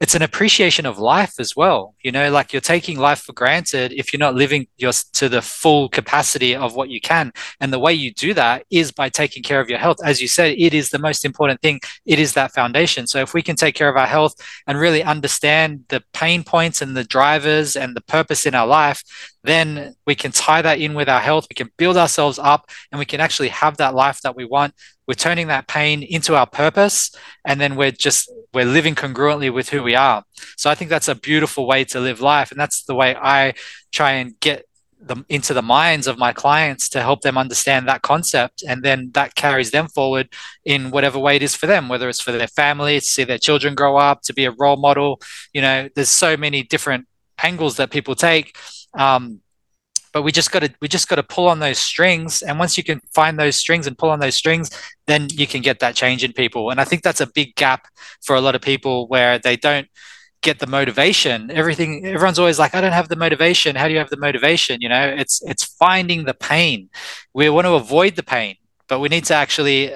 it's 0.00 0.14
an 0.14 0.22
appreciation 0.22 0.86
of 0.86 0.98
life 0.98 1.34
as 1.38 1.56
well. 1.56 1.94
You 2.02 2.12
know 2.12 2.30
like 2.30 2.52
you're 2.52 2.60
taking 2.60 2.98
life 2.98 3.20
for 3.20 3.32
granted 3.32 3.92
if 3.92 4.12
you're 4.12 4.26
not 4.26 4.34
living 4.34 4.66
your 4.76 4.92
to 5.14 5.28
the 5.28 5.42
full 5.42 5.88
capacity 5.88 6.54
of 6.54 6.74
what 6.74 6.90
you 6.90 7.00
can. 7.00 7.32
And 7.60 7.72
the 7.72 7.78
way 7.78 7.92
you 7.94 8.12
do 8.12 8.34
that 8.34 8.64
is 8.70 8.92
by 8.92 9.08
taking 9.08 9.42
care 9.42 9.60
of 9.60 9.68
your 9.70 9.78
health. 9.78 9.98
As 10.04 10.20
you 10.20 10.28
said 10.28 10.56
it 10.58 10.74
is 10.74 10.90
the 10.90 10.98
most 10.98 11.24
important 11.24 11.60
thing. 11.62 11.80
It 12.04 12.18
is 12.18 12.34
that 12.34 12.52
foundation. 12.52 13.06
So 13.06 13.20
if 13.20 13.34
we 13.34 13.42
can 13.42 13.56
take 13.56 13.74
care 13.74 13.88
of 13.88 13.96
our 13.96 14.06
health 14.06 14.34
and 14.66 14.78
really 14.78 15.02
understand 15.02 15.84
the 15.88 16.02
pain 16.12 16.44
points 16.44 16.82
and 16.82 16.96
the 16.96 17.04
drivers 17.04 17.76
and 17.76 17.96
the 17.96 18.02
purpose 18.02 18.46
in 18.46 18.54
our 18.54 18.66
life 18.66 19.02
then 19.44 19.94
we 20.06 20.14
can 20.14 20.32
tie 20.32 20.62
that 20.62 20.80
in 20.80 20.94
with 20.94 21.08
our 21.08 21.20
health. 21.20 21.46
We 21.50 21.54
can 21.54 21.70
build 21.76 21.98
ourselves 21.98 22.38
up 22.38 22.70
and 22.90 22.98
we 22.98 23.04
can 23.04 23.20
actually 23.20 23.50
have 23.50 23.76
that 23.76 23.94
life 23.94 24.22
that 24.22 24.34
we 24.34 24.46
want 24.46 24.74
we're 25.06 25.14
turning 25.14 25.48
that 25.48 25.66
pain 25.66 26.02
into 26.02 26.34
our 26.34 26.46
purpose 26.46 27.14
and 27.44 27.60
then 27.60 27.76
we're 27.76 27.90
just 27.90 28.30
we're 28.52 28.64
living 28.64 28.94
congruently 28.94 29.52
with 29.52 29.68
who 29.68 29.82
we 29.82 29.94
are. 29.94 30.24
So 30.56 30.70
i 30.70 30.74
think 30.74 30.90
that's 30.90 31.08
a 31.08 31.14
beautiful 31.14 31.66
way 31.66 31.84
to 31.84 32.00
live 32.00 32.20
life 32.20 32.50
and 32.50 32.60
that's 32.60 32.84
the 32.84 32.94
way 32.94 33.16
i 33.16 33.54
try 33.92 34.12
and 34.12 34.38
get 34.40 34.66
them 35.00 35.26
into 35.28 35.52
the 35.52 35.62
minds 35.62 36.06
of 36.06 36.16
my 36.18 36.32
clients 36.32 36.88
to 36.88 37.00
help 37.00 37.20
them 37.20 37.36
understand 37.36 37.86
that 37.86 38.02
concept 38.02 38.62
and 38.66 38.82
then 38.82 39.10
that 39.12 39.34
carries 39.34 39.70
them 39.70 39.86
forward 39.86 40.28
in 40.64 40.90
whatever 40.90 41.18
way 41.18 41.36
it 41.36 41.42
is 41.42 41.54
for 41.54 41.66
them 41.66 41.88
whether 41.88 42.08
it's 42.08 42.20
for 42.20 42.32
their 42.32 42.48
family 42.48 42.98
to 42.98 43.04
see 43.04 43.24
their 43.24 43.38
children 43.38 43.74
grow 43.74 43.96
up 43.96 44.22
to 44.22 44.32
be 44.32 44.44
a 44.46 44.50
role 44.52 44.76
model. 44.76 45.20
You 45.52 45.62
know 45.62 45.88
there's 45.94 46.08
so 46.08 46.36
many 46.36 46.62
different 46.62 47.06
angles 47.42 47.76
that 47.76 47.90
people 47.90 48.14
take. 48.14 48.56
Um, 48.96 49.40
but 50.14 50.22
we 50.22 50.32
just 50.32 50.52
got 50.52 50.60
to 50.60 50.72
we 50.80 50.88
just 50.88 51.08
got 51.08 51.16
to 51.16 51.22
pull 51.22 51.48
on 51.48 51.58
those 51.58 51.78
strings. 51.78 52.40
And 52.40 52.58
once 52.58 52.78
you 52.78 52.84
can 52.84 53.00
find 53.12 53.38
those 53.38 53.56
strings 53.56 53.86
and 53.86 53.98
pull 53.98 54.10
on 54.10 54.20
those 54.20 54.36
strings 54.36 54.70
then 55.06 55.26
you 55.32 55.46
can 55.46 55.60
get 55.60 55.80
that 55.80 55.94
change 55.94 56.24
in 56.24 56.32
people. 56.32 56.70
And 56.70 56.80
i 56.80 56.84
think 56.84 57.02
that's 57.02 57.20
a 57.20 57.26
big 57.26 57.54
gap 57.56 57.86
for 58.24 58.34
a 58.36 58.40
lot 58.40 58.54
of 58.54 58.62
people 58.62 59.06
where 59.08 59.38
they 59.38 59.56
don't 59.56 59.88
get 60.40 60.60
the 60.60 60.66
motivation. 60.66 61.50
Everything 61.50 62.06
everyone's 62.06 62.38
always 62.38 62.58
like 62.58 62.74
i 62.74 62.80
don't 62.80 62.92
have 62.92 63.08
the 63.08 63.16
motivation. 63.16 63.76
How 63.76 63.86
do 63.88 63.92
you 63.92 63.98
have 63.98 64.10
the 64.10 64.24
motivation? 64.28 64.80
You 64.80 64.88
know 64.88 65.06
it's 65.22 65.42
it's 65.42 65.64
finding 65.64 66.24
the 66.24 66.34
pain. 66.34 66.88
We 67.34 67.50
want 67.50 67.66
to 67.66 67.74
avoid 67.74 68.16
the 68.16 68.22
pain 68.22 68.56
but 68.86 69.00
we 69.00 69.08
need 69.08 69.24
to 69.24 69.34
actually 69.34 69.92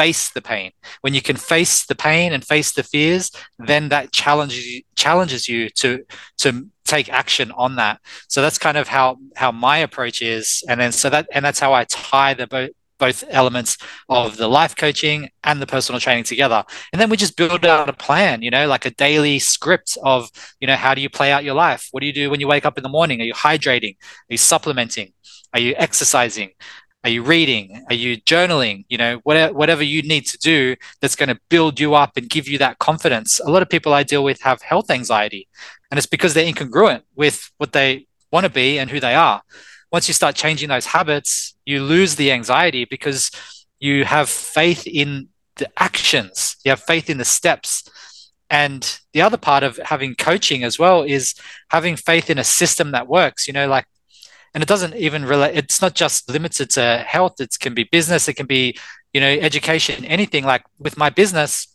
face 0.00 0.30
the 0.30 0.40
pain. 0.40 0.70
When 1.02 1.12
you 1.12 1.20
can 1.20 1.36
face 1.36 1.84
the 1.84 1.94
pain 1.94 2.32
and 2.32 2.42
face 2.42 2.72
the 2.72 2.82
fears, 2.82 3.30
then 3.58 3.90
that 3.90 4.12
challenges 4.12 4.64
you, 4.66 4.82
challenges 4.96 5.46
you 5.46 5.68
to 5.80 6.04
to 6.38 6.68
take 6.86 7.12
action 7.12 7.52
on 7.52 7.76
that. 7.76 8.00
So 8.28 8.40
that's 8.40 8.58
kind 8.58 8.78
of 8.78 8.88
how 8.88 9.18
how 9.36 9.52
my 9.52 9.76
approach 9.78 10.22
is, 10.22 10.64
and 10.68 10.80
then 10.80 10.92
so 10.92 11.10
that 11.10 11.26
and 11.34 11.44
that's 11.44 11.60
how 11.60 11.74
I 11.74 11.84
tie 11.84 12.34
the 12.34 12.46
both 12.46 12.70
both 12.98 13.24
elements 13.30 13.78
of 14.08 14.36
the 14.36 14.46
life 14.46 14.74
coaching 14.76 15.30
and 15.42 15.60
the 15.60 15.66
personal 15.66 16.00
training 16.00 16.24
together. 16.24 16.62
And 16.92 17.00
then 17.00 17.08
we 17.10 17.16
just 17.16 17.36
build 17.36 17.64
out 17.64 17.88
a 17.88 17.94
plan, 17.94 18.42
you 18.42 18.50
know, 18.50 18.66
like 18.66 18.84
a 18.84 18.90
daily 18.90 19.38
script 19.38 19.96
of, 20.02 20.28
you 20.60 20.66
know, 20.66 20.76
how 20.76 20.92
do 20.94 21.00
you 21.00 21.08
play 21.08 21.32
out 21.32 21.42
your 21.42 21.54
life? 21.54 21.88
What 21.92 22.00
do 22.02 22.06
you 22.06 22.12
do 22.12 22.28
when 22.30 22.40
you 22.40 22.48
wake 22.48 22.66
up 22.66 22.76
in 22.76 22.82
the 22.82 22.90
morning? 22.98 23.20
Are 23.22 23.24
you 23.24 23.32
hydrating? 23.32 23.94
Are 24.28 24.34
you 24.36 24.42
supplementing? 24.52 25.14
Are 25.54 25.60
you 25.60 25.74
exercising? 25.78 26.50
Are 27.02 27.10
you 27.10 27.22
reading? 27.22 27.82
Are 27.88 27.94
you 27.94 28.20
journaling? 28.20 28.84
You 28.88 28.98
know, 28.98 29.20
whatever, 29.22 29.54
whatever 29.54 29.82
you 29.82 30.02
need 30.02 30.26
to 30.26 30.38
do 30.38 30.76
that's 31.00 31.16
going 31.16 31.30
to 31.30 31.40
build 31.48 31.80
you 31.80 31.94
up 31.94 32.16
and 32.16 32.28
give 32.28 32.46
you 32.46 32.58
that 32.58 32.78
confidence. 32.78 33.40
A 33.40 33.50
lot 33.50 33.62
of 33.62 33.70
people 33.70 33.94
I 33.94 34.02
deal 34.02 34.22
with 34.22 34.42
have 34.42 34.60
health 34.60 34.90
anxiety, 34.90 35.48
and 35.90 35.96
it's 35.96 36.06
because 36.06 36.34
they're 36.34 36.52
incongruent 36.52 37.02
with 37.16 37.50
what 37.56 37.72
they 37.72 38.06
want 38.30 38.44
to 38.44 38.50
be 38.50 38.78
and 38.78 38.90
who 38.90 39.00
they 39.00 39.14
are. 39.14 39.42
Once 39.90 40.08
you 40.08 40.14
start 40.14 40.36
changing 40.36 40.68
those 40.68 40.86
habits, 40.86 41.54
you 41.64 41.82
lose 41.82 42.16
the 42.16 42.30
anxiety 42.32 42.84
because 42.84 43.30
you 43.78 44.04
have 44.04 44.28
faith 44.28 44.86
in 44.86 45.28
the 45.56 45.68
actions, 45.78 46.56
you 46.64 46.70
have 46.70 46.82
faith 46.82 47.08
in 47.08 47.18
the 47.18 47.24
steps. 47.24 48.30
And 48.50 48.98
the 49.12 49.22
other 49.22 49.36
part 49.36 49.62
of 49.62 49.76
having 49.78 50.16
coaching 50.16 50.64
as 50.64 50.76
well 50.78 51.02
is 51.02 51.34
having 51.70 51.94
faith 51.96 52.28
in 52.28 52.38
a 52.38 52.44
system 52.44 52.90
that 52.90 53.06
works. 53.06 53.46
You 53.46 53.52
know, 53.52 53.68
like 53.68 53.86
and 54.54 54.62
it 54.62 54.68
doesn't 54.68 54.94
even 54.94 55.24
relate 55.24 55.56
it's 55.56 55.80
not 55.80 55.94
just 55.94 56.28
limited 56.28 56.70
to 56.70 57.04
health 57.06 57.40
it 57.40 57.56
can 57.60 57.74
be 57.74 57.84
business 57.84 58.28
it 58.28 58.34
can 58.34 58.46
be 58.46 58.76
you 59.12 59.20
know 59.20 59.28
education 59.28 60.04
anything 60.04 60.44
like 60.44 60.62
with 60.78 60.96
my 60.96 61.10
business 61.10 61.66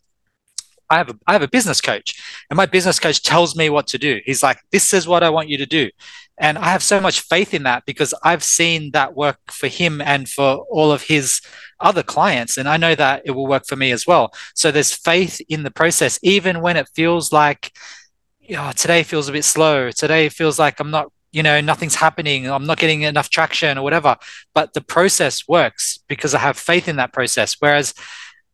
I 0.89 0.97
have 0.97 1.09
a, 1.09 1.19
I 1.25 1.33
have 1.33 1.41
a 1.41 1.47
business 1.47 1.81
coach 1.81 2.21
and 2.49 2.57
my 2.57 2.65
business 2.65 2.99
coach 2.99 3.23
tells 3.23 3.55
me 3.55 3.69
what 3.69 3.87
to 3.87 3.97
do. 3.97 4.21
He's 4.25 4.43
like, 4.43 4.59
this 4.71 4.93
is 4.93 5.07
what 5.07 5.23
I 5.23 5.29
want 5.29 5.49
you 5.49 5.57
to 5.57 5.65
do. 5.65 5.89
And 6.37 6.57
I 6.57 6.65
have 6.65 6.83
so 6.83 6.99
much 6.99 7.21
faith 7.21 7.53
in 7.53 7.63
that 7.63 7.85
because 7.85 8.13
I've 8.23 8.43
seen 8.43 8.91
that 8.91 9.15
work 9.15 9.39
for 9.49 9.67
him 9.67 10.01
and 10.01 10.27
for 10.27 10.65
all 10.69 10.91
of 10.91 11.03
his 11.03 11.41
other 11.79 12.03
clients. 12.03 12.57
And 12.57 12.67
I 12.67 12.77
know 12.77 12.93
that 12.95 13.21
it 13.25 13.31
will 13.31 13.47
work 13.47 13.65
for 13.65 13.75
me 13.75 13.91
as 13.91 14.05
well. 14.05 14.33
So 14.53 14.69
there's 14.69 14.93
faith 14.93 15.41
in 15.47 15.63
the 15.63 15.71
process, 15.71 16.19
even 16.21 16.61
when 16.61 16.77
it 16.77 16.89
feels 16.93 17.31
like, 17.31 17.71
you 18.41 18.55
know, 18.55 18.71
today 18.75 19.03
feels 19.03 19.29
a 19.29 19.31
bit 19.31 19.45
slow. 19.45 19.91
Today 19.91 20.29
feels 20.29 20.59
like 20.59 20.79
I'm 20.79 20.91
not 20.91 21.11
you 21.35 21.43
know 21.43 21.59
nothing's 21.59 21.95
happening 21.95 22.49
i'm 22.49 22.65
not 22.65 22.79
getting 22.79 23.01
enough 23.01 23.29
traction 23.29 23.77
or 23.77 23.83
whatever. 23.83 24.15
But 24.53 24.73
the 24.73 24.81
process 24.81 25.47
works 25.47 25.99
because 26.07 26.33
i 26.33 26.39
have 26.39 26.57
faith 26.57 26.87
in 26.87 26.95
that 26.95 27.11
process. 27.11 27.57
Whereas 27.59 27.93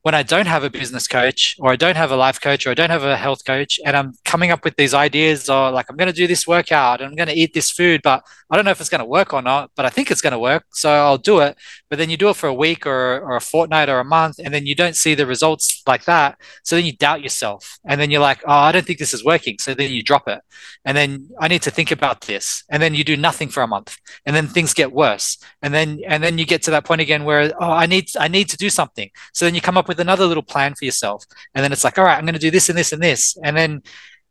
when 0.04 0.16
I 0.16 0.24
don't 0.24 0.48
have 0.48 0.64
a 0.64 0.70
business 0.70 1.08
coach 1.08 1.56
or 1.60 1.72
I 1.72 1.76
don't 1.76 1.96
have 1.96 2.12
a 2.12 2.16
life 2.16 2.42
coach 2.42 2.66
or 2.66 2.72
I 2.72 2.74
don't 2.74 2.90
have 2.90 3.04
a 3.04 3.18
health 3.18 3.46
coach 3.46 3.80
and 3.86 3.96
I'm 3.96 4.14
coming 4.26 4.50
up 4.50 4.64
with 4.64 4.76
these 4.76 4.94
ideas 4.96 5.48
or 5.48 5.70
like 5.70 5.86
I'm 5.90 5.98
going 5.98 6.08
to 6.08 6.14
do 6.14 6.26
this 6.26 6.48
workout 6.48 7.02
and 7.02 7.10
I'm 7.10 7.16
going 7.16 7.30
to 7.30 7.36
eat 7.36 7.54
this 7.54 7.70
food, 7.70 8.02
but 8.04 8.24
I 8.50 8.56
don't 8.56 8.66
know 8.66 8.72
if 8.72 8.82
it's 8.82 8.90
going 8.90 9.00
to 9.00 9.06
work 9.06 9.32
or 9.32 9.42
not, 9.42 9.72
but 9.76 9.86
I 9.86 9.90
think 9.90 10.10
it's 10.10 10.22
going 10.22 10.34
to 10.34 10.40
work. 10.40 10.66
So 10.72 10.90
I'll 10.90 11.20
do 11.20 11.40
it. 11.40 11.56
But 11.90 12.00
then 12.00 12.10
you 12.10 12.18
do 12.18 12.30
it 12.30 12.36
for 12.36 12.48
a 12.48 12.54
week 12.54 12.88
or, 12.88 13.20
or 13.20 13.36
a 13.36 13.42
fortnight 13.42 13.90
or 13.90 14.00
a 14.00 14.04
month 14.04 14.40
and 14.44 14.54
then 14.54 14.66
you 14.66 14.74
don't 14.74 14.96
see 14.96 15.14
the 15.14 15.28
results 15.28 15.84
like 15.86 16.06
that. 16.06 16.40
So 16.64 16.76
then 16.76 16.86
you 16.86 16.94
doubt 16.94 17.22
yourself 17.22 17.78
and 17.86 18.02
then 18.02 18.10
you're 18.10 18.22
like, 18.22 18.42
oh, 18.46 18.52
I 18.52 18.72
don't 18.72 18.86
think 18.86 18.98
this 18.98 19.14
is 19.14 19.24
working. 19.24 19.58
So 19.60 19.76
then 19.76 19.92
you 19.92 20.02
drop 20.02 20.28
it. 20.28 20.42
And 20.84 20.98
then 20.98 21.30
I 21.40 21.48
need 21.48 21.62
to 21.64 21.72
think 21.72 21.92
about 21.92 22.22
this. 22.22 22.64
And 22.72 22.82
then 22.82 22.96
you 22.96 23.04
do 23.04 23.16
nothing 23.18 23.50
for 23.50 23.62
a 23.62 23.68
month 23.68 23.98
and 24.26 24.36
then 24.36 24.48
things 24.48 24.74
get 24.74 24.92
worse. 24.92 25.38
And 25.62 25.74
then, 25.76 26.02
and 26.08 26.24
then 26.24 26.40
you 26.40 26.46
get 26.46 26.64
to 26.64 26.72
that 26.72 26.86
point 26.86 27.02
again 27.02 27.24
where, 27.24 27.54
oh, 27.60 27.72
I 27.72 27.86
need, 27.86 28.10
I 28.20 28.28
need 28.28 28.50
to 28.50 28.58
do 28.58 28.72
something. 28.72 29.12
So 29.34 29.46
then 29.46 29.54
you 29.54 29.62
come 29.62 29.78
up 29.78 29.91
with 29.92 30.00
another 30.00 30.26
little 30.26 30.44
plan 30.44 30.74
for 30.74 30.86
yourself. 30.86 31.26
And 31.54 31.62
then 31.64 31.74
it's 31.74 31.84
like, 31.84 31.98
all 31.98 32.06
right, 32.06 32.18
I'm 32.18 32.24
going 32.24 32.34
to 32.34 32.48
do 32.48 32.50
this 32.50 32.70
and 32.70 32.78
this 32.78 32.94
and 32.94 33.04
this. 33.04 33.36
And 33.44 33.58
then, 33.58 33.82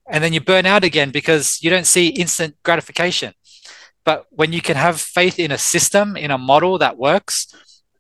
and 0.09 0.25
then 0.25 0.33
you 0.33 0.41
burn 0.41 0.65
out 0.65 0.85
again 0.85 1.11
because 1.11 1.63
you 1.63 1.69
don't 1.69 1.87
see 1.87 2.09
instant 2.09 2.57
gratification. 2.63 3.35
But 4.05 4.25
when 4.31 4.55
you 4.55 4.63
can 4.63 4.77
have 4.77 4.99
faith 4.99 5.39
in 5.39 5.53
a 5.53 5.59
system, 5.59 6.17
in 6.17 6.31
a 6.31 6.39
model 6.39 6.79
that 6.79 6.97
works, 6.97 7.55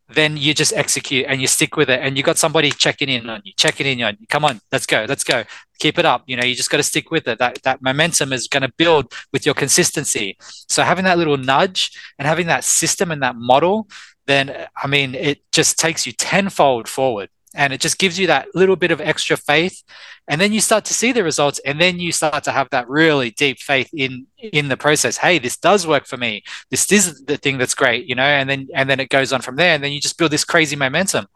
then 0.08 0.38
you 0.38 0.54
just 0.54 0.72
execute 0.72 1.26
and 1.28 1.40
you 1.40 1.46
stick 1.46 1.76
with 1.76 1.90
it. 1.90 2.00
And 2.02 2.16
you 2.16 2.22
got 2.22 2.38
somebody 2.38 2.70
checking 2.70 3.10
in 3.10 3.28
on 3.28 3.42
you 3.44 3.52
checking 3.56 3.86
in 3.86 4.02
on 4.02 4.16
you. 4.18 4.26
Come 4.26 4.44
on 4.44 4.60
let's 4.72 4.86
go 4.86 5.06
let's 5.08 5.22
go. 5.22 5.44
Keep 5.78 6.00
it 6.00 6.04
up. 6.04 6.24
You 6.26 6.36
know 6.36 6.44
you 6.44 6.56
just 6.56 6.70
got 6.70 6.78
to 6.78 6.82
stick 6.82 7.12
with 7.12 7.28
it. 7.28 7.38
That 7.38 7.62
that 7.62 7.80
momentum 7.80 8.32
is 8.32 8.48
going 8.48 8.62
to 8.62 8.72
build 8.76 9.12
with 9.32 9.46
your 9.46 9.54
consistency. 9.54 10.36
So 10.40 10.82
having 10.82 11.04
that 11.04 11.16
little 11.16 11.36
nudge 11.36 11.92
and 12.18 12.26
having 12.26 12.48
that 12.48 12.64
system 12.64 13.12
and 13.12 13.22
that 13.22 13.36
model 13.36 13.86
then 14.30 14.66
i 14.82 14.86
mean 14.86 15.14
it 15.14 15.40
just 15.52 15.78
takes 15.78 16.06
you 16.06 16.12
tenfold 16.12 16.88
forward 16.88 17.28
and 17.54 17.72
it 17.72 17.80
just 17.80 17.98
gives 17.98 18.18
you 18.18 18.26
that 18.28 18.48
little 18.54 18.76
bit 18.76 18.90
of 18.90 19.00
extra 19.00 19.36
faith. 19.36 19.82
And 20.28 20.40
then 20.40 20.52
you 20.52 20.60
start 20.60 20.84
to 20.86 20.94
see 20.94 21.12
the 21.12 21.24
results 21.24 21.60
and 21.64 21.80
then 21.80 21.98
you 21.98 22.12
start 22.12 22.44
to 22.44 22.52
have 22.52 22.70
that 22.70 22.88
really 22.88 23.30
deep 23.32 23.58
faith 23.58 23.90
in 23.92 24.26
in 24.38 24.68
the 24.68 24.76
process. 24.76 25.16
Hey 25.16 25.38
this 25.38 25.56
does 25.56 25.86
work 25.86 26.06
for 26.06 26.16
me. 26.16 26.42
This 26.70 26.90
is 26.92 27.24
the 27.24 27.36
thing 27.36 27.58
that's 27.58 27.74
great 27.74 28.06
you 28.06 28.14
know 28.14 28.22
and 28.22 28.48
then 28.48 28.68
and 28.74 28.88
then 28.88 29.00
it 29.00 29.08
goes 29.08 29.32
on 29.32 29.40
from 29.40 29.56
there 29.56 29.74
and 29.74 29.82
then 29.82 29.92
you 29.92 30.00
just 30.00 30.18
build 30.18 30.30
this 30.30 30.44
crazy 30.44 30.76
momentum. 30.76 31.26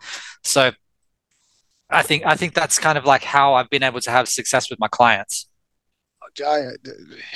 So 0.43 0.73
i 1.91 2.03
think 2.03 2.25
i 2.25 2.35
think 2.35 2.55
that's 2.55 2.79
kind 2.79 2.97
of 2.97 3.05
like 3.05 3.23
how 3.23 3.53
i've 3.55 3.69
been 3.69 3.83
able 3.83 4.01
to 4.01 4.11
have 4.11 4.27
success 4.27 4.71
with 4.71 4.81
my 4.81 4.89
clients. 4.89 5.47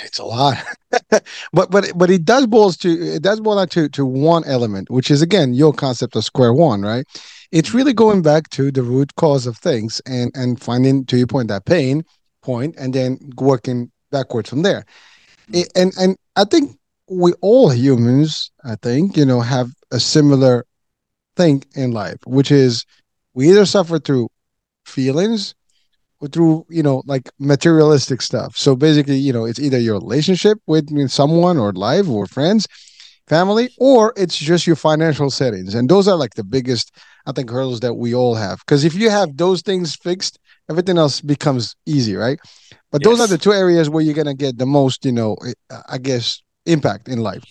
It's 0.04 0.18
a 0.18 0.24
lot, 0.24 0.56
but 1.10 1.70
but 1.70 1.92
but 1.94 2.10
it 2.10 2.24
does 2.24 2.46
boils 2.46 2.76
to 2.78 2.88
it 2.88 3.22
does 3.22 3.40
boil 3.40 3.56
down 3.56 3.68
to 3.68 3.88
to 3.90 4.04
one 4.04 4.44
element, 4.44 4.90
which 4.90 5.10
is 5.10 5.22
again 5.22 5.54
your 5.54 5.72
concept 5.72 6.16
of 6.16 6.24
square 6.24 6.52
one, 6.52 6.82
right? 6.82 7.06
It's 7.50 7.72
really 7.72 7.92
going 7.92 8.22
back 8.22 8.50
to 8.50 8.70
the 8.70 8.82
root 8.82 9.14
cause 9.16 9.46
of 9.46 9.56
things 9.56 10.00
and 10.06 10.30
and 10.34 10.60
finding 10.60 11.06
to 11.06 11.16
your 11.16 11.26
point 11.26 11.48
that 11.48 11.64
pain 11.64 12.04
point, 12.42 12.74
and 12.78 12.94
then 12.94 13.18
working 13.36 13.90
backwards 14.10 14.50
from 14.50 14.62
there. 14.62 14.84
And 15.74 15.92
and 15.98 16.16
I 16.36 16.44
think 16.44 16.78
we 17.08 17.32
all 17.40 17.70
humans, 17.70 18.50
I 18.64 18.76
think, 18.76 19.16
you 19.16 19.24
know, 19.24 19.40
have 19.40 19.70
a 19.90 19.98
similar 19.98 20.66
thing 21.36 21.64
in 21.74 21.92
life, 21.92 22.18
which 22.26 22.50
is 22.50 22.84
we 23.34 23.48
either 23.48 23.64
suffer 23.64 23.98
through 23.98 24.28
feelings 24.84 25.54
or 26.20 26.28
through 26.28 26.66
you 26.68 26.82
know 26.82 27.02
like 27.06 27.30
materialistic 27.38 28.22
stuff 28.22 28.56
so 28.56 28.74
basically 28.74 29.16
you 29.16 29.32
know 29.32 29.44
it's 29.44 29.60
either 29.60 29.78
your 29.78 29.98
relationship 29.98 30.58
with 30.66 31.08
someone 31.08 31.58
or 31.58 31.72
life 31.72 32.08
or 32.08 32.26
friends 32.26 32.66
family 33.28 33.68
or 33.78 34.12
it's 34.16 34.36
just 34.36 34.66
your 34.66 34.76
financial 34.76 35.30
settings 35.30 35.74
and 35.74 35.88
those 35.88 36.08
are 36.08 36.16
like 36.16 36.34
the 36.34 36.44
biggest 36.44 36.96
i 37.28 37.32
think 37.32 37.50
hurdles 37.50 37.80
that 37.80 37.94
we 37.94 38.14
all 38.14 38.34
have. 38.34 38.58
Because 38.60 38.84
if 38.84 38.94
you 38.94 39.10
have 39.10 39.36
those 39.36 39.62
things 39.62 39.94
fixed 39.94 40.38
everything 40.70 40.98
else 40.98 41.20
becomes 41.20 41.74
easy 41.86 42.16
right? 42.16 42.38
But 42.90 43.02
yes. 43.02 43.08
those 43.08 43.20
are 43.20 43.26
the 43.28 43.38
two 43.38 43.52
areas 43.52 43.88
where 43.88 44.02
you're 44.02 44.20
going 44.22 44.34
to 44.36 44.42
get 44.46 44.58
the 44.58 44.66
most 44.66 45.04
you 45.04 45.12
know 45.12 45.36
i 45.88 45.98
guess 45.98 46.42
impact 46.66 47.08
in 47.08 47.20
life. 47.20 47.44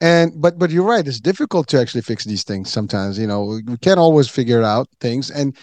And 0.00 0.32
but 0.42 0.58
but 0.58 0.70
you're 0.70 0.90
right 0.94 1.06
it's 1.06 1.20
difficult 1.20 1.68
to 1.68 1.80
actually 1.80 2.02
fix 2.02 2.24
these 2.24 2.44
things 2.44 2.70
sometimes 2.70 3.18
you 3.18 3.26
know 3.26 3.60
we 3.66 3.78
can't 3.78 4.00
always 4.00 4.28
figure 4.28 4.62
out 4.62 4.88
things. 5.00 5.30
And 5.30 5.56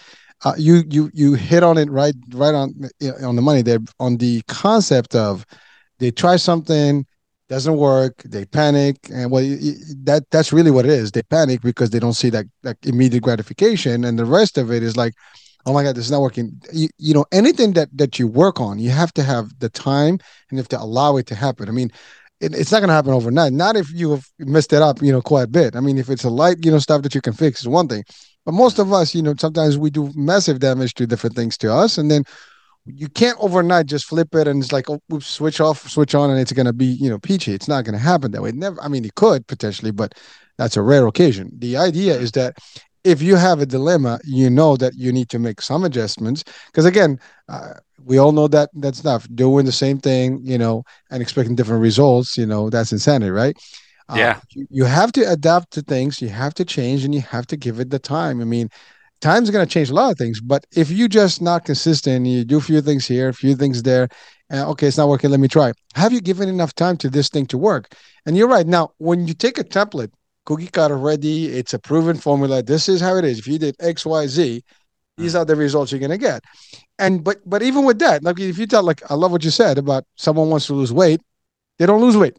uh, 0.44 0.54
you 0.58 0.82
you 0.88 1.10
you 1.14 1.34
hit 1.34 1.62
on 1.62 1.78
it 1.78 1.90
right 1.90 2.14
right 2.32 2.54
on 2.54 2.74
on 3.22 3.36
the 3.36 3.42
money 3.42 3.62
there 3.62 3.78
on 3.98 4.16
the 4.18 4.42
concept 4.48 5.14
of 5.14 5.44
they 5.98 6.10
try 6.10 6.36
something 6.36 7.06
doesn't 7.48 7.76
work 7.76 8.22
they 8.24 8.44
panic 8.46 8.96
and 9.12 9.30
well 9.30 9.42
that 10.04 10.24
that's 10.30 10.52
really 10.52 10.70
what 10.70 10.84
it 10.84 10.90
is. 10.90 11.12
They 11.12 11.22
panic 11.22 11.60
because 11.60 11.90
they 11.90 11.98
don't 11.98 12.14
see 12.14 12.30
that 12.30 12.46
that 12.62 12.78
immediate 12.84 13.22
gratification 13.22 14.04
and 14.04 14.18
the 14.18 14.24
rest 14.24 14.58
of 14.58 14.70
it 14.72 14.82
is 14.82 14.96
like 14.96 15.14
oh 15.66 15.72
my 15.72 15.82
god 15.82 15.96
this 15.96 16.06
is 16.06 16.10
not 16.10 16.22
working. 16.22 16.60
You, 16.72 16.88
you 16.98 17.14
know 17.14 17.26
anything 17.32 17.72
that 17.74 17.88
that 17.96 18.18
you 18.18 18.26
work 18.26 18.60
on 18.60 18.78
you 18.78 18.90
have 18.90 19.12
to 19.14 19.22
have 19.22 19.58
the 19.58 19.68
time 19.68 20.14
and 20.14 20.52
you 20.52 20.58
have 20.58 20.68
to 20.68 20.80
allow 20.80 21.16
it 21.16 21.26
to 21.26 21.34
happen. 21.34 21.68
I 21.68 21.72
mean 21.72 21.90
it, 22.40 22.54
it's 22.54 22.72
not 22.72 22.80
going 22.80 22.88
to 22.88 22.94
happen 22.94 23.12
overnight. 23.12 23.52
Not 23.52 23.76
if 23.76 23.92
you 23.92 24.10
have 24.10 24.26
messed 24.38 24.72
it 24.72 24.82
up 24.82 25.02
you 25.02 25.12
know 25.12 25.22
quite 25.22 25.44
a 25.44 25.48
bit. 25.48 25.76
I 25.76 25.80
mean 25.80 25.98
if 25.98 26.08
it's 26.08 26.24
a 26.24 26.30
light 26.30 26.64
you 26.64 26.70
know 26.70 26.78
stuff 26.78 27.02
that 27.02 27.14
you 27.14 27.20
can 27.20 27.34
fix 27.34 27.60
is 27.60 27.68
one 27.68 27.88
thing. 27.88 28.04
But 28.44 28.52
most 28.52 28.78
of 28.78 28.92
us, 28.92 29.14
you 29.14 29.22
know, 29.22 29.34
sometimes 29.38 29.78
we 29.78 29.90
do 29.90 30.10
massive 30.14 30.58
damage 30.58 30.94
to 30.94 31.06
different 31.06 31.34
things 31.34 31.56
to 31.58 31.72
us, 31.72 31.96
and 31.96 32.10
then 32.10 32.24
you 32.86 33.08
can't 33.08 33.38
overnight 33.40 33.86
just 33.86 34.06
flip 34.06 34.34
it 34.34 34.46
and 34.46 34.62
it's 34.62 34.72
like 34.72 34.90
oh, 34.90 35.00
oops, 35.12 35.26
switch 35.26 35.60
off, 35.60 35.88
switch 35.88 36.14
on, 36.14 36.30
and 36.30 36.38
it's 36.38 36.52
gonna 36.52 36.72
be 36.72 36.86
you 36.86 37.08
know 37.08 37.18
peachy. 37.18 37.52
It's 37.52 37.68
not 37.68 37.84
gonna 37.84 37.98
happen 37.98 38.32
that 38.32 38.42
way. 38.42 38.52
never. 38.52 38.80
I 38.80 38.88
mean, 38.88 39.04
it 39.04 39.14
could 39.14 39.46
potentially, 39.46 39.90
but 39.90 40.14
that's 40.58 40.76
a 40.76 40.82
rare 40.82 41.06
occasion. 41.06 41.50
The 41.58 41.76
idea 41.76 42.14
is 42.14 42.32
that 42.32 42.58
if 43.04 43.20
you 43.20 43.36
have 43.36 43.60
a 43.60 43.66
dilemma, 43.66 44.18
you 44.24 44.48
know 44.48 44.76
that 44.76 44.94
you 44.96 45.12
need 45.12 45.28
to 45.30 45.38
make 45.38 45.60
some 45.60 45.84
adjustments. 45.84 46.44
Because 46.66 46.86
again, 46.86 47.20
uh, 47.48 47.74
we 48.02 48.18
all 48.18 48.32
know 48.32 48.48
that 48.48 48.70
that 48.74 48.96
stuff 48.96 49.28
doing 49.34 49.66
the 49.66 49.72
same 49.72 49.98
thing, 49.98 50.40
you 50.42 50.58
know, 50.58 50.84
and 51.10 51.22
expecting 51.22 51.54
different 51.54 51.82
results, 51.82 52.36
you 52.36 52.46
know, 52.46 52.70
that's 52.70 52.92
insanity, 52.92 53.30
right? 53.30 53.56
Uh, 54.08 54.16
yeah. 54.18 54.40
You, 54.50 54.66
you, 54.70 54.84
have 54.84 55.12
to 55.12 55.22
adapt 55.30 55.70
to 55.72 55.82
things, 55.82 56.20
you 56.20 56.28
have 56.28 56.52
to 56.54 56.64
change, 56.64 57.04
and 57.04 57.14
you 57.14 57.22
have 57.22 57.46
to 57.46 57.56
give 57.56 57.80
it 57.80 57.90
the 57.90 57.98
time. 57.98 58.40
I 58.40 58.44
mean, 58.44 58.68
time's 59.24 59.50
going 59.50 59.66
to 59.66 59.72
change 59.72 59.88
a 59.88 59.94
lot 59.94 60.12
of 60.12 60.18
things, 60.18 60.38
but 60.38 60.66
if 60.76 60.90
you 60.90 61.08
just 61.08 61.40
not 61.40 61.64
consistent, 61.64 62.26
you 62.26 62.44
do 62.44 62.58
a 62.58 62.60
few 62.60 62.82
things 62.82 63.06
here, 63.06 63.30
a 63.30 63.32
few 63.32 63.56
things 63.56 63.82
there, 63.82 64.06
and 64.50 64.60
okay, 64.68 64.86
it's 64.86 64.98
not 64.98 65.08
working, 65.08 65.30
let 65.30 65.40
me 65.40 65.48
try. 65.48 65.72
Have 65.94 66.12
you 66.12 66.20
given 66.20 66.46
enough 66.48 66.74
time 66.74 66.98
to 66.98 67.08
this 67.08 67.30
thing 67.30 67.46
to 67.46 67.56
work? 67.56 67.94
And 68.26 68.36
you're 68.36 68.48
right. 68.48 68.66
Now, 68.66 68.92
when 68.98 69.26
you 69.26 69.32
take 69.32 69.56
a 69.56 69.64
template, 69.64 70.12
cookie 70.44 70.66
cutter 70.66 70.98
ready, 70.98 71.46
it's 71.46 71.72
a 71.72 71.78
proven 71.78 72.18
formula. 72.18 72.62
This 72.62 72.86
is 72.86 73.00
how 73.00 73.16
it 73.16 73.24
is. 73.24 73.38
If 73.38 73.46
you 73.46 73.58
did 73.58 73.76
X, 73.80 74.04
Y, 74.04 74.26
Z, 74.26 74.62
these 75.16 75.34
mm. 75.34 75.38
are 75.38 75.44
the 75.46 75.56
results 75.56 75.90
you're 75.90 76.02
gonna 76.02 76.18
get. 76.18 76.44
And 76.98 77.24
but 77.24 77.38
but 77.48 77.62
even 77.62 77.86
with 77.86 77.98
that, 78.00 78.22
like 78.22 78.38
if 78.38 78.58
you 78.58 78.66
tell 78.66 78.82
like 78.82 79.00
I 79.10 79.14
love 79.14 79.32
what 79.32 79.42
you 79.42 79.50
said 79.50 79.78
about 79.78 80.04
someone 80.16 80.50
wants 80.50 80.66
to 80.66 80.74
lose 80.74 80.92
weight, 80.92 81.20
they 81.78 81.86
don't 81.86 82.02
lose 82.02 82.16
weight 82.16 82.36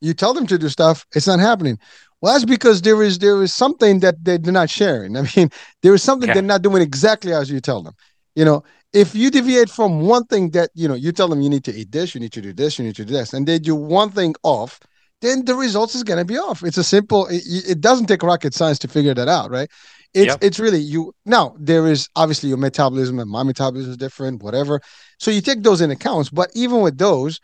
you 0.00 0.14
tell 0.14 0.34
them 0.34 0.46
to 0.46 0.58
do 0.58 0.68
stuff, 0.68 1.06
it's 1.14 1.26
not 1.26 1.40
happening. 1.40 1.78
Well, 2.20 2.34
that's 2.34 2.44
because 2.44 2.82
there 2.82 3.02
is 3.02 3.18
there 3.18 3.42
is 3.42 3.54
something 3.54 4.00
that 4.00 4.22
they're 4.24 4.38
not 4.38 4.70
sharing. 4.70 5.16
I 5.20 5.26
mean, 5.36 5.50
there 5.82 5.94
is 5.94 6.02
something 6.02 6.32
they're 6.32 6.42
not 6.42 6.62
doing 6.62 6.82
exactly 6.82 7.32
as 7.32 7.50
you 7.50 7.60
tell 7.60 7.82
them. 7.82 7.94
You 8.34 8.44
know, 8.44 8.62
if 8.92 9.14
you 9.14 9.30
deviate 9.30 9.70
from 9.70 10.00
one 10.00 10.24
thing 10.24 10.50
that 10.50 10.70
you 10.74 10.88
know, 10.88 10.94
you 10.94 11.12
tell 11.12 11.28
them 11.28 11.40
you 11.40 11.50
need 11.50 11.64
to 11.64 11.74
eat 11.74 11.92
this, 11.92 12.14
you 12.14 12.20
need 12.20 12.32
to 12.32 12.42
do 12.42 12.52
this, 12.52 12.78
you 12.78 12.84
need 12.84 12.96
to 12.96 13.04
do 13.04 13.12
this, 13.12 13.32
and 13.32 13.46
they 13.46 13.58
do 13.58 13.74
one 13.74 14.10
thing 14.10 14.34
off, 14.42 14.80
then 15.20 15.44
the 15.44 15.54
results 15.54 15.94
is 15.94 16.02
going 16.02 16.18
to 16.18 16.24
be 16.24 16.38
off. 16.38 16.62
It's 16.62 16.78
a 16.78 16.84
simple. 16.84 17.26
It, 17.26 17.42
it, 17.46 17.80
doesn't 17.80 18.06
take 18.06 18.22
rocket 18.22 18.54
science 18.54 18.78
to 18.80 18.88
figure 18.88 19.14
that 19.14 19.28
out, 19.28 19.50
right? 19.50 19.70
It's 20.12 20.26
yep. 20.26 20.38
it's 20.42 20.58
really 20.58 20.80
you. 20.80 21.14
Now 21.24 21.54
there 21.58 21.86
is 21.86 22.08
obviously 22.16 22.48
your 22.48 22.58
metabolism 22.58 23.18
and 23.18 23.30
my 23.30 23.42
metabolism 23.42 23.92
is 23.92 23.96
different, 23.96 24.42
whatever. 24.42 24.80
So 25.18 25.30
you 25.30 25.40
take 25.40 25.62
those 25.62 25.80
in 25.80 25.90
accounts, 25.90 26.30
but 26.30 26.50
even 26.54 26.80
with 26.80 26.98
those, 26.98 27.40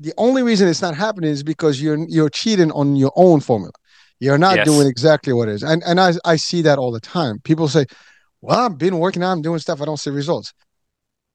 the 0.00 0.14
only 0.16 0.42
reason 0.42 0.68
it's 0.68 0.82
not 0.82 0.94
happening 0.94 1.30
is 1.30 1.42
because 1.42 1.80
you're 1.80 1.98
you're 2.08 2.30
cheating 2.30 2.70
on 2.72 2.96
your 2.96 3.12
own 3.16 3.40
formula. 3.40 3.72
You're 4.20 4.38
not 4.38 4.56
Yes. 4.56 4.66
doing 4.66 4.86
exactly 4.86 5.32
what 5.32 5.48
it 5.48 5.54
is. 5.54 5.62
And 5.62 5.82
and 5.84 6.00
I 6.00 6.12
I 6.24 6.36
see 6.36 6.62
that 6.62 6.78
all 6.78 6.90
the 6.92 7.00
time. 7.00 7.38
People 7.44 7.68
say, 7.68 7.84
Well, 8.40 8.58
I've 8.58 8.78
been 8.78 8.98
working 8.98 9.22
out, 9.22 9.32
I'm 9.32 9.42
doing 9.42 9.58
stuff, 9.58 9.80
I 9.80 9.84
don't 9.84 9.98
see 9.98 10.10
results. 10.10 10.52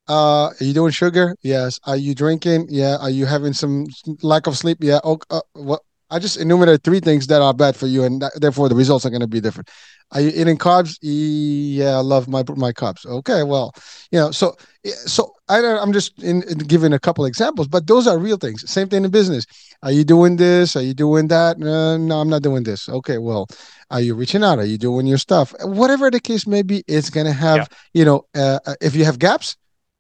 Uh, 0.07 0.45
are 0.47 0.55
you 0.63 0.73
doing 0.73 0.91
sugar? 0.91 1.35
Yes. 1.43 1.79
Are 1.85 1.95
you 1.95 2.13
drinking? 2.15 2.67
Yeah. 2.69 2.97
Are 2.97 3.09
you 3.09 3.25
having 3.25 3.53
some 3.53 3.85
lack 4.23 4.47
of 4.47 4.57
sleep? 4.57 4.79
Yeah. 4.81 4.99
Oh, 5.03 5.19
uh, 5.29 5.41
what? 5.53 5.81
I 6.11 6.19
just 6.19 6.37
enumerated 6.37 6.83
three 6.83 6.99
things 6.99 7.27
that 7.27 7.41
are 7.41 7.53
bad 7.53 7.75
for 7.75 7.87
you, 7.87 8.03
and 8.03 8.21
that, 8.21 8.33
therefore 8.39 8.69
the 8.69 8.75
results 8.75 9.05
are 9.05 9.09
going 9.09 9.21
to 9.21 9.27
be 9.27 9.41
different. 9.41 9.69
Are 10.11 10.19
you 10.19 10.31
eating 10.35 10.57
carbs? 10.57 10.97
Yeah, 11.01 11.91
I 11.97 12.01
love 12.01 12.27
my 12.27 12.43
my 12.55 12.73
carbs. 12.73 13.05
Okay, 13.05 13.43
well, 13.43 13.73
you 14.11 14.19
know, 14.19 14.29
so 14.31 14.55
so 14.85 15.33
I 15.47 15.61
don't, 15.61 15.81
I'm 15.81 15.93
just 15.93 16.21
in, 16.21 16.43
in 16.43 16.57
giving 16.59 16.91
a 16.91 16.99
couple 16.99 17.23
examples, 17.25 17.67
but 17.69 17.87
those 17.87 18.07
are 18.07 18.19
real 18.19 18.35
things. 18.37 18.69
Same 18.69 18.89
thing 18.89 19.05
in 19.05 19.11
business. 19.11 19.45
Are 19.83 19.91
you 19.91 20.03
doing 20.03 20.35
this? 20.35 20.75
Are 20.75 20.81
you 20.81 20.93
doing 20.93 21.27
that? 21.29 21.59
No, 21.59 21.97
no, 21.97 22.19
I'm 22.19 22.29
not 22.29 22.41
doing 22.41 22.63
this. 22.63 22.89
Okay, 22.89 23.17
well, 23.17 23.47
are 23.89 24.01
you 24.01 24.13
reaching 24.13 24.43
out? 24.43 24.59
Are 24.59 24.65
you 24.65 24.77
doing 24.77 25.07
your 25.07 25.17
stuff? 25.17 25.53
Whatever 25.63 26.11
the 26.11 26.19
case 26.19 26.45
may 26.45 26.61
be, 26.61 26.83
it's 26.87 27.09
going 27.09 27.25
to 27.25 27.33
have, 27.33 27.57
Yeah. 27.57 27.65
you 27.93 28.05
know, 28.05 28.25
uh, 28.35 28.59
uh, 28.65 28.75
if 28.81 28.95
you 28.95 29.05
have 29.05 29.17
gaps, 29.17 29.55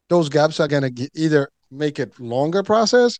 those 0.09 0.27
gaps 0.27 0.59
are 0.59 0.67
going 0.67 0.93
to 0.93 1.09
either 1.15 1.49
make 1.71 1.99
it 1.99 2.19
longer 2.19 2.63
process 2.63 3.17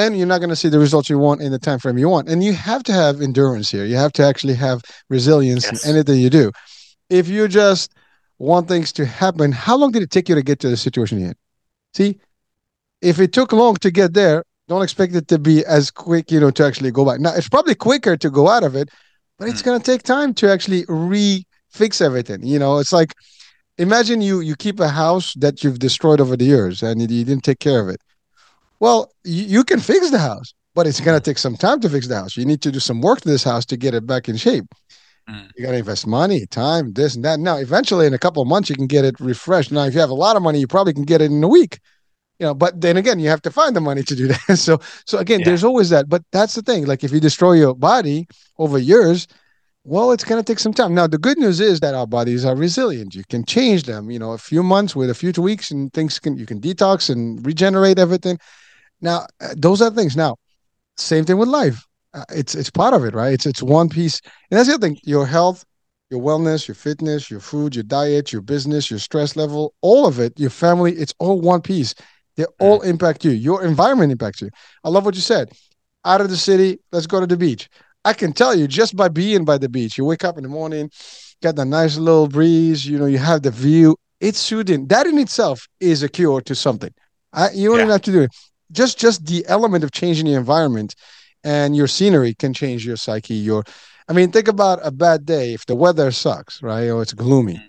and 0.00 0.16
you're 0.16 0.26
not 0.32 0.38
going 0.42 0.54
to 0.56 0.60
see 0.62 0.70
the 0.74 0.78
results 0.86 1.08
you 1.12 1.18
want 1.18 1.40
in 1.46 1.50
the 1.56 1.58
time 1.68 1.78
frame 1.82 1.98
you 1.98 2.08
want. 2.08 2.28
And 2.30 2.38
you 2.46 2.52
have 2.70 2.82
to 2.88 2.92
have 3.02 3.14
endurance 3.28 3.68
here. 3.74 3.84
You 3.92 3.96
have 4.04 4.12
to 4.18 4.22
actually 4.30 4.54
have 4.66 4.78
resilience 5.16 5.64
Yes. 5.64 5.84
in 5.84 5.90
anything 5.92 6.18
you 6.20 6.30
do. 6.30 6.46
If 7.20 7.24
you 7.28 7.48
just 7.48 7.86
want 8.50 8.68
things 8.68 8.92
to 8.92 9.04
happen 9.04 9.50
how 9.66 9.76
long 9.80 9.90
did 9.94 10.02
it 10.06 10.10
take 10.16 10.28
you 10.28 10.34
to 10.40 10.42
get 10.50 10.58
to 10.60 10.68
the 10.68 10.76
situation 10.76 11.18
you're 11.20 11.34
see 12.00 12.10
if 13.10 13.18
it 13.18 13.32
took 13.32 13.50
long 13.52 13.74
to 13.76 13.90
get 13.90 14.10
there 14.14 14.44
don't 14.68 14.82
expect 14.88 15.12
it 15.20 15.26
to 15.26 15.38
be 15.40 15.56
as 15.66 15.90
quick 15.90 16.30
you 16.30 16.38
know 16.42 16.50
to 16.58 16.62
actually 16.64 16.92
go 16.92 17.04
back 17.04 17.18
now 17.18 17.32
it's 17.38 17.48
probably 17.48 17.74
quicker 17.74 18.14
to 18.16 18.30
go 18.30 18.44
out 18.54 18.62
of 18.68 18.76
it 18.76 18.88
but 19.38 19.48
it's 19.48 19.62
Mm. 19.62 19.64
going 19.66 19.80
to 19.80 19.86
take 19.92 20.02
time 20.04 20.30
to 20.34 20.44
actually 20.54 20.84
re-fix 20.88 22.00
everything 22.00 22.40
you 22.52 22.58
know? 22.62 22.78
It's 22.82 22.92
like 23.00 23.12
imagine 23.86 24.20
you 24.28 24.36
you 24.48 24.54
keep 24.66 24.78
a 24.80 24.88
house 25.02 25.34
that 25.44 25.54
you've 25.64 25.80
destroyed 25.88 26.20
over 26.20 26.36
the 26.36 26.44
years 26.54 26.76
and 26.86 26.94
you, 27.02 27.08
you 27.18 27.24
didn't 27.24 27.44
take 27.50 27.60
care 27.68 27.80
of 27.84 27.88
it 27.94 28.00
well 28.80 29.10
you, 29.24 29.44
you 29.44 29.64
can 29.64 29.80
fix 29.80 30.10
the 30.10 30.18
house 30.18 30.54
but 30.74 30.86
it's 30.86 31.00
going 31.00 31.18
to 31.18 31.24
take 31.24 31.38
some 31.38 31.56
time 31.56 31.80
to 31.80 31.88
fix 31.90 32.06
the 32.06 32.14
house. 32.14 32.36
You 32.36 32.44
need 32.44 32.62
to 32.62 32.70
do 32.70 32.78
some 32.78 33.00
work 33.00 33.20
to 33.22 33.28
this 33.28 33.42
house 33.42 33.66
to 33.66 33.76
get 33.76 33.94
it 33.94 34.06
back 34.06 34.28
in 34.28 34.36
shape. 34.36 34.66
Mm. 35.28 35.50
you 35.56 35.64
got 35.64 35.72
to 35.72 35.78
invest 35.78 36.06
money 36.06 36.46
time 36.46 36.92
this 36.92 37.14
and 37.16 37.24
that. 37.24 37.38
Now 37.40 37.56
eventually 37.56 38.06
in 38.06 38.14
a 38.14 38.18
couple 38.18 38.40
of 38.42 38.48
months 38.48 38.70
you 38.70 38.76
can 38.76 38.86
get 38.86 39.04
it 39.04 39.18
refreshed. 39.20 39.72
Now 39.72 39.84
if 39.84 39.94
you 39.94 40.00
have 40.00 40.10
a 40.10 40.14
lot 40.14 40.36
of 40.36 40.42
money 40.42 40.58
you 40.60 40.66
probably 40.68 40.94
can 40.94 41.02
get 41.02 41.20
it 41.20 41.30
in 41.32 41.42
a 41.42 41.48
week. 41.48 41.80
You 42.38 42.46
know 42.46 42.54
but 42.54 42.80
then 42.80 42.96
again 42.96 43.18
you 43.18 43.28
have 43.28 43.42
to 43.42 43.50
find 43.50 43.74
the 43.74 43.80
money 43.80 44.02
to 44.04 44.14
do 44.14 44.28
that. 44.32 44.56
So 44.56 44.80
so 45.04 45.18
again 45.18 45.40
Yeah. 45.40 45.46
there's 45.46 45.64
always 45.64 45.90
that. 45.90 46.08
But 46.08 46.22
that's 46.32 46.54
the 46.54 46.62
thing. 46.62 46.86
Like 46.86 47.02
if 47.04 47.12
you 47.12 47.20
destroy 47.20 47.54
your 47.54 47.74
body 47.74 48.26
over 48.58 48.78
years 48.78 49.26
well 49.84 50.12
it's 50.12 50.24
going 50.24 50.42
to 50.42 50.46
take 50.52 50.58
some 50.58 50.74
time. 50.74 50.94
Now 50.94 51.06
the 51.06 51.18
good 51.18 51.38
news 51.38 51.60
is 51.60 51.80
that 51.80 51.94
our 51.94 52.06
bodies 52.06 52.44
are 52.44 52.54
resilient. 52.56 53.14
You 53.14 53.24
can 53.28 53.44
change 53.44 53.82
them. 53.84 54.10
You 54.10 54.18
know 54.18 54.32
a 54.32 54.38
few 54.38 54.62
months 54.62 54.94
with 54.96 55.10
a 55.10 55.14
few 55.14 55.32
weeks 55.42 55.70
and 55.70 55.92
things 55.92 56.18
can 56.18 56.36
you 56.38 56.46
can 56.46 56.60
detox 56.60 57.10
and 57.10 57.44
regenerate 57.44 57.98
everything 57.98 58.38
now 59.00 59.26
uh, 59.40 59.54
those 59.56 59.80
are 59.82 59.90
things. 59.90 60.16
Now 60.16 60.36
same 60.96 61.24
thing 61.24 61.38
with 61.38 61.48
life. 61.48 61.84
Uh, 62.14 62.24
it's 62.34 62.54
it's 62.54 62.70
part 62.70 62.94
of 62.94 63.04
it 63.04 63.14
right? 63.14 63.32
It's 63.32 63.46
it's 63.46 63.62
one 63.62 63.88
piece. 63.88 64.20
And 64.50 64.58
that's 64.58 64.68
the 64.68 64.74
other 64.74 64.86
thing. 64.88 64.98
Your 65.04 65.26
health 65.26 65.64
your 66.10 66.20
wellness 66.22 66.66
your 66.66 66.74
fitness 66.74 67.30
your 67.30 67.38
food 67.40 67.74
your 67.76 67.82
diet 67.82 68.32
your 68.32 68.40
business 68.40 68.90
your 68.90 68.98
stress 68.98 69.36
level 69.36 69.74
all 69.82 70.06
of 70.06 70.18
it 70.18 70.32
your 70.40 70.48
family 70.48 70.92
it's 70.94 71.14
all 71.18 71.40
one 71.40 71.60
piece. 71.60 71.94
They 72.36 72.46
all 72.60 72.80
impact 72.82 73.24
you. 73.24 73.32
Your 73.32 73.64
environment 73.64 74.12
impacts 74.12 74.40
you. 74.40 74.48
I 74.84 74.88
love 74.90 75.04
what 75.04 75.16
you 75.16 75.20
said. 75.20 75.50
Out 76.04 76.20
of 76.20 76.30
the 76.30 76.36
city 76.36 76.78
let's 76.92 77.06
go 77.06 77.20
to 77.20 77.26
the 77.26 77.36
beach. 77.36 77.68
I 78.04 78.14
can 78.14 78.32
tell 78.32 78.54
you 78.54 78.66
just 78.66 78.96
by 78.96 79.08
being 79.08 79.44
by 79.44 79.58
the 79.58 79.68
beach 79.68 79.98
you 79.98 80.04
wake 80.04 80.24
up 80.24 80.36
in 80.38 80.44
the 80.44 80.48
morning 80.48 80.90
got 81.42 81.56
the 81.56 81.64
nice 81.64 81.96
little 81.98 82.26
breeze 82.26 82.86
you 82.86 82.98
know 82.98 83.06
you 83.06 83.18
have 83.18 83.42
the 83.42 83.50
view. 83.50 83.96
It's 84.20 84.38
soothing. 84.38 84.86
That 84.88 85.06
in 85.06 85.18
itself 85.18 85.68
is 85.78 86.02
a 86.02 86.08
cure 86.08 86.40
to 86.40 86.54
something. 86.54 86.92
I, 87.32 87.50
you 87.50 87.68
don't 87.68 87.76
Yeah. 87.78 87.82
even 87.84 87.92
have 87.92 88.02
to 88.02 88.12
do 88.12 88.22
it 88.22 88.30
just 88.72 88.98
just 88.98 89.26
the 89.26 89.44
element 89.48 89.84
of 89.84 89.90
changing 89.92 90.26
the 90.26 90.34
environment 90.34 90.94
and 91.44 91.76
your 91.76 91.86
scenery 91.86 92.34
can 92.34 92.52
change 92.52 92.86
your 92.86 92.96
psyche 92.96 93.34
your 93.34 93.64
i 94.08 94.12
mean 94.12 94.30
think 94.30 94.48
about 94.48 94.78
a 94.82 94.90
bad 94.90 95.24
day 95.26 95.52
if 95.54 95.66
the 95.66 95.74
weather 95.74 96.10
sucks 96.10 96.62
right 96.62 96.88
or 96.88 97.02
it's 97.02 97.12
gloomy 97.14 97.60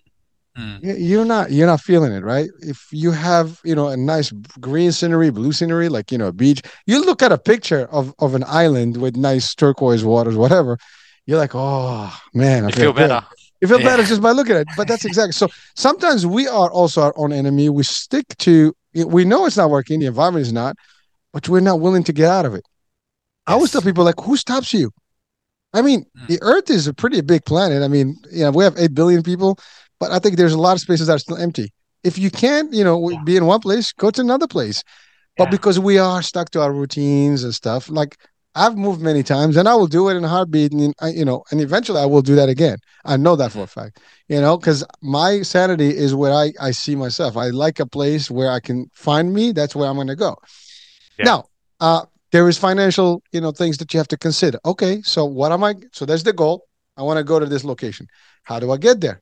Mm. 0.58 0.80
y- 0.84 0.96
you're 0.98 1.26
not 1.26 1.52
you're 1.52 1.68
not 1.68 1.80
feeling 1.80 2.12
it 2.12 2.24
right 2.24 2.50
if 2.62 2.88
you 2.92 3.12
have 3.12 3.60
you 3.64 3.76
know 3.76 3.88
a 3.88 3.96
nice 3.98 4.32
green 4.60 4.92
scenery 4.92 5.30
blue 5.30 5.52
scenery 5.52 5.90
like 5.90 6.12
you 6.12 6.18
know 6.18 6.28
a 6.28 6.34
beach 6.34 6.62
you 6.86 7.04
look 7.06 7.22
at 7.22 7.32
a 7.32 7.38
picture 7.38 7.88
of 7.92 8.14
of 8.20 8.36
an 8.36 8.44
island 8.48 8.98
with 8.98 9.16
nice 9.16 9.54
turquoise 9.56 10.04
waters 10.04 10.36
whatever 10.36 10.78
you're 11.26 11.38
like 11.38 11.52
oh 11.54 12.12
man 12.34 12.66
I 12.66 12.72
feel 12.72 12.92
good." 12.94 13.10
better. 13.10 13.26
you 13.62 13.68
feel 13.68 13.80
Yeah. 13.80 13.86
better 13.90 14.04
just 14.04 14.22
by 14.22 14.32
looking 14.32 14.56
at 14.56 14.62
it 14.62 14.76
but 14.76 14.88
that's 14.88 15.06
exactly 15.06 15.32
so 15.34 15.48
sometimes 15.76 16.26
we 16.26 16.48
are 16.48 16.72
also 16.72 17.02
our 17.02 17.14
own 17.18 17.32
enemy 17.32 17.70
we 17.70 17.84
stick 17.84 18.26
to 18.40 18.74
we 19.06 19.24
know 19.26 19.46
it's 19.46 19.58
not 19.58 19.70
working 19.70 20.00
the 20.00 20.08
environment 20.08 20.46
is 20.46 20.54
not 20.54 20.76
but 21.34 21.48
we're 21.50 21.60
not 21.60 21.80
willing 21.80 22.04
to 22.04 22.14
get 22.14 22.30
out 22.30 22.46
of 22.46 22.54
it. 22.54 22.66
I 23.48 23.54
always 23.54 23.70
Yes. 23.70 23.74
tell 23.74 23.82
people 23.82 24.04
like 24.04 24.20
who 24.22 24.38
stops 24.38 24.74
you? 24.74 24.92
I 25.74 25.82
mean 25.82 26.06
Mm. 26.18 26.28
the 26.28 26.40
earth 26.42 26.70
is 26.70 26.88
a 26.88 26.94
pretty 26.94 27.22
big 27.22 27.46
planet. 27.46 27.84
I 27.84 27.88
mean 27.88 28.16
you 28.32 28.44
know 28.44 28.52
we 28.52 28.64
have 28.64 28.78
8 28.78 28.94
billion 28.94 29.24
people 29.24 29.58
but 30.00 30.12
i 30.12 30.20
think 30.20 30.38
there's 30.38 30.54
a 30.54 30.60
lot 30.60 30.74
of 30.78 30.82
spaces 30.82 31.08
that 31.08 31.16
are 31.16 31.20
still 31.20 31.38
empty. 31.38 31.72
If 32.04 32.18
you 32.18 32.32
can't 32.32 32.74
you 32.74 32.84
know 32.84 32.98
Yeah. 33.10 33.24
be 33.24 33.38
in 33.38 33.46
one 33.46 33.60
place 33.62 33.92
go 33.94 34.12
to 34.12 34.22
another 34.22 34.48
place. 34.48 34.84
But 35.38 35.50
because 35.50 35.80
we 35.80 35.98
are 35.98 36.22
stuck 36.22 36.50
to 36.52 36.62
our 36.62 36.74
routines 36.74 37.44
and 37.46 37.54
stuff 37.54 37.90
like 37.90 38.18
i've 38.56 38.76
moved 38.76 39.00
many 39.00 39.22
times 39.24 39.56
and 39.58 39.70
i 39.70 39.76
will 39.76 39.88
do 39.88 40.10
it 40.10 40.16
in 40.18 40.24
a 40.24 40.28
heartbeat 40.28 40.72
and 40.74 40.94
you 41.20 41.24
know 41.24 41.44
and 41.52 41.62
eventually 41.62 42.02
i 42.02 42.06
will 42.06 42.22
do 42.24 42.36
that 42.36 42.50
again. 42.50 42.78
I 43.06 43.16
know 43.18 43.36
that 43.38 43.52
for 43.54 43.64
a 43.64 43.68
fact 43.68 44.00
you 44.28 44.42
know 44.42 44.58
because 44.58 44.84
my 45.02 45.44
sanity 45.44 45.90
is 46.06 46.16
where 46.16 46.34
I, 46.34 46.52
I 46.60 46.72
see 46.72 46.96
myself. 46.96 47.38
I 47.38 47.48
like 47.66 47.80
a 47.80 47.86
place 47.86 48.30
where 48.32 48.52
i 48.52 48.60
can 48.60 48.88
find 48.94 49.34
me. 49.34 49.52
That's 49.54 49.76
where 49.76 49.88
i'm 49.90 49.96
going 49.96 50.08
to 50.08 50.16
go 50.28 50.36
Yeah. 51.20 51.26
now 51.32 51.40
uh 51.80 52.02
there 52.32 52.48
is 52.52 52.58
financial 52.58 53.22
you 53.32 53.42
know 53.42 53.52
things 53.52 53.78
that 53.80 53.94
you 53.94 53.98
have 54.00 54.08
to 54.10 54.18
consider. 54.18 54.60
Okay 54.66 55.02
so 55.04 55.26
what 55.26 55.52
am 55.52 55.64
i 55.64 55.76
so 55.94 56.06
that's 56.06 56.24
the 56.24 56.34
goal. 56.34 56.66
I 56.98 57.02
want 57.04 57.18
to 57.18 57.24
go 57.24 57.40
to 57.40 57.46
this 57.46 57.64
location. 57.64 58.08
How 58.44 58.60
do 58.60 58.72
i 58.72 58.78
get 58.78 59.02
there? 59.02 59.22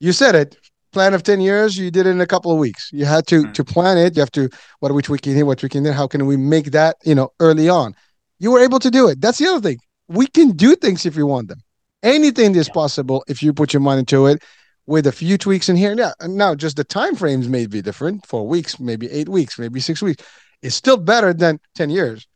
You 0.00 0.12
said 0.12 0.34
it 0.34 0.56
plan 0.92 1.12
of 1.12 1.22
10 1.24 1.40
years 1.40 1.76
you 1.76 1.90
did 1.90 2.06
it 2.06 2.10
in 2.10 2.20
a 2.20 2.26
couple 2.34 2.52
of 2.52 2.58
weeks. 2.58 2.82
You 2.92 3.04
had 3.04 3.26
to 3.32 3.38
Mm. 3.42 3.54
to 3.54 3.64
plan 3.64 3.96
it 3.98 4.10
you 4.16 4.20
have 4.20 4.30
to 4.40 4.48
what 4.80 4.90
are 4.90 4.94
we 4.94 5.02
tweaking 5.02 5.34
here 5.34 5.44
what 5.46 5.58
we 5.58 5.62
tweaking 5.62 5.82
there 5.82 5.92
how 6.02 6.06
can 6.06 6.24
we 6.26 6.36
make 6.36 6.66
that 6.78 6.96
you 7.04 7.14
know 7.18 7.28
early 7.40 7.68
on? 7.68 7.94
You 8.42 8.50
were 8.52 8.60
able 8.68 8.78
to 8.86 8.90
do 8.98 9.08
it. 9.10 9.20
That's 9.20 9.38
the 9.38 9.46
other 9.50 9.60
thing. 9.68 9.78
We 10.08 10.26
can 10.36 10.48
do 10.66 10.70
things 10.76 11.00
if 11.06 11.14
you 11.16 11.26
want 11.34 11.48
them. 11.48 11.60
Anything 12.02 12.54
is 12.54 12.68
Yeah. 12.68 12.74
possible 12.82 13.24
if 13.32 13.42
you 13.42 13.52
put 13.52 13.72
your 13.72 13.80
mind 13.88 13.98
into 14.00 14.26
it 14.26 14.42
with 14.86 15.06
a 15.06 15.12
few 15.12 15.36
tweaks 15.38 15.68
in 15.70 15.76
here. 15.76 15.92
And 16.20 16.36
now 16.36 16.54
just 16.54 16.76
the 16.76 16.84
time 16.84 17.14
frames 17.16 17.48
may 17.48 17.64
be 17.66 17.80
different. 17.88 18.26
Four 18.26 18.44
weeks 18.54 18.78
maybe 18.78 19.06
eight 19.18 19.28
weeks 19.28 19.58
maybe 19.58 19.80
six 19.80 20.02
weeks 20.02 20.22
it's 20.64 20.74
still 20.74 20.96
better 20.96 21.32
than 21.32 21.60
10 21.74 21.90
years. 21.90 22.26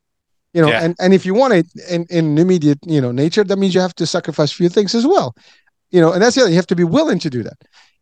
You 0.55 0.63
know 0.63 0.69
Yeah. 0.69 0.85
and 0.85 0.95
and 1.03 1.13
if 1.19 1.27
you 1.27 1.35
want 1.35 1.53
it 1.61 1.67
in 1.95 2.07
in 2.19 2.39
immediate 2.39 2.79
you 2.95 3.01
know 3.03 3.13
nature 3.13 3.45
that 3.45 3.59
means 3.59 3.75
you 3.75 3.83
have 3.83 3.95
to 3.97 4.07
sacrifice 4.07 4.51
a 4.53 4.55
few 4.55 4.69
things 4.77 4.95
as 4.95 5.07
well. 5.07 5.35
You 5.91 6.01
know 6.03 6.11
and 6.13 6.23
that's 6.23 6.35
the 6.37 6.43
other 6.43 6.51
you 6.51 6.57
have 6.63 6.73
to 6.75 6.77
be 6.83 6.85
willing 6.85 7.19
to 7.25 7.31
do 7.37 7.43
that. 7.49 7.59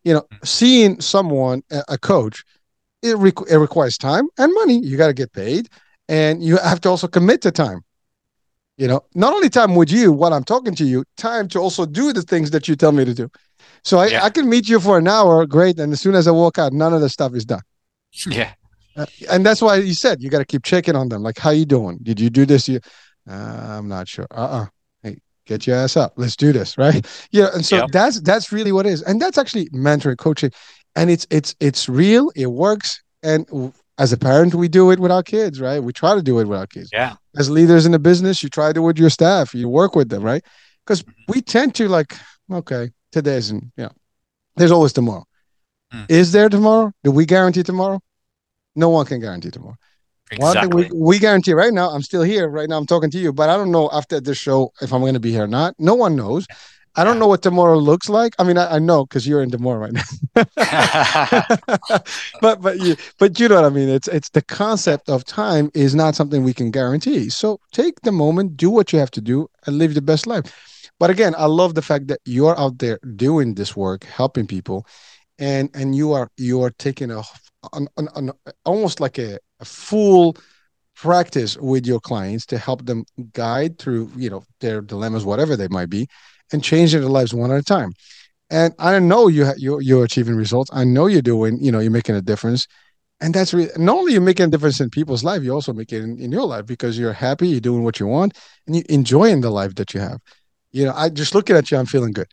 You 0.07 0.13
know 0.15 0.23
mm-hmm. 0.23 0.45
seeing 0.59 1.01
someone 1.01 1.63
a, 1.71 1.81
a 1.97 1.99
coach 1.99 2.45
it, 3.03 3.17
requ- 3.17 3.49
it 3.51 3.59
requires 3.59 3.97
time 3.99 4.27
and 4.39 4.53
money. 4.61 4.79
You 4.89 4.97
got 4.97 5.09
to 5.09 5.19
get 5.23 5.33
paid 5.33 5.69
and 6.09 6.43
you 6.43 6.57
have 6.59 6.81
to 6.83 6.89
also 6.89 7.09
commit 7.09 7.43
to 7.43 7.51
time. 7.51 7.81
You 8.79 8.87
know 8.91 9.01
not 9.15 9.33
only 9.37 9.49
time 9.61 9.75
with 9.81 9.91
you 9.99 10.13
while 10.21 10.33
i'm 10.37 10.45
talking 10.45 10.75
to 10.81 10.85
you 10.93 11.05
time 11.17 11.49
to 11.49 11.59
also 11.65 11.83
do 11.87 12.13
the 12.13 12.23
things 12.33 12.49
that 12.55 12.69
you 12.69 12.75
tell 12.77 12.93
me 12.93 13.05
to 13.05 13.15
do. 13.23 13.29
So 13.89 13.99
i, 13.99 14.07
Yeah. 14.07 14.25
I 14.27 14.31
can 14.37 14.49
meet 14.55 14.67
you 14.69 14.79
for 14.87 14.95
an 15.03 15.09
hour 15.17 15.35
great 15.47 15.77
and 15.81 15.93
as 15.95 16.01
soon 16.05 16.15
as 16.21 16.25
i 16.31 16.33
walk 16.43 16.55
out 16.63 16.73
none 16.73 16.93
of 16.97 17.01
the 17.01 17.09
stuff 17.17 17.33
is 17.35 17.45
done. 17.45 17.65
Yeah. 18.41 18.53
Uh, 18.97 19.07
and 19.31 19.45
that's 19.45 19.61
why 19.61 19.77
you 19.77 19.95
said 19.95 20.23
you 20.23 20.31
got 20.31 20.39
to 20.39 20.45
keep 20.45 20.63
checking 20.63 20.97
on 20.97 21.09
them. 21.09 21.23
Like, 21.23 21.39
how 21.39 21.51
you 21.51 21.65
doing? 21.65 21.99
Did 22.03 22.19
you 22.19 22.31
do 22.31 22.47
this? 22.47 22.69
You, 22.69 22.81
uh, 23.29 23.33
I'm 23.33 23.89
not 23.89 24.09
sure. 24.09 24.27
Uh, 24.31 24.35
uh 24.35 24.67
Hey, 25.03 25.19
get 25.45 25.67
your 25.67 25.77
ass 25.77 25.97
up. 25.97 26.15
Let's 26.17 26.37
do 26.37 26.53
this, 26.53 26.79
right? 26.79 27.07
Yeah. 27.31 27.49
And 27.55 27.65
so 27.65 27.77
Yep. 27.77 27.89
that's 27.93 28.21
that's 28.21 28.53
really 28.53 28.73
what 28.73 28.87
it 28.87 28.93
is, 28.93 29.03
and 29.03 29.21
that's 29.21 29.39
actually 29.39 29.69
mentoring, 29.71 30.19
coaching, 30.19 30.51
and 30.95 31.11
it's 31.11 31.27
it's 31.31 31.55
it's 31.61 31.89
real. 31.89 32.31
It 32.35 32.47
works, 32.47 33.03
and 33.23 33.73
as 33.99 34.13
a 34.13 34.17
parent, 34.17 34.55
we 34.55 34.69
do 34.69 34.91
it 34.91 35.01
with 35.01 35.11
our 35.11 35.23
kids, 35.23 35.61
right? 35.61 35.83
We 35.83 35.93
try 35.93 36.15
to 36.15 36.23
do 36.23 36.39
it 36.39 36.47
with 36.47 36.59
our 36.59 36.67
kids. 36.67 36.91
Yeah. 36.93 37.15
As 37.37 37.51
leaders 37.51 37.87
in 37.87 37.93
the 37.93 37.99
business, 37.99 38.43
you 38.43 38.49
try 38.49 38.69
to 38.69 38.75
do 38.75 38.83
it 38.83 38.87
with 38.87 38.99
your 38.99 39.11
staff. 39.11 39.55
You 39.55 39.69
work 39.69 39.95
with 39.95 40.09
them, 40.09 40.23
right? 40.23 40.45
Because 40.85 41.05
we 41.29 41.41
tend 41.41 41.75
to 41.77 41.89
like, 41.89 42.15
okay, 42.51 42.91
today's 43.13 43.51
and 43.51 43.73
you 43.77 43.85
know, 43.85 43.93
there's 44.57 44.71
always 44.71 44.93
tomorrow. 44.93 45.25
Mm. 45.93 46.11
Is 46.11 46.33
there 46.33 46.49
tomorrow? 46.49 46.93
Do 47.05 47.11
we 47.11 47.27
guarantee 47.27 47.63
tomorrow? 47.63 48.01
No 48.77 48.91
one 48.91 49.07
can 49.07 49.21
guarantee 49.21 49.51
tomorrow. 49.51 49.77
One 50.37 50.55
thing 50.55 50.65
Exactly. 50.65 50.91
we, 50.93 51.01
we 51.01 51.19
guarantee 51.19 51.55
right 51.55 51.73
now, 51.73 51.91
I'm 51.91 52.03
still 52.03 52.23
here. 52.23 52.49
Right 52.49 52.69
now, 52.69 52.77
I'm 52.77 52.87
talking 52.87 53.11
to 53.11 53.19
you, 53.19 53.33
but 53.33 53.49
I 53.49 53.57
don't 53.57 53.71
know 53.71 53.89
after 53.93 54.21
this 54.21 54.39
show 54.39 54.73
if 54.81 54.93
I'm 54.93 55.01
going 55.01 55.15
to 55.15 55.21
be 55.21 55.31
here 55.31 55.45
or 55.45 55.49
not. 55.49 55.75
No 55.79 55.95
one 55.95 56.17
knows. 56.17 56.47
I 56.99 57.05
don't 57.05 57.19
know 57.19 57.27
what 57.27 57.43
tomorrow 57.43 57.77
looks 57.79 58.09
like. 58.09 58.35
I 58.39 58.43
mean, 58.45 58.57
I, 58.57 58.77
I 58.77 58.79
know 58.79 59.05
because 59.05 59.29
you're 59.29 59.43
in 59.43 59.51
tomorrow 59.51 59.79
right 59.79 59.93
now. 59.93 60.03
but 62.41 62.63
but 62.63 62.81
you 62.81 62.97
but 63.19 63.39
you 63.39 63.49
know 63.49 63.57
what 63.57 63.67
I 63.67 63.69
mean. 63.69 63.91
It's 63.91 64.09
it's 64.09 64.31
the 64.31 64.41
concept 64.43 65.11
of 65.11 65.25
time 65.25 65.71
is 65.75 65.95
not 65.95 66.15
something 66.15 66.43
we 66.43 66.55
can 66.55 66.71
guarantee. 66.71 67.29
So 67.29 67.61
take 67.71 68.01
the 68.01 68.13
moment, 68.13 68.57
do 68.57 68.71
what 68.71 68.95
you 68.95 68.99
have 68.99 69.11
to 69.13 69.21
do, 69.21 69.49
and 69.67 69.77
live 69.77 69.95
the 69.95 70.01
best 70.01 70.27
life. 70.27 70.91
But 70.99 71.11
again, 71.11 71.35
I 71.37 71.45
love 71.45 71.75
the 71.75 71.83
fact 71.83 72.07
that 72.09 72.21
you're 72.25 72.59
out 72.59 72.79
there 72.79 72.99
doing 73.15 73.55
this 73.55 73.77
work, 73.77 74.05
helping 74.05 74.47
people, 74.47 74.87
and 75.39 75.69
and 75.75 75.95
you 75.95 76.13
are 76.13 76.31
you 76.39 76.63
are 76.63 76.71
taking 76.71 77.11
a 77.11 77.23
an, 77.73 77.89
an, 77.97 78.09
an 78.15 78.33
almost 78.65 79.01
like 79.01 79.19
a, 79.19 79.39
a 79.61 79.65
full 79.65 80.37
practice 80.95 81.57
with 81.59 81.87
your 81.87 82.01
clients 82.01 82.47
to 82.47 82.59
help 82.59 82.87
them 82.87 83.05
guide 83.33 83.79
through 83.79 84.11
you 84.17 84.31
know 84.31 84.43
their 84.61 84.81
dilemmas 84.81 85.25
whatever 85.25 85.57
they 85.57 85.69
might 85.69 85.91
be 85.91 86.09
and 86.53 86.63
changing 86.63 87.01
their 87.01 87.11
lives 87.11 87.35
one 87.35 87.51
at 87.51 87.59
a 87.59 87.63
time. 87.63 87.93
And 88.51 88.75
I 88.79 88.99
know 88.99 89.29
you 89.29 89.47
ha- 89.47 89.55
you're, 89.57 89.81
you're 89.81 90.05
achieving 90.05 90.37
results. 90.37 90.71
I 90.73 90.85
know 90.85 91.07
you're 91.07 91.23
doing, 91.23 91.59
you 91.61 91.73
know, 91.73 91.81
you're 91.81 91.91
making 91.91 92.15
a 92.15 92.23
difference. 92.23 92.67
And 93.21 93.35
that's 93.35 93.55
really 93.55 93.71
not 93.77 93.97
only 93.97 94.13
you're 94.13 94.21
making 94.23 94.47
a 94.47 94.51
difference 94.51 94.79
in 94.79 94.91
people's 94.91 95.25
life, 95.25 95.43
you 95.43 95.53
also 95.53 95.73
make 95.73 95.93
it 95.93 96.03
in, 96.03 96.19
in 96.19 96.31
your 96.31 96.45
life 96.45 96.67
because 96.67 96.99
you're 96.99 97.15
happy, 97.15 97.49
you're 97.49 97.61
doing 97.61 97.83
what 97.83 97.99
you 97.99 98.07
want, 98.07 98.37
and 98.67 98.77
you're 98.77 98.85
enjoying 98.89 99.41
the 99.41 99.51
life 99.51 99.75
that 99.77 99.95
you 99.95 100.01
have. 100.01 100.21
You 100.77 100.85
know, 100.85 100.93
I 100.95 101.09
just 101.09 101.35
looking 101.35 101.57
at 101.57 101.71
you, 101.71 101.79
I'm 101.79 101.87
feeling 101.87 102.13
good. 102.13 102.29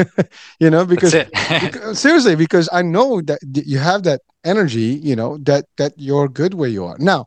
you 0.60 0.70
know, 0.70 0.86
because, 0.86 1.14
because 1.60 1.98
seriously, 2.06 2.36
because 2.36 2.66
I 2.72 2.80
know 2.80 3.20
that 3.20 3.40
you 3.44 3.78
have 3.78 4.04
that 4.04 4.22
energy, 4.44 4.98
you 5.02 5.14
know, 5.14 5.36
that 5.42 5.66
that 5.76 5.92
you're 5.98 6.26
good 6.26 6.54
where 6.54 6.70
you 6.70 6.86
are. 6.86 6.96
Now, 6.98 7.26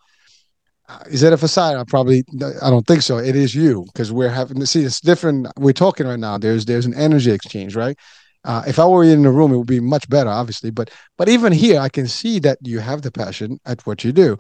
is 1.06 1.22
it 1.22 1.34
a 1.34 1.38
facade? 1.38 1.78
I 1.78 1.84
probably 1.88 2.24
I 2.64 2.72
don't 2.72 2.88
think 2.88 3.04
so. 3.04 3.18
It 3.18 3.36
is 3.36 3.54
you 3.54 3.86
because 3.94 4.12
we're 4.12 4.30
having 4.30 4.60
to 4.60 4.66
see 4.66 4.84
it's 4.84 5.00
different. 5.00 5.48
We're 5.56 5.72
talking 5.72 6.08
right 6.08 6.20
now. 6.20 6.40
There's 6.40 6.66
there's 6.66 6.88
an 6.88 6.96
energy 6.96 7.30
exchange, 7.30 7.76
right? 7.76 7.96
Uh, 8.44 8.64
if 8.68 8.80
I 8.80 8.88
were 8.88 9.04
in 9.04 9.22
the 9.22 9.32
room, 9.32 9.54
it 9.54 9.58
would 9.58 9.68
be 9.68 9.80
much 9.80 10.10
better, 10.10 10.32
obviously. 10.32 10.72
But 10.72 10.90
but 11.16 11.30
even 11.30 11.54
here, 11.54 11.80
I 11.80 11.90
can 11.90 12.08
see 12.08 12.40
that 12.40 12.58
you 12.64 12.80
have 12.80 13.04
the 13.04 13.12
passion 13.12 13.60
at 13.68 13.86
what 13.86 14.04
you 14.04 14.12
do, 14.12 14.38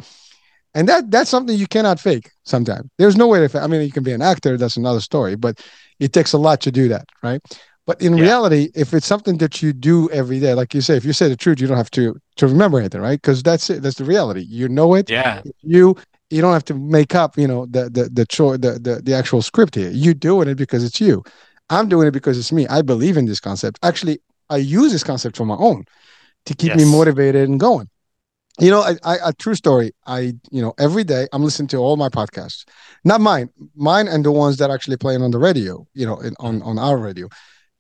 and 0.75 0.87
that 0.87 1.09
that's 1.09 1.29
something 1.29 1.57
you 1.57 1.67
cannot 1.67 1.99
fake. 1.99 2.29
Sometimes 2.43 2.89
there's 2.97 3.15
no 3.15 3.27
way 3.27 3.47
to. 3.47 3.59
I 3.59 3.67
mean, 3.67 3.81
you 3.81 3.91
can 3.91 4.03
be 4.03 4.11
an 4.11 4.21
actor. 4.21 4.57
That's 4.57 4.77
another 4.77 4.99
story. 4.99 5.35
But 5.35 5.65
it 5.99 6.13
takes 6.13 6.33
a 6.33 6.37
lot 6.37 6.61
to 6.61 6.71
do 6.71 6.87
that, 6.89 7.07
right? 7.23 7.41
But 7.87 8.01
in 8.01 8.17
yeah. 8.17 8.23
reality, 8.23 8.69
if 8.75 8.93
it's 8.93 9.05
something 9.07 9.37
that 9.37 9.61
you 9.61 9.71
do 9.71 10.09
every 10.09 10.39
day, 10.39 10.53
like 10.53 10.73
you 10.73 10.81
say, 10.81 10.97
if 10.97 11.05
you 11.05 11.13
say 11.13 11.29
the 11.29 11.35
truth, 11.35 11.59
you 11.59 11.67
don't 11.67 11.77
have 11.77 11.91
to 11.91 12.15
to 12.35 12.47
remember 12.47 12.77
anything, 12.77 13.01
right? 13.01 13.19
Because 13.19 13.41
that's 13.41 13.69
it. 13.69 13.81
That's 13.81 13.97
the 13.97 14.05
reality. 14.05 14.45
You 14.47 14.67
know 14.69 14.93
it. 14.93 15.09
Yeah. 15.09 15.41
You 15.61 15.95
you 16.29 16.41
don't 16.41 16.53
have 16.53 16.65
to 16.65 16.73
make 16.73 17.15
up 17.15 17.37
you 17.37 17.47
know 17.47 17.65
the 17.67 17.89
the 17.89 18.09
the 18.11 18.25
cho- 18.25 18.57
the, 18.57 18.79
the 18.79 19.01
the 19.03 19.13
actual 19.13 19.41
script 19.41 19.75
here 19.75 19.89
you're 19.91 20.13
doing 20.13 20.47
it 20.47 20.55
because 20.55 20.83
it's 20.83 20.99
you 20.99 21.23
i'm 21.69 21.87
doing 21.87 22.07
it 22.07 22.11
because 22.11 22.37
it's 22.37 22.51
me 22.51 22.67
i 22.67 22.81
believe 22.81 23.17
in 23.17 23.25
this 23.25 23.39
concept 23.39 23.77
actually 23.83 24.19
i 24.49 24.57
use 24.57 24.91
this 24.91 25.03
concept 25.03 25.37
for 25.37 25.45
my 25.45 25.55
own 25.55 25.85
to 26.45 26.55
keep 26.55 26.69
yes. 26.69 26.77
me 26.77 26.91
motivated 26.91 27.47
and 27.47 27.59
going 27.59 27.87
you 28.59 28.71
know 28.71 28.81
I, 28.81 28.95
I 29.03 29.17
a 29.25 29.33
true 29.33 29.55
story 29.55 29.91
i 30.05 30.33
you 30.51 30.61
know 30.61 30.73
every 30.79 31.03
day 31.03 31.27
i'm 31.33 31.43
listening 31.43 31.67
to 31.69 31.77
all 31.77 31.97
my 31.97 32.09
podcasts. 32.09 32.65
Not 33.03 33.21
mine 33.21 33.49
mine 33.75 34.07
and 34.07 34.23
the 34.23 34.31
ones 34.31 34.57
that 34.57 34.71
actually 34.71 34.97
playing 34.97 35.21
on 35.21 35.31
the 35.31 35.39
radio 35.39 35.85
you 35.93 36.05
know 36.05 36.19
in, 36.19 36.35
on 36.39 36.61
on 36.61 36.79
our 36.79 36.97
radio. 36.97 37.27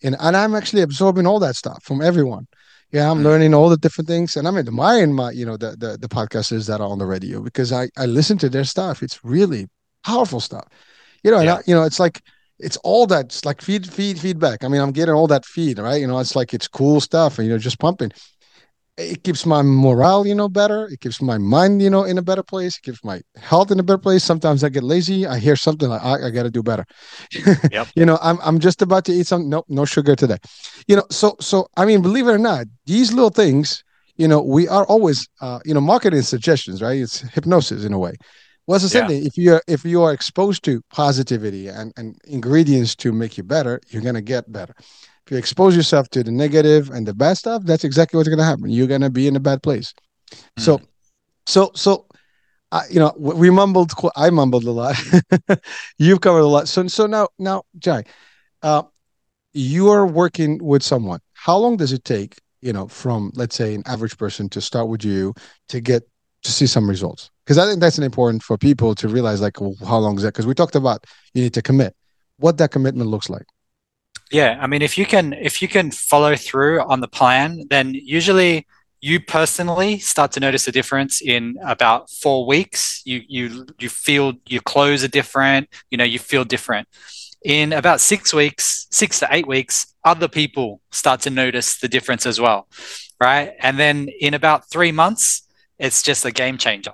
And 0.03 0.15
and 0.19 0.35
i'm 0.35 0.55
actually 0.55 0.81
absorbing 0.81 1.25
all 1.25 1.39
that 1.39 1.55
stuff 1.55 1.83
from 1.83 2.01
everyone. 2.01 2.47
Yeah 2.91 3.09
i'm 3.09 3.19
mm. 3.19 3.23
learning 3.23 3.53
all 3.53 3.69
the 3.69 3.77
different 3.77 4.07
things 4.07 4.35
and 4.35 4.47
i'm 4.47 4.57
admiring 4.57 5.13
my 5.13 5.31
you 5.31 5.45
know 5.45 5.57
the, 5.57 5.71
the 5.77 5.97
the 5.97 6.09
podcasters 6.09 6.67
that 6.67 6.81
are 6.81 6.87
on 6.87 6.99
the 6.99 7.05
radio 7.05 7.41
because 7.41 7.71
i 7.71 7.89
i 7.97 8.05
listen 8.05 8.37
to 8.39 8.49
their 8.49 8.65
stuff. 8.65 9.01
It's 9.01 9.23
really 9.23 9.67
powerful 10.03 10.39
stuff. 10.39 10.67
You 11.23 11.31
know 11.31 11.39
yeah. 11.39 11.55
I, 11.55 11.61
you 11.65 11.75
know 11.75 11.83
it's 11.83 11.99
like 11.99 12.21
it's 12.57 12.77
all 12.77 13.05
that 13.07 13.25
it's 13.25 13.45
like 13.45 13.61
feed 13.61 13.87
feed 13.87 14.19
feedback. 14.19 14.63
I 14.63 14.67
mean 14.67 14.81
i'm 14.81 14.91
getting 14.91 15.15
all 15.15 15.27
that 15.27 15.45
feed 15.45 15.79
right? 15.79 16.01
You 16.01 16.07
know 16.07 16.19
it's 16.19 16.35
like 16.35 16.53
it's 16.53 16.67
cool 16.67 16.99
stuff 16.99 17.39
and 17.39 17.47
you 17.47 17.53
know 17.53 17.59
just 17.59 17.79
pumping 17.79 18.11
it 18.97 19.23
keeps 19.23 19.45
my 19.45 19.61
morale, 19.61 20.25
you 20.25 20.35
know, 20.35 20.47
better. 20.47 20.87
It 20.87 21.01
keeps 21.01 21.21
my 21.21 21.37
mind, 21.37 21.81
you 21.81 21.89
know, 21.89 22.03
in 22.03 22.17
a 22.17 22.21
better 22.21 22.43
place. 22.43 22.77
It 22.77 22.83
keeps 22.83 23.03
my 23.03 23.21
health 23.35 23.71
in 23.71 23.79
a 23.79 23.83
better 23.83 23.97
place. 23.97 24.23
Sometimes 24.23 24.63
I 24.63 24.69
get 24.69 24.83
lazy. 24.83 25.27
I 25.27 25.37
hear 25.37 25.57
something 25.57 25.89
like 25.89 26.01
I, 26.01 26.27
I 26.27 26.29
got 26.29 26.43
to 26.43 26.51
do 26.51 26.63
better. 26.63 26.85
Yep. 27.71 27.87
you 27.95 28.05
know, 28.05 28.17
I'm 28.21 28.39
I'm 28.41 28.59
just 28.59 28.81
about 28.81 29.05
to 29.05 29.11
eat 29.11 29.27
some. 29.27 29.49
Nope, 29.49 29.65
no 29.67 29.85
sugar 29.85 30.15
today. 30.15 30.37
You 30.87 30.97
know, 30.97 31.03
so 31.09 31.35
so 31.39 31.67
I 31.75 31.85
mean, 31.85 32.01
believe 32.01 32.27
it 32.27 32.31
or 32.31 32.37
not, 32.37 32.67
these 32.85 33.11
little 33.11 33.29
things, 33.29 33.83
you 34.15 34.27
know, 34.27 34.41
we 34.41 34.67
are 34.67 34.85
always, 34.85 35.27
uh, 35.41 35.59
you 35.65 35.73
know, 35.73 35.81
marketing 35.81 36.21
suggestions, 36.21 36.81
right? 36.81 37.01
It's 37.01 37.19
hypnosis 37.19 37.83
in 37.83 37.91
a 37.91 37.99
way. 37.99 38.13
Well, 38.65 38.75
it's 38.75 38.83
the 38.83 38.89
same 38.89 39.03
yeah. 39.03 39.07
thing. 39.09 39.25
If 39.25 39.37
you're 39.37 39.61
if 39.67 39.83
you 39.83 40.03
are 40.03 40.13
exposed 40.13 40.63
to 40.65 40.81
positivity 40.89 41.67
and 41.67 41.91
and 41.97 42.15
ingredients 42.25 42.95
to 42.97 43.11
make 43.11 43.37
you 43.37 43.43
better, 43.43 43.81
you're 43.89 44.03
gonna 44.03 44.21
get 44.21 44.51
better 44.51 44.75
if 45.25 45.31
you 45.31 45.37
expose 45.37 45.75
yourself 45.75 46.07
to 46.09 46.23
the 46.23 46.31
negative 46.31 46.91
and 46.91 47.07
the 47.07 47.13
bad 47.13 47.37
stuff, 47.37 47.63
that's 47.65 47.83
exactly 47.83 48.17
what's 48.17 48.29
going 48.29 48.39
to 48.39 48.45
happen. 48.45 48.69
You're 48.69 48.87
going 48.87 49.01
to 49.01 49.09
be 49.09 49.27
in 49.27 49.35
a 49.35 49.39
bad 49.39 49.63
place. 49.63 49.93
Mm. 50.31 50.61
So, 50.61 50.81
so, 51.47 51.71
so, 51.73 52.05
uh, 52.71 52.83
you 52.91 52.99
know, 52.99 53.11
we 53.17 53.49
mumbled. 53.49 53.91
I 54.15 54.29
mumbled 54.29 54.65
a 54.65 54.71
lot. 54.71 54.95
You've 55.97 56.21
covered 56.21 56.39
a 56.39 56.47
lot. 56.47 56.67
So, 56.67 56.87
so 56.87 57.07
now, 57.07 57.29
now, 57.39 57.63
Jai, 57.79 58.03
uh, 58.61 58.83
you 59.53 59.89
are 59.89 60.05
working 60.05 60.63
with 60.63 60.83
someone. 60.83 61.21
How 61.33 61.57
long 61.57 61.77
does 61.77 61.91
it 61.91 62.03
take? 62.03 62.37
You 62.61 62.73
know, 62.73 62.87
from 62.87 63.31
let's 63.35 63.55
say 63.55 63.75
an 63.75 63.83
average 63.85 64.17
person 64.17 64.49
to 64.49 64.61
start 64.61 64.89
with 64.89 65.03
you 65.03 65.33
to 65.69 65.79
get 65.79 66.03
to 66.43 66.51
see 66.51 66.67
some 66.67 66.87
results? 66.87 67.31
Because 67.43 67.57
I 67.57 67.67
think 67.67 67.79
that's 67.79 67.97
important 67.97 68.43
for 68.43 68.57
people 68.57 68.95
to 68.95 69.07
realize, 69.07 69.41
like, 69.41 69.59
well, 69.61 69.75
how 69.87 69.97
long 69.97 70.17
is 70.17 70.23
that? 70.23 70.33
Because 70.33 70.47
we 70.47 70.53
talked 70.53 70.75
about 70.75 71.05
you 71.33 71.43
need 71.43 71.53
to 71.53 71.61
commit. 71.61 71.95
What 72.37 72.57
that 72.57 72.71
commitment 72.71 73.09
looks 73.09 73.29
like 73.29 73.45
yeah 74.31 74.57
i 74.61 74.67
mean 74.67 74.81
if 74.81 74.97
you 74.97 75.05
can 75.05 75.33
if 75.33 75.61
you 75.61 75.67
can 75.67 75.91
follow 75.91 76.35
through 76.35 76.81
on 76.81 76.99
the 76.99 77.07
plan 77.07 77.61
then 77.69 77.93
usually 77.93 78.65
you 79.05 79.19
personally 79.19 79.99
start 79.99 80.31
to 80.31 80.39
notice 80.39 80.67
a 80.67 80.71
difference 80.71 81.21
in 81.21 81.59
about 81.63 82.09
four 82.09 82.47
weeks. 82.47 83.03
You 83.05 83.21
you 83.27 83.67
you 83.77 83.87
feel 83.87 84.33
your 84.47 84.61
clothes 84.61 85.03
are 85.03 85.07
different 85.07 85.69
you 85.91 85.97
know 85.99 86.03
you 86.03 86.17
feel 86.17 86.43
different. 86.43 86.87
In 87.43 87.71
about 87.73 88.01
six 88.01 88.33
weeks 88.33 88.87
six 88.91 89.19
to 89.19 89.27
eight 89.29 89.47
weeks 89.47 89.93
other 90.03 90.27
people 90.27 90.81
start 90.91 91.21
to 91.21 91.29
notice 91.29 91.79
the 91.79 91.87
difference 91.87 92.25
as 92.25 92.41
well 92.41 92.67
right? 93.21 93.53
And 93.59 93.77
then 93.77 94.09
in 94.19 94.33
about 94.33 94.69
three 94.71 94.91
months 94.91 95.43
it's 95.77 96.01
just 96.01 96.25
a 96.25 96.31
game 96.31 96.57
changer. 96.57 96.93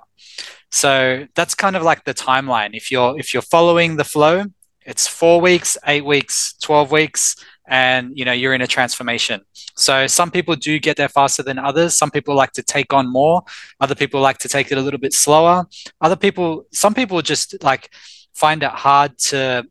So 0.70 1.26
that's 1.34 1.54
kind 1.54 1.76
of 1.76 1.82
like 1.82 2.04
the 2.04 2.14
timeline. 2.14 2.70
If 2.74 2.90
you're 2.90 3.18
if 3.18 3.32
you're 3.32 3.48
following 3.56 3.96
the 3.96 4.04
flow 4.04 4.44
it's 4.84 5.06
four 5.06 5.40
weeks, 5.40 5.76
eight 5.86 6.04
weeks, 6.04 6.54
12 6.62 6.90
weeks, 6.90 7.36
and 7.68 8.16
you 8.18 8.24
know 8.24 8.32
you're 8.32 8.54
in 8.54 8.62
a 8.62 8.66
transformation. 8.66 9.40
So 9.76 10.06
some 10.06 10.30
people 10.30 10.56
do 10.56 10.78
get 10.78 10.96
there 10.96 11.08
faster 11.08 11.42
than 11.42 11.58
others. 11.58 11.96
Some 11.96 12.10
people 12.10 12.34
like 12.34 12.52
to 12.52 12.62
take 12.62 12.92
on 12.92 13.10
more. 13.10 13.42
Other 13.80 13.94
people 13.94 14.20
like 14.20 14.38
to 14.38 14.48
take 14.48 14.70
it 14.72 14.78
a 14.78 14.80
little 14.80 15.00
bit 15.00 15.12
slower. 15.12 15.66
Other 16.00 16.16
people, 16.16 16.66
some 16.72 16.94
people 16.94 17.22
just 17.22 17.62
like 17.62 17.90
find 18.34 18.62
it 18.62 18.70
hard 18.70 19.18
to 19.18 19.64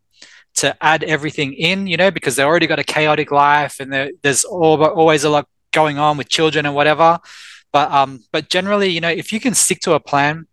to 0.53 0.75
add 0.81 1.03
everything 1.03 1.53
in, 1.53 1.87
you 1.87 1.97
know, 1.97 2.11
because 2.11 2.35
they 2.35 2.43
already 2.43 2.67
got 2.67 2.79
a 2.79 2.83
chaotic 2.83 3.31
life 3.31 3.79
and 3.79 4.11
there's 4.21 4.43
always 4.43 5.23
a 5.23 5.29
lot 5.29 5.47
going 5.71 5.97
on 5.97 6.17
with 6.17 6.27
children 6.27 6.65
and 6.65 6.75
whatever. 6.75 7.19
But 7.71 7.91
um, 7.91 8.23
but 8.31 8.49
generally, 8.49 8.89
you 8.89 8.99
know, 8.99 9.09
if 9.09 9.31
you 9.31 9.39
can 9.39 9.53
stick 9.53 9.79
to 9.81 9.93
a 9.93 9.99
plan 9.99 10.47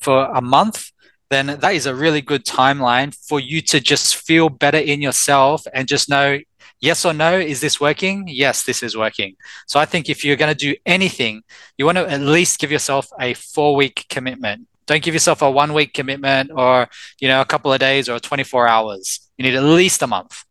for 0.00 0.24
a 0.24 0.42
month, 0.42 0.90
then 1.30 1.46
that 1.46 1.74
is 1.74 1.86
a 1.86 1.94
really 1.94 2.20
good 2.20 2.44
timeline 2.44 3.14
for 3.14 3.40
you 3.40 3.60
to 3.62 3.80
just 3.80 4.16
feel 4.16 4.48
better 4.48 4.78
in 4.78 5.00
yourself 5.00 5.64
and 5.72 5.88
just 5.88 6.08
know 6.08 6.38
yes 6.80 7.04
or 7.04 7.14
no 7.14 7.38
is 7.38 7.60
this 7.60 7.80
working? 7.80 8.24
Yes 8.26 8.64
this 8.64 8.82
is 8.82 8.96
working. 8.96 9.36
So 9.66 9.78
i 9.80 9.84
think 9.84 10.08
if 10.08 10.24
you're 10.24 10.36
going 10.36 10.54
to 10.54 10.66
do 10.68 10.74
anything 10.84 11.42
you 11.78 11.86
want 11.86 11.98
to 11.98 12.10
at 12.10 12.20
least 12.20 12.58
give 12.58 12.70
yourself 12.70 13.08
a 13.18 13.34
four 13.34 13.76
week 13.76 14.06
commitment. 14.08 14.66
Don't 14.86 15.02
give 15.02 15.14
yourself 15.14 15.40
a 15.40 15.50
one 15.50 15.72
week 15.72 15.94
commitment 15.94 16.50
or 16.52 16.88
you 17.20 17.28
know 17.28 17.40
a 17.40 17.44
couple 17.44 17.72
of 17.72 17.78
days 17.78 18.08
or 18.08 18.18
24 18.18 18.66
hours. 18.66 19.20
You 19.38 19.44
need 19.44 19.54
at 19.54 19.62
least 19.62 20.02
a 20.02 20.08
month. 20.08 20.44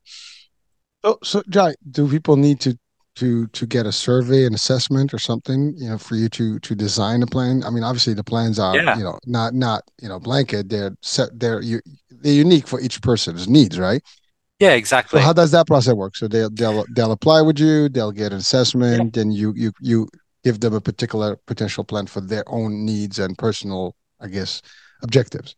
Oh 1.04 1.18
so 1.24 1.44
jai 1.50 1.76
do 1.90 2.08
people 2.08 2.38
need 2.38 2.62
to 2.62 2.80
to 3.20 3.48
to 3.48 3.66
get 3.66 3.86
a 3.86 3.92
survey 3.92 4.46
an 4.46 4.54
assessment 4.54 5.14
or 5.14 5.20
something 5.20 5.74
you 5.78 5.90
know 5.90 5.98
for 5.98 6.16
you 6.16 6.30
to 6.30 6.60
to 6.60 6.76
design 6.76 7.24
a 7.24 7.28
plan. 7.28 7.64
I 7.64 7.70
mean 7.70 7.84
obviously 7.84 8.14
the 8.14 8.24
plans 8.24 8.60
are 8.60 8.76
yeah. 8.76 8.98
you 8.98 9.04
know 9.04 9.20
not 9.26 9.54
not 9.54 9.84
you 10.02 10.10
know 10.10 10.20
blanket. 10.20 10.70
They're 10.70 10.96
set 11.02 11.30
they're 11.40 11.62
you 11.62 11.82
they're 12.10 12.34
unique 12.34 12.68
for 12.68 12.80
each 12.82 13.02
person's 13.02 13.48
needs 13.48 13.80
right? 13.80 14.02
Yeah 14.60 14.74
exactly. 14.74 15.20
So 15.20 15.26
how 15.26 15.34
does 15.34 15.52
that 15.52 15.68
process 15.68 15.94
work? 15.94 16.16
So 16.16 16.28
they'll 16.28 16.50
they'll 16.50 16.86
they'll 16.96 17.12
apply 17.12 17.42
with 17.42 17.60
you 17.60 17.90
they'll 17.90 18.12
get 18.12 18.32
an 18.32 18.40
assessment 18.40 19.16
yeah. 19.16 19.22
and 19.22 19.34
you 19.34 19.54
you 19.56 19.72
you 19.80 20.08
give 20.44 20.60
them 20.60 20.74
a 20.74 20.82
particular 20.82 21.36
potential 21.48 21.84
plan 21.84 22.08
for 22.08 22.22
their 22.22 22.44
own 22.48 22.86
needs 22.86 23.20
and 23.20 23.38
personal 23.38 23.96
i 24.22 24.28
guess 24.28 24.62
objectives 25.04 25.56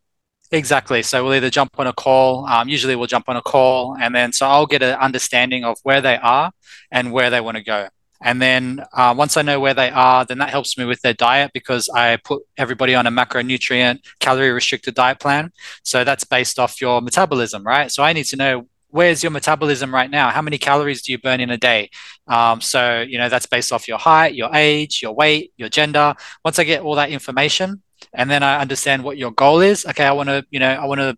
Exactly. 0.53 1.01
So 1.01 1.23
we'll 1.23 1.35
either 1.35 1.49
jump 1.49 1.79
on 1.79 1.87
a 1.87 1.93
call. 1.93 2.45
Um, 2.45 2.67
usually 2.67 2.95
we'll 2.95 3.07
jump 3.07 3.29
on 3.29 3.37
a 3.37 3.41
call, 3.41 3.95
and 3.99 4.13
then 4.13 4.33
so 4.33 4.45
I'll 4.47 4.65
get 4.65 4.83
an 4.83 4.95
understanding 4.99 5.63
of 5.63 5.77
where 5.83 6.01
they 6.01 6.17
are 6.17 6.51
and 6.91 7.13
where 7.13 7.29
they 7.29 7.39
want 7.39 7.55
to 7.57 7.63
go. 7.63 7.87
And 8.23 8.41
then 8.41 8.83
uh, 8.93 9.15
once 9.17 9.35
I 9.37 9.41
know 9.41 9.59
where 9.59 9.73
they 9.73 9.89
are, 9.89 10.25
then 10.25 10.37
that 10.39 10.49
helps 10.49 10.77
me 10.77 10.85
with 10.85 11.01
their 11.01 11.13
diet 11.13 11.51
because 11.53 11.89
I 11.89 12.17
put 12.17 12.43
everybody 12.57 12.93
on 12.93 13.07
a 13.07 13.11
macronutrient, 13.11 13.99
calorie 14.19 14.51
restricted 14.51 14.93
diet 14.93 15.19
plan. 15.19 15.51
So 15.83 16.03
that's 16.03 16.23
based 16.23 16.59
off 16.59 16.79
your 16.79 17.01
metabolism, 17.01 17.63
right? 17.63 17.89
So 17.91 18.03
I 18.03 18.13
need 18.13 18.25
to 18.25 18.35
know 18.35 18.67
where's 18.89 19.23
your 19.23 19.31
metabolism 19.31 19.91
right 19.93 20.11
now? 20.11 20.29
How 20.29 20.41
many 20.41 20.59
calories 20.59 21.01
do 21.01 21.13
you 21.13 21.17
burn 21.17 21.39
in 21.39 21.49
a 21.49 21.57
day? 21.57 21.89
Um, 22.27 22.61
so, 22.61 23.01
you 23.01 23.17
know, 23.17 23.29
that's 23.29 23.47
based 23.47 23.71
off 23.71 23.87
your 23.87 23.97
height, 23.97 24.35
your 24.35 24.53
age, 24.53 25.01
your 25.01 25.13
weight, 25.13 25.53
your 25.57 25.69
gender. 25.69 26.13
Once 26.45 26.59
I 26.59 26.63
get 26.65 26.81
all 26.81 26.95
that 26.95 27.09
information 27.09 27.81
and 28.13 28.29
then 28.29 28.43
I 28.43 28.59
understand 28.59 29.03
what 29.03 29.17
your 29.17 29.31
goal 29.31 29.61
is, 29.61 29.85
okay, 29.85 30.05
I 30.05 30.11
want 30.11 30.29
to, 30.29 30.45
you 30.49 30.59
know, 30.59 30.71
I 30.71 30.85
want 30.85 30.99
to 30.99 31.17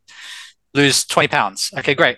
lose 0.74 1.06
20 1.06 1.28
pounds. 1.28 1.72
Okay, 1.80 1.95
great. 1.95 2.18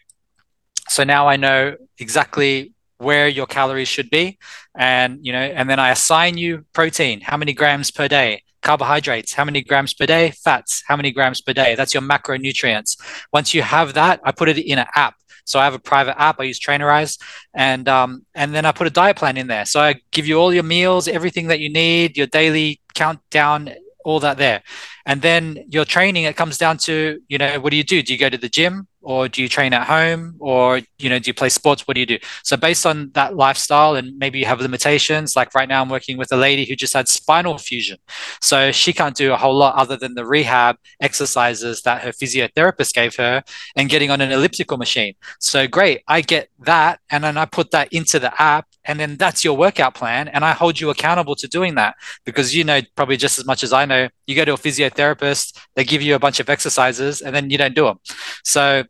So 0.90 1.04
now 1.04 1.28
I 1.28 1.36
know 1.36 1.76
exactly 1.98 2.74
where 2.98 3.28
your 3.28 3.46
calories 3.46 3.88
should 3.88 4.10
be 4.10 4.38
and 4.78 5.20
you 5.22 5.32
know 5.34 5.40
and 5.40 5.70
then 5.70 5.80
i 5.80 5.90
assign 5.90 6.38
you 6.38 6.66
protein. 6.74 7.22
How 7.22 7.38
many 7.38 7.54
grams 7.54 7.92
per 7.92 8.08
day? 8.08 8.44
Carbohydrates. 8.62 9.34
How 9.34 9.46
many 9.46 9.62
grams 9.62 9.94
per 9.94 10.06
day? 10.06 10.32
Fats. 10.32 10.84
How 10.88 10.96
many 10.96 11.12
grams 11.12 11.42
per 11.42 11.54
day? 11.54 11.76
That's 11.76 11.94
your 11.94 12.04
macronutrients. 12.04 12.98
Once 13.34 13.54
you 13.54 13.62
have 13.62 13.94
that 13.94 14.22
i 14.24 14.32
put 14.32 14.50
it 14.50 14.58
in 14.58 14.80
an 14.80 14.88
app. 14.96 15.16
So 15.46 15.60
I 15.60 15.66
have 15.66 15.76
a 15.76 15.80
private 15.80 16.20
app. 16.20 16.40
I 16.40 16.44
use 16.44 16.60
Trainerize, 16.60 17.22
and 17.54 17.88
um, 17.88 18.26
and 18.34 18.56
then 18.56 18.66
I 18.66 18.72
put 18.72 18.88
a 18.88 18.90
diet 18.90 19.16
plan 19.16 19.38
in 19.38 19.46
there. 19.46 19.66
So 19.66 19.80
I 19.80 19.96
give 20.12 20.26
you 20.26 20.40
all 20.40 20.52
your 20.52 20.64
meals, 20.64 21.08
everything 21.08 21.48
that 21.48 21.60
you 21.60 21.72
need, 21.72 22.18
your 22.18 22.26
daily 22.26 22.82
countdown, 22.96 23.70
all 24.06 24.20
that 24.22 24.38
there. 24.38 24.62
And 25.06 25.22
then 25.22 25.66
your 25.68 25.84
training, 25.84 26.24
it 26.24 26.36
comes 26.36 26.58
down 26.58 26.78
to, 26.88 27.20
you 27.28 27.38
know, 27.38 27.60
what 27.60 27.72
do 27.72 27.78
you 27.78 27.84
do? 27.84 28.02
Do 28.02 28.14
you 28.14 28.20
go 28.20 28.30
to 28.30 28.38
the 28.38 28.50
gym? 28.50 28.88
or 29.06 29.30
do 29.30 29.42
you 29.42 29.48
train 29.48 29.72
at 29.72 29.88
home 29.88 30.36
or 30.40 30.82
you 30.98 31.10
know 31.10 31.20
do 31.20 31.30
you 31.30 31.34
play 31.34 31.48
sports 31.48 31.88
what 31.88 31.94
do 31.94 32.00
you 32.00 32.06
do 32.06 32.18
so 32.44 32.58
based 32.58 32.86
on 32.86 33.12
that 33.14 33.36
lifestyle 33.36 33.96
and 33.96 34.18
maybe 34.18 34.40
you 34.40 34.46
have 34.46 34.60
limitations 34.60 35.36
like 35.36 35.54
right 35.54 35.70
now 35.70 35.82
i'm 35.82 35.90
working 35.90 36.18
with 36.18 36.32
a 36.32 36.36
lady 36.36 36.66
who 36.66 36.76
just 36.76 36.94
had 36.94 37.08
spinal 37.08 37.58
fusion 37.58 37.98
so 38.42 38.72
she 38.72 38.92
can't 38.92 39.16
do 39.16 39.32
a 39.32 39.38
whole 39.38 39.56
lot 39.56 39.76
other 39.76 39.96
than 39.96 40.16
the 40.16 40.26
rehab 40.26 40.76
exercises 41.00 41.84
that 41.84 42.02
her 42.02 42.12
physiotherapist 42.12 42.94
gave 42.94 43.16
her 43.16 43.44
and 43.76 43.90
getting 43.90 44.10
on 44.10 44.20
an 44.22 44.32
elliptical 44.32 44.78
machine 44.78 45.14
so 45.40 45.68
great 45.68 46.02
i 46.08 46.20
get 46.20 46.50
that 46.60 47.00
and 47.12 47.24
then 47.24 47.38
i 47.38 47.46
put 47.46 47.72
that 47.72 47.88
into 47.94 48.20
the 48.20 48.42
app 48.42 48.68
and 48.86 49.00
then 49.00 49.16
that's 49.18 49.44
your 49.44 49.56
workout 49.58 49.94
plan 49.94 50.28
and 50.28 50.46
i 50.46 50.52
hold 50.52 50.80
you 50.80 50.90
accountable 50.90 51.36
to 51.36 51.48
doing 51.48 51.76
that 51.76 51.96
because 52.26 52.56
you 52.56 52.64
know 52.64 52.82
probably 52.96 53.18
just 53.18 53.38
as 53.40 53.46
much 53.46 53.64
as 53.64 53.74
i 53.74 53.86
know 53.86 54.08
you 54.28 54.36
go 54.36 54.46
to 54.46 54.54
a 54.54 54.58
physiotherapist 54.58 55.58
they 55.76 55.84
give 55.84 56.02
you 56.02 56.16
a 56.16 56.20
bunch 56.20 56.40
of 56.40 56.50
exercises 56.50 57.22
and 57.22 57.36
then 57.36 57.50
you 57.50 57.58
don't 57.58 57.76
do 57.76 57.86
them 57.86 58.00
so 58.44 58.84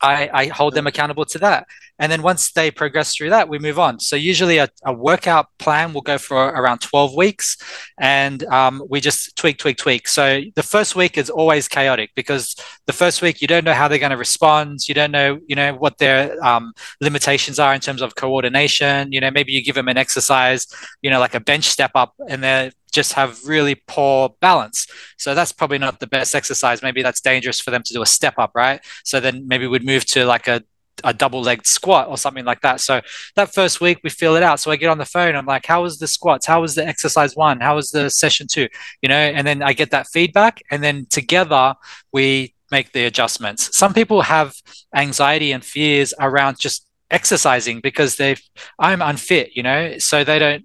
I, 0.00 0.28
I, 0.32 0.46
hold 0.48 0.74
them 0.74 0.86
accountable 0.86 1.24
to 1.26 1.38
that. 1.38 1.66
And 1.98 2.10
then 2.10 2.22
once 2.22 2.52
they 2.52 2.70
progress 2.70 3.14
through 3.14 3.30
that, 3.30 3.48
we 3.48 3.58
move 3.58 3.78
on. 3.78 4.00
So 4.00 4.16
usually 4.16 4.58
a, 4.58 4.68
a 4.84 4.92
workout 4.92 5.46
plan 5.58 5.92
will 5.92 6.00
go 6.00 6.18
for 6.18 6.36
around 6.36 6.80
12 6.80 7.14
weeks 7.14 7.56
and 7.98 8.42
um, 8.46 8.82
we 8.88 9.00
just 9.00 9.36
tweak, 9.36 9.58
tweak, 9.58 9.76
tweak. 9.76 10.08
So 10.08 10.42
the 10.56 10.62
first 10.62 10.96
week 10.96 11.16
is 11.16 11.30
always 11.30 11.68
chaotic 11.68 12.10
because 12.16 12.56
the 12.86 12.92
first 12.92 13.22
week 13.22 13.40
you 13.40 13.46
don't 13.46 13.64
know 13.64 13.74
how 13.74 13.86
they're 13.86 13.98
going 13.98 14.10
to 14.10 14.16
respond. 14.16 14.88
You 14.88 14.94
don't 14.94 15.12
know, 15.12 15.38
you 15.46 15.54
know, 15.54 15.74
what 15.74 15.98
their 15.98 16.42
um, 16.44 16.72
limitations 17.00 17.58
are 17.58 17.74
in 17.74 17.80
terms 17.80 18.02
of 18.02 18.16
coordination. 18.16 19.12
You 19.12 19.20
know, 19.20 19.30
maybe 19.30 19.52
you 19.52 19.62
give 19.62 19.76
them 19.76 19.88
an 19.88 19.96
exercise, 19.96 20.66
you 21.00 21.10
know, 21.10 21.20
like 21.20 21.34
a 21.34 21.40
bench 21.40 21.64
step 21.64 21.92
up 21.94 22.14
and 22.28 22.42
they're 22.42 22.72
just 22.94 23.12
have 23.14 23.44
really 23.44 23.74
poor 23.74 24.34
balance. 24.40 24.86
So 25.18 25.34
that's 25.34 25.52
probably 25.52 25.78
not 25.78 26.00
the 26.00 26.06
best 26.06 26.34
exercise. 26.34 26.80
Maybe 26.80 27.02
that's 27.02 27.20
dangerous 27.20 27.60
for 27.60 27.70
them 27.70 27.82
to 27.82 27.92
do 27.92 28.02
a 28.02 28.06
step 28.06 28.34
up, 28.38 28.52
right? 28.54 28.80
So 29.04 29.20
then 29.20 29.46
maybe 29.46 29.66
we'd 29.66 29.84
move 29.84 30.06
to 30.06 30.24
like 30.24 30.46
a 30.46 30.62
a 31.02 31.12
double 31.12 31.42
legged 31.42 31.66
squat 31.66 32.08
or 32.08 32.16
something 32.16 32.44
like 32.44 32.60
that. 32.60 32.80
So 32.80 33.00
that 33.36 33.52
first 33.52 33.80
week 33.80 33.98
we 34.04 34.10
feel 34.10 34.36
it 34.36 34.42
out. 34.42 34.60
So 34.60 34.70
I 34.70 34.76
get 34.76 34.90
on 34.90 34.98
the 34.98 35.04
phone. 35.04 35.34
I'm 35.34 35.46
like, 35.46 35.66
how 35.66 35.82
was 35.82 35.98
the 35.98 36.06
squats? 36.06 36.46
How 36.46 36.60
was 36.60 36.74
the 36.74 36.86
exercise 36.86 37.34
one? 37.34 37.60
How 37.60 37.74
was 37.76 37.90
the 37.90 38.10
session 38.10 38.46
two? 38.46 38.68
You 39.02 39.08
know, 39.08 39.16
and 39.16 39.46
then 39.46 39.62
I 39.62 39.72
get 39.72 39.90
that 39.90 40.06
feedback. 40.08 40.62
And 40.70 40.82
then 40.82 41.06
together 41.10 41.74
we 42.12 42.54
make 42.70 42.92
the 42.92 43.04
adjustments. 43.04 43.76
Some 43.76 43.94
people 43.94 44.22
have 44.22 44.54
anxiety 44.94 45.52
and 45.52 45.64
fears 45.64 46.14
around 46.20 46.58
just 46.58 46.86
exercising 47.10 47.80
because 47.80 48.16
they've, 48.16 48.40
I'm 48.78 49.02
unfit, 49.02 49.50
you 49.54 49.62
know, 49.62 49.98
so 49.98 50.24
they 50.24 50.38
don't 50.38 50.64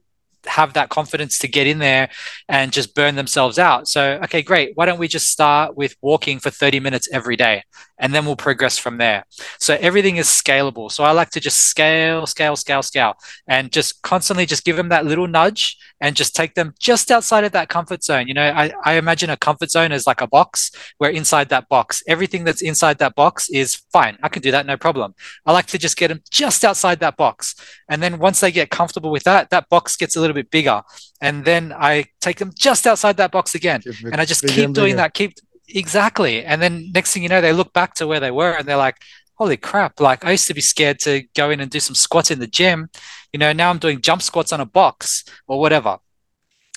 have 0.50 0.74
that 0.74 0.90
confidence 0.90 1.38
to 1.40 1.48
get 1.48 1.68
in 1.68 1.80
there 1.80 2.10
and 2.48 2.72
just 2.72 2.96
burn 2.96 3.16
themselves 3.16 3.58
out. 3.60 3.88
So, 3.88 4.20
okay, 4.24 4.42
great. 4.42 4.72
Why 4.76 4.86
don't 4.86 5.00
we 5.00 5.08
just 5.08 5.30
start 5.30 5.78
with 5.78 5.96
walking 6.02 6.40
for 6.40 6.50
30 6.50 6.80
minutes 6.80 7.08
every 7.12 7.36
day? 7.36 7.64
and 8.00 8.16
then 8.16 8.26
we'll 8.26 8.36
progress 8.36 8.78
from 8.78 8.98
there. 8.98 9.26
So 9.60 9.78
everything 9.80 10.18
is 10.18 10.28
scalable. 10.28 10.92
So 10.92 11.04
I 11.04 11.12
like 11.12 11.30
to 11.32 11.40
just 11.40 11.62
scale, 11.62 12.26
scale, 12.26 12.56
scale, 12.56 12.82
scale, 12.82 13.14
and 13.48 13.72
just 13.72 14.02
constantly 14.02 14.46
just 14.46 14.64
give 14.64 14.78
them 14.78 14.90
that 14.90 15.06
little 15.06 15.28
nudge 15.28 15.78
and 16.02 16.16
just 16.16 16.36
take 16.36 16.56
them 16.56 16.74
just 16.80 17.12
outside 17.12 17.44
of 17.44 17.52
that 17.52 17.70
comfort 17.70 18.04
zone. 18.04 18.28
You 18.28 18.34
know, 18.34 18.44
I, 18.44 18.72
I 18.84 18.94
imagine 18.94 19.30
a 19.30 19.38
comfort 19.38 19.72
zone 19.72 19.92
is 19.92 20.08
like 20.08 20.22
a 20.22 20.28
box 20.28 20.72
where 20.98 21.10
inside 21.10 21.50
that 21.50 21.68
box, 21.70 22.02
everything 22.08 22.44
that's 22.44 22.62
inside 22.62 23.00
that 23.00 23.16
box 23.16 23.50
is 23.50 23.76
fine. 23.92 24.18
I 24.24 24.30
can 24.30 24.42
do 24.42 24.52
that, 24.52 24.66
no 24.66 24.78
problem. 24.78 25.16
I 25.46 25.52
like 25.52 25.68
to 25.68 25.78
just 25.78 25.98
get 25.98 26.08
them 26.10 26.22
just 26.30 26.64
outside 26.64 27.00
that 27.02 27.18
box. 27.18 27.56
And 27.90 28.02
then 28.02 28.20
once 28.20 28.40
they 28.40 28.52
get 28.52 28.70
comfortable 28.70 29.12
with 29.12 29.24
that, 29.24 29.50
that 29.50 29.70
box 29.70 29.96
gets 29.96 30.16
a 30.16 30.22
little 30.22 30.34
bit 30.34 30.50
bigger. 30.52 30.82
And 31.22 31.44
then 31.44 31.74
I 31.78 32.06
take 32.22 32.38
them 32.38 32.52
just 32.58 32.88
outside 32.88 33.18
that 33.18 33.32
box 33.32 33.56
again. 33.56 33.82
And 34.06 34.22
I 34.22 34.26
just 34.26 34.48
keep 34.48 34.74
doing 34.74 34.96
that, 34.96 35.14
keep 35.14 35.34
Exactly. 35.76 36.44
And 36.44 36.62
then 36.62 36.92
next 36.94 37.14
thing 37.14 37.24
you 37.24 37.30
know, 37.30 37.42
they 37.42 37.54
look 37.54 37.74
back 37.74 37.94
to 37.96 38.08
where 38.08 38.20
they 38.20 38.32
were 38.32 38.52
and 38.52 38.68
they're 38.68 38.78
like, 38.78 38.98
holy 39.40 39.58
crap, 39.58 40.00
like 40.00 40.26
I 40.26 40.32
used 40.32 40.48
to 40.48 40.54
be 40.54 40.62
scared 40.62 41.00
to 41.00 41.24
go 41.34 41.50
in 41.50 41.62
and 41.62 41.72
do 41.72 41.80
some 41.80 41.96
squats 41.96 42.30
in 42.30 42.40
the 42.40 42.48
gym. 42.48 42.90
You 43.32 43.40
know, 43.40 43.54
now 43.54 43.70
I'm 43.70 43.78
doing 43.78 44.02
jump 44.02 44.22
squats 44.22 44.52
on 44.52 44.60
a 44.60 44.66
box 44.66 45.24
or 45.48 45.60
whatever. 45.60 45.98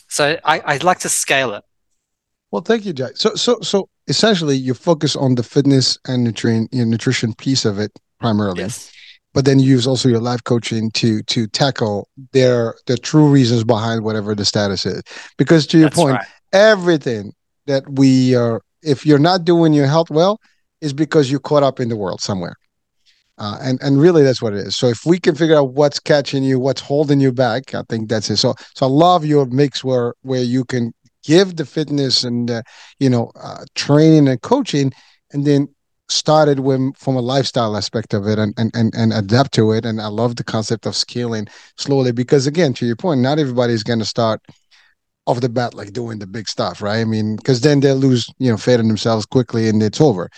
So 0.08 0.38
I, 0.44 0.60
I 0.60 0.76
like 0.78 1.00
to 1.00 1.08
scale 1.08 1.54
it. 1.54 1.64
Well, 2.52 2.62
thank 2.62 2.84
you, 2.84 2.92
Jack. 2.92 3.16
So, 3.16 3.34
so, 3.34 3.58
so 3.62 3.88
essentially, 4.06 4.56
you 4.56 4.74
focus 4.74 5.16
on 5.16 5.34
the 5.34 5.42
fitness 5.42 5.98
and 6.06 6.22
nutrient, 6.22 6.72
your 6.72 6.86
nutrition 6.86 7.34
piece 7.34 7.64
of 7.64 7.78
it 7.78 7.90
primarily, 8.20 8.60
yes. 8.60 8.92
but 9.32 9.44
then 9.44 9.58
you 9.58 9.66
use 9.66 9.86
also 9.86 10.08
your 10.08 10.20
life 10.20 10.44
coaching 10.44 10.90
to 10.92 11.22
to 11.22 11.46
tackle 11.48 12.08
their 12.32 12.74
the 12.86 12.98
true 12.98 13.26
reasons 13.26 13.64
behind 13.64 14.04
whatever 14.04 14.34
the 14.34 14.44
status 14.44 14.84
is. 14.84 15.02
Because 15.38 15.66
to 15.68 15.78
your 15.78 15.88
That's 15.88 15.96
point, 15.96 16.16
right. 16.16 16.26
everything 16.52 17.32
that 17.66 17.88
we 17.88 18.34
are 18.34 18.60
if 18.82 19.06
you're 19.06 19.18
not 19.18 19.44
doing 19.44 19.72
your 19.72 19.86
health 19.86 20.10
well, 20.10 20.38
is 20.82 20.92
because 20.92 21.30
you're 21.30 21.40
caught 21.40 21.62
up 21.62 21.80
in 21.80 21.88
the 21.88 21.96
world 21.96 22.20
somewhere. 22.20 22.56
Uh, 23.38 23.56
and 23.62 23.80
and 23.82 23.98
really 23.98 24.22
that's 24.22 24.42
what 24.42 24.52
it 24.52 24.58
is. 24.58 24.76
So 24.76 24.88
if 24.88 25.06
we 25.06 25.18
can 25.18 25.34
figure 25.34 25.56
out 25.56 25.72
what's 25.72 25.98
catching 25.98 26.42
you, 26.42 26.60
what's 26.60 26.82
holding 26.82 27.18
you 27.18 27.32
back, 27.32 27.74
I 27.74 27.82
think 27.88 28.10
that's 28.10 28.28
it. 28.28 28.36
So 28.36 28.54
so 28.74 28.86
I 28.86 28.88
love 28.90 29.24
your 29.24 29.46
mix 29.46 29.82
where 29.82 30.14
where 30.20 30.42
you 30.42 30.64
can 30.64 30.92
give 31.24 31.56
the 31.56 31.64
fitness 31.64 32.24
and 32.24 32.50
uh, 32.50 32.62
you 33.00 33.08
know 33.08 33.32
uh, 33.42 33.64
training 33.74 34.28
and 34.28 34.42
coaching, 34.42 34.92
and 35.32 35.46
then 35.46 35.68
started 36.10 36.60
with 36.60 36.94
from 36.98 37.16
a 37.16 37.22
lifestyle 37.22 37.74
aspect 37.74 38.12
of 38.12 38.26
it 38.26 38.38
and, 38.38 38.52
and 38.58 38.70
and 38.74 38.92
and 38.94 39.14
adapt 39.14 39.54
to 39.54 39.72
it. 39.72 39.86
And 39.86 40.00
I 40.00 40.08
love 40.08 40.36
the 40.36 40.44
concept 40.44 40.84
of 40.84 40.94
scaling 40.94 41.46
slowly 41.78 42.12
because 42.12 42.46
again, 42.46 42.74
to 42.74 42.86
your 42.86 42.96
point, 42.96 43.22
not 43.22 43.38
everybody's 43.38 43.82
going 43.82 44.00
to 44.00 44.04
start 44.04 44.42
off 45.26 45.40
the 45.40 45.48
bat 45.48 45.74
like 45.74 45.92
doing 45.92 46.18
the 46.18 46.26
big 46.26 46.48
stuff, 46.48 46.82
right? 46.82 47.00
I 47.00 47.04
mean, 47.04 47.36
because 47.36 47.60
then 47.60 47.80
they'll 47.80 47.96
lose, 47.96 48.26
you 48.38 48.50
know, 48.50 48.56
faith 48.56 48.80
in 48.80 48.88
themselves 48.88 49.24
quickly 49.24 49.68
and 49.68 49.82
it's 49.82 50.00
over. 50.00 50.28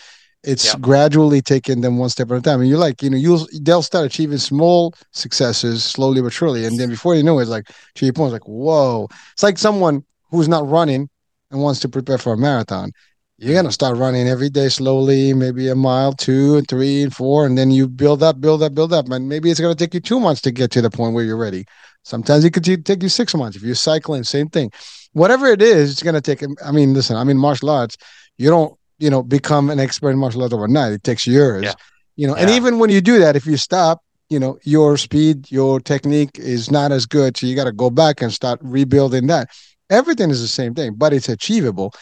It's 0.44 0.74
gradually 0.76 1.40
taking 1.40 1.80
them 1.80 1.98
one 1.98 2.10
step 2.10 2.30
at 2.30 2.36
a 2.36 2.42
time. 2.42 2.60
And 2.60 2.68
you're 2.68 2.78
like, 2.78 3.02
you 3.02 3.10
know, 3.10 3.16
you'll 3.16 3.46
they'll 3.62 3.82
start 3.82 4.06
achieving 4.06 4.38
small 4.38 4.94
successes 5.12 5.82
slowly 5.84 6.20
but 6.20 6.32
surely. 6.32 6.64
And 6.66 6.78
then 6.78 6.90
before 6.90 7.14
you 7.14 7.22
know 7.22 7.38
it, 7.38 7.42
it's 7.42 7.50
like 7.50 7.68
to 7.94 8.04
your 8.04 8.12
point, 8.12 8.34
it's 8.34 8.40
like, 8.40 8.48
whoa. 8.48 9.08
It's 9.32 9.42
like 9.42 9.58
someone 9.58 10.04
who's 10.30 10.48
not 10.48 10.68
running 10.68 11.08
and 11.50 11.60
wants 11.60 11.80
to 11.80 11.88
prepare 11.88 12.18
for 12.18 12.34
a 12.34 12.36
marathon. 12.36 12.92
You're 13.38 13.54
gonna 13.54 13.72
start 13.72 13.96
running 13.96 14.28
every 14.28 14.50
day 14.50 14.68
slowly, 14.68 15.34
maybe 15.34 15.68
a 15.68 15.74
mile, 15.74 16.12
two 16.12 16.56
and 16.56 16.68
three 16.68 17.02
and 17.02 17.14
four, 17.14 17.46
and 17.46 17.58
then 17.58 17.70
you 17.70 17.88
build 17.88 18.22
up, 18.22 18.40
build 18.40 18.62
up, 18.62 18.74
build 18.74 18.92
up. 18.92 19.08
And 19.10 19.28
maybe 19.28 19.50
it's 19.50 19.60
gonna 19.60 19.74
take 19.74 19.94
you 19.94 20.00
two 20.00 20.20
months 20.20 20.40
to 20.42 20.52
get 20.52 20.70
to 20.72 20.82
the 20.82 20.90
point 20.90 21.14
where 21.14 21.24
you're 21.24 21.36
ready. 21.36 21.64
Sometimes 22.04 22.44
it 22.44 22.50
could 22.50 22.64
take 22.84 23.02
you 23.02 23.08
six 23.08 23.34
months. 23.34 23.56
If 23.56 23.62
you're 23.62 23.74
cycling, 23.74 24.24
same 24.24 24.48
thing. 24.48 24.70
Whatever 25.14 25.46
it 25.46 25.62
is, 25.62 25.90
it's 25.90 26.02
going 26.02 26.14
to 26.14 26.20
take. 26.20 26.44
I 26.62 26.70
mean, 26.70 26.92
listen, 26.92 27.16
I 27.16 27.24
mean, 27.24 27.38
martial 27.38 27.70
arts, 27.70 27.96
you 28.36 28.50
don't, 28.50 28.76
you 29.04 29.10
know, 29.10 29.22
become 29.22 29.70
an 29.70 29.78
expert 29.78 30.10
in 30.10 30.18
martial 30.18 30.42
arts 30.42 30.54
overnight. 30.54 30.92
It 30.92 31.04
takes 31.04 31.26
years. 31.26 31.64
Yeah. 31.64 31.74
You 32.16 32.26
know, 32.26 32.36
yeah. 32.36 32.42
and 32.42 32.50
even 32.50 32.78
when 32.78 32.90
you 32.90 33.00
do 33.00 33.18
that, 33.18 33.36
if 33.36 33.44
you 33.44 33.56
stop, 33.56 34.00
you 34.30 34.38
know, 34.38 34.58
your 34.62 34.96
speed, 34.96 35.50
your 35.50 35.78
technique 35.78 36.38
is 36.38 36.70
not 36.70 36.90
as 36.90 37.04
good. 37.04 37.36
So 37.36 37.46
you 37.46 37.54
got 37.54 37.64
to 37.64 37.72
go 37.72 37.90
back 37.90 38.22
and 38.22 38.32
start 38.32 38.58
rebuilding 38.62 39.26
that. 39.26 39.50
Everything 39.90 40.30
is 40.30 40.40
the 40.40 40.48
same 40.48 40.74
thing, 40.74 40.94
but 40.94 41.12
it's 41.12 41.28
achievable 41.28 41.92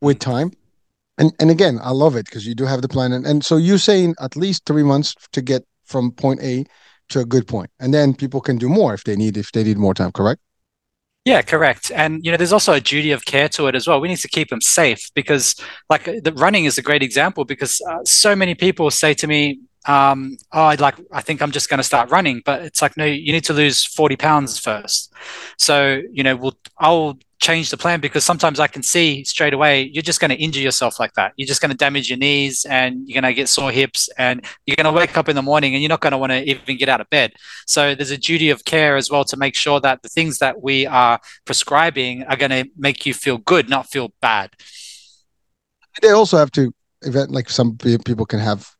with 0.00 0.18
mm. 0.18 0.32
time. 0.32 0.52
And 1.16 1.32
and 1.40 1.50
again, 1.50 1.78
I 1.82 1.90
love 1.90 2.16
it 2.16 2.26
because 2.26 2.46
you 2.46 2.54
do 2.54 2.66
have 2.66 2.82
the 2.82 2.88
plan. 2.88 3.12
And, 3.12 3.26
and 3.26 3.44
so 3.44 3.56
you're 3.56 3.78
saying 3.78 4.14
at 4.20 4.36
least 4.36 4.66
three 4.66 4.82
months 4.82 5.14
to 5.32 5.40
get 5.40 5.64
from 5.86 6.12
point 6.12 6.40
A 6.42 6.66
to 7.12 7.20
a 7.20 7.24
good 7.24 7.46
point 7.46 7.70
and 7.78 7.92
then 7.92 8.14
people 8.14 8.40
can 8.40 8.56
do 8.56 8.68
more 8.68 8.94
if 8.94 9.04
they 9.04 9.16
need 9.16 9.36
if 9.36 9.52
they 9.52 9.62
need 9.62 9.78
more 9.78 9.94
time 9.94 10.12
correct 10.12 10.40
yeah, 11.24 11.42
correct. 11.42 11.92
And 11.94 12.24
you 12.24 12.30
know, 12.32 12.36
there's 12.36 12.52
also 12.52 12.72
a 12.72 12.80
duty 12.80 13.12
of 13.12 13.24
care 13.24 13.48
to 13.50 13.68
it 13.68 13.74
as 13.74 13.86
well. 13.86 14.00
We 14.00 14.08
need 14.08 14.18
to 14.18 14.28
keep 14.28 14.48
them 14.48 14.60
safe 14.60 15.10
because, 15.14 15.54
like, 15.88 16.04
the 16.04 16.32
running 16.36 16.64
is 16.64 16.78
a 16.78 16.82
great 16.82 17.02
example 17.02 17.44
because 17.44 17.80
uh, 17.88 17.98
so 18.04 18.34
many 18.34 18.54
people 18.56 18.90
say 18.90 19.14
to 19.14 19.26
me, 19.28 19.60
um, 19.86 20.36
"Oh, 20.52 20.64
I'd 20.64 20.80
like, 20.80 20.96
I 21.12 21.20
think 21.20 21.40
I'm 21.40 21.52
just 21.52 21.68
going 21.68 21.78
to 21.78 21.84
start 21.84 22.10
running," 22.10 22.42
but 22.44 22.62
it's 22.62 22.82
like, 22.82 22.96
no, 22.96 23.04
you 23.04 23.32
need 23.32 23.44
to 23.44 23.52
lose 23.52 23.84
40 23.84 24.16
pounds 24.16 24.58
first. 24.58 25.12
So, 25.58 26.02
you 26.10 26.24
know, 26.24 26.34
we'll, 26.34 26.58
I'll 26.78 27.18
change 27.42 27.70
the 27.70 27.76
plan 27.76 28.00
because 28.00 28.24
sometimes 28.24 28.60
I 28.60 28.68
can 28.68 28.84
see 28.84 29.24
straight 29.24 29.52
away 29.52 29.90
you're 29.92 30.02
just 30.02 30.20
going 30.20 30.30
to 30.30 30.36
injure 30.36 30.60
yourself 30.60 31.00
like 31.00 31.12
that. 31.14 31.32
You're 31.36 31.48
just 31.48 31.60
going 31.60 31.72
to 31.72 31.76
damage 31.76 32.08
your 32.08 32.18
knees 32.18 32.64
and 32.64 33.06
you're 33.06 33.20
going 33.20 33.30
to 33.30 33.34
get 33.34 33.48
sore 33.48 33.72
hips 33.72 34.08
and 34.16 34.44
you're 34.64 34.76
going 34.76 34.86
to 34.86 34.92
wake 34.92 35.18
up 35.18 35.28
in 35.28 35.34
the 35.34 35.42
morning 35.42 35.74
and 35.74 35.82
you're 35.82 35.88
not 35.88 36.00
going 36.00 36.12
to 36.12 36.18
want 36.18 36.30
to 36.30 36.40
even 36.48 36.76
get 36.78 36.88
out 36.88 37.00
of 37.00 37.10
bed. 37.10 37.32
So 37.66 37.96
there's 37.96 38.12
a 38.12 38.16
duty 38.16 38.50
of 38.50 38.64
care 38.64 38.96
as 38.96 39.10
well 39.10 39.24
to 39.24 39.36
make 39.36 39.56
sure 39.56 39.80
that 39.80 40.02
the 40.02 40.08
things 40.08 40.38
that 40.38 40.62
we 40.62 40.86
are 40.86 41.18
prescribing 41.44 42.22
are 42.24 42.36
going 42.36 42.50
to 42.52 42.70
make 42.78 43.04
you 43.04 43.12
feel 43.12 43.38
good, 43.38 43.68
not 43.68 43.90
feel 43.90 44.14
bad. 44.22 44.50
They 46.00 46.10
also 46.10 46.38
have 46.38 46.52
to 46.52 46.72
event 47.02 47.32
like 47.32 47.50
some 47.50 47.76
people 47.76 48.24
can 48.24 48.38
have 48.38 48.70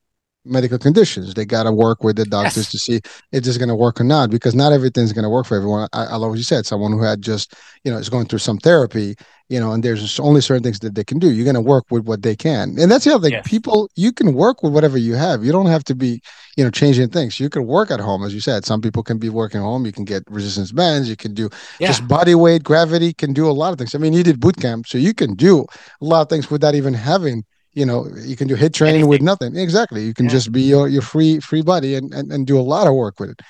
medical 0.45 0.79
conditions. 0.79 1.35
They 1.35 1.45
got 1.45 1.65
to 1.65 1.73
work 1.73 2.03
with 2.03 2.17
the 2.17 2.25
doctors 2.25 2.57
yes. 2.57 2.71
to 2.71 2.79
see 2.79 2.97
if 2.97 3.47
it's 3.47 3.59
going 3.59 3.69
to 3.69 3.75
work 3.75 4.01
or 4.01 4.05
not, 4.05 4.31
because 4.31 4.55
not 4.55 4.73
everything's 4.73 5.13
going 5.13 5.25
to 5.25 5.31
work 5.31 5.47
for 5.47 5.57
everyone. 5.57 5.89
I, 5.93 6.05
I 6.07 6.17
love 6.17 6.31
what 6.31 6.39
you 6.39 6.45
said. 6.45 6.67
Someone 6.67 6.93
who 6.93 7.03
had 7.03 7.23
just, 7.23 7.55
you 7.85 7.93
know, 7.93 7.99
is 7.99 8.09
going 8.09 8.27
through 8.27 8.41
some 8.41 8.59
therapy, 8.59 9.15
you 9.49 9.61
know, 9.61 9.73
and 9.73 9.85
there's 9.85 10.19
only 10.19 10.41
certain 10.41 10.63
things 10.63 10.79
that 10.81 10.95
they 10.95 11.05
can 11.05 11.19
do. 11.19 11.31
You're 11.31 11.45
going 11.45 11.55
to 11.55 11.61
work 11.61 11.85
with 11.91 12.05
what 12.05 12.23
they 12.23 12.35
can. 12.35 12.77
And 12.79 12.91
that's 12.91 13.05
the 13.05 13.15
other 13.15 13.25
thing. 13.25 13.33
Yes. 13.33 13.47
People, 13.47 13.89
you 13.97 14.13
can 14.13 14.35
work 14.35 14.63
with 14.63 14.73
whatever 14.73 14.97
you 14.99 15.15
have. 15.15 15.45
You 15.45 15.53
don't 15.53 15.67
have 15.67 15.85
to 15.85 15.95
be, 15.95 16.23
you 16.57 16.65
know, 16.65 16.71
changing 16.71 17.11
things. 17.11 17.39
You 17.39 17.51
can 17.51 17.67
work 17.67 17.91
at 17.91 18.01
home, 18.01 18.25
as 18.25 18.35
you 18.35 18.41
said. 18.41 18.65
Some 18.65 18.81
people 18.81 19.03
can 19.03 19.19
be 19.19 19.29
working 19.29 19.61
home. 19.61 19.85
You 19.85 19.93
can 19.93 20.05
get 20.05 20.25
resistance 20.29 20.73
bands. 20.73 21.09
You 21.09 21.17
can 21.17 21.35
do 21.35 21.51
yeah. 21.79 21.89
just 21.89 22.09
body 22.09 22.35
weight, 22.35 22.65
gravity, 22.65 23.13
can 23.13 23.33
do 23.33 23.49
a 23.49 23.53
lot 23.53 23.73
of 23.73 23.79
things. 23.79 23.95
I 23.95 23.99
mean, 23.99 24.13
you 24.13 24.23
did 24.23 24.41
boot 24.41 24.57
camp, 24.57 24.87
so 24.87 24.99
you 24.99 25.15
can 25.15 25.35
do 25.35 25.67
a 26.01 26.05
lot 26.05 26.23
of 26.23 26.29
things 26.29 26.51
without 26.51 26.75
even 26.75 26.95
having 26.95 27.45
you 27.75 27.87
know 27.87 28.07
you 28.17 28.37
can 28.37 28.49
do 28.49 28.57
HIIT 28.57 28.75
training 28.75 28.95
Anything. 28.97 29.09
with 29.09 29.23
nothing 29.23 29.57
exactly 29.57 30.05
you 30.05 30.15
can 30.15 30.27
yeah. 30.27 30.33
just 30.33 30.53
be 30.53 30.63
your, 30.63 30.89
your 30.89 31.03
free 31.03 31.41
free 31.41 31.63
body 31.63 31.95
and, 31.95 32.13
and 32.13 32.33
and 32.33 32.47
do 32.47 32.59
a 32.59 32.63
lot 32.63 32.87
of 32.87 32.95
work 32.95 33.19
with 33.21 33.31
it 33.31 33.41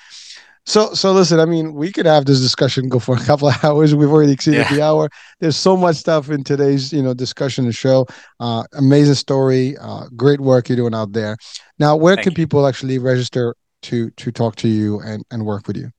so 0.65 0.93
so 0.93 1.11
listen 1.11 1.39
i 1.39 1.45
mean 1.45 1.73
we 1.73 1.91
could 1.91 2.05
have 2.05 2.25
this 2.25 2.39
discussion 2.39 2.89
go 2.89 2.99
for 2.99 3.15
a 3.15 3.19
couple 3.25 3.47
of 3.47 3.63
hours 3.63 3.93
we've 3.95 4.11
already 4.11 4.31
exceeded 4.31 4.59
yeah. 4.59 4.73
the 4.73 4.81
hour 4.81 5.09
there's 5.39 5.57
so 5.57 5.75
much 5.75 5.97
stuff 5.97 6.29
in 6.29 6.43
today's 6.43 6.93
you 6.93 7.01
know 7.01 7.13
discussion 7.13 7.65
and 7.65 7.75
show 7.75 8.05
uh 8.39 8.63
amazing 8.73 9.15
story 9.15 9.77
uh 9.79 10.05
great 10.15 10.39
work 10.39 10.69
you're 10.69 10.75
doing 10.75 10.95
out 10.95 11.11
there 11.11 11.37
now 11.79 11.95
where 11.95 12.15
Thank 12.15 12.23
can 12.23 12.31
you. 12.31 12.35
people 12.35 12.65
actually 12.65 12.97
register 12.97 13.55
to 13.81 14.09
to 14.11 14.31
talk 14.31 14.55
to 14.57 14.67
you 14.67 14.99
and 15.01 15.23
and 15.31 15.45
work 15.45 15.67
with 15.67 15.77
you 15.77 15.91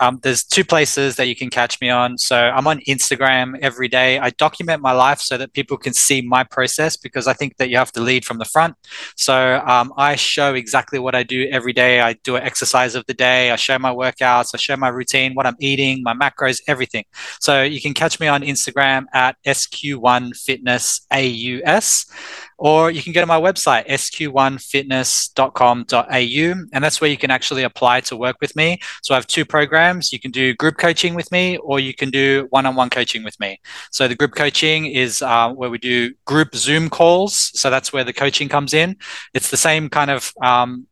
um, 0.00 0.18
there's 0.22 0.44
two 0.44 0.64
places 0.64 1.16
that 1.16 1.28
you 1.28 1.36
can 1.36 1.50
catch 1.50 1.78
me 1.80 1.90
on. 1.90 2.16
So 2.18 2.36
I'm 2.36 2.66
on 2.66 2.80
Instagram 2.80 3.58
every 3.60 3.88
day. 3.88 4.18
I 4.18 4.30
document 4.30 4.82
my 4.82 4.92
life 4.92 5.20
so 5.20 5.38
that 5.38 5.52
people 5.52 5.76
can 5.76 5.92
see 5.92 6.22
my 6.22 6.42
process 6.44 6.96
because 6.96 7.26
I 7.26 7.34
think 7.34 7.56
that 7.58 7.68
you 7.70 7.76
have 7.76 7.92
to 7.92 8.00
lead 8.00 8.24
from 8.24 8.38
the 8.38 8.44
front. 8.44 8.74
So 9.16 9.62
um, 9.66 9.92
I 9.96 10.16
show 10.16 10.54
exactly 10.54 10.98
what 10.98 11.14
I 11.14 11.22
do 11.22 11.48
every 11.50 11.72
day. 11.72 12.00
I 12.00 12.14
do 12.24 12.34
an 12.36 12.42
exercise 12.42 12.94
of 12.94 13.06
the 13.06 13.14
day. 13.14 13.50
I 13.50 13.56
show 13.56 13.78
my 13.78 13.92
workouts. 13.92 14.54
I 14.54 14.58
show 14.58 14.76
my 14.76 14.88
routine, 14.88 15.34
what 15.34 15.46
I'm 15.46 15.56
eating, 15.58 16.02
my 16.02 16.14
macros, 16.14 16.60
everything. 16.66 17.04
So 17.40 17.62
you 17.62 17.80
can 17.80 17.94
catch 17.94 18.20
me 18.20 18.26
on 18.26 18.42
Instagram 18.42 19.06
at 19.12 19.36
SQ1FitnessAUS 19.44 22.06
or 22.62 22.90
you 22.92 23.02
can 23.02 23.12
go 23.12 23.20
to 23.20 23.26
my 23.26 23.40
website, 23.40 23.88
sq1fitness.com.au, 23.88 26.66
and 26.72 26.84
that's 26.84 27.00
where 27.00 27.10
you 27.10 27.16
can 27.16 27.32
actually 27.32 27.64
apply 27.64 28.00
to 28.02 28.16
work 28.16 28.36
with 28.40 28.54
me. 28.54 28.78
So 29.02 29.14
I 29.14 29.16
have 29.16 29.26
two 29.26 29.44
programs. 29.44 30.12
You 30.12 30.20
can 30.20 30.30
do 30.30 30.54
group 30.54 30.78
coaching 30.78 31.16
with 31.16 31.32
me, 31.32 31.56
or 31.56 31.80
you 31.80 31.92
can 31.92 32.10
do 32.10 32.46
one 32.50 32.64
on 32.64 32.76
one 32.76 32.88
coaching 32.88 33.24
with 33.24 33.40
me. 33.40 33.60
So 33.90 34.06
the 34.06 34.14
group 34.14 34.36
coaching 34.36 34.86
is 34.86 35.22
uh, 35.22 35.50
where 35.50 35.70
we 35.70 35.78
do 35.78 36.14
group 36.24 36.54
Zoom 36.54 36.88
calls. 36.88 37.50
So 37.58 37.68
that's 37.68 37.92
where 37.92 38.04
the 38.04 38.12
coaching 38.12 38.48
comes 38.48 38.74
in. 38.74 38.96
It's 39.34 39.50
the 39.50 39.56
same 39.56 39.88
kind 39.88 40.12
of 40.12 40.32
um, 40.40 40.86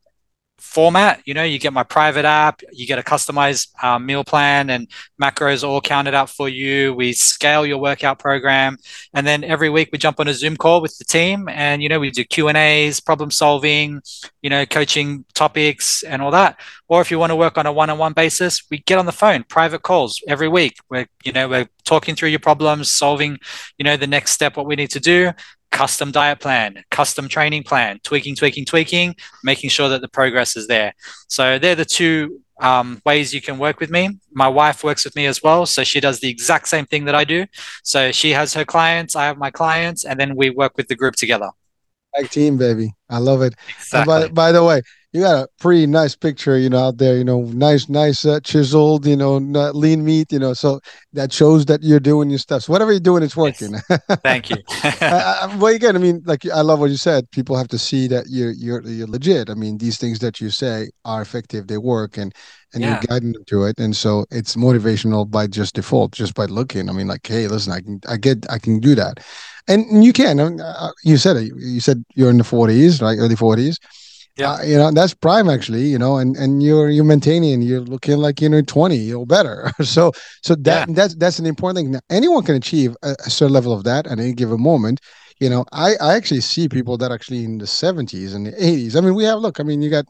format. 0.61 1.23
You 1.25 1.35
know, 1.35 1.43
you 1.43 1.59
get 1.59 1.73
my 1.73 1.83
private 1.83 2.25
app, 2.25 2.63
you 2.73 2.87
get 2.87 2.99
a 2.99 3.03
customized 3.03 3.69
uh, 3.83 3.99
meal 3.99 4.25
plan 4.25 4.71
and 4.71 4.89
macros 5.21 5.67
all 5.67 5.81
counted 5.81 6.15
out 6.15 6.31
for 6.31 6.49
you. 6.49 6.95
We 6.95 7.13
scale 7.13 7.67
your 7.67 7.79
workout 7.79 8.19
program, 8.19 8.77
and 9.15 9.27
then 9.27 9.45
every 9.45 9.71
week 9.71 9.91
we 9.93 9.99
jump 9.99 10.21
on 10.21 10.29
a 10.29 10.35
Zoom 10.35 10.57
call 10.57 10.81
with 10.81 10.97
the 10.99 11.05
team, 11.05 11.49
and 11.49 11.83
you 11.83 11.89
know 11.89 11.99
we 11.99 12.11
do 12.11 12.25
Q 12.25 12.49
and 12.49 12.57
A's, 12.57 13.01
problem 13.01 13.31
solving, 13.31 14.03
you 14.43 14.51
know, 14.51 14.65
coaching 14.67 15.25
topics 15.35 16.03
and 16.03 16.23
all 16.23 16.31
that. 16.31 16.59
Or 16.89 17.01
if 17.01 17.11
you 17.11 17.19
want 17.19 17.31
to 17.31 17.37
work 17.37 17.57
on 17.57 17.67
a 17.67 17.73
one-on-one 17.73 18.13
basis, 18.15 18.63
we 18.71 18.79
get 18.79 18.99
on 18.99 19.07
the 19.07 19.13
phone, 19.13 19.45
private 19.45 19.83
calls 19.83 20.23
every 20.29 20.49
week. 20.49 20.77
We're 20.89 21.07
you 21.25 21.33
know 21.33 21.49
we're 21.49 21.69
talking 21.85 22.15
through 22.15 22.31
your 22.31 22.41
problems, 22.41 22.93
solving 22.93 23.39
you 23.79 23.85
know 23.85 23.97
the 23.97 24.07
next 24.07 24.33
step, 24.33 24.57
what 24.57 24.67
we 24.67 24.77
need 24.77 24.91
to 24.91 25.01
do, 25.01 25.33
custom 25.71 26.11
diet 26.11 26.41
plan, 26.41 26.83
custom 26.91 27.29
training 27.29 27.63
plan, 27.63 28.01
tweaking, 28.03 28.37
tweaking, 28.37 28.65
tweaking, 28.65 29.15
making 29.45 29.71
sure 29.71 29.89
that 29.89 30.01
the 30.01 30.09
progress 30.09 30.57
is 30.57 30.67
there. 30.67 30.95
So 31.29 31.59
they're 31.59 31.75
the 31.75 31.85
two 31.85 32.41
um, 32.61 33.01
ways 33.05 33.33
you 33.33 33.41
can 33.41 33.59
work 33.59 33.81
with 33.81 33.91
me. 33.91 34.19
My 34.33 34.49
wife 34.49 34.85
works 34.85 35.05
with 35.05 35.17
me 35.17 35.27
as 35.27 35.43
well. 35.43 35.67
So 35.67 35.83
she 35.83 36.01
does 36.01 36.21
the 36.21 36.29
exact 36.29 36.69
same 36.69 36.87
thing 36.87 37.07
that 37.07 37.15
I 37.15 37.25
do. 37.25 37.47
So 37.83 38.13
she 38.13 38.31
has 38.31 38.55
her 38.55 38.65
clients, 38.65 39.17
I 39.17 39.25
have 39.25 39.39
my 39.39 39.51
clients, 39.51 40.05
and 40.05 40.21
then 40.21 40.37
we 40.37 40.51
work 40.51 40.77
with 40.77 40.89
the 40.89 40.97
group 40.97 41.17
together. 41.17 41.51
Tag 42.15 42.29
team, 42.31 42.57
baby. 42.57 42.93
I 43.09 43.19
love 43.19 43.43
it. 43.43 43.55
Exactly. 43.79 44.29
By, 44.29 44.29
by, 44.29 44.53
the 44.53 44.65
way, 44.65 44.83
you 45.13 45.23
got 45.23 45.45
a 45.45 45.49
pretty 45.59 45.87
nice 45.87 46.15
picture, 46.15 46.57
you 46.57 46.71
know, 46.71 46.87
out 46.87 46.99
there. 46.99 47.17
You 47.17 47.25
know, 47.25 47.43
nice, 47.43 47.89
nice 47.89 48.25
uh, 48.25 48.39
chiseled, 48.41 49.07
you 49.07 49.17
know, 49.17 49.39
lean 49.39 50.05
meat. 50.05 50.31
You 50.31 50.39
know, 50.39 50.55
so 50.55 50.81
that 51.15 51.33
shows 51.33 51.67
that 51.67 51.83
you're 51.83 51.99
doing 51.99 52.31
your 52.31 52.39
stuff. 52.39 52.63
So 52.63 52.73
whatever 52.73 52.93
you're 52.93 53.01
doing, 53.01 53.25
it's 53.25 53.37
working. 53.37 53.75
Yes. 53.91 54.01
Thank 54.23 54.51
you. 54.51 54.57
uh, 54.85 55.57
well, 55.61 55.75
again, 55.75 55.97
I 55.97 55.99
mean, 55.99 56.23
like 56.27 56.49
I 56.49 56.61
love 56.61 56.79
what 56.79 56.91
you 56.91 56.97
said. 56.97 57.29
People 57.33 57.57
have 57.57 57.67
to 57.69 57.79
see 57.79 58.07
that 58.07 58.27
you're 58.29 58.53
you're 58.53 58.83
you're 58.83 59.09
legit. 59.09 59.51
I 59.51 59.55
mean, 59.55 59.79
these 59.79 59.99
things 59.99 60.21
that 60.21 60.41
you 60.41 60.49
say 60.49 60.91
are 61.05 61.23
effective. 61.23 61.67
They 61.67 61.79
work, 61.79 62.17
and 62.17 62.33
and 62.73 62.83
yeah. 62.83 62.91
you're 62.91 63.01
guiding 63.09 63.33
them 63.33 63.45
to 63.47 63.65
it. 63.65 63.81
And 63.81 63.97
so 63.97 64.27
it's 64.31 64.55
motivational 64.55 65.29
by 65.29 65.49
just 65.49 65.75
default, 65.75 66.13
just 66.13 66.35
by 66.35 66.45
looking. 66.45 66.89
I 66.89 66.93
mean, 66.93 67.09
like, 67.09 67.27
hey, 67.27 67.49
listen, 67.49 67.73
I 67.73 67.81
can, 67.81 68.01
I 68.09 68.17
get, 68.17 68.47
I 68.49 68.61
can 68.61 68.79
do 68.79 68.95
that, 68.95 69.19
and 69.67 70.05
you 70.05 70.13
can. 70.13 70.39
Uh, 70.39 70.93
you 71.03 71.17
said 71.17 71.37
it. 71.37 71.53
You 71.57 71.81
said 71.81 72.05
you're 72.15 72.31
in 72.31 72.39
the 72.39 72.45
40s, 72.45 73.03
right? 73.03 73.19
Early 73.19 73.35
40s 73.35 73.79
yeah 74.37 74.53
uh, 74.53 74.63
you 74.63 74.77
know 74.77 74.91
that's 74.91 75.15
prime 75.15 75.49
actually 75.49 75.83
you 75.83 75.99
know 75.99 76.17
and 76.19 76.37
and 76.37 76.63
you're 76.63 76.89
you're 76.89 77.05
maintaining 77.05 77.63
you're 77.63 77.81
looking 77.81 78.19
like 78.19 78.41
you 78.41 78.49
know 78.49 78.63
20 78.63 79.13
or 79.13 79.27
better 79.27 79.71
so 79.83 80.13
so 80.43 80.55
that 80.55 80.89
yeah. 80.89 80.95
that's 80.95 81.15
that's 81.17 81.39
an 81.39 81.47
important 81.47 81.77
thing 81.77 81.91
now, 81.93 82.01
anyone 82.11 82.43
can 82.43 82.55
achieve 82.55 82.97
a, 83.03 83.15
a, 83.27 83.31
certain 83.31 83.53
level 83.53 83.73
of 83.73 83.85
that 83.85 84.07
at 84.07 84.19
any 84.19 84.33
given 84.33 84.61
moment 84.61 85.01
you 85.39 85.51
know 85.51 85.65
i 85.73 85.95
i 86.01 86.15
actually 86.15 86.41
see 86.41 86.69
people 86.69 86.97
that 86.97 87.13
actually 87.13 87.45
in 87.45 87.59
the 87.59 87.65
70s 87.65 88.35
and 88.35 88.47
the 88.47 88.53
80s 88.53 88.97
i 88.97 89.01
mean 89.01 89.15
we 89.15 89.25
have 89.25 89.39
look 89.39 89.61
i 89.61 89.63
mean 89.63 89.83
you 89.83 89.91
got 89.91 90.07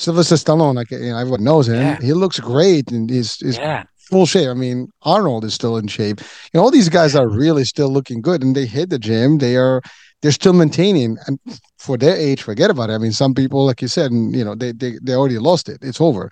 Sylvester 0.00 0.36
Stallone, 0.36 0.76
like 0.76 0.90
you 0.90 0.98
know, 0.98 1.18
everyone 1.18 1.44
knows 1.44 1.68
him. 1.68 1.76
Yeah. 1.76 2.00
He 2.00 2.14
looks 2.14 2.40
great 2.40 2.90
and 2.90 3.10
he's, 3.10 3.36
he's 3.36 3.58
yeah. 3.58 3.84
full 4.10 4.24
shape. 4.24 4.48
I 4.48 4.54
mean, 4.54 4.88
Arnold 5.02 5.44
is 5.44 5.52
still 5.52 5.76
in 5.76 5.88
shape. 5.88 6.20
You 6.20 6.26
know, 6.54 6.62
all 6.62 6.70
these 6.70 6.88
guys 6.88 7.14
are 7.14 7.28
really 7.28 7.64
still 7.64 7.90
looking 7.90 8.22
good, 8.22 8.42
and 8.42 8.56
they 8.56 8.64
hit 8.64 8.88
the 8.88 8.98
gym. 8.98 9.38
They 9.38 9.56
are 9.56 9.82
they're 10.22 10.32
still 10.32 10.52
maintaining 10.52 11.16
and 11.26 11.38
for 11.78 11.96
their 11.96 12.16
age 12.16 12.42
forget 12.42 12.70
about 12.70 12.90
it. 12.90 12.94
I 12.94 12.98
mean 12.98 13.12
some 13.12 13.34
people 13.34 13.66
like 13.66 13.82
you 13.82 13.88
said 13.88 14.10
and 14.10 14.34
you 14.34 14.44
know 14.44 14.54
they 14.54 14.72
they, 14.72 14.98
they 15.02 15.14
already 15.14 15.38
lost 15.38 15.68
it. 15.68 15.78
It's 15.82 16.00
over. 16.00 16.30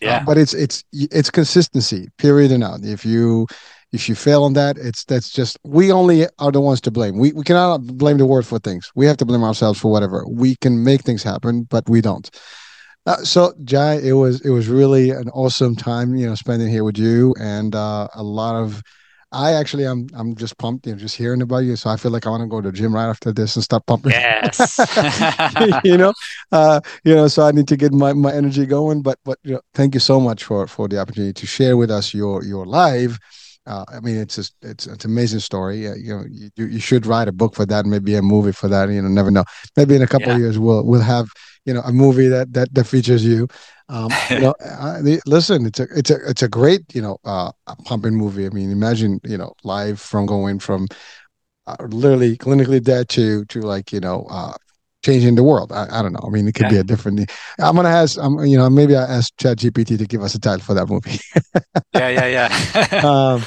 Yeah. 0.00 0.18
Uh, 0.18 0.24
but 0.24 0.38
it's 0.38 0.54
it's 0.54 0.84
it's 0.92 1.30
consistency 1.30 2.08
period 2.18 2.52
and 2.52 2.62
out. 2.62 2.80
If 2.82 3.04
you 3.04 3.46
if 3.92 4.08
you 4.08 4.14
fail 4.14 4.44
on 4.44 4.54
that 4.54 4.76
it's 4.76 5.04
that's 5.04 5.30
just 5.30 5.58
we 5.64 5.92
only 5.92 6.26
are 6.38 6.52
the 6.52 6.60
ones 6.60 6.80
to 6.82 6.90
blame. 6.90 7.18
We, 7.18 7.32
we 7.32 7.44
cannot 7.44 7.86
blame 7.86 8.18
the 8.18 8.26
world 8.26 8.46
for 8.46 8.58
things. 8.58 8.90
We 8.94 9.06
have 9.06 9.16
to 9.18 9.24
blame 9.24 9.44
ourselves 9.44 9.80
for 9.80 9.90
whatever. 9.90 10.24
We 10.28 10.56
can 10.56 10.84
make 10.84 11.02
things 11.02 11.22
happen 11.22 11.64
but 11.64 11.88
we 11.88 12.00
don't. 12.00 12.28
Uh, 13.06 13.16
so 13.18 13.52
jai 13.64 13.96
it 13.96 14.12
was 14.12 14.40
it 14.42 14.50
was 14.50 14.68
really 14.68 15.10
an 15.10 15.28
awesome 15.30 15.76
time 15.76 16.16
you 16.16 16.26
know 16.26 16.34
spending 16.34 16.68
here 16.68 16.84
with 16.84 16.98
you 16.98 17.34
and 17.38 17.74
uh, 17.74 18.08
a 18.14 18.22
lot 18.22 18.54
of 18.56 18.82
I 19.34 19.52
actually 19.54 19.84
I'm 19.84 20.06
I'm 20.14 20.34
just 20.36 20.56
pumped, 20.58 20.86
you 20.86 20.92
know, 20.92 20.98
just 20.98 21.16
hearing 21.16 21.42
about 21.42 21.58
you. 21.58 21.74
So 21.76 21.90
I 21.90 21.96
feel 21.96 22.12
like 22.12 22.26
I 22.26 22.30
want 22.30 22.42
to 22.42 22.46
go 22.46 22.60
to 22.60 22.70
the 22.70 22.76
gym 22.76 22.94
right 22.94 23.08
after 23.08 23.32
this 23.32 23.56
and 23.56 23.64
start 23.64 23.84
pumping. 23.86 24.12
Yes. 24.12 24.78
you 25.84 25.98
know, 25.98 26.12
uh, 26.52 26.80
you 27.02 27.14
know, 27.14 27.26
so 27.26 27.42
I 27.42 27.50
need 27.50 27.66
to 27.68 27.76
get 27.76 27.92
my, 27.92 28.12
my 28.12 28.32
energy 28.32 28.64
going. 28.64 29.02
But 29.02 29.18
but 29.24 29.38
you 29.42 29.54
know, 29.54 29.60
thank 29.74 29.94
you 29.94 30.00
so 30.00 30.20
much 30.20 30.44
for 30.44 30.66
for 30.68 30.86
the 30.86 31.00
opportunity 31.00 31.32
to 31.32 31.46
share 31.46 31.76
with 31.76 31.90
us 31.90 32.14
your 32.14 32.44
your 32.44 32.64
live. 32.64 33.18
Uh, 33.66 33.84
I 33.88 34.00
mean, 34.00 34.16
it's 34.16 34.36
just 34.36 34.54
it's 34.62 34.86
it's 34.86 35.04
an 35.04 35.10
amazing 35.10 35.40
story. 35.40 35.88
Uh, 35.88 35.94
you 35.94 36.16
know, 36.16 36.24
you 36.28 36.66
you 36.66 36.80
should 36.80 37.04
write 37.04 37.28
a 37.28 37.32
book 37.32 37.54
for 37.54 37.66
that, 37.66 37.86
maybe 37.86 38.14
a 38.14 38.22
movie 38.22 38.52
for 38.52 38.68
that. 38.68 38.88
You 38.88 39.02
know, 39.02 39.08
never 39.08 39.30
know. 39.30 39.44
Maybe 39.76 39.96
in 39.96 40.02
a 40.02 40.06
couple 40.06 40.28
yeah. 40.28 40.34
of 40.34 40.40
years 40.40 40.58
we'll 40.58 40.84
we'll 40.84 41.00
have 41.00 41.28
you 41.64 41.74
know 41.74 41.80
a 41.80 41.92
movie 41.92 42.28
that 42.28 42.52
that 42.52 42.74
that 42.74 42.84
features 42.84 43.24
you. 43.24 43.48
Um, 43.88 44.10
you 44.30 44.40
know, 44.40 44.54
I, 44.60 45.00
listen, 45.26 45.66
it's 45.66 45.80
a 45.80 45.86
it's 45.94 46.10
a 46.10 46.28
it's 46.28 46.42
a 46.42 46.48
great 46.48 46.82
you 46.94 47.02
know 47.02 47.18
uh, 47.24 47.52
pumping 47.84 48.14
movie. 48.14 48.46
I 48.46 48.50
mean, 48.50 48.70
imagine 48.70 49.20
you 49.24 49.36
know 49.36 49.54
live 49.64 50.00
from 50.00 50.26
going 50.26 50.58
from 50.58 50.88
uh, 51.66 51.76
literally 51.88 52.36
clinically 52.36 52.82
dead 52.82 53.08
to 53.10 53.44
to 53.46 53.60
like 53.60 53.92
you 53.92 54.00
know 54.00 54.26
uh, 54.30 54.54
changing 55.04 55.34
the 55.34 55.42
world. 55.42 55.72
I, 55.72 55.86
I 55.90 56.02
don't 56.02 56.12
know. 56.12 56.24
I 56.24 56.30
mean, 56.30 56.48
it 56.48 56.54
could 56.54 56.64
yeah. 56.64 56.70
be 56.70 56.78
a 56.78 56.84
different. 56.84 57.30
I'm 57.58 57.76
gonna 57.76 57.88
ask. 57.88 58.18
Um, 58.18 58.44
you 58.44 58.56
know, 58.56 58.68
maybe 58.70 58.96
I 58.96 59.02
ask 59.02 59.32
Chat 59.38 59.58
GPT 59.58 59.98
to 59.98 60.06
give 60.06 60.22
us 60.22 60.34
a 60.34 60.40
title 60.40 60.64
for 60.64 60.74
that 60.74 60.88
movie. 60.88 61.20
yeah, 61.94 62.08
yeah, 62.08 62.48
yeah. 62.90 62.98
um, 63.04 63.44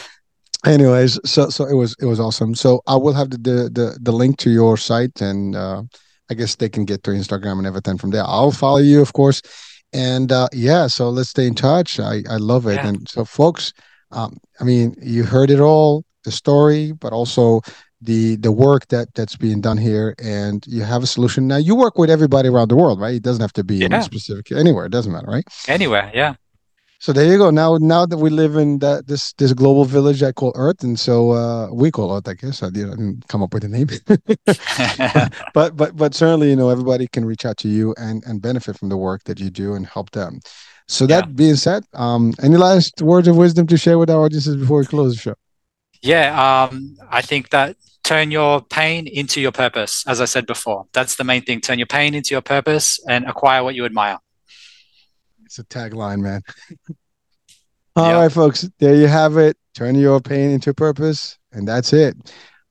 anyways, 0.66 1.20
so 1.26 1.50
so 1.50 1.66
it 1.66 1.74
was 1.74 1.96
it 2.00 2.06
was 2.06 2.20
awesome. 2.20 2.56
So 2.56 2.82
I 2.88 2.96
will 2.96 3.14
have 3.14 3.32
the 3.32 3.38
the 3.38 3.70
the, 3.70 3.98
the 4.02 4.12
link 4.12 4.38
to 4.40 4.50
your 4.50 4.78
site, 4.78 5.22
and 5.22 5.56
uh, 5.56 5.84
I 6.30 6.34
guess 6.34 6.56
they 6.56 6.70
can 6.70 6.86
get 6.86 7.04
to 7.04 7.12
Instagram 7.12 7.58
and 7.58 7.68
everything 7.68 7.98
from 7.98 8.12
there. 8.12 8.24
I'll 8.24 8.52
follow 8.52 8.80
you, 8.80 9.02
of 9.02 9.14
course 9.14 9.42
and 9.94 10.32
uh, 10.32 10.50
yeah, 10.54 10.88
so 10.88 11.10
let's 11.10 11.30
stay 11.30 11.48
in 11.48 11.56
touch. 11.56 12.00
I, 12.00 12.22
I 12.30 12.38
love 12.38 12.68
it. 12.68 12.76
Yeah. 12.76 12.88
And 12.88 13.10
so, 13.10 13.24
folks, 13.24 13.74
um, 14.12 14.38
I 14.60 14.64
mean, 14.64 14.96
you 15.02 15.24
heard 15.24 15.50
it 15.50 15.60
all. 15.60 16.04
the 16.24 16.32
story, 16.32 16.92
but 16.92 17.14
also 17.14 17.62
the 18.02 18.36
the 18.38 18.52
work 18.52 18.88
that 18.90 19.08
that's 19.16 19.36
being 19.38 19.62
done 19.62 19.78
here 19.78 20.14
and 20.22 20.66
you 20.68 20.84
have 20.84 21.02
a 21.02 21.08
solution 21.08 21.48
now 21.48 21.58
you 21.58 21.76
work 21.76 21.98
with 21.98 22.12
everybody 22.12 22.48
around 22.48 22.70
the 22.70 22.76
world 22.76 23.00
right 23.00 23.16
it 23.16 23.24
doesn't 23.24 23.42
have 23.42 23.54
to 23.54 23.64
be 23.64 23.78
yeah. 23.78 23.88
in 23.88 24.02
specific 24.04 24.52
anywhere 24.52 24.86
it 24.86 24.92
doesn't 24.92 25.12
matter 25.12 25.26
right 25.26 25.46
anywhere 25.68 26.12
yeah 26.14 26.36
so 27.00 27.14
there 27.14 27.32
you 27.32 27.38
go 27.38 27.50
now 27.50 27.78
now 27.78 28.06
that 28.06 28.18
we 28.18 28.30
live 28.30 28.56
in 28.56 28.80
that 28.80 29.08
this 29.08 29.34
this 29.34 29.54
global 29.54 29.86
village 29.86 30.24
i 30.24 30.32
call 30.32 30.52
earth 30.56 30.84
and 30.84 31.00
so 31.00 31.32
uh 31.32 31.72
we 31.72 31.92
call 31.92 32.16
earth 32.16 32.28
i 32.28 32.34
guess 32.34 32.64
i 32.64 32.70
didn't 32.70 33.28
come 33.28 33.44
up 33.44 33.54
with 33.54 33.64
a 33.64 33.68
name 33.68 33.88
but 35.54 35.76
but 35.76 35.96
but 35.96 36.14
certainly 36.14 36.50
you 36.50 36.56
know 36.56 36.70
everybody 36.70 37.08
can 37.08 37.26
reach 37.26 37.46
out 37.46 37.58
to 37.58 37.68
you 37.68 37.94
and 37.98 38.24
and 38.26 38.42
benefit 38.42 38.78
from 38.78 38.90
the 38.90 38.98
work 38.98 39.24
that 39.26 39.40
you 39.40 39.50
do 39.50 39.74
and 39.74 39.86
help 39.86 40.12
them 40.12 40.40
so 40.88 41.06
that 41.06 41.26
yeah. 41.26 41.32
being 41.34 41.56
said 41.56 41.84
um 41.94 42.34
any 42.42 42.58
last 42.58 43.02
words 43.02 43.28
of 43.28 43.36
wisdom 43.36 43.68
to 43.68 43.78
share 43.78 43.98
with 43.98 44.10
our 44.10 44.24
audiences 44.24 44.56
before 44.56 44.80
we 44.80 44.86
close 44.86 45.14
the 45.14 45.22
show 45.22 45.36
yeah 46.02 46.66
um 46.66 46.98
i 47.10 47.22
think 47.22 47.50
that 47.50 47.76
turn 48.08 48.32
your 48.32 48.62
pain 48.62 49.06
into 49.06 49.42
your 49.42 49.52
purpose. 49.52 50.06
As 50.08 50.22
I 50.22 50.26
said 50.26 50.46
before, 50.46 50.86
that's 50.94 51.18
the 51.18 51.26
main 51.26 51.42
thing. 51.42 51.60
Turn 51.60 51.78
your 51.78 51.88
pain 51.88 52.16
into 52.16 52.34
your 52.34 52.42
purpose 52.42 53.00
and 53.10 53.26
acquire 53.26 53.64
what 53.66 53.76
you 53.76 53.84
admire. 53.84 54.20
It's 55.58 55.76
a 55.76 55.80
tagline, 55.80 56.20
man. 56.20 56.42
All 57.96 58.14
right, 58.14 58.32
folks. 58.32 58.70
There 58.78 58.96
you 58.96 59.08
have 59.08 59.38
it. 59.38 59.58
Turn 59.74 59.96
your 59.96 60.20
pain 60.20 60.52
into 60.52 60.72
purpose. 60.74 61.40
And 61.52 61.68
that's 61.68 61.94
it. 61.94 62.16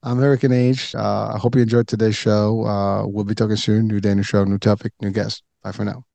I'm 0.03 0.19
Hurricane 0.19 0.53
Age. 0.53 0.95
Uh, 0.95 1.33
I 1.33 1.37
hope 1.37 1.55
you 1.55 1.61
enjoyed 1.61 1.87
today's 1.87 2.15
show. 2.15 2.65
Uh, 2.65 3.05
we'll 3.05 3.25
be 3.25 3.35
talking 3.35 3.57
soon. 3.57 3.87
New 3.87 3.99
day, 3.99 4.15
new 4.15 4.23
show, 4.23 4.45
new 4.45 4.57
topic, 4.57 4.93
new 5.01 5.11
guest. 5.11 5.43
Bye 5.63 5.73
for 5.73 5.83
now. 5.83 6.05